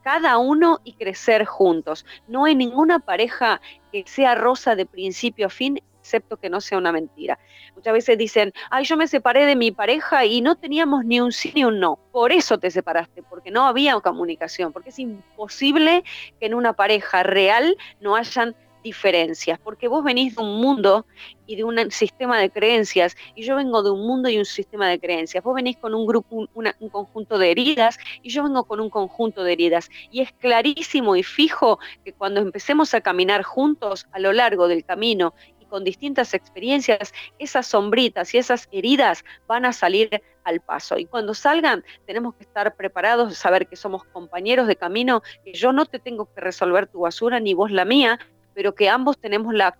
cada 0.04 0.38
uno 0.38 0.80
y 0.84 0.94
crecer 0.94 1.46
juntos. 1.46 2.06
No 2.28 2.46
hay 2.46 2.56
ninguna 2.56 3.00
pareja 3.00 3.62
que 3.92 4.04
sea 4.06 4.36
rosa 4.36 4.76
de 4.76 4.86
principio 4.86 5.48
a 5.48 5.50
fin, 5.50 5.82
excepto 6.00 6.38
que 6.38 6.50
no 6.50 6.60
sea 6.60 6.78
una 6.78 6.92
mentira. 6.92 7.40
Muchas 7.76 7.94
veces 7.94 8.18
dicen, 8.18 8.54
ay, 8.70 8.84
yo 8.84 8.98
me 8.98 9.08
separé 9.08 9.46
de 9.46 9.56
mi 9.56 9.72
pareja 9.72 10.26
y 10.26 10.42
no 10.42 10.56
teníamos 10.56 11.06
ni 11.06 11.22
un 11.22 11.32
sí 11.32 11.54
ni 11.56 11.64
un 11.64 11.80
no. 11.80 11.98
Por 12.12 12.34
eso 12.34 12.58
te 12.58 12.70
separaste, 12.70 13.24
porque 13.24 13.52
no 13.52 13.66
había 13.66 14.00
comunicación, 14.02 14.74
porque 14.74 14.90
es 14.90 15.00
imposible 15.00 16.04
que 16.40 16.48
en 16.48 16.54
una 16.54 16.74
pareja 16.74 17.24
real 17.24 17.78
no 18.02 18.16
hayan 18.18 18.56
diferencias, 18.84 19.60
porque 19.60 19.88
vos 19.88 20.04
venís 20.04 20.36
de 20.36 20.44
un 20.44 20.62
mundo 20.62 21.06
y 21.48 21.56
de 21.56 21.64
un 21.64 21.92
sistema 21.92 22.40
de 22.40 22.50
creencias, 22.50 23.16
y 23.36 23.44
yo 23.44 23.56
vengo 23.56 23.82
de 23.82 23.92
un 23.92 24.06
mundo 24.06 24.30
y 24.30 24.38
un 24.38 24.46
sistema 24.46 24.88
de 24.90 25.00
creencias. 25.00 25.44
Vos 25.44 25.56
venís 25.56 25.78
con 25.78 25.94
un 25.96 26.06
grupo, 26.06 26.48
un, 26.54 26.90
conjunto 26.90 27.38
de 27.38 27.52
heridas, 27.52 27.98
y 28.22 28.30
yo 28.30 28.44
vengo 28.44 28.66
con 28.66 28.80
un 28.80 28.90
conjunto 28.90 29.44
de 29.44 29.54
heridas. 29.54 29.90
Y 30.12 30.22
es 30.22 30.32
clarísimo 30.34 31.16
y 31.16 31.24
fijo 31.24 31.80
que 32.04 32.14
cuando 32.14 32.42
empecemos 32.42 32.94
a 32.94 33.02
caminar 33.02 33.44
juntos 33.44 34.06
a 34.12 34.20
lo 34.20 34.34
largo 34.34 34.68
del 34.68 34.86
camino 34.86 35.34
y 35.60 35.66
con 35.66 35.84
distintas 35.84 36.34
experiencias, 36.34 37.14
esas 37.40 37.68
sombritas 37.68 38.34
y 38.34 38.38
esas 38.38 38.68
heridas 38.72 39.24
van 39.48 39.66
a 39.66 39.74
salir 39.74 40.22
al 40.44 40.60
paso. 40.60 40.98
Y 40.98 41.06
cuando 41.06 41.34
salgan, 41.34 41.84
tenemos 42.06 42.36
que 42.36 42.44
estar 42.44 42.76
preparados, 42.76 43.38
saber 43.38 43.68
que 43.68 43.76
somos 43.76 44.04
compañeros 44.06 44.68
de 44.68 44.76
camino, 44.76 45.22
que 45.44 45.54
yo 45.54 45.72
no 45.72 45.86
te 45.86 46.00
tengo 46.00 46.26
que 46.34 46.42
resolver 46.42 46.88
tu 46.88 47.02
basura 47.02 47.40
ni 47.40 47.54
vos 47.54 47.72
la 47.72 47.86
mía, 47.86 48.20
pero 48.54 48.76
que 48.76 48.90
ambos 48.90 49.18
tenemos 49.18 49.54
la, 49.54 49.76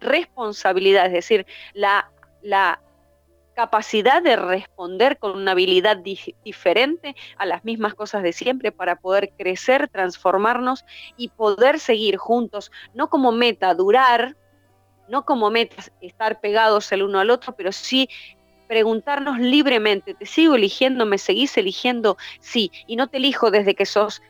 responsabilidad, 0.00 1.06
es 1.06 1.12
decir, 1.12 1.46
la, 1.74 2.10
la, 2.42 2.80
capacidad 3.54 4.22
de 4.22 4.36
responder 4.36 5.18
con 5.18 5.34
una 5.34 5.52
habilidad 5.52 5.96
diferente 6.44 7.16
a 7.38 7.46
las 7.46 7.64
mismas 7.64 7.94
cosas 7.94 8.22
de 8.22 8.34
siempre 8.34 8.70
para 8.70 8.96
poder 8.96 9.32
crecer, 9.34 9.88
transformarnos 9.88 10.84
y 11.16 11.28
poder 11.28 11.80
seguir 11.80 12.18
juntos, 12.18 12.70
no 12.92 13.08
como 13.08 13.32
meta 13.32 13.72
durar, 13.72 14.36
no 15.08 15.24
como 15.24 15.48
meta 15.48 15.82
estar 16.02 16.38
pegados 16.40 16.92
el 16.92 17.02
uno 17.02 17.18
al 17.18 17.30
otro, 17.30 17.56
pero 17.56 17.72
sí 17.72 18.10
preguntarnos 18.68 19.38
libremente, 19.38 20.14
¿te 20.14 20.26
sigo 20.26 20.54
eligiendo? 20.54 21.06
¿Me 21.06 21.18
seguís 21.18 21.56
eligiendo? 21.56 22.16
Sí, 22.40 22.70
y 22.86 22.96
no 22.96 23.08
te 23.08 23.16
elijo 23.18 23.50
desde 23.50 23.74
que 23.74 23.86
sos 23.86 24.20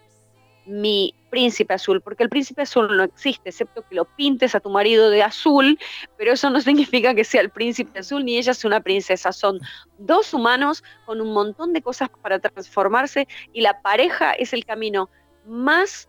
mi 0.67 1.15
príncipe 1.31 1.75
azul, 1.75 2.01
porque 2.01 2.23
el 2.23 2.29
príncipe 2.29 2.63
azul 2.63 2.97
no 2.97 3.05
existe, 3.05 3.51
excepto 3.51 3.83
que 3.89 3.95
lo 3.95 4.05
pintes 4.05 4.55
a 4.55 4.61
tu 4.61 4.71
marido 4.71 5.11
de 5.11 5.23
azul, 5.23 5.79
pero 6.17 6.33
eso 6.33 6.51
no 6.51 6.61
significa 6.63 7.15
que 7.15 7.25
sea 7.25 7.41
el 7.41 7.51
príncipe 7.51 7.99
azul 7.99 8.25
ni 8.25 8.37
ella 8.37 8.53
es 8.53 8.65
una 8.65 8.81
princesa, 8.81 9.33
son 9.33 9.61
dos 9.99 10.35
humanos 10.35 10.83
con 11.05 11.21
un 11.21 11.33
montón 11.33 11.73
de 11.73 11.83
cosas 11.83 12.09
para 12.23 12.39
transformarse 12.39 13.29
y 13.53 13.61
la 13.61 13.81
pareja 13.83 14.33
es 14.33 14.53
el 14.53 14.65
camino 14.65 15.09
más 15.47 16.09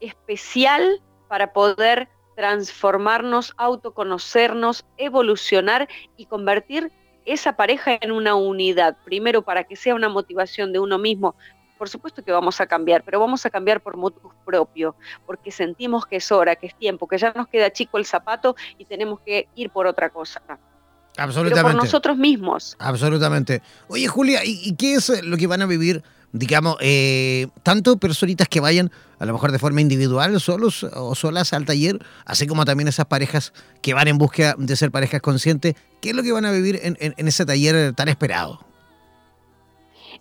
especial 0.00 1.00
para 1.28 1.52
poder 1.52 2.08
transformarnos, 2.36 3.54
autoconocernos, 3.56 4.84
evolucionar 4.98 5.88
y 6.16 6.26
convertir 6.26 6.92
esa 7.24 7.56
pareja 7.56 7.98
en 8.00 8.12
una 8.12 8.34
unidad. 8.34 8.96
Primero, 9.04 9.42
para 9.42 9.64
que 9.64 9.74
sea 9.74 9.94
una 9.94 10.08
motivación 10.08 10.72
de 10.72 10.78
uno 10.78 10.98
mismo 10.98 11.34
por 11.76 11.88
supuesto 11.88 12.22
que 12.22 12.32
vamos 12.32 12.60
a 12.60 12.66
cambiar, 12.66 13.02
pero 13.02 13.20
vamos 13.20 13.44
a 13.46 13.50
cambiar 13.50 13.80
por 13.80 13.96
motus 13.96 14.32
propio, 14.44 14.94
porque 15.26 15.50
sentimos 15.50 16.06
que 16.06 16.16
es 16.16 16.32
hora, 16.32 16.56
que 16.56 16.66
es 16.66 16.74
tiempo, 16.74 17.06
que 17.06 17.18
ya 17.18 17.32
nos 17.32 17.48
queda 17.48 17.70
chico 17.70 17.98
el 17.98 18.06
zapato 18.06 18.56
y 18.78 18.84
tenemos 18.84 19.20
que 19.20 19.48
ir 19.54 19.70
por 19.70 19.86
otra 19.86 20.10
cosa. 20.10 20.42
Absolutamente. 21.16 21.62
Pero 21.62 21.74
por 21.74 21.84
nosotros 21.84 22.16
mismos. 22.16 22.76
Absolutamente. 22.78 23.62
Oye, 23.88 24.06
Julia, 24.06 24.40
¿y, 24.44 24.74
qué 24.76 24.94
es 24.94 25.24
lo 25.24 25.36
que 25.36 25.46
van 25.46 25.62
a 25.62 25.66
vivir, 25.66 26.02
digamos, 26.32 26.76
eh, 26.80 27.48
tanto 27.62 27.96
personitas 27.96 28.48
que 28.48 28.60
vayan 28.60 28.90
a 29.18 29.24
lo 29.24 29.32
mejor 29.32 29.50
de 29.50 29.58
forma 29.58 29.80
individual, 29.80 30.38
solos 30.40 30.84
o 30.84 31.14
solas 31.14 31.54
al 31.54 31.64
taller, 31.64 32.04
así 32.26 32.46
como 32.46 32.66
también 32.66 32.88
esas 32.88 33.06
parejas 33.06 33.54
que 33.80 33.94
van 33.94 34.08
en 34.08 34.18
búsqueda 34.18 34.54
de 34.58 34.76
ser 34.76 34.90
parejas 34.90 35.22
conscientes? 35.22 35.74
¿Qué 36.02 36.10
es 36.10 36.16
lo 36.16 36.22
que 36.22 36.32
van 36.32 36.44
a 36.44 36.52
vivir 36.52 36.80
en 36.82 37.28
ese 37.28 37.46
taller 37.46 37.94
tan 37.94 38.08
esperado? 38.08 38.65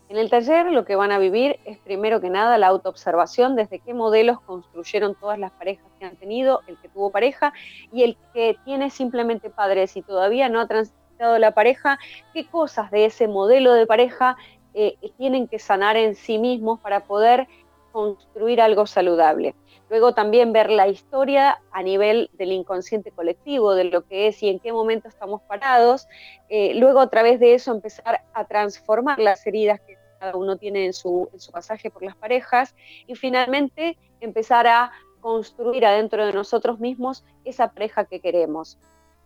En 0.07 0.18
el 0.18 0.30
taller 0.30 0.72
lo 0.72 0.86
que 0.86 0.95
van 0.95 1.11
a 1.11 1.18
vivir 1.18 1.60
es 1.65 1.80
primero 1.80 2.22
que 2.22 2.30
nada 2.30 2.60
la 2.60 2.68
autoobservación, 2.68 3.56
desde 3.56 3.80
qué 3.80 3.94
modelos 3.94 4.40
construyeron 4.41 5.15
todas 5.15 5.40
las 5.40 5.52
parejas 5.52 5.86
que 5.99 6.06
han 6.06 6.15
tenido, 6.15 6.61
el 6.68 6.77
que 6.77 6.90
tuvo 6.90 7.10
pareja 7.10 7.53
y 7.91 8.03
el 8.03 8.18
que 8.34 8.56
tiene 8.65 8.91
simplemente 8.91 9.49
padres 9.49 9.98
y 9.98 10.03
todavía 10.03 10.48
no 10.48 10.61
ha 10.61 10.68
transitado 10.68 11.40
la 11.40 11.52
pareja, 11.52 11.98
qué 12.34 12.45
cosas 12.45 12.91
de 12.91 13.06
ese 13.06 13.27
modelo 13.27 13.73
de 13.73 13.88
pareja 13.88 14.38
eh, 14.76 14.98
tienen 15.18 15.48
que 15.48 15.57
sanar 15.57 15.98
en 15.98 16.15
sí 16.15 16.38
mismos 16.38 16.80
para 16.82 17.06
poder 17.06 17.48
construir 17.96 18.60
algo 18.60 18.86
saludable. 18.88 19.56
Luego 19.90 20.14
también 20.14 20.52
ver 20.52 20.70
la 20.70 20.90
historia 20.90 21.62
a 21.72 21.82
nivel 21.82 22.30
del 22.34 22.52
inconsciente 22.52 23.10
colectivo, 23.10 23.74
de 23.74 23.86
lo 23.86 24.06
que 24.06 24.28
es 24.28 24.44
y 24.44 24.50
en 24.50 24.60
qué 24.60 24.74
momento 24.74 25.08
estamos 25.08 25.42
parados. 25.44 26.06
Eh, 26.50 26.74
luego 26.76 27.00
a 27.00 27.10
través 27.10 27.40
de 27.40 27.54
eso 27.54 27.72
empezar 27.72 28.20
a 28.34 28.46
transformar 28.48 29.20
las 29.20 29.48
heridas 29.48 29.80
que 29.80 29.98
cada 30.20 30.36
uno 30.36 30.58
tiene 30.58 30.86
en 30.86 30.92
su, 30.92 31.30
en 31.32 31.40
su 31.40 31.54
pasaje 31.54 31.90
por 31.90 32.04
las 32.04 32.18
parejas. 32.18 32.76
Y 33.08 33.16
finalmente 33.16 33.98
empezar 34.20 34.68
a 34.68 34.92
construir 35.22 35.86
adentro 35.86 36.26
de 36.26 36.34
nosotros 36.34 36.82
mismos 36.82 37.24
esa 37.46 37.72
pareja 37.72 38.04
que 38.04 38.20
queremos. 38.20 38.78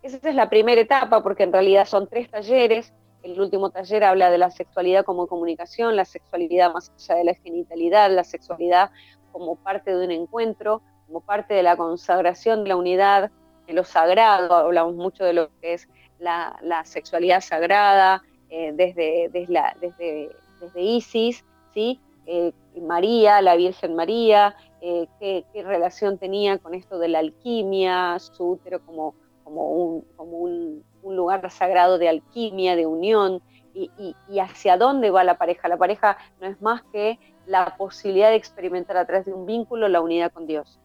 Esa 0.04 0.30
es 0.30 0.36
la 0.36 0.48
primera 0.48 0.80
etapa 0.80 1.24
porque 1.24 1.42
en 1.42 1.54
realidad 1.54 1.88
son 1.88 2.08
tres 2.08 2.30
talleres. 2.30 2.94
El 3.30 3.42
último 3.42 3.70
taller 3.70 4.04
habla 4.04 4.32
de 4.32 4.40
la 4.40 4.50
sexualidad 4.50 5.06
como 5.06 5.28
comunicación, 5.28 5.96
la 5.96 6.06
sexualidad 6.06 6.74
más 6.74 6.92
allá 6.96 7.16
de 7.16 7.24
la 7.26 7.34
genitalidad, 7.36 8.10
la 8.10 8.24
sexualidad 8.24 8.90
como 9.32 9.56
parte 9.56 9.96
de 9.96 10.04
un 10.04 10.12
encuentro, 10.12 10.82
como 11.06 11.22
parte 11.22 11.54
de 11.54 11.62
la 11.62 11.78
consagración 11.78 12.64
de 12.64 12.70
la 12.70 12.76
unidad, 12.76 13.32
de 13.68 13.74
lo 13.74 13.84
sagrado, 13.84 14.56
hablamos 14.56 14.96
mucho 14.96 15.24
de 15.24 15.34
lo 15.34 15.50
que 15.62 15.74
es 15.74 15.88
la, 16.18 16.60
sexualidad 16.86 17.42
sagrada, 17.42 18.24
eh, 18.50 18.72
desde, 18.74 19.30
desde, 19.32 20.82
Isis, 20.82 21.46
¿sí? 21.74 22.02
Eh, 22.26 22.52
María, 22.82 23.42
la 23.42 23.56
Virgen 23.56 23.96
María, 23.96 24.56
eh, 24.82 25.08
qué, 25.20 25.46
relación 25.64 26.18
tenía 26.18 26.58
con 26.58 26.74
esto 26.74 26.98
de 26.98 27.10
la 27.10 27.20
alquimia, 27.20 28.18
su 28.20 28.52
útero 28.52 28.84
como, 28.86 29.14
como, 29.50 29.72
un, 29.72 30.06
como 30.16 30.38
un, 30.38 30.84
lugar 31.04 31.50
sagrado 31.50 31.98
de 31.98 32.08
alquimia, 32.08 32.76
de 32.76 32.86
unión, 32.86 33.42
y, 33.74 33.90
y, 33.98 34.40
hacia 34.40 34.78
dónde 34.78 35.10
va 35.10 35.24
la 35.24 35.38
pareja. 35.38 35.68
La 35.68 35.78
pareja 35.78 36.18
no 36.40 36.48
es 36.48 36.62
más 36.62 36.84
que 36.92 37.18
la 37.46 37.76
posibilidad 37.78 38.30
de 38.30 38.36
experimentar 38.36 38.98
a 38.98 39.06
través 39.06 39.26
de 39.26 39.34
un 39.34 39.46
vínculo 39.46 39.88
la 39.88 40.02
unidad 40.02 40.32
con 40.32 40.46
Dios. 40.46 40.80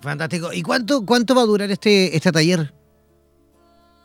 Fantástico. 0.00 0.52
¿Y 0.52 0.62
cuánto, 0.62 1.04
cuánto 1.04 1.34
va 1.34 1.42
a 1.42 1.46
durar 1.46 1.70
este, 1.70 2.16
este 2.16 2.32
taller? 2.32 2.72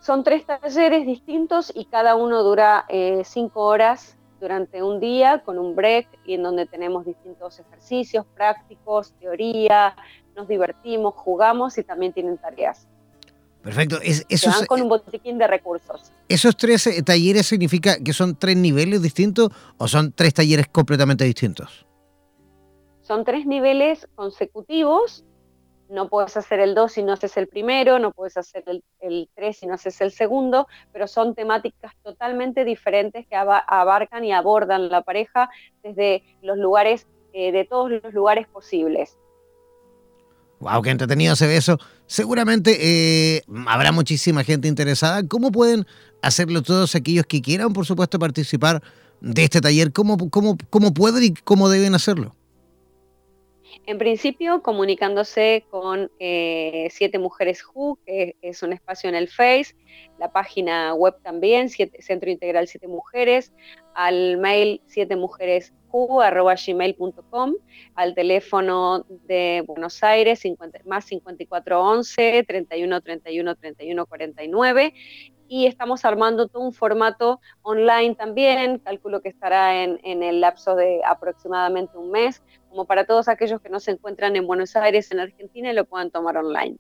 son 0.08 0.24
tres 0.24 0.46
talleres 0.46 1.06
distintos 1.06 1.70
y 1.76 1.84
cada 1.84 2.16
uno 2.16 2.42
dura 2.42 2.86
eh, 2.88 3.24
cinco 3.26 3.66
horas 3.66 4.16
durante 4.40 4.82
un 4.82 5.02
día 5.02 5.44
con 5.44 5.60
un 5.60 5.76
break 5.76 6.08
y 6.26 6.36
en 6.36 6.44
donde 6.44 6.66
tenemos 6.66 7.06
distintos 7.06 7.60
ejercicios 7.60 8.26
prácticos, 8.34 9.12
teoría, 9.20 9.98
nos 10.34 10.48
divertimos, 10.48 11.14
jugamos 11.14 11.78
y 11.78 11.84
también 11.84 12.14
tienen 12.14 12.38
tareas. 12.38 12.88
Perfecto. 13.62 14.00
Es, 14.02 14.26
Se 14.30 14.50
van 14.50 14.66
con 14.66 14.82
un 14.82 14.90
botiquín 14.90 15.38
de 15.38 15.48
recursos. 15.48 16.14
¿Esos 16.30 16.56
tres 16.56 16.88
eh, 16.88 17.04
talleres 17.04 17.48
significa 17.48 17.98
que 18.04 18.14
son 18.14 18.38
tres 18.38 18.56
niveles 18.56 19.02
distintos 19.02 19.50
o 19.78 19.88
son 19.88 20.14
tres 20.14 20.34
talleres 20.34 20.68
completamente 20.68 21.26
distintos? 21.26 21.86
Son 23.02 23.24
tres 23.24 23.46
niveles 23.46 24.08
consecutivos. 24.16 25.26
No 25.90 26.10
puedes 26.10 26.36
hacer 26.36 26.60
el 26.60 26.76
2 26.76 26.92
si 26.92 27.04
no 27.04 27.14
haces 27.14 27.38
el 27.38 27.48
primero, 27.48 27.98
no 27.98 28.12
puedes 28.12 28.36
hacer 28.36 28.66
el 29.00 29.30
3 29.36 29.58
si 29.58 29.68
no 29.68 29.76
haces 29.76 30.02
el 30.02 30.12
segundo, 30.12 30.68
pero 30.92 31.08
son 31.08 31.34
temáticas 31.34 31.94
totalmente 32.04 32.66
diferentes 32.66 33.26
que 33.26 33.38
abarcan 33.38 34.26
y 34.26 34.34
abordan 34.34 34.90
la 34.90 35.02
pareja 35.02 35.50
desde 35.84 36.24
los 36.42 36.58
lugares, 36.58 37.08
eh, 37.32 37.54
de 37.54 37.64
todos 37.64 37.90
los 37.90 38.14
lugares 38.14 38.48
posibles. 38.48 39.18
Wow, 40.60 40.82
qué 40.82 40.90
entretenido 40.90 41.36
se 41.36 41.48
ve 41.48 41.58
eso. 41.58 41.80
Seguramente 42.08 42.78
eh, 42.80 43.44
habrá 43.68 43.92
muchísima 43.92 44.44
gente 44.44 44.68
interesada. 44.68 45.24
¿Cómo 45.28 45.52
pueden 45.52 45.86
hacerlo 46.22 46.64
todos 46.64 46.96
aquellos 46.96 47.26
que 47.26 47.42
quieran, 47.42 47.74
por 47.74 47.86
supuesto, 47.86 48.18
participar 48.18 48.82
de 49.22 49.44
este 49.44 49.62
taller? 49.62 49.92
¿Cómo, 49.92 50.30
cómo, 50.30 50.58
cómo 50.70 50.94
pueden 50.94 51.24
y 51.24 51.34
cómo 51.34 51.70
deben 51.70 51.94
hacerlo? 51.94 52.36
En 53.86 53.98
principio, 53.98 54.62
comunicándose 54.62 55.66
con 55.70 56.12
eh, 56.20 56.88
Siete 56.92 57.20
Mujeres 57.20 57.64
Who, 57.64 58.00
que 58.06 58.36
es 58.42 58.64
un 58.64 58.74
espacio 58.74 59.10
en 59.10 59.16
el 59.16 59.28
Face, 59.28 59.76
la 60.20 60.32
página 60.32 60.94
web 60.94 61.16
también, 61.24 61.70
Centro 61.70 62.30
Integral 62.30 62.68
Siete 62.68 62.88
Mujeres, 62.88 63.54
al 63.94 64.38
mail 64.38 64.82
siete 64.86 65.16
mujeres 65.16 65.74
gmail.com, 65.92 67.54
al 67.96 68.14
teléfono 68.14 69.06
de 69.10 69.64
Buenos 69.66 70.04
Aires, 70.04 70.40
50, 70.40 70.80
más 70.86 71.06
5411 71.06 72.44
31 72.44 73.02
31 73.02 73.56
31 73.56 74.06
49 74.06 74.94
y 75.48 75.66
estamos 75.66 76.06
armando 76.06 76.48
todo 76.48 76.64
un 76.64 76.74
formato 76.74 77.40
online 77.62 78.16
también, 78.16 78.80
calculo 78.80 79.22
que 79.22 79.30
estará 79.30 79.84
en, 79.84 80.24
el 80.24 80.42
lapso 80.42 80.76
de 80.76 81.02
aproximadamente 81.06 81.98
un 81.98 82.12
mes, 82.12 82.44
como 82.70 82.86
para 82.86 83.06
todos 83.06 83.28
aquellos 83.28 83.62
que 83.62 83.70
no 83.70 83.80
se 83.80 83.92
encuentran 83.92 84.36
en 84.36 84.48
Buenos 84.48 84.76
Aires, 84.76 85.12
en 85.12 85.20
Argentina, 85.20 85.72
y 85.72 85.74
lo 85.74 85.86
puedan 85.86 86.12
tomar 86.12 86.38
online. 86.38 86.78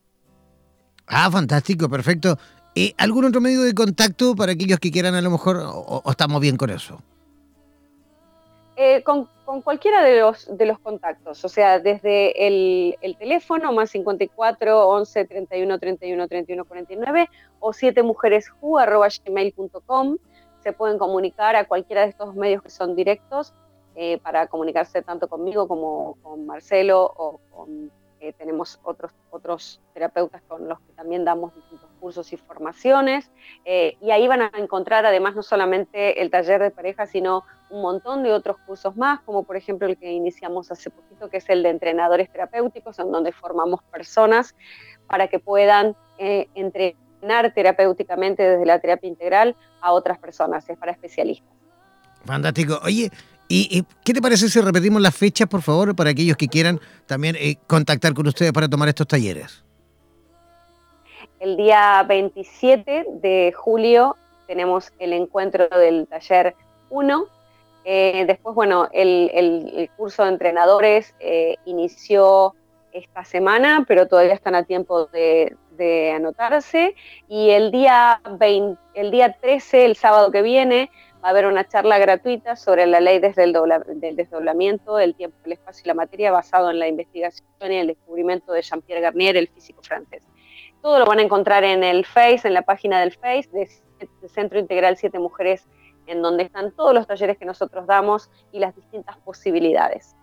Ah, 1.08 1.30
fantástico, 1.32 1.90
perfecto. 1.90 2.38
¿Y 2.76 2.94
algún 2.98 3.26
otro 3.26 3.42
medio 3.42 3.62
de 3.62 3.74
contacto 3.74 4.36
para 4.36 4.52
aquellos 4.52 4.80
que 4.80 4.92
quieran 4.92 5.16
a 5.16 5.22
lo 5.22 5.32
mejor, 5.32 5.58
o 5.64 6.04
estamos 6.10 6.42
bien 6.42 6.58
con 6.58 6.70
eso? 6.70 7.02
Eh, 8.80 9.02
con, 9.02 9.28
cualquiera 9.64 10.04
de 10.04 10.20
los, 10.20 10.56
de 10.56 10.68
los 10.68 10.78
contactos, 10.78 11.44
o 11.44 11.50
sea, 11.50 11.80
desde 11.80 12.46
el, 12.46 13.18
teléfono 13.18 13.74
más 13.74 13.90
54 13.90 14.88
11 14.88 15.26
31 15.26 15.80
31 15.80 16.28
31 16.28 16.64
49 16.64 17.30
o 17.60 17.74
7 17.74 18.04
gmail.com 19.26 20.18
se 20.62 20.74
pueden 20.74 21.00
comunicar 21.00 21.56
a 21.56 21.66
cualquiera 21.66 22.04
de 22.04 22.10
estos 22.10 22.36
medios 22.36 22.62
que 22.62 22.70
son 22.70 22.96
directos 22.96 23.52
eh, 24.00 24.20
para 24.20 24.46
comunicarse 24.46 25.02
tanto 25.02 25.28
conmigo 25.28 25.68
como 25.68 26.20
con 26.22 26.46
Marcelo 26.46 27.12
o 27.18 27.42
con 27.50 27.92
eh, 28.20 28.32
tenemos 28.34 28.80
otros, 28.84 29.12
otros 29.32 29.82
terapeutas 29.96 30.44
con 30.48 30.68
los 30.68 30.80
que 30.82 30.94
también 30.94 31.26
damos 31.26 31.56
distintos 31.56 31.90
cursos 32.00 32.32
y 32.32 32.38
formaciones. 32.38 33.32
Eh, 33.66 33.98
y 34.00 34.12
ahí 34.12 34.28
van 34.28 34.44
a 34.44 34.52
encontrar 34.60 35.08
además 35.08 35.36
no 35.36 35.42
solamente 35.42 36.22
el 36.22 36.30
taller 36.30 36.62
de 36.62 36.70
pareja, 36.70 37.08
sino 37.08 37.44
un 37.72 37.82
montón 37.82 38.22
de 38.22 38.34
otros 38.34 38.58
cursos 38.68 38.96
más, 38.96 39.22
como 39.22 39.46
por 39.46 39.58
ejemplo 39.58 39.88
el 39.88 39.98
que 39.98 40.12
iniciamos 40.12 40.70
hace 40.70 40.92
poquito, 40.92 41.32
que 41.32 41.38
es 41.38 41.50
el 41.50 41.64
de 41.64 41.70
entrenadores 41.70 42.32
terapéuticos, 42.32 43.00
en 43.00 43.12
donde 43.12 43.32
formamos 43.32 43.82
personas 43.82 44.56
para 45.08 45.28
que 45.28 45.40
puedan 45.40 45.96
entrenar 46.20 47.52
terapéuticamente 47.52 48.44
desde 48.44 48.66
la 48.68 48.78
terapia 48.78 49.08
integral 49.08 49.56
a 49.82 49.92
otras 49.94 50.20
personas, 50.20 50.70
es 50.70 50.78
para 50.78 50.92
especialistas. 50.92 51.50
Fantástico. 52.26 52.80
Oye, 52.84 53.10
¿Y, 53.50 53.86
qué 54.04 54.14
te 54.14 54.22
parece 54.22 54.50
si 54.50 54.60
repetimos 54.60 55.02
las 55.02 55.16
fechas, 55.16 55.48
por 55.48 55.62
favor, 55.62 55.96
para 55.96 56.10
aquellos 56.10 56.36
que 56.36 56.48
quieran 56.48 56.80
también 57.06 57.36
eh, 57.40 57.56
contactar 57.66 58.14
con 58.14 58.28
ustedes 58.28 58.52
para 58.52 58.68
tomar 58.68 58.90
estos 58.90 59.08
talleres? 59.08 59.64
El 61.40 61.56
día 61.56 62.04
27 62.08 63.06
de 63.22 63.54
julio 63.56 64.18
tenemos 64.48 64.92
el 65.00 65.14
encuentro 65.14 65.68
del 65.70 66.08
taller 66.08 66.56
1. 66.90 67.26
Eh, 67.86 68.26
después, 68.28 68.54
bueno, 68.54 68.90
el, 68.92 69.90
curso 69.96 70.24
de 70.24 70.30
entrenadores 70.30 71.16
eh, 71.20 71.56
inició 71.66 72.54
esta 72.92 73.24
semana, 73.24 73.86
pero 73.88 74.08
todavía 74.08 74.34
están 74.34 74.56
a 74.56 74.64
tiempo 74.64 75.06
de, 75.06 75.56
de 75.78 76.12
anotarse. 76.12 76.96
Y 77.30 77.52
el 77.52 77.72
día, 77.72 78.20
20, 78.40 78.82
el 78.96 79.12
día 79.12 79.38
13, 79.40 79.86
el 79.86 79.96
sábado 79.96 80.32
que 80.32 80.42
viene, 80.42 80.90
a 81.28 81.32
haber 81.32 81.46
una 81.46 81.68
charla 81.68 81.98
gratuita 82.00 82.56
sobre 82.56 82.88
la 82.88 83.02
ley 83.02 83.20
desde 83.20 83.44
el 83.44 83.54
del 83.96 84.16
desdoblamiento 84.16 84.96
del 84.96 85.14
tiempo, 85.14 85.38
el 85.44 85.52
espacio 85.54 85.82
y 85.84 85.88
la 85.90 85.94
materia 85.94 86.32
basado 86.32 86.72
en 86.72 86.80
la 86.80 86.88
investigación 86.88 87.46
y 87.70 87.76
el 87.76 87.88
descubrimiento 87.88 88.54
de 88.54 88.62
Jean-Pierre 88.62 89.02
Garnier, 89.02 89.36
el 89.36 89.50
físico 89.50 89.82
francés. 89.84 90.24
Todo 90.82 91.00
lo 91.00 91.06
van 91.06 91.20
a 91.20 91.24
encontrar 91.24 91.66
en 91.66 91.84
el 91.84 92.06
Face, 92.06 92.48
en 92.48 92.54
la 92.54 92.62
página 92.62 93.02
del 93.02 93.12
Face 93.12 93.50
de, 93.52 93.70
Centro 94.30 94.58
Integral 94.58 94.96
Siete 94.96 95.20
Mujeres, 95.20 95.66
en 96.06 96.22
donde 96.22 96.44
están 96.44 96.72
todos 96.72 96.94
los 96.94 97.06
talleres 97.06 97.38
que 97.38 97.46
nosotros 97.46 97.86
damos 97.88 98.30
y 98.54 98.60
las 98.60 98.74
distintas 98.74 99.18
posibilidades. 99.18 100.16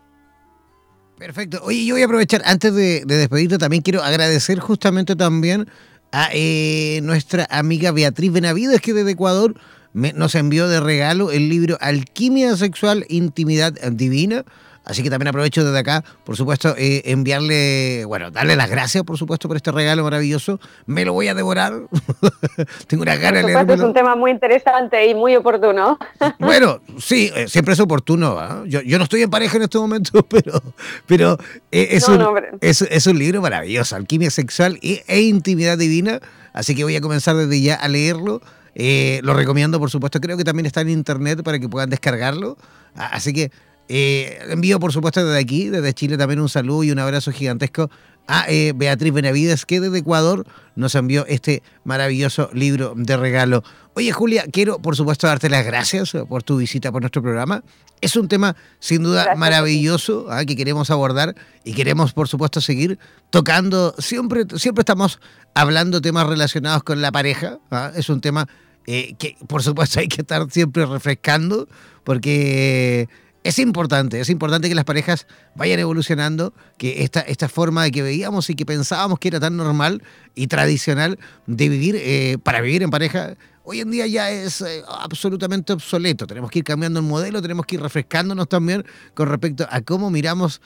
Perfecto. 1.19 1.61
Oye, 1.65 1.85
yo 1.85 1.97
voy 1.97 2.03
a 2.03 2.07
aprovechar, 2.07 2.41
antes 2.47 2.75
de, 2.75 3.05
despedirte, 3.05 3.59
también 3.59 3.83
quiero 3.83 4.03
agradecer 4.03 4.59
justamente 4.59 5.17
también 5.17 5.69
a 6.13 6.29
eh, 6.33 7.01
nuestra 7.03 7.47
amiga 7.51 7.93
Beatriz 7.93 8.33
Benavides, 8.33 8.81
que 8.81 8.95
desde 8.95 9.11
Ecuador 9.11 9.55
nos 9.95 10.35
envió 10.35 10.69
de 10.69 10.81
regalo 10.81 11.31
el 11.31 11.49
libro 11.49 11.79
Alquimia 11.81 12.57
Sexual, 12.57 13.07
Intimidad 13.09 13.73
Divina. 13.93 14.45
Así 14.85 15.03
que 15.03 15.09
también 15.09 15.29
aprovecho 15.29 15.65
desde 15.65 15.79
acá, 15.79 16.05
por 16.25 16.37
supuesto, 16.37 16.75
eh, 16.77 17.03
enviarle, 17.07 18.05
bueno, 18.05 18.31
darle 18.31 18.55
las 18.55 18.69
gracias, 18.69 19.03
por 19.03 19.17
supuesto, 19.17 19.49
por 19.49 19.57
este 19.57 19.73
regalo 19.73 20.05
maravilloso. 20.05 20.61
Me 20.85 21.07
lo 21.07 21.15
voy 21.15 21.29
a 21.29 21.35
devorar. 21.35 21.73
Tengo 22.87 23.03
una 23.03 23.17
gana 23.17 23.39
de 23.39 23.45
leerlo. 23.45 23.73
Es 23.73 23.81
un 23.81 23.95
tema 23.95 24.15
muy 24.15 24.31
interesante 24.31 25.07
y 25.07 25.15
muy 25.15 25.37
oportuno. 25.37 25.99
bueno, 26.39 26.81
sí, 26.99 27.33
eh, 27.35 27.49
siempre 27.49 27.73
es 27.73 27.81
oportuno. 27.81 28.39
¿ah? 28.39 28.63
Yo, 28.67 28.99
no 28.99 29.05
estoy 29.05 29.23
en 29.23 29.31
pareja 29.31 29.57
en 29.57 29.63
este 29.63 29.79
momento, 29.79 30.23
pero, 30.29 30.61
pero 31.07 31.39
eh, 31.73 31.89
es, 31.93 32.07
un, 32.07 32.23
es, 32.61 33.07
un 33.07 33.19
libro 33.19 33.41
maravilloso, 33.41 33.97
Alquimia 33.97 34.31
Sexual 34.31 34.79
e 34.83 35.21
Intimidad 35.23 35.79
Divina. 35.79 36.21
Así 36.53 36.75
que 36.75 36.85
voy 36.85 36.95
a 36.95 37.01
comenzar 37.01 37.37
desde 37.37 37.61
ya 37.63 37.75
a 37.75 37.89
leerlo 37.89 38.43
eh, 38.75 39.21
lo 39.23 39.35
recomiendo, 39.35 39.79
por 39.79 39.91
supuesto. 39.91 40.21
Creo 40.21 40.37
que 40.37 40.45
también 40.45 40.67
está 40.67 40.81
en 40.81 40.91
internet 40.91 41.43
para 41.43 41.59
que 41.59 41.69
puedan 41.69 41.91
descargarlo. 41.91 42.57
Así 42.95 43.33
que 43.33 43.51
eh, 43.89 44.39
envío, 44.49 44.81
por 44.81 44.93
supuesto, 44.93 45.25
desde 45.25 45.39
aquí, 45.39 45.69
desde 45.69 45.93
Chile, 45.93 46.17
también 46.17 46.41
un 46.41 46.49
saludo 46.49 46.85
y 46.85 46.91
un 46.91 46.99
abrazo 46.99 47.33
gigantesco 47.33 47.91
a 48.27 48.47
eh, 48.49 48.73
Beatriz 48.75 49.13
Benavides, 49.13 49.67
que 49.67 49.81
desde 49.81 49.99
Ecuador 49.99 50.47
nos 50.77 50.95
envió 50.95 51.27
este 51.27 51.63
maravilloso 51.85 52.51
libro 52.53 52.95
de 52.97 53.17
regalo. 53.17 53.63
Oye, 53.95 54.13
Julia, 54.13 54.45
quiero, 54.51 54.79
por 54.79 54.97
supuesto, 54.97 55.27
darte 55.27 55.49
las 55.49 55.65
gracias 55.65 56.13
por 56.29 56.43
tu 56.43 56.57
visita 56.57 56.91
por 56.91 57.03
nuestro 57.03 57.23
programa. 57.23 57.63
Es 58.01 58.17
un 58.17 58.29
tema, 58.29 58.57
sin 58.81 59.03
duda, 59.03 59.35
maravilloso 59.37 60.27
¿ah? 60.31 60.45
que 60.45 60.57
queremos 60.57 60.91
abordar 60.91 61.35
y 61.65 61.75
queremos, 61.75 62.13
por 62.13 62.29
supuesto, 62.29 62.61
seguir 62.61 62.99
tocando. 63.31 63.95
Siempre, 63.99 64.45
siempre 64.57 64.83
estamos 64.83 65.21
hablando 65.55 66.01
temas 66.01 66.27
relacionados 66.27 66.83
con 66.83 67.01
la 67.01 67.13
pareja. 67.13 67.59
¿ah? 67.71 67.93
Es 67.95 68.09
un 68.09 68.21
tema 68.21 68.49
eh, 68.87 69.15
que 69.19 69.37
por 69.47 69.63
supuesto 69.63 70.01
hay 70.01 70.09
que 70.09 70.23
estar 70.23 70.51
siempre 70.51 70.87
refrescando, 70.87 71.69
porque 72.03 73.09
es 73.45 73.59
importante, 73.59 74.21
es 74.21 74.31
importante 74.31 74.69
que 74.69 74.75
las 74.75 74.85
parejas 74.85 75.27
vayan 75.55 75.79
evolucionando, 75.79 76.53
que 76.79 77.05
esta, 77.05 77.21
esta 77.21 77.49
forma 77.49 77.85
de 77.85 77.93
que 77.93 78.03
veíamos 78.03 78.51
y 78.51 78.55
que 78.55 78.67
pensábamos 78.67 79.19
que 79.19 79.29
era 79.29 79.39
tan 79.39 79.57
normal 79.57 80.03
y 80.35 80.49
tradicional 80.49 81.19
de 81.47 81.69
vivir, 81.69 81.97
eh, 81.97 82.39
para 82.43 82.61
vivir 82.61 82.83
en 82.83 82.91
pareja, 82.91 83.35
hoy 83.63 83.81
en 83.81 83.91
día 83.91 84.07
ya 84.07 84.31
es 84.31 84.61
eh, 84.63 84.83
absolutamente 84.89 85.73
obsoleto. 85.73 86.27
Tenemos 86.27 86.51
que 86.51 86.61
ir 86.61 86.65
cambiando 86.65 87.01
el 87.01 87.07
modelo, 87.07 87.41
tenemos 87.41 87.67
que 87.67 87.77
ir 87.77 87.83
refrescándonos 87.83 88.49
también 88.49 88.85
con 89.15 89.29
respecto 89.29 89.67
a 89.71 89.81
cómo 89.83 90.11
miramos 90.11 90.61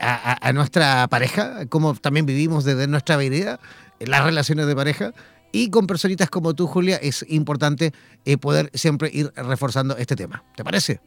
a, 0.00 0.48
a, 0.48 0.52
nuestra 0.52 1.08
pareja, 1.08 1.66
cómo 1.66 1.94
también 1.94 2.26
vivimos 2.26 2.64
desde 2.64 2.86
nuestra 2.86 3.16
vida 3.16 3.60
las 3.98 4.24
relaciones 4.24 4.66
de 4.66 4.76
pareja 4.76 5.12
y 5.52 5.70
con 5.70 5.86
personitas 5.86 6.30
como 6.30 6.54
tú, 6.54 6.66
Julia, 6.66 6.96
es 6.96 7.24
importante 7.28 7.92
eh, 8.24 8.36
poder 8.36 8.70
siempre 8.74 9.10
ir 9.12 9.32
reforzando 9.34 9.96
este 9.96 10.16
tema. 10.16 10.44
¿Te 10.56 10.64
parece? 10.64 11.00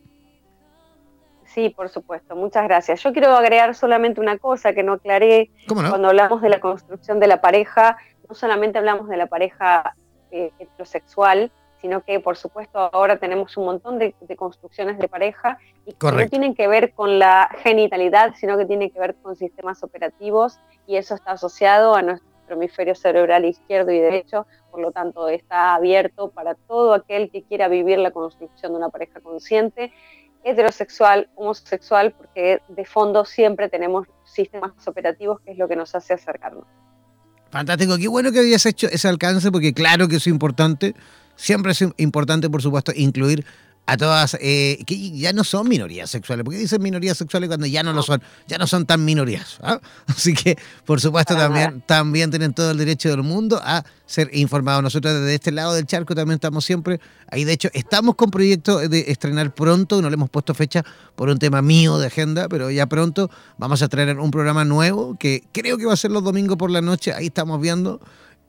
Sí, 1.54 1.70
por 1.70 1.90
supuesto. 1.90 2.36
Muchas 2.36 2.64
gracias. 2.64 3.04
Yo 3.04 3.14
quiero 3.14 3.36
agregar 3.36 3.76
solamente 3.76 4.20
una 4.20 4.40
cosa 4.40 4.74
que 4.74 4.82
no 4.82 4.94
aclaré. 4.94 5.52
Cuando 5.68 6.08
hablamos 6.08 6.42
de 6.42 6.50
la 6.50 6.60
construcción 6.60 7.20
de 7.20 7.28
la 7.28 7.42
pareja, 7.42 7.98
no 8.28 8.34
solamente 8.34 8.80
hablamos 8.80 9.08
de 9.08 9.18
la 9.18 9.28
pareja 9.28 9.96
eh, 10.32 10.52
heterosexual, 10.58 11.52
sino 11.80 12.02
que 12.02 12.20
por 12.20 12.38
supuesto 12.38 12.80
ahora 12.80 13.18
tenemos 13.18 13.56
un 13.58 13.66
montón 13.66 14.00
de, 14.00 14.16
construcciones 14.36 14.98
de 14.98 15.08
pareja 15.08 15.60
y 15.86 15.94
que 15.94 16.12
no 16.12 16.28
tienen 16.30 16.56
que 16.56 16.68
ver 16.68 16.94
con 16.94 17.20
la 17.20 17.50
genitalidad, 17.62 18.34
sino 18.36 18.58
que 18.58 18.66
tienen 18.66 18.90
que 18.90 19.00
ver 19.00 19.16
con 19.16 19.36
sistemas 19.36 19.84
operativos 19.84 20.60
y 20.88 20.96
eso 20.96 21.14
está 21.14 21.34
asociado 21.34 21.94
a 21.94 22.02
nuestro 22.02 22.32
hemisferio 22.48 22.96
cerebral 22.96 23.46
izquierdo 23.46 23.92
y 23.92 24.00
derecho, 24.00 24.48
por 24.72 24.80
lo 24.80 24.92
tanto 24.92 25.28
está 25.28 25.76
abierto 25.76 26.32
para 26.32 26.56
todo 26.56 26.94
aquel 26.94 27.30
que 27.30 27.44
quiera 27.44 27.68
vivir 27.68 28.00
la 28.00 28.12
construcción 28.12 28.72
de 28.72 28.78
una 28.78 28.90
pareja 28.90 29.20
consciente, 29.20 29.92
heterosexual, 30.44 31.30
homosexual, 31.36 32.14
porque 32.18 32.62
de 32.68 32.86
fondo 32.86 33.26
siempre 33.26 33.70
tenemos 33.70 34.08
sistemas 34.24 34.72
operativos 34.86 35.40
que 35.42 35.52
es 35.52 35.58
lo 35.58 35.68
que 35.68 35.76
nos 35.76 35.94
hace 35.96 36.14
acercarnos. 36.14 36.66
Fantástico, 37.50 37.98
qué 37.98 38.08
bueno 38.08 38.32
que 38.32 38.40
habías 38.40 38.66
hecho 38.66 38.88
ese 38.88 39.08
alcance, 39.08 39.52
porque 39.52 39.74
claro 39.74 40.08
que 40.08 40.16
es 40.16 40.28
importante 40.28 40.96
Siempre 41.36 41.72
es 41.72 41.84
importante, 41.98 42.50
por 42.50 42.62
supuesto, 42.62 42.92
incluir 42.96 43.46
a 43.86 43.98
todas 43.98 44.38
eh, 44.40 44.80
que 44.86 45.12
ya 45.12 45.34
no 45.34 45.44
son 45.44 45.68
minorías 45.68 46.10
sexuales, 46.10 46.46
porque 46.46 46.58
dicen 46.58 46.82
minorías 46.82 47.18
sexuales 47.18 47.50
cuando 47.50 47.68
ya 47.68 47.84
no 47.84 47.92
lo 47.92 48.02
son, 48.02 48.22
ya 48.48 48.58
no 48.58 48.66
son 48.66 48.86
tan 48.86 49.04
minorías. 49.04 49.58
¿ah? 49.62 49.80
Así 50.08 50.34
que, 50.34 50.58
por 50.86 51.02
supuesto, 51.02 51.36
también, 51.36 51.84
también 51.86 52.30
tienen 52.30 52.54
todo 52.54 52.72
el 52.72 52.78
derecho 52.78 53.10
del 53.10 53.24
mundo 53.24 53.60
a 53.62 53.84
ser 54.06 54.30
informados. 54.34 54.84
Nosotros 54.84 55.14
desde 55.14 55.36
este 55.36 55.52
lado 55.52 55.74
del 55.74 55.86
charco 55.86 56.16
también 56.16 56.36
estamos 56.36 56.64
siempre 56.64 57.02
ahí. 57.30 57.44
De 57.44 57.52
hecho, 57.52 57.70
estamos 57.74 58.16
con 58.16 58.32
proyecto 58.32 58.78
de 58.78 59.06
estrenar 59.08 59.54
pronto, 59.54 60.02
no 60.02 60.10
le 60.10 60.14
hemos 60.14 60.30
puesto 60.30 60.54
fecha 60.54 60.84
por 61.16 61.28
un 61.30 61.38
tema 61.38 61.62
mío 61.62 61.98
de 61.98 62.08
agenda, 62.08 62.48
pero 62.48 62.72
ya 62.72 62.86
pronto 62.86 63.30
vamos 63.58 63.82
a 63.82 63.90
traer 63.90 64.18
un 64.18 64.32
programa 64.32 64.64
nuevo 64.64 65.18
que 65.20 65.44
creo 65.52 65.78
que 65.78 65.86
va 65.86 65.94
a 65.94 65.98
ser 65.98 66.12
los 66.12 66.24
domingos 66.24 66.58
por 66.58 66.72
la 66.72 66.82
noche. 66.82 67.14
Ahí 67.14 67.26
estamos 67.26 67.60
viendo 67.60 68.00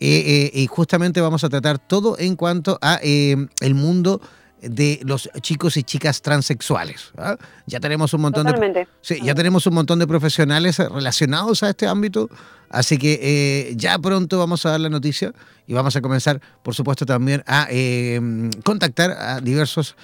eh, 0.00 0.50
eh, 0.54 0.60
y 0.60 0.66
justamente 0.66 1.20
vamos 1.20 1.44
a 1.44 1.48
tratar 1.48 1.78
todo 1.78 2.16
en 2.18 2.36
cuanto 2.36 2.78
a 2.82 2.98
eh, 3.02 3.36
el 3.60 3.74
mundo 3.74 4.20
de 4.68 5.00
los 5.04 5.30
chicos 5.40 5.76
y 5.76 5.82
chicas 5.82 6.22
transexuales. 6.22 7.12
¿ah? 7.16 7.36
Ya 7.66 7.80
tenemos 7.80 8.14
un 8.14 8.22
montón 8.22 8.46
de 8.46 8.86
sí, 9.00 9.20
ya 9.22 9.34
tenemos 9.34 9.66
un 9.66 9.74
montón 9.74 9.98
de 9.98 10.06
profesionales 10.06 10.78
relacionados 10.78 11.62
a 11.62 11.70
este 11.70 11.86
ámbito, 11.86 12.28
así 12.70 12.98
que 12.98 13.74
ya 13.76 13.98
pronto 13.98 14.38
vamos 14.38 14.64
a 14.66 14.70
dar 14.70 14.80
la 14.80 14.88
noticia 14.88 15.32
y 15.66 15.72
vamos 15.72 15.96
a 15.96 16.00
comenzar, 16.00 16.40
por 16.62 16.74
supuesto, 16.74 17.06
también 17.06 17.42
a 17.46 17.68
contactar 18.64 19.12
a 19.12 19.40
diversos 19.40 19.96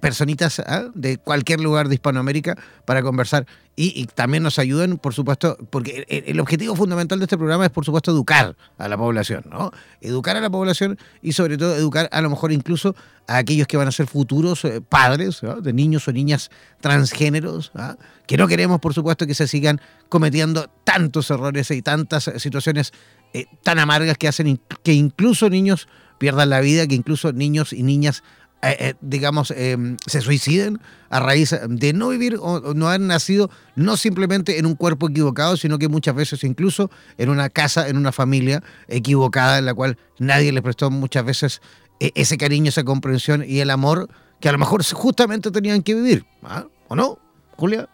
personitas 0.00 0.58
¿ah? 0.60 0.90
de 0.94 1.18
cualquier 1.18 1.60
lugar 1.60 1.88
de 1.88 1.94
Hispanoamérica 1.94 2.56
para 2.84 3.02
conversar 3.02 3.46
y, 3.80 4.06
también 4.06 4.42
nos 4.42 4.58
ayuden, 4.58 4.98
por 4.98 5.14
supuesto, 5.14 5.56
porque 5.70 6.04
el, 6.08 6.40
objetivo 6.40 6.74
fundamental 6.74 7.20
de 7.20 7.26
este 7.26 7.38
programa 7.38 7.64
es, 7.64 7.70
por 7.70 7.84
supuesto, 7.84 8.10
educar 8.10 8.56
a 8.76 8.88
la 8.88 8.96
población, 8.96 9.44
¿no? 9.48 9.70
Educar 10.00 10.36
a 10.36 10.40
la 10.40 10.50
población 10.50 10.98
y, 11.22 11.30
sobre 11.30 11.56
todo, 11.56 11.76
educar 11.76 12.08
a 12.10 12.20
lo 12.20 12.28
mejor 12.28 12.50
incluso 12.50 12.96
a 13.28 13.36
aquellos 13.36 13.68
que 13.68 13.76
van 13.76 13.86
a 13.86 13.92
ser 13.92 14.08
futuros 14.08 14.64
eh, 14.64 14.80
padres 14.80 15.42
de 15.62 15.72
niños 15.72 16.08
o 16.08 16.12
niñas 16.12 16.50
transgéneros, 16.80 17.70
¿ah? 17.76 17.96
Que 18.28 18.36
no 18.36 18.46
queremos, 18.46 18.78
por 18.78 18.92
supuesto, 18.92 19.26
que 19.26 19.34
se 19.34 19.48
sigan 19.48 19.80
cometiendo 20.10 20.70
tantos 20.84 21.30
errores 21.30 21.70
y 21.70 21.80
tantas 21.80 22.30
situaciones 22.36 22.92
eh, 23.32 23.46
tan 23.62 23.78
amargas 23.78 24.18
que 24.18 24.28
hacen 24.28 24.60
que 24.82 24.92
incluso 24.92 25.48
niños 25.48 25.88
pierdan 26.18 26.50
la 26.50 26.60
vida, 26.60 26.86
que 26.86 26.94
incluso 26.94 27.32
niños 27.32 27.72
y 27.72 27.82
niñas 27.82 28.22
eh, 28.60 28.76
eh, 28.80 28.94
digamos, 29.00 29.52
em, 29.52 29.96
se 30.04 30.20
suiciden 30.20 30.80
a 31.10 31.20
raíz 31.20 31.54
de 31.68 31.92
no 31.92 32.08
vivir 32.08 32.36
o 32.40 32.74
no 32.74 32.88
haber 32.88 33.00
nacido 33.00 33.50
no 33.76 33.96
simplemente 33.96 34.58
en 34.58 34.66
un 34.66 34.74
cuerpo 34.74 35.08
equivocado, 35.08 35.56
sino 35.56 35.78
que 35.78 35.88
muchas 35.88 36.14
veces 36.16 36.42
incluso 36.42 36.90
en 37.18 37.30
una 37.30 37.50
casa, 37.50 37.88
en 37.88 37.96
una 37.96 38.10
familia 38.10 38.64
equivocada, 38.88 39.58
en 39.58 39.64
la 39.64 39.74
cual 39.74 39.96
nadie 40.18 40.52
les 40.52 40.62
prestó 40.62 40.90
muchas 40.90 41.24
veces 41.24 41.62
e, 42.00 42.10
ese 42.16 42.36
cariño, 42.36 42.68
esa 42.68 42.82
comprensión 42.82 43.44
y 43.46 43.60
el 43.60 43.70
amor 43.70 44.10
que 44.40 44.48
a 44.48 44.52
lo 44.52 44.58
mejor 44.58 44.84
justamente 44.84 45.52
tenían 45.52 45.82
que 45.82 45.94
vivir. 45.94 46.26
¿ah? 46.42 46.66
¿O 46.88 46.96
no, 46.96 47.18
Julia? 47.56 47.88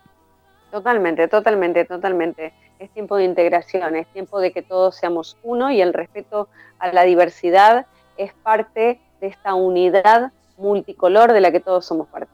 Totalmente, 0.74 1.28
totalmente, 1.28 1.84
totalmente. 1.84 2.52
Es 2.80 2.90
tiempo 2.90 3.16
de 3.16 3.22
integración, 3.22 3.94
es 3.94 4.08
tiempo 4.08 4.40
de 4.40 4.52
que 4.52 4.60
todos 4.60 4.96
seamos 4.96 5.36
uno 5.44 5.70
y 5.70 5.80
el 5.80 5.92
respeto 5.92 6.48
a 6.80 6.92
la 6.92 7.04
diversidad 7.04 7.86
es 8.16 8.32
parte 8.42 8.98
de 9.20 9.26
esta 9.28 9.54
unidad 9.54 10.32
multicolor 10.56 11.32
de 11.32 11.40
la 11.40 11.52
que 11.52 11.60
todos 11.60 11.86
somos 11.86 12.08
parte. 12.08 12.32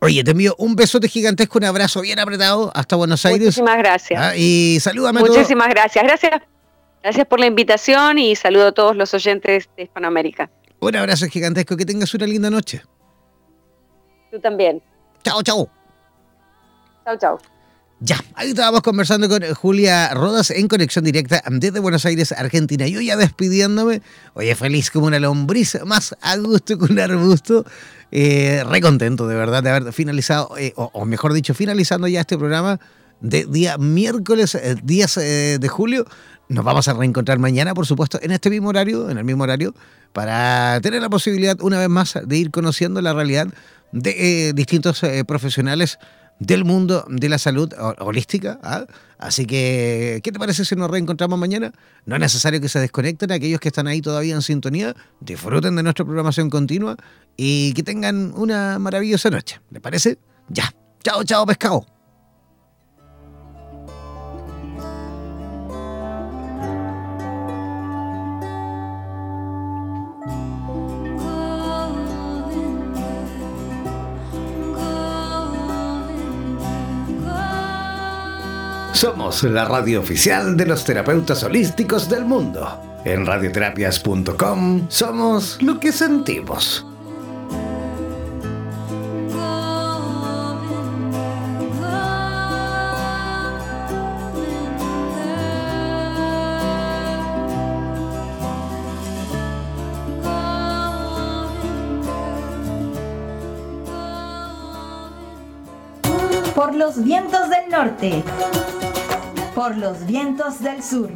Oye, 0.00 0.22
te 0.22 0.30
envío 0.30 0.54
un 0.58 0.76
besote 0.76 1.08
gigantesco, 1.08 1.58
un 1.58 1.64
abrazo 1.64 2.02
bien 2.02 2.20
apretado 2.20 2.70
hasta 2.72 2.94
Buenos 2.94 3.26
Aires. 3.26 3.46
Muchísimas 3.46 3.78
gracias. 3.78 4.22
Ah, 4.22 4.36
y 4.36 4.78
salúdame 4.78 5.18
Muchísimas 5.18 5.68
gracias. 5.68 6.04
Gracias. 6.04 6.42
Gracias 7.02 7.26
por 7.26 7.40
la 7.40 7.46
invitación 7.46 8.20
y 8.20 8.36
saludo 8.36 8.68
a 8.68 8.72
todos 8.72 8.94
los 8.94 9.12
oyentes 9.12 9.68
de 9.76 9.82
Hispanoamérica. 9.82 10.48
Un 10.78 10.94
abrazo 10.94 11.26
gigantesco, 11.26 11.76
que 11.76 11.84
tengas 11.84 12.14
una 12.14 12.28
linda 12.28 12.48
noche. 12.48 12.82
Tú 14.30 14.38
también. 14.38 14.80
Chao, 15.24 15.42
chao. 15.42 15.68
Chao, 17.04 17.18
chao. 17.18 17.55
Ya, 17.98 18.22
ahí 18.34 18.50
estábamos 18.50 18.82
conversando 18.82 19.26
con 19.26 19.42
Julia 19.54 20.12
Rodas 20.12 20.50
en 20.50 20.68
conexión 20.68 21.02
directa 21.02 21.42
desde 21.50 21.80
Buenos 21.80 22.04
Aires, 22.04 22.30
Argentina. 22.32 22.86
Yo 22.86 23.00
ya 23.00 23.16
despidiéndome, 23.16 24.02
oye, 24.34 24.54
feliz 24.54 24.90
como 24.90 25.06
una 25.06 25.18
lombriz, 25.18 25.78
más 25.86 26.14
a 26.20 26.36
gusto 26.36 26.76
que 26.76 26.92
un 26.92 26.98
arbusto. 26.98 27.64
Eh, 28.12 28.62
re 28.68 28.82
contento, 28.82 29.26
de 29.26 29.34
verdad, 29.34 29.62
de 29.62 29.70
haber 29.70 29.92
finalizado, 29.94 30.58
eh, 30.58 30.74
o, 30.76 31.06
mejor 31.06 31.32
dicho, 31.32 31.54
finalizando 31.54 32.06
ya 32.06 32.20
este 32.20 32.36
programa 32.36 32.78
de 33.22 33.46
día 33.46 33.78
miércoles 33.78 34.58
10 34.82 35.16
eh, 35.16 35.58
de 35.58 35.68
julio. 35.68 36.04
Nos 36.50 36.66
vamos 36.66 36.88
a 36.88 36.92
reencontrar 36.92 37.38
mañana, 37.38 37.72
por 37.72 37.86
supuesto, 37.86 38.18
en 38.20 38.30
este 38.30 38.50
mismo 38.50 38.68
horario, 38.68 39.08
en 39.08 39.16
el 39.16 39.24
mismo 39.24 39.44
horario, 39.44 39.74
para 40.12 40.82
tener 40.82 41.00
la 41.00 41.08
posibilidad, 41.08 41.58
una 41.62 41.78
vez 41.78 41.88
más, 41.88 42.18
de 42.22 42.36
ir 42.36 42.50
conociendo 42.50 43.00
la 43.00 43.14
realidad 43.14 43.48
de 43.92 44.52
distintos 44.54 45.00
profesionales 45.26 45.98
del 46.38 46.64
mundo 46.64 47.04
de 47.08 47.28
la 47.28 47.38
salud 47.38 47.72
holística. 47.98 48.58
¿ah? 48.62 48.86
Así 49.18 49.46
que, 49.46 50.20
¿qué 50.22 50.32
te 50.32 50.38
parece 50.38 50.64
si 50.64 50.76
nos 50.76 50.90
reencontramos 50.90 51.38
mañana? 51.38 51.72
No 52.04 52.16
es 52.16 52.20
necesario 52.20 52.60
que 52.60 52.68
se 52.68 52.78
desconecten 52.78 53.32
aquellos 53.32 53.60
que 53.60 53.68
están 53.68 53.86
ahí 53.86 54.00
todavía 54.00 54.34
en 54.34 54.42
sintonía, 54.42 54.94
disfruten 55.20 55.76
de 55.76 55.82
nuestra 55.82 56.04
programación 56.04 56.50
continua 56.50 56.96
y 57.36 57.72
que 57.72 57.82
tengan 57.82 58.32
una 58.34 58.78
maravillosa 58.78 59.30
noche. 59.30 59.60
¿Les 59.70 59.80
parece? 59.80 60.18
Ya. 60.48 60.72
Chao, 61.02 61.24
chao, 61.24 61.46
pescado. 61.46 61.95
Somos 78.96 79.42
la 79.42 79.66
radio 79.66 80.00
oficial 80.00 80.56
de 80.56 80.64
los 80.64 80.82
terapeutas 80.82 81.42
holísticos 81.42 82.08
del 82.08 82.24
mundo. 82.24 82.80
En 83.04 83.26
radioterapias.com 83.26 84.86
somos 84.88 85.60
lo 85.60 85.78
que 85.78 85.92
sentimos. 85.92 86.86
Por 106.54 106.74
los 106.74 107.04
vientos 107.04 107.50
del 107.50 107.68
norte 107.70 108.24
por 109.56 109.74
los 109.78 110.04
vientos 110.04 110.60
del 110.60 110.82
sur, 110.82 111.08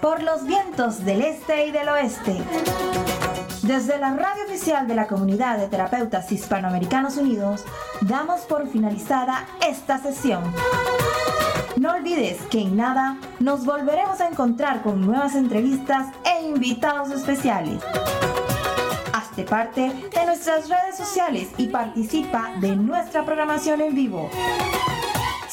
por 0.00 0.22
los 0.22 0.46
vientos 0.46 1.04
del 1.04 1.22
este 1.22 1.66
y 1.66 1.72
del 1.72 1.88
oeste. 1.88 2.40
Desde 3.62 3.98
la 3.98 4.14
radio 4.14 4.44
oficial 4.44 4.86
de 4.86 4.94
la 4.94 5.08
Comunidad 5.08 5.58
de 5.58 5.66
Terapeutas 5.66 6.30
Hispanoamericanos 6.30 7.16
Unidos, 7.16 7.64
damos 8.02 8.42
por 8.42 8.68
finalizada 8.68 9.48
esta 9.68 9.98
sesión. 9.98 10.44
No 11.74 11.90
olvides 11.90 12.40
que 12.42 12.60
en 12.60 12.76
nada 12.76 13.16
nos 13.40 13.64
volveremos 13.64 14.20
a 14.20 14.28
encontrar 14.28 14.82
con 14.82 15.04
nuevas 15.04 15.34
entrevistas 15.34 16.06
e 16.24 16.46
invitados 16.46 17.10
especiales. 17.10 17.82
Hazte 19.12 19.42
parte 19.42 19.80
de 19.90 20.24
nuestras 20.24 20.68
redes 20.68 20.96
sociales 20.96 21.48
y 21.58 21.66
participa 21.66 22.52
de 22.60 22.76
nuestra 22.76 23.24
programación 23.24 23.80
en 23.80 23.92
vivo. 23.96 24.30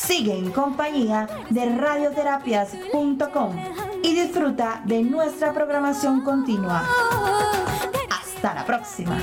Sigue 0.10 0.36
en 0.40 0.50
compañía 0.50 1.28
de 1.52 1.70
radioterapias.com 1.78 3.56
y 4.02 4.16
disfruta 4.16 4.82
de 4.84 5.04
nuestra 5.04 5.54
programación 5.54 6.22
continua. 6.22 6.84
Hasta 8.10 8.56
la 8.56 8.66
próxima. 8.66 9.20